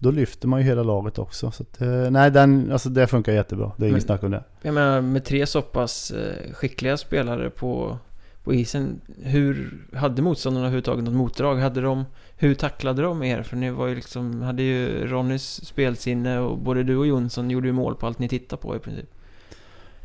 då 0.00 0.10
lyfter 0.10 0.48
man 0.48 0.60
ju 0.60 0.66
hela 0.66 0.82
laget 0.82 1.18
också. 1.18 1.50
Så 1.50 1.62
att, 1.62 1.80
eh, 1.80 2.10
nej, 2.10 2.30
den, 2.30 2.72
alltså 2.72 2.88
det 2.88 3.06
funkar 3.06 3.32
jättebra. 3.32 3.72
Det 3.76 3.86
är 3.86 3.90
inget 3.90 4.02
snack 4.02 4.22
om 4.22 4.30
det. 4.30 4.44
Jag 4.62 4.74
menar, 4.74 5.00
med 5.00 5.24
tre 5.24 5.46
så 5.46 5.62
pass 5.62 6.10
eh, 6.10 6.52
skickliga 6.52 6.96
spelare 6.96 7.50
på, 7.50 7.98
på 8.44 8.54
isen. 8.54 9.00
Hur 9.22 9.78
hade 9.94 10.22
motståndarna 10.22 10.66
överhuvudtaget 10.66 11.04
något 11.04 11.14
motdrag? 11.14 11.56
Hade 11.56 11.80
de, 11.80 12.04
hur 12.36 12.54
tacklade 12.54 13.02
de 13.02 13.22
er? 13.22 13.42
För 13.42 13.56
ni 13.56 13.70
var 13.70 13.86
ju 13.86 13.94
liksom, 13.94 14.42
hade 14.42 14.62
ju 14.62 15.06
Ronnys 15.06 15.66
spelsinne 15.66 16.38
och 16.38 16.58
både 16.58 16.82
du 16.82 16.96
och 16.96 17.06
Jonsson 17.06 17.50
gjorde 17.50 17.66
ju 17.66 17.72
mål 17.72 17.94
på 17.94 18.06
allt 18.06 18.18
ni 18.18 18.28
tittade 18.28 18.62
på 18.62 18.76
i 18.76 18.78
princip. 18.78 19.10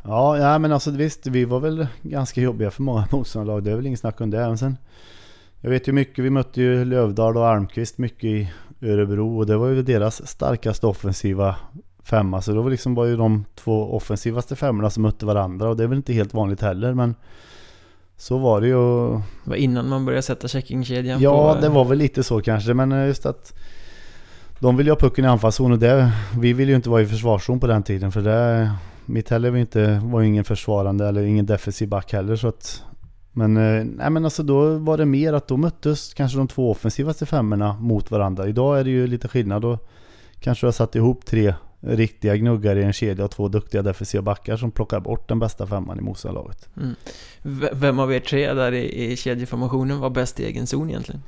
Ja, 0.02 0.38
ja 0.38 0.58
men 0.58 0.72
alltså 0.72 0.90
visst, 0.90 1.26
vi 1.26 1.44
var 1.44 1.60
väl 1.60 1.86
ganska 2.02 2.40
jobbiga 2.40 2.70
för 2.70 2.82
många 2.82 3.08
motståndarlag. 3.12 3.64
Det 3.64 3.70
är 3.70 3.76
väl 3.76 3.86
inget 3.86 4.00
snack 4.00 4.20
om 4.20 4.30
det. 4.30 4.38
Men 4.38 4.58
sen, 4.58 4.76
jag 5.60 5.70
vet 5.70 5.88
ju 5.88 5.92
mycket, 5.92 6.24
vi 6.24 6.30
mötte 6.30 6.62
ju 6.62 6.84
Lövdal 6.84 7.36
och 7.36 7.48
Almqvist 7.48 7.98
mycket 7.98 8.24
i 8.24 8.52
Örebro 8.84 9.38
och 9.38 9.46
det 9.46 9.56
var 9.56 9.68
ju 9.68 9.82
deras 9.82 10.28
starkaste 10.28 10.86
offensiva 10.86 11.56
femma. 12.02 12.42
Så 12.42 12.52
det 12.52 12.60
var 12.60 12.70
liksom 12.70 12.94
bara 12.94 13.08
ju 13.08 13.16
de 13.16 13.44
två 13.54 13.96
offensivaste 13.96 14.56
femmorna 14.56 14.90
som 14.90 15.02
mötte 15.02 15.26
varandra 15.26 15.68
och 15.68 15.76
det 15.76 15.82
är 15.82 15.88
väl 15.88 15.96
inte 15.96 16.12
helt 16.12 16.34
vanligt 16.34 16.60
heller 16.60 16.94
men 16.94 17.14
så 18.16 18.38
var 18.38 18.60
det 18.60 18.66
ju. 18.66 19.10
Det 19.44 19.50
var 19.50 19.56
innan 19.56 19.88
man 19.88 20.04
började 20.04 20.22
sätta 20.22 20.48
checkingkedjan 20.48 21.20
Ja, 21.20 21.54
på... 21.54 21.60
det 21.60 21.68
var 21.68 21.84
väl 21.84 21.98
lite 21.98 22.22
så 22.22 22.40
kanske 22.40 22.74
men 22.74 23.06
just 23.06 23.26
att 23.26 23.54
de 24.58 24.76
vill 24.76 24.86
ju 24.86 24.92
ha 24.92 24.98
pucken 24.98 25.24
i 25.24 25.28
anfallszon 25.28 25.72
och 25.72 25.78
det, 25.78 26.12
vi 26.38 26.52
vill 26.52 26.68
ju 26.68 26.74
inte 26.74 26.90
vara 26.90 27.02
i 27.02 27.06
försvarszon 27.06 27.60
på 27.60 27.66
den 27.66 27.82
tiden 27.82 28.12
för 28.12 28.20
det 28.20 28.70
mitt 29.06 29.30
heller 29.30 29.50
var 29.50 29.58
inte, 29.58 30.00
var 30.04 30.22
ingen 30.22 30.44
försvarande 30.44 31.08
eller 31.08 31.22
ingen 31.22 31.46
defensiv 31.46 31.88
back 31.88 32.12
heller 32.12 32.36
så 32.36 32.48
att 32.48 32.82
men, 33.36 33.56
eh, 33.56 33.84
nej 33.84 34.10
men 34.10 34.24
alltså 34.24 34.42
då 34.42 34.78
var 34.78 34.98
det 34.98 35.06
mer 35.06 35.32
att 35.32 35.48
då 35.48 35.56
möttes 35.56 36.14
kanske 36.14 36.38
de 36.38 36.48
två 36.48 36.70
offensivaste 36.70 37.26
femmorna 37.26 37.72
mot 37.72 38.10
varandra. 38.10 38.48
Idag 38.48 38.80
är 38.80 38.84
det 38.84 38.90
ju 38.90 39.06
lite 39.06 39.28
skillnad. 39.28 39.62
Då 39.62 39.78
kanske 40.40 40.64
du 40.64 40.66
har 40.66 40.72
satt 40.72 40.94
ihop 40.94 41.24
tre 41.24 41.54
riktiga 41.80 42.36
gnuggare 42.36 42.80
i 42.80 42.84
en 42.84 42.92
kedja 42.92 43.24
och 43.24 43.30
två 43.30 43.48
duktiga 43.48 43.82
defensiva 43.82 44.22
backar 44.22 44.56
som 44.56 44.70
plockar 44.70 45.00
bort 45.00 45.28
den 45.28 45.38
bästa 45.38 45.66
femman 45.66 45.98
i 45.98 46.00
motståndarlaget. 46.00 46.68
Mm. 46.76 46.94
Vem 47.72 47.98
av 47.98 48.12
er 48.12 48.20
tre 48.20 48.52
där 48.52 48.72
i, 48.72 49.12
i 49.12 49.16
kedjeformationen 49.16 50.00
var 50.00 50.10
bäst 50.10 50.40
i 50.40 50.44
egen 50.44 50.66
zon 50.66 50.90
egentligen? 50.90 51.22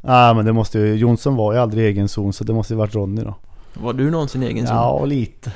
Nej 0.00 0.30
ah, 0.30 0.34
men 0.34 0.44
det 0.44 0.52
måste 0.52 0.78
ju, 0.78 0.94
Jonsson 0.94 1.36
var 1.36 1.52
ju 1.52 1.58
aldrig 1.58 1.84
i 1.84 1.86
egen 1.86 2.08
zon 2.08 2.32
så 2.32 2.44
det 2.44 2.52
måste 2.52 2.72
ju 2.72 2.78
varit 2.78 2.94
Ronny 2.94 3.22
då. 3.22 3.34
Var 3.74 3.92
du 3.92 4.10
någonsin 4.10 4.42
i 4.42 4.46
egen 4.46 4.66
zon? 4.66 4.76
Ja, 4.76 5.04
lite. 5.04 5.52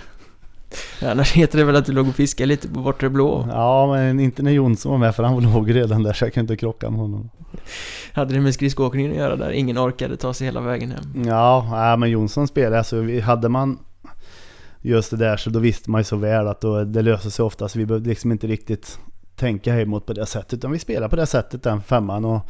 Annars 1.03 1.33
heter 1.33 1.59
det 1.59 1.65
väl 1.65 1.77
att 1.77 1.87
du 1.87 1.93
låg 1.93 2.09
och 2.09 2.15
fiskade 2.15 2.47
lite 2.47 2.69
på 2.69 2.81
bortre 2.81 3.11
blå? 3.11 3.49
Ja, 3.51 3.93
men 3.93 4.21
inte 4.21 4.43
när 4.43 4.51
Jonsson 4.51 4.93
var 4.93 4.99
med 4.99 5.15
för 5.15 5.23
han 5.23 5.43
låg 5.43 5.75
redan 5.75 6.03
där 6.03 6.13
så 6.13 6.25
jag 6.25 6.35
kunde 6.35 6.53
inte 6.53 6.61
krocka 6.61 6.91
med 6.91 7.01
honom. 7.01 7.31
Hade 8.13 8.35
det 8.35 8.41
med 8.41 8.55
skridskoåkningen 8.55 9.11
att 9.11 9.17
göra 9.17 9.37
där? 9.37 9.51
Ingen 9.51 9.79
orkade 9.79 10.17
ta 10.17 10.35
sig 10.35 10.45
hela 10.45 10.61
vägen 10.61 10.91
hem? 10.91 11.25
Ja, 11.27 11.97
men 11.99 12.11
Jonsson 12.11 12.49
spelade, 12.49 12.79
alltså 12.79 13.21
hade 13.21 13.49
man 13.49 13.79
just 14.83 15.11
det 15.11 15.17
där 15.17 15.37
så 15.37 15.51
då 15.51 15.59
visste 15.59 15.91
man 15.91 16.01
ju 16.01 16.05
så 16.05 16.17
väl 16.17 16.49
att 16.49 16.61
då, 16.61 16.85
det 16.85 17.03
löser 17.03 17.31
sig 17.31 17.45
ofta 17.45 17.69
så 17.69 17.79
vi 17.79 17.87
behövde 17.87 18.09
liksom 18.09 18.33
inte 18.33 18.47
riktigt 18.47 18.99
tänka 19.37 19.73
hemåt 19.73 20.07
på 20.07 20.13
det 20.13 20.27
sättet 20.27 20.53
utan 20.53 20.73
vi 20.73 20.79
spelade 20.79 21.09
på 21.09 21.17
det 21.17 21.27
sättet 21.27 21.63
den 21.63 21.83
femman 21.83 22.25
och 22.25 22.41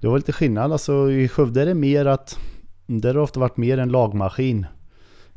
det 0.00 0.08
var 0.08 0.16
lite 0.16 0.32
skillnad 0.32 0.72
alltså 0.72 1.10
i 1.10 1.28
Skövde 1.28 1.62
är 1.62 1.66
det 1.66 1.74
mer 1.74 2.06
att 2.06 2.38
det 2.86 3.08
har 3.08 3.18
ofta 3.18 3.40
varit 3.40 3.56
mer 3.56 3.78
en 3.78 3.88
lagmaskin 3.88 4.66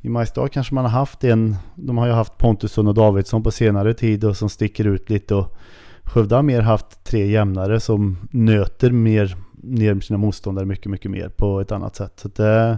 i 0.07 0.09
Majstad 0.09 0.49
kanske 0.51 0.75
man 0.75 0.85
har 0.85 0.91
haft 0.91 1.23
en, 1.23 1.55
de 1.75 1.97
har 1.97 2.07
ju 2.07 2.13
haft 2.13 2.37
Pontusson 2.37 2.87
och 2.87 2.93
Davidsson 2.93 3.43
på 3.43 3.51
senare 3.51 3.93
tid 3.93 4.23
och 4.23 4.37
som 4.37 4.49
sticker 4.49 4.87
ut 4.87 5.09
lite 5.09 5.35
och 5.35 5.57
Skövde 6.03 6.35
har 6.35 6.43
mer 6.43 6.61
haft 6.61 7.03
tre 7.03 7.27
jämnare 7.27 7.79
som 7.79 8.17
nöter 8.31 8.91
mer 8.91 9.35
ner 9.63 9.99
sina 9.99 10.17
motståndare 10.17 10.65
mycket, 10.65 10.91
mycket 10.91 11.11
mer 11.11 11.29
på 11.29 11.61
ett 11.61 11.71
annat 11.71 11.95
sätt. 11.95 12.19
Så 12.19 12.27
det, 12.27 12.77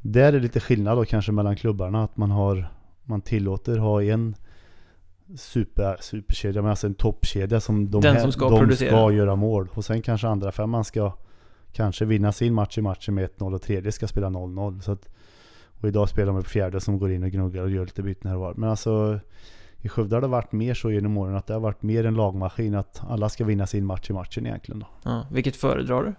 det 0.00 0.20
är 0.20 0.32
lite 0.32 0.60
skillnad 0.60 0.98
då 0.98 1.04
kanske 1.04 1.32
mellan 1.32 1.56
klubbarna 1.56 2.04
att 2.04 2.16
man 2.16 2.30
har, 2.30 2.68
man 3.04 3.20
tillåter 3.20 3.78
ha 3.78 4.02
en 4.02 4.34
super, 5.36 5.96
superkedja, 6.00 6.62
men 6.62 6.70
alltså 6.70 6.86
en 6.86 6.94
toppkedja 6.94 7.60
som 7.60 7.90
de, 7.90 8.02
Den 8.02 8.20
som 8.20 8.32
ska, 8.32 8.48
de 8.48 8.76
ska 8.76 9.12
göra 9.12 9.36
mål. 9.36 9.68
Och 9.74 9.84
sen 9.84 10.02
kanske 10.02 10.28
andra 10.28 10.52
femman 10.52 10.84
ska 10.84 11.12
kanske 11.72 12.04
vinna 12.04 12.32
sin 12.32 12.54
match 12.54 12.78
i 12.78 12.82
matchen 12.82 13.14
med 13.14 13.28
1-0 13.38 13.54
och 13.54 13.62
tredje 13.62 13.92
ska 13.92 14.06
spela 14.06 14.28
0-0. 14.28 14.80
Så 14.80 14.92
att 14.92 15.08
och 15.84 15.88
idag 15.88 16.08
spelar 16.08 16.32
de 16.32 16.42
på 16.42 16.48
fjärde 16.48 16.80
som 16.80 16.98
går 16.98 17.12
in 17.12 17.22
och 17.22 17.30
gnuggar 17.30 17.62
och 17.62 17.70
gör 17.70 17.84
lite 17.84 18.02
byten 18.02 18.30
här 18.30 18.36
och 18.36 18.40
var. 18.40 18.54
Men 18.54 18.70
alltså 18.70 19.20
i 19.80 19.88
Skövde 19.88 20.16
har 20.16 20.20
det 20.20 20.26
varit 20.26 20.52
mer 20.52 20.74
så 20.74 20.90
genom 20.90 21.16
åren 21.16 21.36
att 21.36 21.46
det 21.46 21.52
har 21.52 21.60
varit 21.60 21.82
mer 21.82 22.06
en 22.06 22.14
lagmaskin 22.14 22.74
att 22.74 23.00
alla 23.08 23.28
ska 23.28 23.44
vinna 23.44 23.66
sin 23.66 23.86
match 23.86 24.10
i 24.10 24.12
matchen 24.12 24.46
egentligen 24.46 24.80
då. 24.80 24.86
Ja, 25.02 25.26
vilket 25.32 25.56
föredrar 25.56 26.02
du? 26.02 26.14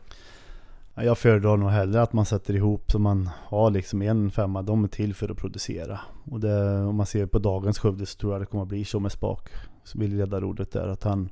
Jag 1.03 1.17
föredrar 1.17 1.57
nog 1.57 1.69
hellre 1.69 2.01
att 2.01 2.13
man 2.13 2.25
sätter 2.25 2.55
ihop 2.55 2.91
så 2.91 2.99
man 2.99 3.29
har 3.35 3.71
liksom 3.71 4.01
en 4.01 4.31
femma. 4.31 4.61
De 4.61 4.83
är 4.83 4.87
till 4.87 5.13
för 5.13 5.31
att 5.31 5.37
producera. 5.37 5.99
Och 6.31 6.39
det, 6.39 6.79
om 6.81 6.95
man 6.95 7.05
ser 7.05 7.25
på 7.25 7.39
dagens 7.39 7.79
Skövde 7.79 8.05
så 8.05 8.17
tror 8.17 8.33
jag 8.33 8.41
det 8.41 8.45
kommer 8.45 8.63
att 8.63 8.69
bli 8.69 8.85
så 8.85 8.99
med 8.99 9.11
Spak. 9.11 9.49
Som 9.83 10.01
vill 10.01 10.17
leda 10.17 10.41
rodet 10.41 10.71
där. 10.71 10.87
Att 10.87 11.03
han, 11.03 11.29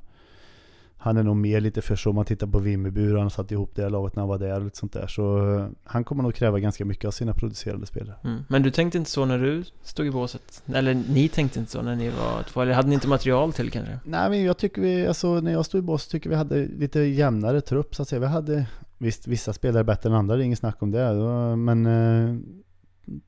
han 0.96 1.16
är 1.16 1.22
nog 1.22 1.36
mer 1.36 1.60
lite 1.60 1.82
för 1.82 1.96
så 1.96 2.10
om 2.10 2.16
man 2.16 2.24
tittar 2.24 2.46
på 2.46 2.58
Vimmerby 2.58 3.00
hur 3.00 3.16
han 3.16 3.30
satt 3.30 3.52
ihop 3.52 3.70
det 3.74 3.88
laget 3.88 4.16
när 4.16 4.20
han 4.20 4.28
var 4.28 4.38
där 4.38 4.56
och 4.58 4.64
lite 4.64 4.78
sånt 4.78 4.92
där. 4.92 5.06
Så 5.06 5.54
eh, 5.56 5.66
han 5.84 6.04
kommer 6.04 6.22
nog 6.22 6.34
kräva 6.34 6.60
ganska 6.60 6.84
mycket 6.84 7.04
av 7.04 7.10
sina 7.10 7.34
producerande 7.34 7.86
spelare. 7.86 8.16
Mm. 8.24 8.44
Men 8.48 8.62
du 8.62 8.70
tänkte 8.70 8.98
inte 8.98 9.10
så 9.10 9.24
när 9.24 9.38
du 9.38 9.64
stod 9.82 10.06
i 10.06 10.10
båset? 10.10 10.62
Eller 10.66 10.94
ni 10.94 11.28
tänkte 11.28 11.58
inte 11.58 11.72
så 11.72 11.82
när 11.82 11.96
ni 11.96 12.10
var 12.10 12.42
två? 12.42 12.60
Eller 12.60 12.72
hade 12.72 12.88
ni 12.88 12.94
inte 12.94 13.08
material 13.08 13.52
till 13.52 13.70
kanske? 13.70 13.98
Nej 14.04 14.30
men 14.30 14.44
jag 14.44 14.58
tycker 14.58 14.82
vi, 14.82 15.06
alltså 15.06 15.40
när 15.40 15.52
jag 15.52 15.66
stod 15.66 15.78
i 15.78 15.82
båset 15.82 16.10
tycker 16.10 16.30
vi 16.30 16.36
hade 16.36 16.66
lite 16.66 17.00
jämnare 17.00 17.60
trupp 17.60 17.94
så 17.94 18.02
att 18.02 18.08
säga. 18.08 18.20
Vi 18.20 18.26
hade, 18.26 18.66
visst 18.98 19.26
vissa 19.26 19.52
spelare 19.52 19.84
bättre 19.84 20.08
än 20.08 20.14
andra, 20.14 20.36
det 20.36 20.42
är 20.42 20.44
inget 20.44 20.58
snack 20.58 20.82
om 20.82 20.90
det. 20.90 21.14
Men 21.56 21.86
eh, 21.86 22.36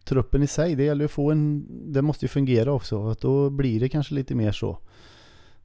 truppen 0.04 0.42
i 0.42 0.46
sig, 0.46 0.74
det 0.74 0.84
gäller 0.84 1.04
att 1.04 1.10
få 1.10 1.30
en, 1.30 1.66
det 1.92 2.02
måste 2.02 2.24
ju 2.24 2.28
fungera 2.28 2.72
också. 2.72 2.98
Och 2.98 3.16
då 3.20 3.50
blir 3.50 3.80
det 3.80 3.88
kanske 3.88 4.14
lite 4.14 4.34
mer 4.34 4.52
så. 4.52 4.78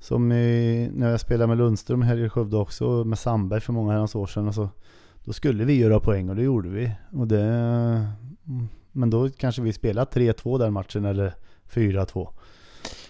Som 0.01 0.31
i, 0.31 0.89
när 0.93 1.11
jag 1.11 1.19
spelade 1.19 1.47
med 1.47 1.57
Lundström 1.57 2.01
här 2.01 2.17
i 2.17 2.29
Skövde 2.29 2.57
också, 2.57 3.03
med 3.03 3.19
Sandberg 3.19 3.61
för 3.61 3.73
många 3.73 3.91
herrans 3.91 4.15
år 4.15 4.25
sedan. 4.25 4.47
Alltså, 4.47 4.69
då 5.23 5.33
skulle 5.33 5.65
vi 5.65 5.79
göra 5.79 5.99
poäng 5.99 6.29
och 6.29 6.35
det 6.35 6.43
gjorde 6.43 6.69
vi. 6.69 6.91
Och 7.11 7.27
det, 7.27 7.43
men 8.91 9.09
då 9.09 9.29
kanske 9.29 9.61
vi 9.61 9.73
spelade 9.73 10.11
3-2 10.11 10.59
den 10.59 10.73
matchen 10.73 11.05
eller 11.05 11.33
4-2. 11.73 12.29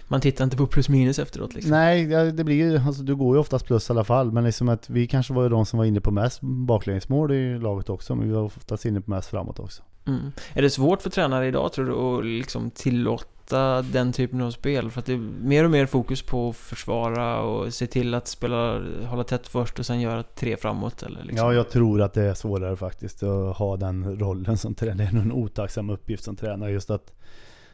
Man 0.07 0.21
tittar 0.21 0.43
inte 0.43 0.57
på 0.57 0.67
plus 0.67 0.89
minus 0.89 1.19
efteråt 1.19 1.53
liksom? 1.53 1.71
Nej, 1.71 2.05
det 2.31 2.43
blir 2.43 2.55
ju, 2.55 2.77
alltså 2.77 3.03
du 3.03 3.15
går 3.15 3.35
ju 3.35 3.39
oftast 3.39 3.65
plus 3.65 3.89
i 3.89 3.93
alla 3.93 4.03
fall. 4.03 4.31
Men 4.31 4.43
liksom 4.43 4.69
att 4.69 4.89
vi 4.89 5.07
kanske 5.07 5.33
var 5.33 5.49
de 5.49 5.65
som 5.65 5.79
var 5.79 5.85
inne 5.85 6.01
på 6.01 6.11
mest 6.11 6.41
baklängesmål 6.41 7.31
i 7.31 7.59
laget 7.59 7.89
också. 7.89 8.15
Men 8.15 8.27
vi 8.27 8.33
var 8.33 8.41
oftast 8.41 8.85
inne 8.85 9.01
på 9.01 9.11
mest 9.11 9.29
framåt 9.29 9.59
också. 9.59 9.83
Mm. 10.07 10.31
Är 10.53 10.61
det 10.61 10.69
svårt 10.69 11.01
för 11.01 11.09
tränare 11.09 11.47
idag 11.47 11.73
tror 11.73 11.85
du 11.85 11.93
att 11.93 12.25
liksom 12.25 12.71
tillåta 12.71 13.81
den 13.81 14.13
typen 14.13 14.41
av 14.41 14.51
spel? 14.51 14.91
För 14.91 14.99
att 14.99 15.05
det 15.05 15.13
är 15.13 15.17
mer 15.43 15.63
och 15.63 15.71
mer 15.71 15.85
fokus 15.85 16.21
på 16.21 16.49
att 16.49 16.55
försvara 16.55 17.41
och 17.41 17.73
se 17.73 17.87
till 17.87 18.13
att 18.13 18.27
spela, 18.27 18.81
hålla 19.05 19.23
tätt 19.23 19.47
först 19.47 19.79
och 19.79 19.85
sen 19.85 20.01
göra 20.01 20.23
tre 20.23 20.57
framåt 20.57 21.03
eller 21.03 21.23
liksom. 21.23 21.47
Ja, 21.47 21.53
jag 21.53 21.69
tror 21.69 22.01
att 22.01 22.13
det 22.13 22.23
är 22.23 22.33
svårare 22.33 22.75
faktiskt 22.75 23.23
att 23.23 23.57
ha 23.57 23.77
den 23.77 24.19
rollen 24.19 24.57
som 24.57 24.75
tränare. 24.75 24.97
Det 24.97 25.03
är 25.03 25.13
nog 25.13 25.23
en 25.23 25.31
otacksam 25.31 25.89
uppgift 25.89 26.23
som 26.23 26.35
tränare 26.35 26.71
just 26.71 26.89
att 26.89 27.13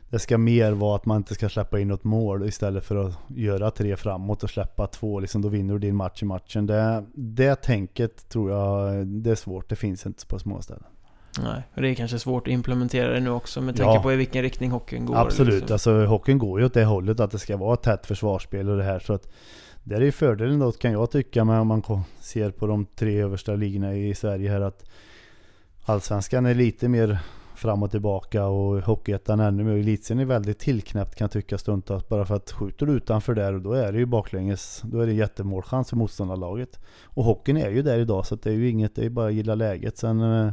det 0.10 0.20
ska 0.20 0.38
mer 0.38 0.72
vara 0.72 0.96
att 0.96 1.06
man 1.06 1.18
inte 1.18 1.36
ska 1.36 1.50
släppa 1.50 1.80
in 1.80 1.88
något 1.88 2.04
mål 2.04 2.48
istället 2.48 2.86
för 2.86 2.96
att 2.96 3.16
göra 3.28 3.72
tre 3.72 3.96
framåt 3.96 4.44
och 4.44 4.50
släppa 4.50 4.88
två. 4.88 5.20
Liksom, 5.20 5.42
då 5.42 5.50
vinner 5.50 5.74
du 5.74 5.80
din 5.80 5.96
match 5.96 6.24
i 6.24 6.26
matchen. 6.26 6.68
Det, 6.68 7.06
det 7.14 7.56
tänket 7.56 8.30
tror 8.30 8.52
jag 8.52 9.08
det 9.08 9.32
är 9.32 9.36
svårt. 9.36 9.70
Det 9.70 9.76
finns 9.76 10.06
inte 10.06 10.26
på 10.26 10.40
små 10.40 10.62
ställen. 10.62 10.84
Nej, 11.44 11.64
och 11.76 11.82
det 11.82 11.90
är 11.90 11.96
kanske 11.96 12.20
svårt 12.20 12.48
att 12.48 12.54
implementera 12.54 13.14
det 13.14 13.20
nu 13.20 13.30
också 13.30 13.62
med 13.62 13.76
tanke 13.76 13.94
ja, 13.94 14.04
på 14.04 14.14
i 14.14 14.16
vilken 14.16 14.42
riktning 14.42 14.72
hockeyn 14.72 15.06
går. 15.06 15.16
Absolut, 15.16 15.54
liksom. 15.54 15.74
alltså 15.74 16.06
hockeyn 16.06 16.38
går 16.38 16.60
ju 16.60 16.66
åt 16.66 16.74
det 16.74 16.86
hållet 16.86 17.20
att 17.20 17.32
det 17.32 17.40
ska 17.40 17.58
vara 17.58 17.74
ett 17.74 17.84
tätt 17.84 18.06
försvarsspel 18.06 18.70
och 18.70 18.78
det 18.78 18.84
här. 18.84 19.00
Så 19.00 19.14
att 19.14 19.30
det 19.84 19.96
är 19.96 20.02
ju 20.02 20.12
fördelen 20.12 20.60
då 20.60 20.72
kan 20.72 20.92
jag 20.92 21.12
tycka 21.12 21.44
med 21.44 21.60
om 21.60 21.68
man 21.68 21.84
ser 22.20 22.52
på 22.52 22.68
de 22.68 22.86
tre 22.86 23.22
översta 23.22 23.56
ligorna 23.56 23.96
i 23.96 24.16
Sverige 24.16 24.50
här 24.50 24.62
att 24.62 24.84
Allsvenskan 25.86 26.46
är 26.46 26.54
lite 26.54 26.88
mer 26.88 27.20
fram 27.56 27.84
och 27.84 27.92
tillbaka 27.92 28.46
och 28.46 28.82
Hockeyettan 28.82 29.40
ännu 29.40 29.64
mer. 29.64 29.72
Elitserien 29.72 30.22
är 30.22 30.26
väldigt 30.26 30.60
tillknäppt 30.60 31.16
kan 31.16 31.26
jag 31.26 31.32
tycka 31.32 31.58
stundtals. 31.58 32.08
Bara 32.08 32.26
för 32.26 32.36
att 32.36 32.52
skjuter 32.52 32.86
du 32.86 32.94
utanför 32.94 33.34
där 33.34 33.54
och 33.54 33.62
då 33.62 33.74
är 33.74 33.92
det 33.92 33.98
ju 33.98 34.06
baklänges. 34.06 34.82
Då 34.86 35.00
är 35.00 35.08
det 35.08 35.14
jättemålchans 35.14 35.90
för 35.90 35.98
motståndarlaget. 35.98 36.80
Och 37.04 37.24
hockeyn 37.24 37.58
är 37.58 37.70
ju 37.70 37.82
där 37.82 38.00
idag 38.00 38.26
så 38.26 38.36
det 38.36 38.50
är 38.50 38.54
ju 38.54 38.70
inget, 38.70 38.96
det 38.96 39.06
är 39.06 39.10
bara 39.10 39.28
att 39.28 39.34
gilla 39.34 39.56
läget. 39.56 39.98
Sen 39.98 40.22
eh, 40.22 40.52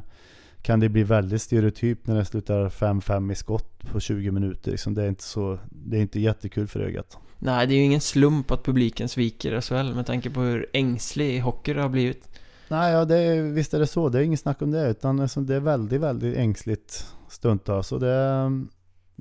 kan 0.65 0.81
det 0.81 0.89
bli 0.89 1.03
väldigt 1.03 1.43
stereotypt 1.43 2.07
när 2.07 2.17
det 2.17 2.25
slutar 2.25 2.69
5-5 2.69 3.33
i 3.33 3.35
skott 3.35 3.83
på 3.93 4.01
20 4.01 4.31
minuter. 4.31 4.71
Liksom 4.71 4.95
det, 4.95 5.03
är 5.03 5.09
inte 5.09 5.23
så, 5.23 5.59
det 5.71 5.97
är 5.97 6.01
inte 6.01 6.21
jättekul 6.21 6.69
för 6.69 6.81
ögat. 6.81 7.19
Nej, 7.39 7.67
det 7.67 7.75
är 7.75 7.77
ju 7.77 7.83
ingen 7.83 8.01
slump 8.01 8.51
att 8.51 8.65
publiken 8.65 9.09
sviker 9.09 9.61
SHL 9.61 9.95
med 9.95 10.07
tanke 10.07 10.31
på 10.31 10.41
hur 10.41 10.67
ängslig 10.73 11.41
hockey 11.41 11.75
det 11.75 11.83
har 11.83 11.89
blivit. 11.89 12.29
Nej, 12.69 12.93
ja, 12.93 13.05
det, 13.05 13.43
visst 13.43 13.75
är 13.75 13.79
det 13.79 13.87
så. 13.87 14.09
Det 14.09 14.19
är 14.19 14.23
inget 14.23 14.41
snack 14.41 14.63
om 14.63 14.71
det. 14.71 14.91
Utan 14.91 15.21
liksom, 15.21 15.47
det 15.47 15.55
är 15.55 15.61
väldigt, 15.61 16.01
väldigt 16.01 16.37
ängsligt 16.37 17.07
stundtals. 17.29 17.93
Och 17.93 18.01
det 18.01 18.11
är 18.11 18.67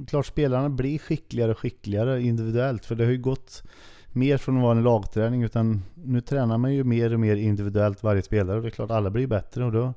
klart 0.08 0.26
spelarna 0.26 0.70
blir 0.70 1.00
skickligare 1.00 1.52
och 1.52 1.60
skickligare 1.60 2.22
individuellt. 2.22 2.86
För 2.86 2.96
det 2.96 3.04
har 3.04 3.12
ju 3.12 3.22
gått 3.22 3.64
mer 4.12 4.38
från 4.38 4.58
att 4.58 4.64
vara 4.64 4.78
en 4.78 4.84
lagträning. 4.84 5.44
Utan 5.44 5.84
nu 5.94 6.22
tränar 6.22 6.58
man 6.58 6.74
ju 6.74 6.84
mer 6.84 7.14
och 7.14 7.20
mer 7.20 7.36
individuellt 7.36 8.04
varje 8.04 8.22
spelare. 8.22 8.58
Och 8.58 8.64
det 8.64 8.70
är 8.70 8.72
klart 8.72 8.91
alla 8.91 9.10
blir 9.10 9.28
bättre. 9.28 9.66
Och 9.66 9.72
då 9.72 9.94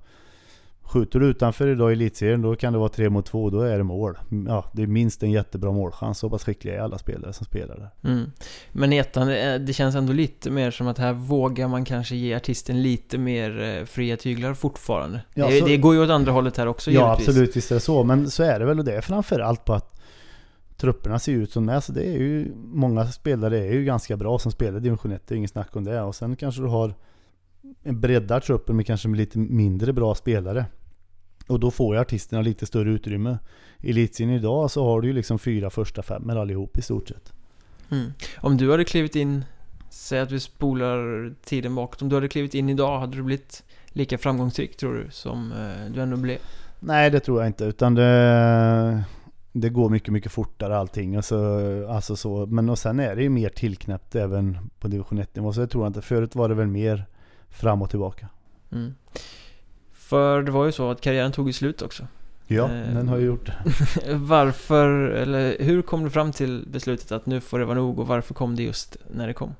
Skjuter 0.87 1.21
du 1.21 1.27
utanför 1.27 1.69
idag 1.69 1.91
i 1.91 1.93
elitserien 1.93 2.43
då 2.43 2.57
kan 2.57 2.73
det 2.73 2.79
vara 2.79 2.89
tre 2.89 3.11
mot 3.11 3.27
två, 3.27 3.51
då 3.51 3.61
är 3.61 3.79
det 3.79 3.85
mål. 3.85 4.19
Ja, 4.49 4.65
det 4.73 4.83
är 4.83 4.87
minst 4.87 5.23
en 5.23 5.31
jättebra 5.31 5.73
målchans. 5.73 6.19
Så 6.19 6.31
pass 6.31 6.45
skickliga 6.45 6.75
är 6.75 6.81
alla 6.81 6.99
spelare 6.99 7.33
som 7.33 7.47
spelar 7.47 7.77
där. 7.77 8.11
Mm. 8.11 8.33
Men 8.73 8.93
i 8.93 8.97
ettan, 8.97 9.29
det 9.67 9.77
känns 9.77 9.95
ändå 9.95 10.13
lite 10.13 10.51
mer 10.51 10.71
som 10.71 10.87
att 10.87 10.99
här 10.99 11.13
vågar 11.13 11.69
man 11.69 11.85
kanske 11.85 12.17
ge 12.17 12.35
artisten 12.35 12.83
lite 12.83 13.19
mer 13.19 13.63
eh, 13.63 13.85
fria 13.85 14.17
tyglar 14.17 14.55
fortfarande. 14.55 15.21
Ja, 15.35 15.47
det, 15.47 15.61
så, 15.61 15.67
det, 15.67 15.77
går 15.77 15.95
ju 15.95 16.03
åt 16.03 16.11
andra 16.11 16.33
hållet 16.33 16.57
här 16.57 16.67
också 16.67 16.91
Ja, 16.91 17.01
givetvis. 17.01 17.29
absolut, 17.29 17.57
visst 17.57 17.71
är 17.71 17.75
det 17.75 17.81
så. 17.81 18.05
Men 18.05 18.31
så 18.31 18.43
är 18.43 18.59
det 18.59 18.65
väl 18.67 18.79
och 18.79 18.85
det 18.85 18.97
är 18.97 19.01
framförallt 19.01 19.65
på 19.65 19.75
att 19.75 20.01
trupperna 20.77 21.19
ser 21.19 21.33
ut 21.33 21.53
som 21.53 21.67
det 21.67 21.73
är. 21.73 21.81
Så 21.81 21.93
det 21.93 22.05
är 22.05 22.19
ju, 22.19 22.53
många 22.57 23.07
spelare 23.07 23.59
är 23.59 23.73
ju 23.73 23.85
ganska 23.85 24.17
bra 24.17 24.39
som 24.39 24.53
spelar 24.53 24.81
division 24.81 25.13
1, 25.13 25.23
det 25.27 25.35
är 25.35 25.37
inget 25.37 25.51
snack 25.51 25.77
om 25.77 25.85
det. 25.85 26.03
Och 26.03 26.15
sen 26.15 26.37
kanske 26.37 26.63
du 26.63 26.69
har 26.69 26.95
breddar 27.83 28.41
truppen 28.41 28.77
med 28.77 28.87
kanske 28.87 29.09
lite 29.09 29.39
mindre 29.39 29.93
bra 29.93 30.15
spelare. 30.15 30.67
Och 31.47 31.61
då 31.61 31.71
får 31.71 31.95
ju 31.95 32.01
artisterna 32.01 32.43
lite 32.43 32.67
större 32.67 32.91
utrymme. 32.91 33.39
I 33.81 33.91
elitserien 33.91 34.35
idag 34.35 34.71
så 34.71 34.85
har 34.85 35.01
du 35.01 35.09
ju 35.09 35.15
liksom 35.15 35.39
fyra 35.39 35.71
första 35.71 36.03
femmor 36.03 36.37
allihop 36.37 36.79
i 36.79 36.83
stort 36.83 37.09
sett. 37.09 37.33
Mm. 37.91 38.13
Om 38.37 38.57
du 38.57 38.71
hade 38.71 38.85
klivit 38.85 39.17
in, 39.17 39.45
säg 39.91 40.21
att 40.21 40.31
vi 40.31 40.41
spolar 40.41 41.33
tiden 41.45 41.75
bakåt. 41.75 42.03
Om 42.03 42.09
du 42.09 42.17
hade 42.17 42.29
klivit 42.29 42.55
in 42.55 42.69
idag, 42.69 43.01
hade 43.01 43.17
du 43.17 43.23
blivit 43.23 43.63
lika 43.89 44.19
framgångsrik 44.19 44.77
tror 44.77 44.95
du 44.95 45.11
som 45.11 45.53
eh, 45.53 45.93
du 45.93 46.01
ändå 46.01 46.17
blev? 46.17 46.39
Nej, 46.81 47.11
det 47.11 47.21
tror 47.21 47.41
jag 47.41 47.47
inte. 47.47 47.65
Utan 47.65 47.95
det, 47.95 49.05
det 49.53 49.69
går 49.69 49.91
mycket, 49.91 50.13
mycket 50.13 50.33
fortare 50.33 50.77
allting. 50.77 51.17
Alltså, 51.17 51.39
alltså 51.89 52.17
så. 52.17 52.47
Men 52.47 52.71
och 52.71 52.79
sen 52.79 53.01
är 53.01 53.17
det 53.17 53.23
ju 53.23 53.29
mer 53.29 53.49
tillknäppt 53.49 54.15
även 54.15 54.59
på 54.81 54.89
division 54.89 55.21
1-nivå. 55.21 55.53
Så 55.53 55.61
jag 55.61 55.71
tror 55.71 55.87
inte. 55.87 56.03
Förut 56.03 56.35
var 56.35 56.49
det 56.49 56.55
väl 56.55 56.67
mer 56.67 57.07
fram 57.51 57.83
och 57.83 57.91
tillbaka. 57.91 58.29
Mm. 58.73 58.95
För 59.93 60.43
det 60.43 60.51
var 60.51 60.65
ju 60.65 60.73
så 60.73 60.91
att 60.91 61.01
karriären 61.01 61.33
tog 61.33 61.47
ju 61.47 61.53
slut 61.53 61.83
också. 61.83 62.07
Ja, 62.47 62.65
eh, 62.65 62.95
den 62.95 63.09
har 63.09 63.17
ju 63.17 63.27
gjort 63.27 63.47
det. 63.47 64.15
varför, 64.15 64.89
eller 65.09 65.57
hur 65.61 65.83
kom 65.83 66.05
du 66.05 66.11
fram 66.11 66.33
till 66.33 66.65
beslutet 66.69 67.13
att 67.13 67.27
nu 67.27 67.41
får 67.41 67.59
det 67.59 67.65
vara 67.65 67.79
nog 67.79 67.99
och 67.99 68.07
varför 68.07 68.35
kom 68.35 68.57
det 68.57 68.63
just 68.63 68.97
när 69.11 69.27
det 69.27 69.35
kom? 69.35 69.55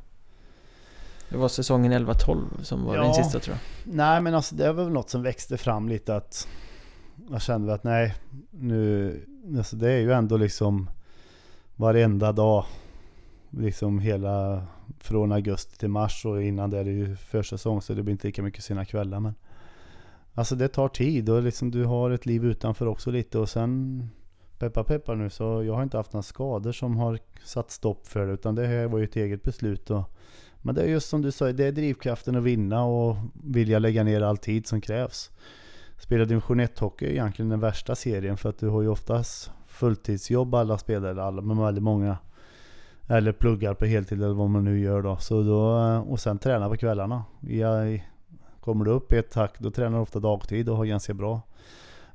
Det 1.29 1.37
var 1.37 1.49
säsongen 1.49 1.93
11-12 1.93 2.39
som 2.63 2.85
var 2.85 2.97
ja, 2.97 3.03
din 3.03 3.15
sista 3.15 3.41
tror 3.41 3.57
jag. 3.57 3.95
Nej 3.95 4.21
men 4.21 4.35
alltså 4.35 4.55
det 4.55 4.73
var 4.73 4.85
väl 4.85 4.93
något 4.93 5.11
som 5.11 5.23
växte 5.23 5.57
fram 5.57 5.89
lite 5.89 6.17
att 6.17 6.49
jag 7.31 7.43
kände 7.43 7.75
att 7.75 7.85
nej, 7.85 8.15
nu, 8.51 9.21
alltså 9.57 9.77
det 9.77 9.91
är 9.91 9.99
ju 9.99 10.13
ändå 10.13 10.37
liksom 10.37 10.91
varenda 11.77 12.33
dag 12.33 12.65
liksom 13.51 13.99
hela 13.99 14.67
från 15.07 15.33
augusti 15.33 15.77
till 15.77 15.89
mars 15.89 16.25
och 16.25 16.43
innan 16.43 16.71
det 16.71 16.79
är 16.79 16.85
det 16.85 16.91
ju 16.91 17.17
försäsong 17.17 17.83
så 17.83 17.95
det 17.95 18.03
blir 18.03 18.13
inte 18.13 18.27
lika 18.27 18.43
mycket 18.43 18.65
sina 18.65 18.85
kvällar 18.85 19.21
men 19.21 19.35
Alltså 20.35 20.57
det 20.57 20.69
tar 20.69 20.89
tid 20.89 21.29
och 21.29 21.43
liksom 21.43 21.71
du 21.71 21.85
har 21.85 22.11
ett 22.11 22.27
liv 22.27 22.45
utanför 22.45 22.87
också 22.87 23.11
lite 23.11 23.39
och 23.39 23.49
sen 23.49 24.03
Peppa 24.59 24.85
peppa 24.85 25.15
nu. 25.15 25.31
Så 25.31 25.63
jag 25.65 25.75
har 25.75 25.83
inte 25.83 25.97
haft 25.97 26.13
några 26.13 26.23
skador 26.23 26.73
som 26.73 26.97
har 26.97 27.19
satt 27.45 27.71
stopp 27.71 28.07
för 28.07 28.27
det 28.27 28.33
utan 28.33 28.55
det 28.55 28.67
här 28.67 28.87
var 28.87 28.99
ju 28.99 29.05
ett 29.05 29.17
eget 29.17 29.43
beslut 29.43 29.91
och 29.91 30.13
Men 30.63 30.75
det 30.75 30.83
är 30.83 30.87
just 30.87 31.09
som 31.09 31.23
du 31.23 31.33
sa, 31.33 31.53
det 31.53 31.65
är 31.65 31.73
drivkraften 31.73 32.37
att 32.37 32.43
vinna 32.43 32.85
och 32.85 33.17
vilja 33.45 33.79
lägga 33.79 34.05
ner 34.05 34.21
all 34.21 34.37
tid 34.37 34.67
som 34.67 34.81
krävs. 34.81 35.31
Spela 35.99 36.25
division 36.25 36.61
1 36.61 36.79
hockey 36.79 37.07
är 37.07 37.11
egentligen 37.11 37.49
den 37.49 37.61
värsta 37.61 37.95
serien 37.95 38.37
för 38.37 38.49
att 38.49 38.59
du 38.59 38.69
har 38.69 38.83
ju 38.83 38.89
oftast 38.89 39.51
fulltidsjobb 39.67 40.55
alla 40.55 40.79
spelare, 40.79 41.23
alla 41.23 41.43
men 41.43 41.59
väldigt 41.59 41.85
många 41.85 42.19
eller 43.07 43.33
pluggar 43.33 43.75
på 43.75 43.85
heltid 43.85 44.23
eller 44.23 44.35
vad 44.35 44.51
man 44.51 44.65
nu 44.65 44.81
gör 44.81 45.03
då. 45.03 45.17
Så 45.17 45.43
då 45.43 45.61
och 46.09 46.21
sen 46.21 46.39
träna 46.39 46.69
på 46.69 46.77
kvällarna. 46.77 47.25
Jag, 47.41 48.07
kommer 48.61 48.85
du 48.85 48.91
upp 48.91 49.13
i 49.13 49.17
ett 49.17 49.31
tack 49.31 49.59
då 49.59 49.71
tränar 49.71 49.97
du 49.97 50.03
ofta 50.03 50.21
dagtid 50.21 50.69
och 50.69 50.77
har 50.77 50.85
ganska 50.85 51.15
bra, 51.15 51.41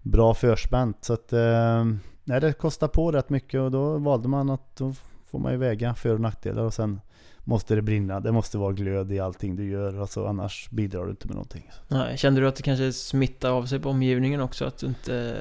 bra 0.02 0.34
förspänt. 0.34 0.98
Så 1.02 1.14
att 1.14 1.34
eh, 1.34 1.86
nej, 2.24 2.42
det 2.42 2.54
kostar 2.54 2.88
på 2.88 3.12
rätt 3.12 3.30
mycket 3.30 3.60
och 3.60 3.72
då 3.72 3.98
valde 3.98 4.28
man 4.28 4.50
att 4.50 4.76
då 4.76 4.94
får 5.32 5.40
man 5.40 5.52
ju 5.52 5.58
väga 5.58 5.94
för 5.96 6.14
och 6.14 6.22
nackdelar 6.22 6.64
och 6.64 6.74
sen 6.74 7.02
måste 7.44 7.76
det 7.76 7.82
brinna. 7.82 8.20
Det 8.20 8.32
måste 8.32 8.58
vara 8.58 8.74
glöd 8.74 9.12
i 9.12 9.20
allting 9.20 9.56
du 9.56 9.70
gör. 9.70 10.02
Alltså, 10.02 10.26
annars 10.26 10.70
bidrar 10.70 11.06
du 11.06 11.10
inte 11.10 11.28
med 11.28 11.36
någonting. 11.36 11.72
Nej, 11.88 12.18
kände 12.18 12.42
du 12.42 12.48
att 12.48 12.56
det 12.56 12.64
kanske 12.64 12.94
smittade 12.94 13.54
av 13.54 13.66
sig 13.66 13.80
på 13.80 13.90
omgivningen 13.90 14.42
också? 14.42 14.66
Att 14.66 14.78
du 14.78 14.88
inte 14.88 15.38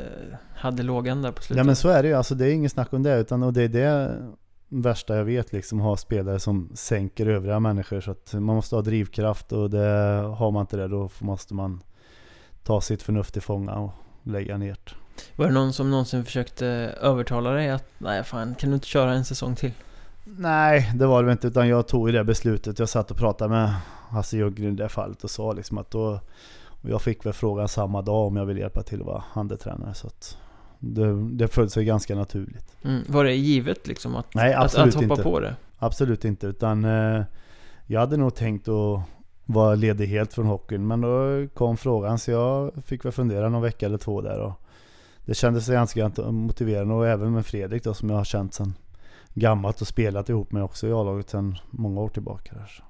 hade 0.57 0.82
lågan 0.82 1.22
där 1.22 1.32
på 1.32 1.42
slutet? 1.42 1.57
Ja 1.57 1.64
men 1.64 1.76
så 1.76 1.88
är 1.88 2.03
det 2.03 2.09
ju. 2.09 2.14
Alltså, 2.14 2.34
det 2.34 2.46
är 2.46 2.53
inget 2.53 2.72
snack 2.72 2.92
om 2.92 3.03
det. 3.03 3.20
Utan, 3.20 3.42
och 3.42 3.53
det 3.53 3.62
är 3.62 3.68
det 3.68 4.16
värsta 4.70 5.16
jag 5.16 5.24
vet 5.24 5.52
liksom. 5.52 5.80
Ha 5.80 5.96
spelare 5.96 6.40
som 6.40 6.70
sänker 6.74 7.26
övriga 7.26 7.60
människor. 7.60 8.00
Så 8.00 8.10
att 8.10 8.32
man 8.32 8.56
måste 8.56 8.74
ha 8.74 8.82
drivkraft 8.82 9.52
och 9.52 9.70
det, 9.70 9.86
har 10.36 10.50
man 10.50 10.60
inte 10.60 10.76
det 10.76 10.88
då 10.88 11.10
måste 11.18 11.54
man 11.54 11.82
ta 12.62 12.80
sitt 12.80 13.02
förnuft 13.02 13.36
i 13.36 13.40
fånga 13.40 13.74
och 13.74 13.92
lägga 14.22 14.56
ner 14.56 14.76
det. 14.84 14.92
Var 15.36 15.46
det 15.46 15.52
någon 15.52 15.72
som 15.72 15.90
någonsin 15.90 16.24
försökte 16.24 16.66
övertala 17.00 17.50
dig 17.50 17.70
att 17.70 17.84
nej 17.98 18.24
fan, 18.24 18.54
kan 18.54 18.70
du 18.70 18.74
inte 18.74 18.86
köra 18.86 19.12
en 19.12 19.24
säsong 19.24 19.54
till? 19.54 19.72
Nej, 20.24 20.92
det 20.94 21.06
var 21.06 21.22
det 21.22 21.32
inte. 21.32 21.46
Utan 21.46 21.68
jag 21.68 21.88
tog 21.88 22.08
ju 22.08 22.12
det 22.12 22.24
beslutet. 22.24 22.78
Jag 22.78 22.88
satt 22.88 23.10
och 23.10 23.16
pratade 23.16 23.50
med 23.50 23.74
Hasse 24.08 24.36
Ljunggren 24.36 24.72
i 24.72 24.76
det 24.76 24.88
fallet 24.88 25.24
och 25.24 25.30
sa 25.30 25.52
liksom 25.52 25.78
att 25.78 25.90
då... 25.90 26.20
Och 26.82 26.90
jag 26.90 27.02
fick 27.02 27.26
väl 27.26 27.32
frågan 27.32 27.68
samma 27.68 28.02
dag 28.02 28.26
om 28.26 28.36
jag 28.36 28.46
ville 28.46 28.60
hjälpa 28.60 28.82
till 28.82 29.00
att 29.00 29.06
vara 29.06 29.24
handeltränare. 29.32 29.94
Så 29.94 30.06
att 30.06 30.38
det, 30.81 31.31
det 31.31 31.49
föll 31.49 31.70
sig 31.70 31.85
ganska 31.85 32.14
naturligt. 32.14 32.76
Mm. 32.83 33.03
Var 33.09 33.24
det 33.24 33.35
givet 33.35 33.87
liksom 33.87 34.16
att, 34.16 34.35
Nej, 34.35 34.55
att, 34.55 34.74
att 34.74 34.95
hoppa 34.95 35.07
inte. 35.07 35.22
på 35.22 35.41
det? 35.41 35.57
Absolut 35.78 36.24
inte. 36.24 36.47
Utan 36.47 36.85
eh, 36.85 37.22
jag 37.87 38.01
hade 38.01 38.16
nog 38.16 38.35
tänkt 38.35 38.68
att 38.68 39.01
vara 39.47 39.74
ledig 39.74 40.07
helt 40.07 40.33
från 40.33 40.47
hockeyn. 40.47 40.87
Men 40.87 41.01
då 41.01 41.47
kom 41.55 41.76
frågan 41.76 42.18
så 42.18 42.31
jag 42.31 42.72
fick 42.85 43.05
väl 43.05 43.12
fundera 43.12 43.49
någon 43.49 43.62
vecka 43.62 43.87
eller 43.87 43.99
två 43.99 44.20
där. 44.20 44.41
Och 44.41 44.53
det 45.24 45.35
kändes 45.35 45.68
ganska 45.68 46.11
motiverande 46.18 46.95
och 46.95 47.09
även 47.09 47.33
med 47.33 47.47
Fredrik 47.47 47.85
då 47.85 47.95
som 47.95 48.11
jag 48.11 48.16
har 48.16 48.24
känt 48.24 48.55
sedan 48.55 48.74
gammalt 49.35 49.81
och 49.81 49.87
spelat 49.87 50.28
ihop 50.28 50.53
med 50.53 50.62
också 50.62 50.87
i 50.87 50.93
A-laget 50.93 51.31
sedan 51.31 51.59
många 51.70 52.01
år 52.01 52.09
tillbaka. 52.09 52.55
Där. 52.55 52.85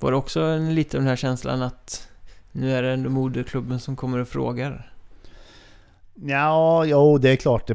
Var 0.00 0.10
det 0.10 0.16
också 0.16 0.40
en, 0.40 0.74
lite 0.74 0.96
den 0.96 1.06
här 1.06 1.16
känslan 1.16 1.62
att 1.62 2.08
nu 2.52 2.72
är 2.72 2.82
det 2.82 2.92
ändå 2.92 3.10
moderklubben 3.10 3.80
som 3.80 3.96
kommer 3.96 4.18
och 4.18 4.28
frågar? 4.28 4.92
Ja, 6.22 6.84
jo 6.84 7.18
det 7.18 7.30
är 7.30 7.36
klart 7.36 7.66
det 7.66 7.74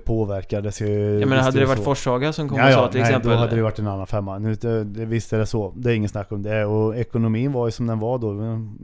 ska, 0.71 0.85
ju- 0.85 1.19
menar, 1.19 1.35
visst 1.35 1.45
hade 1.45 1.59
det 1.59 1.65
varit 1.65 1.77
så. 1.77 1.83
Forshaga 1.83 2.33
som 2.33 2.49
kom 2.49 2.57
Ja, 2.57 2.65
och 2.65 2.71
ja, 2.71 2.75
sa 2.75 2.91
till 2.91 3.01
nej, 3.01 3.09
exempel... 3.09 3.31
då 3.31 3.37
hade 3.37 3.55
det 3.55 3.61
varit 3.61 3.79
en 3.79 3.87
annan 3.87 4.07
femma. 4.07 4.37
Nu, 4.37 4.55
det, 4.55 4.83
det, 4.83 5.05
visst 5.05 5.33
är 5.33 5.39
det 5.39 5.45
så. 5.45 5.73
Det 5.75 5.91
är 5.91 5.95
ingen 5.95 6.09
snack 6.09 6.31
om 6.31 6.43
det. 6.43 6.65
Och 6.65 6.97
ekonomin 6.97 7.51
var 7.51 7.67
ju 7.67 7.71
som 7.71 7.87
den 7.87 7.99
var 7.99 8.17
då. 8.17 8.33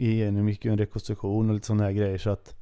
I 0.01 0.23
mycket 0.31 0.71
en 0.71 0.77
rekonstruktion 0.77 1.49
och 1.49 1.55
lite 1.55 1.67
sådana 1.67 1.83
här 1.83 1.91
grejer. 1.91 2.17
Så 2.17 2.29
att 2.29 2.55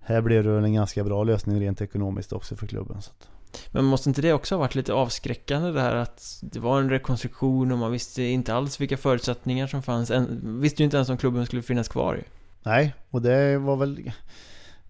här 0.00 0.20
blev 0.20 0.44
det 0.44 0.50
en 0.50 0.74
ganska 0.74 1.04
bra 1.04 1.24
lösning 1.24 1.60
rent 1.60 1.80
ekonomiskt 1.80 2.32
också 2.32 2.56
för 2.56 2.66
klubben. 2.66 3.02
Så 3.02 3.10
att, 3.10 3.28
Men 3.72 3.84
måste 3.84 4.08
inte 4.10 4.22
det 4.22 4.32
också 4.32 4.54
ha 4.54 4.60
varit 4.60 4.74
lite 4.74 4.92
avskräckande 4.92 5.70
det 5.72 5.80
här 5.80 5.94
att 5.94 6.38
det 6.42 6.58
var 6.58 6.80
en 6.80 6.90
rekonstruktion 6.90 7.72
och 7.72 7.78
man 7.78 7.92
visste 7.92 8.22
inte 8.22 8.54
alls 8.54 8.80
vilka 8.80 8.96
förutsättningar 8.96 9.66
som 9.66 9.82
fanns. 9.82 10.10
En, 10.10 10.60
visste 10.60 10.82
ju 10.82 10.84
inte 10.84 10.96
ens 10.96 11.08
om 11.08 11.16
klubben 11.16 11.46
skulle 11.46 11.62
finnas 11.62 11.88
kvar 11.88 12.14
ju. 12.14 12.22
nej, 12.62 12.94
och 13.10 13.22
det 13.22 13.58
var 13.58 13.76
väl 13.76 14.12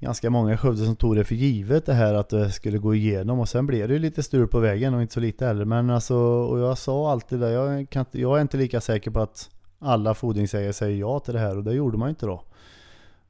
ganska 0.00 0.30
många 0.30 0.54
i 0.54 0.56
Skövde 0.56 0.84
som 0.84 0.96
tog 0.96 1.16
det 1.16 1.24
för 1.24 1.34
givet 1.34 1.86
det 1.86 1.94
här 1.94 2.14
att 2.14 2.28
det 2.28 2.52
skulle 2.52 2.78
gå 2.78 2.94
igenom. 2.94 3.40
Och 3.40 3.48
sen 3.48 3.66
blev 3.66 3.88
det 3.88 3.94
ju 3.94 4.00
lite 4.00 4.22
stur 4.22 4.46
på 4.46 4.60
vägen 4.60 4.94
och 4.94 5.02
inte 5.02 5.14
så 5.14 5.20
lite 5.20 5.46
heller. 5.46 5.64
Men 5.64 5.90
alltså, 5.90 6.16
och 6.16 6.58
jag 6.58 6.78
sa 6.78 7.12
alltid 7.12 7.40
det. 7.40 7.50
Jag, 7.50 7.90
kan, 7.90 8.04
jag 8.10 8.36
är 8.36 8.42
inte 8.42 8.56
lika 8.56 8.80
säker 8.80 9.10
på 9.10 9.20
att 9.20 9.50
alla 9.78 10.14
fordringsägare 10.14 10.72
säger 10.72 11.00
ja 11.00 11.20
till 11.20 11.34
det 11.34 11.40
här 11.40 11.56
och 11.56 11.64
det 11.64 11.74
gjorde 11.74 11.98
man 11.98 12.08
ju 12.08 12.10
inte 12.10 12.26
då. 12.26 12.42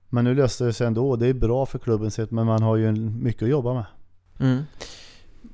Men 0.08 0.24
nu 0.24 0.34
löste 0.34 0.64
det 0.64 0.72
sig 0.72 0.86
ändå 0.86 1.10
och 1.10 1.18
det 1.18 1.26
är 1.26 1.34
bra 1.34 1.66
för 1.66 1.78
klubben 1.78 2.10
sett 2.10 2.30
men 2.30 2.46
man 2.46 2.62
har 2.62 2.76
ju 2.76 2.92
mycket 2.92 3.42
att 3.42 3.48
jobba 3.48 3.74
med. 3.74 3.84
Mm. 4.38 4.62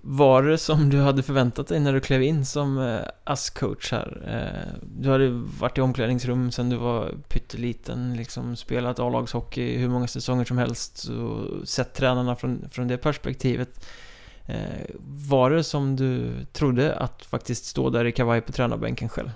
Var 0.04 0.42
det 0.42 0.58
som 0.58 0.90
du 0.90 1.00
hade 1.00 1.22
förväntat 1.22 1.66
dig 1.66 1.80
när 1.80 1.92
du 1.92 2.00
klev 2.00 2.22
in 2.22 2.44
som 2.44 2.78
eh, 2.78 3.00
ASS-coach 3.24 3.92
här? 3.92 4.22
Eh, 4.26 4.80
du 4.96 5.10
hade 5.10 5.28
varit 5.60 5.78
i 5.78 5.80
omklädningsrum 5.80 6.50
sen 6.50 6.70
du 6.70 6.76
var 6.76 7.14
pytteliten, 7.28 8.16
liksom 8.16 8.56
spelat 8.56 8.98
A-lagshockey 8.98 9.76
hur 9.76 9.88
många 9.88 10.06
säsonger 10.06 10.44
som 10.44 10.58
helst 10.58 11.08
och 11.08 11.68
sett 11.68 11.94
tränarna 11.94 12.36
från, 12.36 12.68
från 12.70 12.88
det 12.88 12.96
perspektivet. 12.96 13.86
Eh, 14.46 14.94
var 15.06 15.50
det 15.50 15.64
som 15.64 15.96
du 15.96 16.32
trodde 16.52 16.96
att 16.96 17.24
faktiskt 17.24 17.64
stå 17.64 17.90
där 17.90 18.04
i 18.04 18.12
kavaj 18.12 18.40
på 18.40 18.52
tränarbänken 18.52 19.08
själv? 19.08 19.30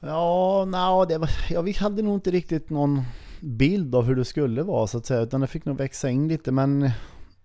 Ja, 0.00 0.64
no, 0.64 1.04
det 1.04 1.18
var, 1.18 1.30
ja, 1.50 1.62
vi 1.62 1.72
hade 1.72 2.02
nog 2.02 2.14
inte 2.14 2.30
riktigt 2.30 2.70
någon 2.70 3.02
bild 3.40 3.94
av 3.94 4.04
hur 4.04 4.16
det 4.16 4.24
skulle 4.24 4.62
vara 4.62 4.86
så 4.86 4.98
att 4.98 5.06
säga. 5.06 5.20
Utan 5.20 5.40
det 5.40 5.46
fick 5.46 5.64
nog 5.64 5.78
växa 5.78 6.10
in 6.10 6.28
lite. 6.28 6.52
Men 6.52 6.90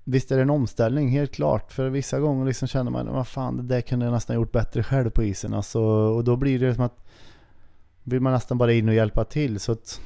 visst 0.10 0.32
är 0.32 0.36
det 0.36 0.42
en 0.42 0.50
omställning, 0.50 1.10
helt 1.10 1.32
klart. 1.32 1.72
För 1.72 1.90
vissa 1.90 2.20
gånger 2.20 2.46
liksom 2.46 2.68
känner 2.68 2.92
man, 2.92 3.08
vad 3.08 3.28
fan, 3.28 3.58
det 3.58 3.64
där 3.64 3.82
kunde 3.82 4.06
jag 4.06 4.14
nästan 4.14 4.36
gjort 4.36 4.52
bättre 4.52 4.84
själv 4.84 5.10
på 5.10 5.24
isen. 5.24 5.54
Alltså, 5.54 5.82
och 5.82 6.24
då 6.24 6.36
blir 6.36 6.60
det 6.60 6.76
som 6.76 6.84
att, 6.84 7.06
vill 8.04 8.22
man 8.22 8.34
nästan 8.34 8.58
bara 8.58 8.74
in 8.74 8.90
och 8.90 8.96
hjälpa 8.96 9.24
till. 9.24 9.60
Så 9.60 9.72
att, 9.72 10.02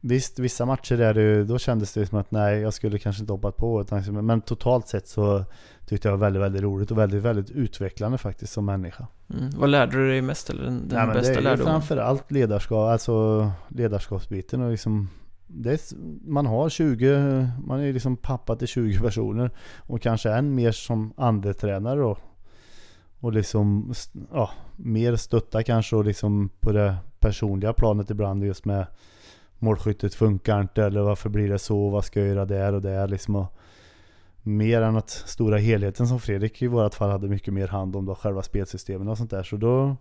visst, 0.00 0.38
vissa 0.38 0.66
matcher 0.66 0.96
där 0.96 1.14
det, 1.14 1.44
då 1.44 1.58
kändes 1.58 1.94
det 1.94 2.06
som 2.06 2.18
att 2.18 2.30
nej, 2.30 2.60
jag 2.60 2.74
skulle 2.74 2.98
kanske 2.98 3.20
inte 3.22 3.32
hoppat 3.32 3.56
på. 3.56 3.80
Utan, 3.80 3.98
liksom- 3.98 4.26
men 4.26 4.40
totalt 4.40 4.88
sett 4.88 5.08
så 5.08 5.44
tyckte 5.86 6.08
jag 6.08 6.16
var 6.16 6.26
väldigt, 6.26 6.42
väldigt 6.42 6.62
roligt 6.62 6.90
och 6.90 6.98
väldigt, 6.98 7.22
väldigt 7.22 7.50
utvecklande 7.50 8.18
faktiskt 8.18 8.52
som 8.52 8.64
människa. 8.64 9.06
Mm. 9.34 9.50
Vad 9.50 9.70
lärde 9.70 9.96
du 9.96 10.08
dig 10.08 10.22
mest 10.22 10.50
eller 10.50 10.64
den, 10.64 10.88
den 10.88 11.06
Nej, 11.06 11.14
bästa 11.14 11.32
det 11.32 11.38
är 11.38 11.42
lärdomen? 11.42 11.66
framförallt 11.72 12.30
ledarskap, 12.30 12.92
alltså 12.92 13.50
ledarskapsbiten 13.68 14.62
och 14.62 14.70
liksom 14.70 15.08
är, 15.64 15.78
man 16.30 16.46
har 16.46 16.68
20, 16.68 17.48
man 17.64 17.80
är 17.80 17.92
liksom 17.92 18.16
pappa 18.16 18.56
till 18.56 18.68
20 18.68 19.00
personer 19.00 19.50
och 19.76 20.02
kanske 20.02 20.30
än 20.30 20.54
mer 20.54 20.72
som 20.72 21.12
andetränare 21.16 22.00
då. 22.00 22.16
Och 23.20 23.32
liksom, 23.32 23.94
ja, 24.32 24.50
mer 24.76 25.16
stötta 25.16 25.62
kanske 25.62 25.96
och 25.96 26.04
liksom 26.04 26.50
på 26.60 26.72
det 26.72 26.96
personliga 27.18 27.72
planet 27.72 28.10
ibland 28.10 28.44
just 28.44 28.64
med 28.64 28.86
målskyttet 29.58 30.14
funkar 30.14 30.60
inte 30.60 30.84
eller 30.84 31.00
varför 31.00 31.28
blir 31.28 31.48
det 31.48 31.58
så, 31.58 31.88
vad 31.88 32.04
ska 32.04 32.20
jag 32.20 32.28
göra 32.28 32.44
där 32.44 32.72
och 32.72 32.82
där 32.82 33.08
liksom. 33.08 33.36
Och 33.36 33.56
mer 34.42 34.82
än 34.82 34.96
att 34.96 35.10
stora 35.10 35.58
helheten 35.58 36.08
som 36.08 36.20
Fredrik 36.20 36.62
i 36.62 36.66
vårat 36.66 36.94
fall 36.94 37.10
hade 37.10 37.28
mycket 37.28 37.54
mer 37.54 37.68
hand 37.68 37.96
om 37.96 38.06
då 38.06 38.14
själva 38.14 38.42
spelsystemen 38.42 39.08
och 39.08 39.18
sånt 39.18 39.30
där. 39.30 39.42
Så 39.42 39.56
då 39.56 39.96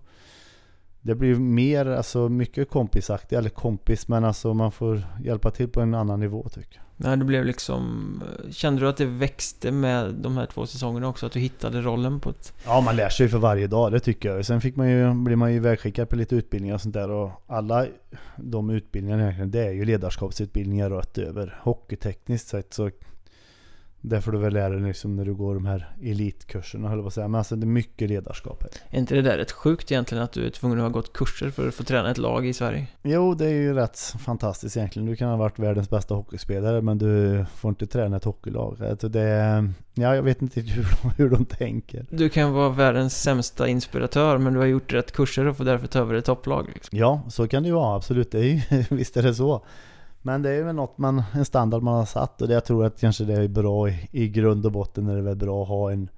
det 1.02 1.16
blir 1.16 1.36
mer, 1.36 1.86
alltså 1.86 2.30
mycket 2.30 2.70
kompisaktigt, 2.70 3.34
eller 3.34 3.50
kompis, 3.50 4.08
men 4.08 4.26
alltså 4.26 4.54
man 4.54 4.72
får 4.72 5.02
hjälpa 5.24 5.52
till 5.52 5.70
på 5.70 5.82
en 5.82 5.94
annan 5.94 6.20
nivå 6.20 6.50
tycker 6.50 6.76
jag. 6.76 6.84
Nej, 7.02 7.18
det 7.18 7.26
blev 7.26 7.46
liksom... 7.46 8.24
Kände 8.52 8.82
du 8.82 8.90
att 8.90 8.98
det 8.98 9.06
växte 9.06 9.72
med 9.72 10.14
de 10.14 10.38
här 10.38 10.46
två 10.46 10.66
säsongerna 10.66 11.08
också? 11.08 11.26
Att 11.26 11.32
du 11.32 11.40
hittade 11.40 11.82
rollen 11.82 12.20
på 12.20 12.30
ett... 12.30 12.54
Ja, 12.66 12.82
man 12.82 12.96
lär 12.96 13.10
sig 13.10 13.28
för 13.30 13.38
varje 13.38 13.68
dag, 13.68 13.92
det 13.92 14.00
tycker 14.00 14.30
jag. 14.30 14.46
Sen 14.46 14.62
fick 14.62 14.76
man 14.76 14.90
ju, 14.90 15.14
blir 15.14 15.36
man 15.36 15.52
ju 15.52 15.56
ivägskickad 15.56 16.10
på 16.10 16.16
lite 16.16 16.36
utbildningar 16.36 16.76
och 16.76 16.82
sånt 16.82 16.94
där. 16.94 17.10
Och 17.10 17.32
alla 17.48 17.86
de 18.38 18.70
utbildningarna 18.70 19.24
egentligen, 19.24 19.52
det 19.52 19.66
är 19.66 19.72
ju 19.72 19.86
ledarskapsutbildningar 19.86 20.90
rött 20.90 21.18
över. 21.18 21.60
Hockeytekniskt 21.62 22.48
sett 22.48 22.74
så 22.74 22.92
det 24.02 24.22
får 24.22 24.32
du 24.32 24.38
väl 24.38 24.54
lära 24.54 24.70
dig 24.70 24.82
liksom 24.82 25.16
när 25.16 25.26
du 25.26 25.34
går 25.34 25.56
de 25.56 25.66
här 25.66 25.90
elitkurserna 26.02 26.88
höll 26.88 26.98
jag 26.98 27.04
på 27.04 27.08
att 27.08 27.14
säga. 27.14 27.28
Men 27.28 27.38
alltså 27.38 27.56
det 27.56 27.64
är 27.64 27.68
mycket 27.68 28.10
ledarskap 28.10 28.64
här. 28.64 28.72
Är 28.90 29.00
inte 29.00 29.16
det 29.16 29.22
där 29.22 29.38
rätt 29.38 29.52
sjukt 29.52 29.92
egentligen 29.92 30.24
att 30.24 30.32
du 30.32 30.46
är 30.46 30.50
tvungen 30.50 30.78
att 30.78 30.84
ha 30.84 30.90
gått 30.90 31.14
kurser 31.14 31.50
för 31.50 31.68
att 31.68 31.74
få 31.76 31.84
träna 31.84 32.12
ett 32.12 32.18
lag 32.18 32.48
i 32.48 32.54
Sverige? 32.54 32.88
Jo, 33.04 33.34
det 33.34 33.46
är 33.46 33.54
ju 33.54 33.74
rätt 33.74 34.00
fantastiskt 34.00 34.78
egentligen. 34.78 35.06
Du 35.06 35.16
kan 35.16 35.30
ha 35.30 35.38
varit 35.38 35.60
världens 35.60 35.90
bästa 35.90 36.16
hockeyspelare 36.16 36.82
men 36.82 36.98
du 36.98 37.46
får 37.56 37.70
inte 37.70 37.88
träna 37.88 38.18
ett 38.18 38.24
hockeylag. 38.24 38.84
Alltså 38.90 39.10
det, 39.10 39.28
ja, 39.94 40.16
jag 40.16 40.24
vet 40.24 40.42
inte 40.42 40.62
hur 40.62 40.88
de, 41.02 41.12
hur 41.18 41.30
de 41.30 41.46
tänker. 41.46 42.06
Du 42.10 42.30
kan 42.30 42.54
vara 42.54 42.70
världens 42.70 43.22
sämsta 43.22 43.68
inspiratör 43.68 44.38
men 44.38 44.54
du 44.54 44.60
har 44.60 44.66
gjort 44.66 44.94
rätt 44.94 45.12
kurser 45.12 45.46
och 45.46 45.58
får 45.58 45.66
därför 45.66 45.88
ta 45.88 46.00
över 46.00 46.14
ett 46.14 46.26
topplag. 46.26 46.72
Liksom. 46.74 47.00
Ja, 47.00 47.22
så 47.30 47.48
kan 47.48 47.64
det 47.64 47.68
ju 47.68 47.76
vara. 47.76 47.96
Absolut, 47.96 48.32
det 48.32 48.40
är 48.40 48.44
ju, 48.44 48.84
visst 48.96 49.18
är 49.18 49.24
det 49.24 49.36
så. 49.36 49.66
Men 50.22 50.42
det 50.42 50.50
är 50.50 50.64
väl 50.64 50.76
något 50.76 50.98
man, 50.98 51.24
en 51.34 51.46
standard 51.46 51.84
man 51.84 51.94
har 51.94 52.06
satt 52.06 52.42
och 52.42 52.48
det 52.48 52.54
jag 52.54 52.66
tror 52.66 52.86
att 52.86 53.00
kanske 53.00 53.24
det 53.24 53.34
är 53.34 53.48
bra 53.48 53.90
i, 53.90 54.08
i 54.12 54.30
grund 54.30 54.66
och 54.66 54.72
botten 54.72 55.08
är 55.08 55.16
det 55.16 55.22
väl 55.22 55.36
bra 55.36 55.64
att 55.64 55.70
ha 55.70 55.92
en 55.92 56.10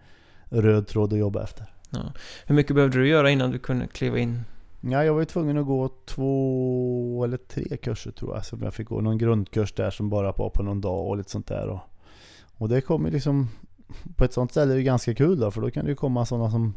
röd 0.49 0.87
tråd 0.87 1.13
att 1.13 1.19
jobba 1.19 1.43
efter. 1.43 1.73
Ja. 1.89 1.99
Hur 2.45 2.55
mycket 2.55 2.75
behövde 2.75 2.97
du 2.97 3.07
göra 3.07 3.29
innan 3.29 3.51
du 3.51 3.59
kunde 3.59 3.87
kliva 3.87 4.17
in? 4.17 4.41
Ja, 4.81 5.03
jag 5.03 5.13
var 5.13 5.19
ju 5.19 5.25
tvungen 5.25 5.57
att 5.57 5.65
gå 5.65 5.89
två 6.05 7.23
eller 7.23 7.37
tre 7.37 7.77
kurser 7.77 8.11
tror 8.11 8.35
jag. 8.35 8.45
Som 8.45 8.61
jag 8.63 8.73
fick 8.73 8.87
gå 8.87 9.01
någon 9.01 9.17
grundkurs 9.17 9.73
där 9.73 9.91
som 9.91 10.09
bara 10.09 10.31
var 10.31 10.49
på 10.49 10.63
någon 10.63 10.81
dag 10.81 11.07
och 11.07 11.17
lite 11.17 11.31
sånt 11.31 11.47
där. 11.47 11.67
Och, 11.67 11.79
och 12.57 12.69
det 12.69 12.81
kommer 12.81 13.09
ju 13.09 13.13
liksom, 13.13 13.49
på 14.15 14.25
ett 14.25 14.33
sånt 14.33 14.51
ställe 14.51 14.71
är 14.73 14.75
det 14.75 14.83
ganska 14.83 15.15
kul 15.15 15.39
då. 15.39 15.51
För 15.51 15.61
då 15.61 15.71
kan 15.71 15.85
det 15.85 15.89
ju 15.89 15.95
komma 15.95 16.25
sådana 16.25 16.51
som 16.51 16.73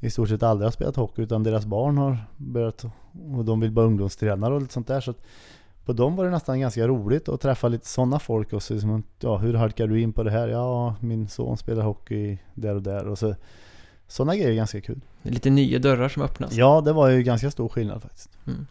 i 0.00 0.10
stort 0.10 0.28
sett 0.28 0.42
aldrig 0.42 0.66
har 0.66 0.72
spelat 0.72 0.96
hockey 0.96 1.22
utan 1.22 1.42
deras 1.42 1.66
barn 1.66 1.98
har 1.98 2.18
börjat 2.36 2.84
och 3.36 3.44
de 3.44 3.60
vill 3.60 3.70
vara 3.70 3.86
ungdomstränare 3.86 4.54
och 4.54 4.60
lite 4.60 4.72
sånt 4.72 4.86
där. 4.86 5.00
Så 5.00 5.10
att 5.10 5.26
på 5.86 5.92
dem 5.92 6.16
var 6.16 6.24
det 6.24 6.30
nästan 6.30 6.60
ganska 6.60 6.88
roligt 6.88 7.28
att 7.28 7.40
träffa 7.40 7.68
lite 7.68 7.86
sådana 7.86 8.18
folk 8.18 8.52
och 8.52 8.62
så 8.62 8.72
liksom, 8.72 9.02
ja, 9.20 9.36
hur 9.36 9.54
halkar 9.54 9.86
du 9.86 10.00
in 10.00 10.12
på 10.12 10.22
det 10.22 10.30
här? 10.30 10.48
Ja, 10.48 10.96
min 11.00 11.28
son 11.28 11.56
spelar 11.56 11.84
hockey 11.84 12.38
där 12.54 12.74
och 12.74 12.82
där 12.82 13.08
och 13.08 13.18
så 13.18 13.34
sådana 14.08 14.36
grejer 14.36 14.50
är 14.50 14.54
ganska 14.54 14.80
kul. 14.80 15.00
Lite 15.22 15.50
nya 15.50 15.78
dörrar 15.78 16.08
som 16.08 16.22
öppnas. 16.22 16.52
Ja, 16.52 16.80
det 16.80 16.92
var 16.92 17.08
ju 17.08 17.22
ganska 17.22 17.50
stor 17.50 17.68
skillnad 17.68 18.02
faktiskt. 18.02 18.30
Mm. 18.46 18.66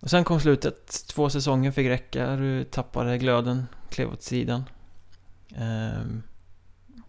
Och 0.00 0.10
sen 0.10 0.24
kom 0.24 0.40
slutet. 0.40 1.06
Två 1.08 1.30
säsonger 1.30 1.70
fick 1.70 1.86
räcka. 1.86 2.36
Du 2.36 2.64
tappade 2.64 3.18
glöden, 3.18 3.66
klev 3.90 4.12
åt 4.12 4.22
sidan. 4.22 4.64
Ehm, 5.56 6.22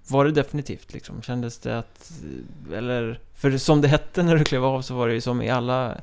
var 0.07 0.26
det 0.26 0.32
definitivt 0.32 0.93
liksom? 0.93 1.22
Kändes 1.22 1.59
det 1.59 1.78
att... 1.78 2.11
Eller... 2.74 3.20
För 3.34 3.57
som 3.57 3.82
det 3.82 3.88
hette 3.88 4.24
när 4.24 4.36
du 4.36 4.43
klev 4.43 4.65
av 4.65 4.82
så 4.82 4.95
var 4.95 5.07
det 5.07 5.13
ju 5.13 5.22
som 5.22 5.41
i 5.41 5.49
alla... 5.49 5.97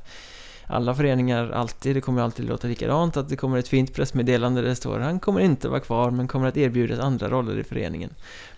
Alla 0.67 0.95
föreningar 0.95 1.51
alltid, 1.51 1.95
det 1.95 2.01
kommer 2.01 2.21
alltid 2.21 2.45
låta 2.45 2.67
likadant 2.67 3.17
att 3.17 3.29
det 3.29 3.35
kommer 3.35 3.57
ett 3.57 3.67
fint 3.67 3.93
pressmeddelande 3.93 4.61
där 4.61 4.69
det 4.69 4.75
står 4.75 4.99
Han 4.99 5.19
kommer 5.19 5.39
inte 5.39 5.69
vara 5.69 5.79
kvar 5.79 6.11
men 6.11 6.27
kommer 6.27 6.47
att 6.47 6.57
erbjudas 6.57 6.99
andra 6.99 7.29
roller 7.29 7.57
i 7.57 7.63
föreningen. 7.63 8.09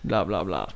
Bla 0.02 0.26
bla 0.26 0.44
bla. 0.44 0.70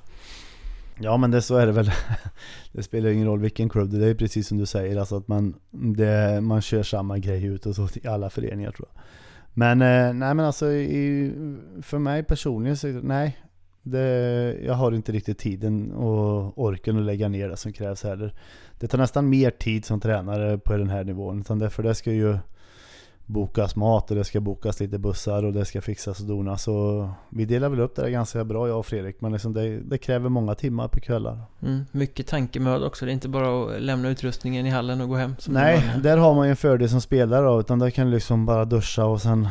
Ja 1.00 1.16
men 1.16 1.30
det 1.30 1.42
så 1.42 1.56
är 1.56 1.66
det 1.66 1.72
väl. 1.72 1.90
Det 2.72 2.82
spelar 2.82 3.10
ingen 3.10 3.26
roll 3.26 3.40
vilken 3.40 3.68
klubb 3.68 3.90
det 3.90 3.96
är, 3.96 4.00
det 4.00 4.06
är 4.06 4.14
precis 4.14 4.48
som 4.48 4.58
du 4.58 4.66
säger. 4.66 4.96
Alltså 4.96 5.16
att 5.16 5.28
man, 5.28 5.54
det, 5.70 6.40
man 6.40 6.62
kör 6.62 6.82
samma 6.82 7.18
grej 7.18 7.44
ut 7.44 7.66
och 7.66 7.74
så 7.74 7.88
i 7.94 8.06
alla 8.06 8.30
föreningar 8.30 8.70
tror 8.70 8.88
jag. 8.94 9.02
Men 9.54 9.82
eh, 9.82 10.14
nej 10.14 10.34
men 10.34 10.40
alltså 10.40 10.72
i, 10.72 11.32
för 11.82 11.98
mig 11.98 12.22
personligen 12.22 12.76
så 12.76 12.86
nej. 12.86 13.38
Det, 13.82 14.58
jag 14.64 14.74
har 14.74 14.92
inte 14.92 15.12
riktigt 15.12 15.38
tiden 15.38 15.92
och 15.92 16.58
orken 16.58 16.98
att 16.98 17.04
lägga 17.04 17.28
ner 17.28 17.48
det 17.48 17.56
som 17.56 17.72
krävs 17.72 18.02
heller. 18.02 18.34
Det 18.78 18.88
tar 18.88 18.98
nästan 18.98 19.28
mer 19.28 19.50
tid 19.50 19.84
som 19.84 20.00
tränare 20.00 20.58
på 20.58 20.76
den 20.76 20.88
här 20.88 21.04
nivån. 21.04 21.40
Utan 21.40 21.58
därför 21.58 21.82
det 21.82 21.94
ska 21.94 22.12
ju 22.12 22.38
bokas 23.26 23.76
mat 23.76 24.10
och 24.10 24.16
det 24.16 24.24
ska 24.24 24.40
bokas 24.40 24.80
lite 24.80 24.98
bussar 24.98 25.44
och 25.44 25.52
det 25.52 25.64
ska 25.64 25.80
fixas 25.80 26.20
och 26.20 26.26
donas. 26.26 26.62
Så 26.62 27.08
vi 27.28 27.44
delar 27.44 27.68
väl 27.68 27.80
upp 27.80 27.96
det 27.96 28.02
där 28.02 28.08
ganska 28.08 28.44
bra 28.44 28.68
jag 28.68 28.78
och 28.78 28.86
Fredrik. 28.86 29.20
Men 29.20 29.32
liksom 29.32 29.52
det, 29.52 29.80
det 29.80 29.98
kräver 29.98 30.28
många 30.28 30.54
timmar 30.54 30.88
på 30.88 31.00
kvällar. 31.00 31.38
Mm, 31.62 31.84
mycket 31.92 32.26
tankemöda 32.26 32.86
också. 32.86 33.04
Det 33.04 33.10
är 33.10 33.14
inte 33.14 33.28
bara 33.28 33.64
att 33.64 33.82
lämna 33.82 34.08
utrustningen 34.08 34.66
i 34.66 34.70
hallen 34.70 35.00
och 35.00 35.08
gå 35.08 35.14
hem. 35.14 35.34
Nej, 35.48 35.90
där 36.02 36.16
har 36.16 36.34
man 36.34 36.46
ju 36.46 36.50
en 36.50 36.56
fördel 36.56 36.88
som 36.88 37.00
spelare 37.00 37.46
då. 37.46 37.60
Utan 37.60 37.78
där 37.78 37.90
kan 37.90 38.06
du 38.06 38.12
liksom 38.12 38.46
bara 38.46 38.64
duscha 38.64 39.04
och 39.04 39.22
sen 39.22 39.48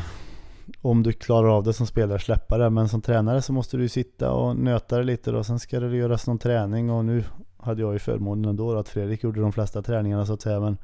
om 0.82 1.04
du 1.04 1.14
klarar 1.14 1.58
av 1.58 1.64
det 1.64 1.74
som 1.74 1.88
spelare 1.88 2.20
släppa 2.20 2.58
det. 2.58 2.70
Men 2.70 2.90
som 2.90 3.02
tränare 3.02 3.42
så 3.42 3.54
måste 3.54 3.78
du 3.78 3.90
sitta 3.90 4.32
och 4.32 4.56
nöta 4.56 4.98
det 4.98 5.04
lite 5.04 5.32
då. 5.32 5.44
Sen 5.44 5.60
ska 5.60 5.80
det 5.80 5.98
göras 5.98 6.28
någon 6.28 6.40
träning 6.40 6.90
och 6.90 7.06
nu 7.06 7.24
hade 7.58 7.82
jag 7.82 7.94
ju 7.94 8.00
förmånen 8.00 8.46
ändå 8.46 8.80
att 8.80 8.90
Fredrik 8.90 9.24
gjorde 9.24 9.42
de 9.42 9.54
flesta 9.54 9.82
träningarna 9.82 10.26
så 10.26 10.34
att 10.34 10.42
säga. 10.42 10.60
Men 10.60 10.78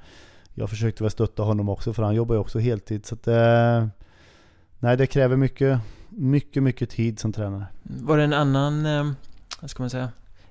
jag 0.53 0.69
försökte 0.69 1.03
väl 1.03 1.11
stötta 1.11 1.43
honom 1.43 1.69
också 1.69 1.93
för 1.93 2.03
han 2.03 2.15
jobbar 2.15 2.35
ju 2.35 2.41
också 2.41 2.59
heltid. 2.59 3.05
Så 3.05 3.15
att, 3.15 3.27
eh, 3.27 3.87
nej, 4.79 4.97
det 4.97 5.07
kräver 5.07 5.35
mycket, 5.35 5.79
mycket, 6.09 6.63
mycket 6.63 6.89
tid 6.89 7.19
som 7.19 7.33
tränare. 7.33 7.65
Var 7.83 8.17
det 8.17 8.23
en 8.23 8.33
annan, 8.33 8.85
eh, 8.85 9.11
vad 9.61 9.69
ska 9.69 9.83
man 9.83 9.89
säga, 9.89 10.09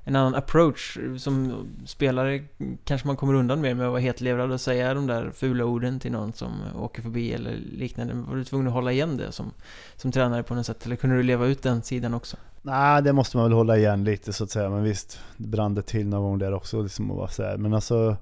en 0.09 0.17
annan 0.17 0.35
approach 0.35 0.99
som 1.19 1.67
spelare 1.87 2.43
kanske 2.85 3.07
man 3.07 3.17
kommer 3.17 3.35
undan 3.35 3.61
med 3.61 3.77
med 3.77 3.87
att 3.87 3.91
vara 3.91 4.01
hetlevrad 4.01 4.53
och 4.53 4.61
säga 4.61 4.95
de 4.95 5.07
där 5.07 5.31
fula 5.31 5.65
orden 5.65 6.01
till 6.01 6.13
någon 6.13 6.33
som 6.33 6.53
åker 6.81 7.03
förbi 7.03 7.33
eller 7.33 7.57
liknande. 7.73 8.15
Var 8.15 8.37
du 8.37 8.45
tvungen 8.45 8.67
att 8.67 8.73
hålla 8.73 8.93
igen 8.93 9.17
det 9.17 9.33
som, 9.33 9.53
som 9.97 10.13
tränare 10.13 10.43
på 10.43 10.55
något 10.55 10.67
sätt? 10.67 10.87
Eller 10.87 10.97
kunde 10.97 11.17
du 11.17 11.23
leva 11.23 11.47
ut 11.47 11.63
den 11.63 11.83
sidan 11.83 12.15
också? 12.15 12.37
Nej, 12.63 13.03
det 13.03 13.13
måste 13.13 13.37
man 13.37 13.45
väl 13.45 13.53
hålla 13.53 13.77
igen 13.77 14.05
lite 14.05 14.33
så 14.33 14.45
att 14.45 14.51
säga. 14.51 14.71
Men 14.71 14.83
visst, 14.83 15.21
det 15.37 15.49
brann 15.49 15.75
det 15.75 15.83
till 15.83 16.07
någon 16.07 16.23
gång 16.23 16.39
där 16.39 16.55
också. 16.55 16.83
Liksom 16.83 17.11
och 17.11 17.31
så 17.31 17.43
här. 17.43 17.57
Men 17.57 17.75
alltså 17.75 18.17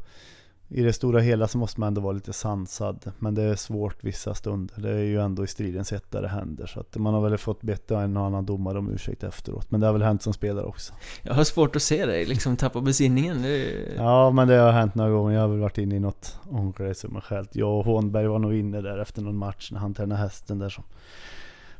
i 0.74 0.82
det 0.82 0.92
stora 0.92 1.20
hela 1.20 1.48
så 1.48 1.58
måste 1.58 1.80
man 1.80 1.86
ändå 1.86 2.00
vara 2.00 2.12
lite 2.12 2.32
sansad. 2.32 3.12
Men 3.18 3.34
det 3.34 3.42
är 3.42 3.54
svårt 3.54 4.04
vissa 4.04 4.34
stunder. 4.34 4.80
Det 4.80 4.90
är 4.90 5.02
ju 5.02 5.20
ändå 5.20 5.44
i 5.44 5.46
stridens 5.46 5.92
hetta 5.92 6.20
det 6.20 6.28
händer. 6.28 6.66
Så 6.66 6.80
att 6.80 6.96
man 6.96 7.14
har 7.14 7.20
väl 7.20 7.38
fått 7.38 7.62
bett 7.62 7.90
en 7.90 8.16
och 8.16 8.26
annan 8.26 8.46
domare 8.46 8.78
om 8.78 8.90
ursäkt 8.90 9.24
efteråt. 9.24 9.70
Men 9.70 9.80
det 9.80 9.86
har 9.86 9.92
väl 9.92 10.02
hänt 10.02 10.22
som 10.22 10.32
spelare 10.32 10.64
också. 10.64 10.94
Jag 11.22 11.34
har 11.34 11.44
svårt 11.44 11.76
att 11.76 11.82
se 11.82 12.06
dig 12.06 12.24
liksom 12.24 12.56
tappa 12.56 12.80
besinningen. 12.80 13.44
Är... 13.44 13.94
Ja, 13.96 14.30
men 14.30 14.48
det 14.48 14.54
har 14.54 14.72
hänt 14.72 14.94
några 14.94 15.10
gånger. 15.10 15.34
Jag 15.34 15.40
har 15.40 15.48
väl 15.48 15.60
varit 15.60 15.78
inne 15.78 15.96
i 15.96 16.00
något 16.00 16.38
omklädningsrum 16.50 17.20
själv. 17.20 17.46
Jag 17.52 17.78
och 17.78 17.84
Hånberg 17.84 18.26
var 18.26 18.38
nog 18.38 18.54
inne 18.54 18.80
där 18.80 18.98
efter 18.98 19.22
någon 19.22 19.36
match 19.36 19.70
när 19.72 19.80
han 19.80 19.94
tränade 19.94 20.20
hästen 20.20 20.58
där. 20.58 20.68
Som 20.68 20.84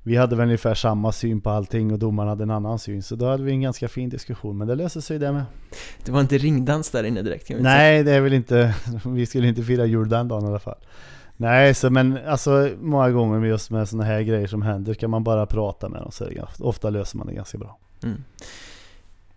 vi 0.06 0.16
hade 0.16 0.36
väl 0.36 0.44
ungefär 0.44 0.74
samma 0.74 1.12
syn 1.12 1.40
på 1.40 1.50
allting 1.50 1.92
och 1.92 1.98
domaren 1.98 2.28
hade 2.28 2.42
en 2.42 2.50
annan 2.50 2.78
syn. 2.78 3.02
Så 3.02 3.16
då 3.16 3.26
hade 3.26 3.42
vi 3.42 3.52
en 3.52 3.60
ganska 3.60 3.88
fin 3.88 4.08
diskussion, 4.08 4.58
men 4.58 4.68
det 4.68 4.74
löser 4.74 5.00
sig 5.00 5.18
det 5.18 5.32
med. 5.32 5.44
Det 6.04 6.12
var 6.12 6.20
inte 6.20 6.38
ringdans 6.38 6.90
där 6.90 7.04
inne 7.04 7.22
direkt? 7.22 7.50
Nej, 7.58 8.02
det 8.04 8.12
är 8.12 8.20
väl 8.20 8.32
inte. 8.32 8.74
Vi 9.04 9.26
skulle 9.26 9.48
inte 9.48 9.62
fira 9.62 9.86
jul 9.86 10.08
den 10.08 10.28
dagen 10.28 10.44
i 10.44 10.46
alla 10.46 10.58
fall. 10.58 10.78
Nej, 11.36 11.74
så 11.74 11.90
men 11.90 12.18
alltså 12.26 12.70
många 12.80 13.10
gånger 13.10 13.38
med 13.38 13.48
just 13.48 13.70
med 13.70 13.88
sådana 13.88 14.04
här 14.04 14.22
grejer 14.22 14.46
som 14.46 14.62
händer 14.62 14.94
kan 14.94 15.10
man 15.10 15.24
bara 15.24 15.46
prata 15.46 15.88
med 15.88 16.02
dem 16.02 16.10
så 16.12 16.24
det, 16.24 16.44
ofta 16.58 16.90
löser 16.90 17.18
man 17.18 17.26
det 17.26 17.34
ganska 17.34 17.58
bra. 17.58 17.78
Mm. 18.02 18.24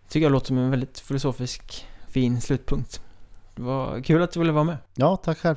Tycker 0.10 0.26
jag 0.26 0.32
låter 0.32 0.48
som 0.48 0.58
en 0.58 0.72
väldigt 0.72 1.00
filosofisk 1.00 1.86
fin 2.08 2.42
slutpunkt. 2.42 3.02
Det 3.56 3.62
var 3.62 4.02
kul 4.02 4.22
att 4.22 4.32
du 4.32 4.40
ville 4.40 4.52
vara 4.52 4.64
med. 4.64 4.78
Ja, 4.96 5.16
tack 5.16 5.38
själv. 5.38 5.56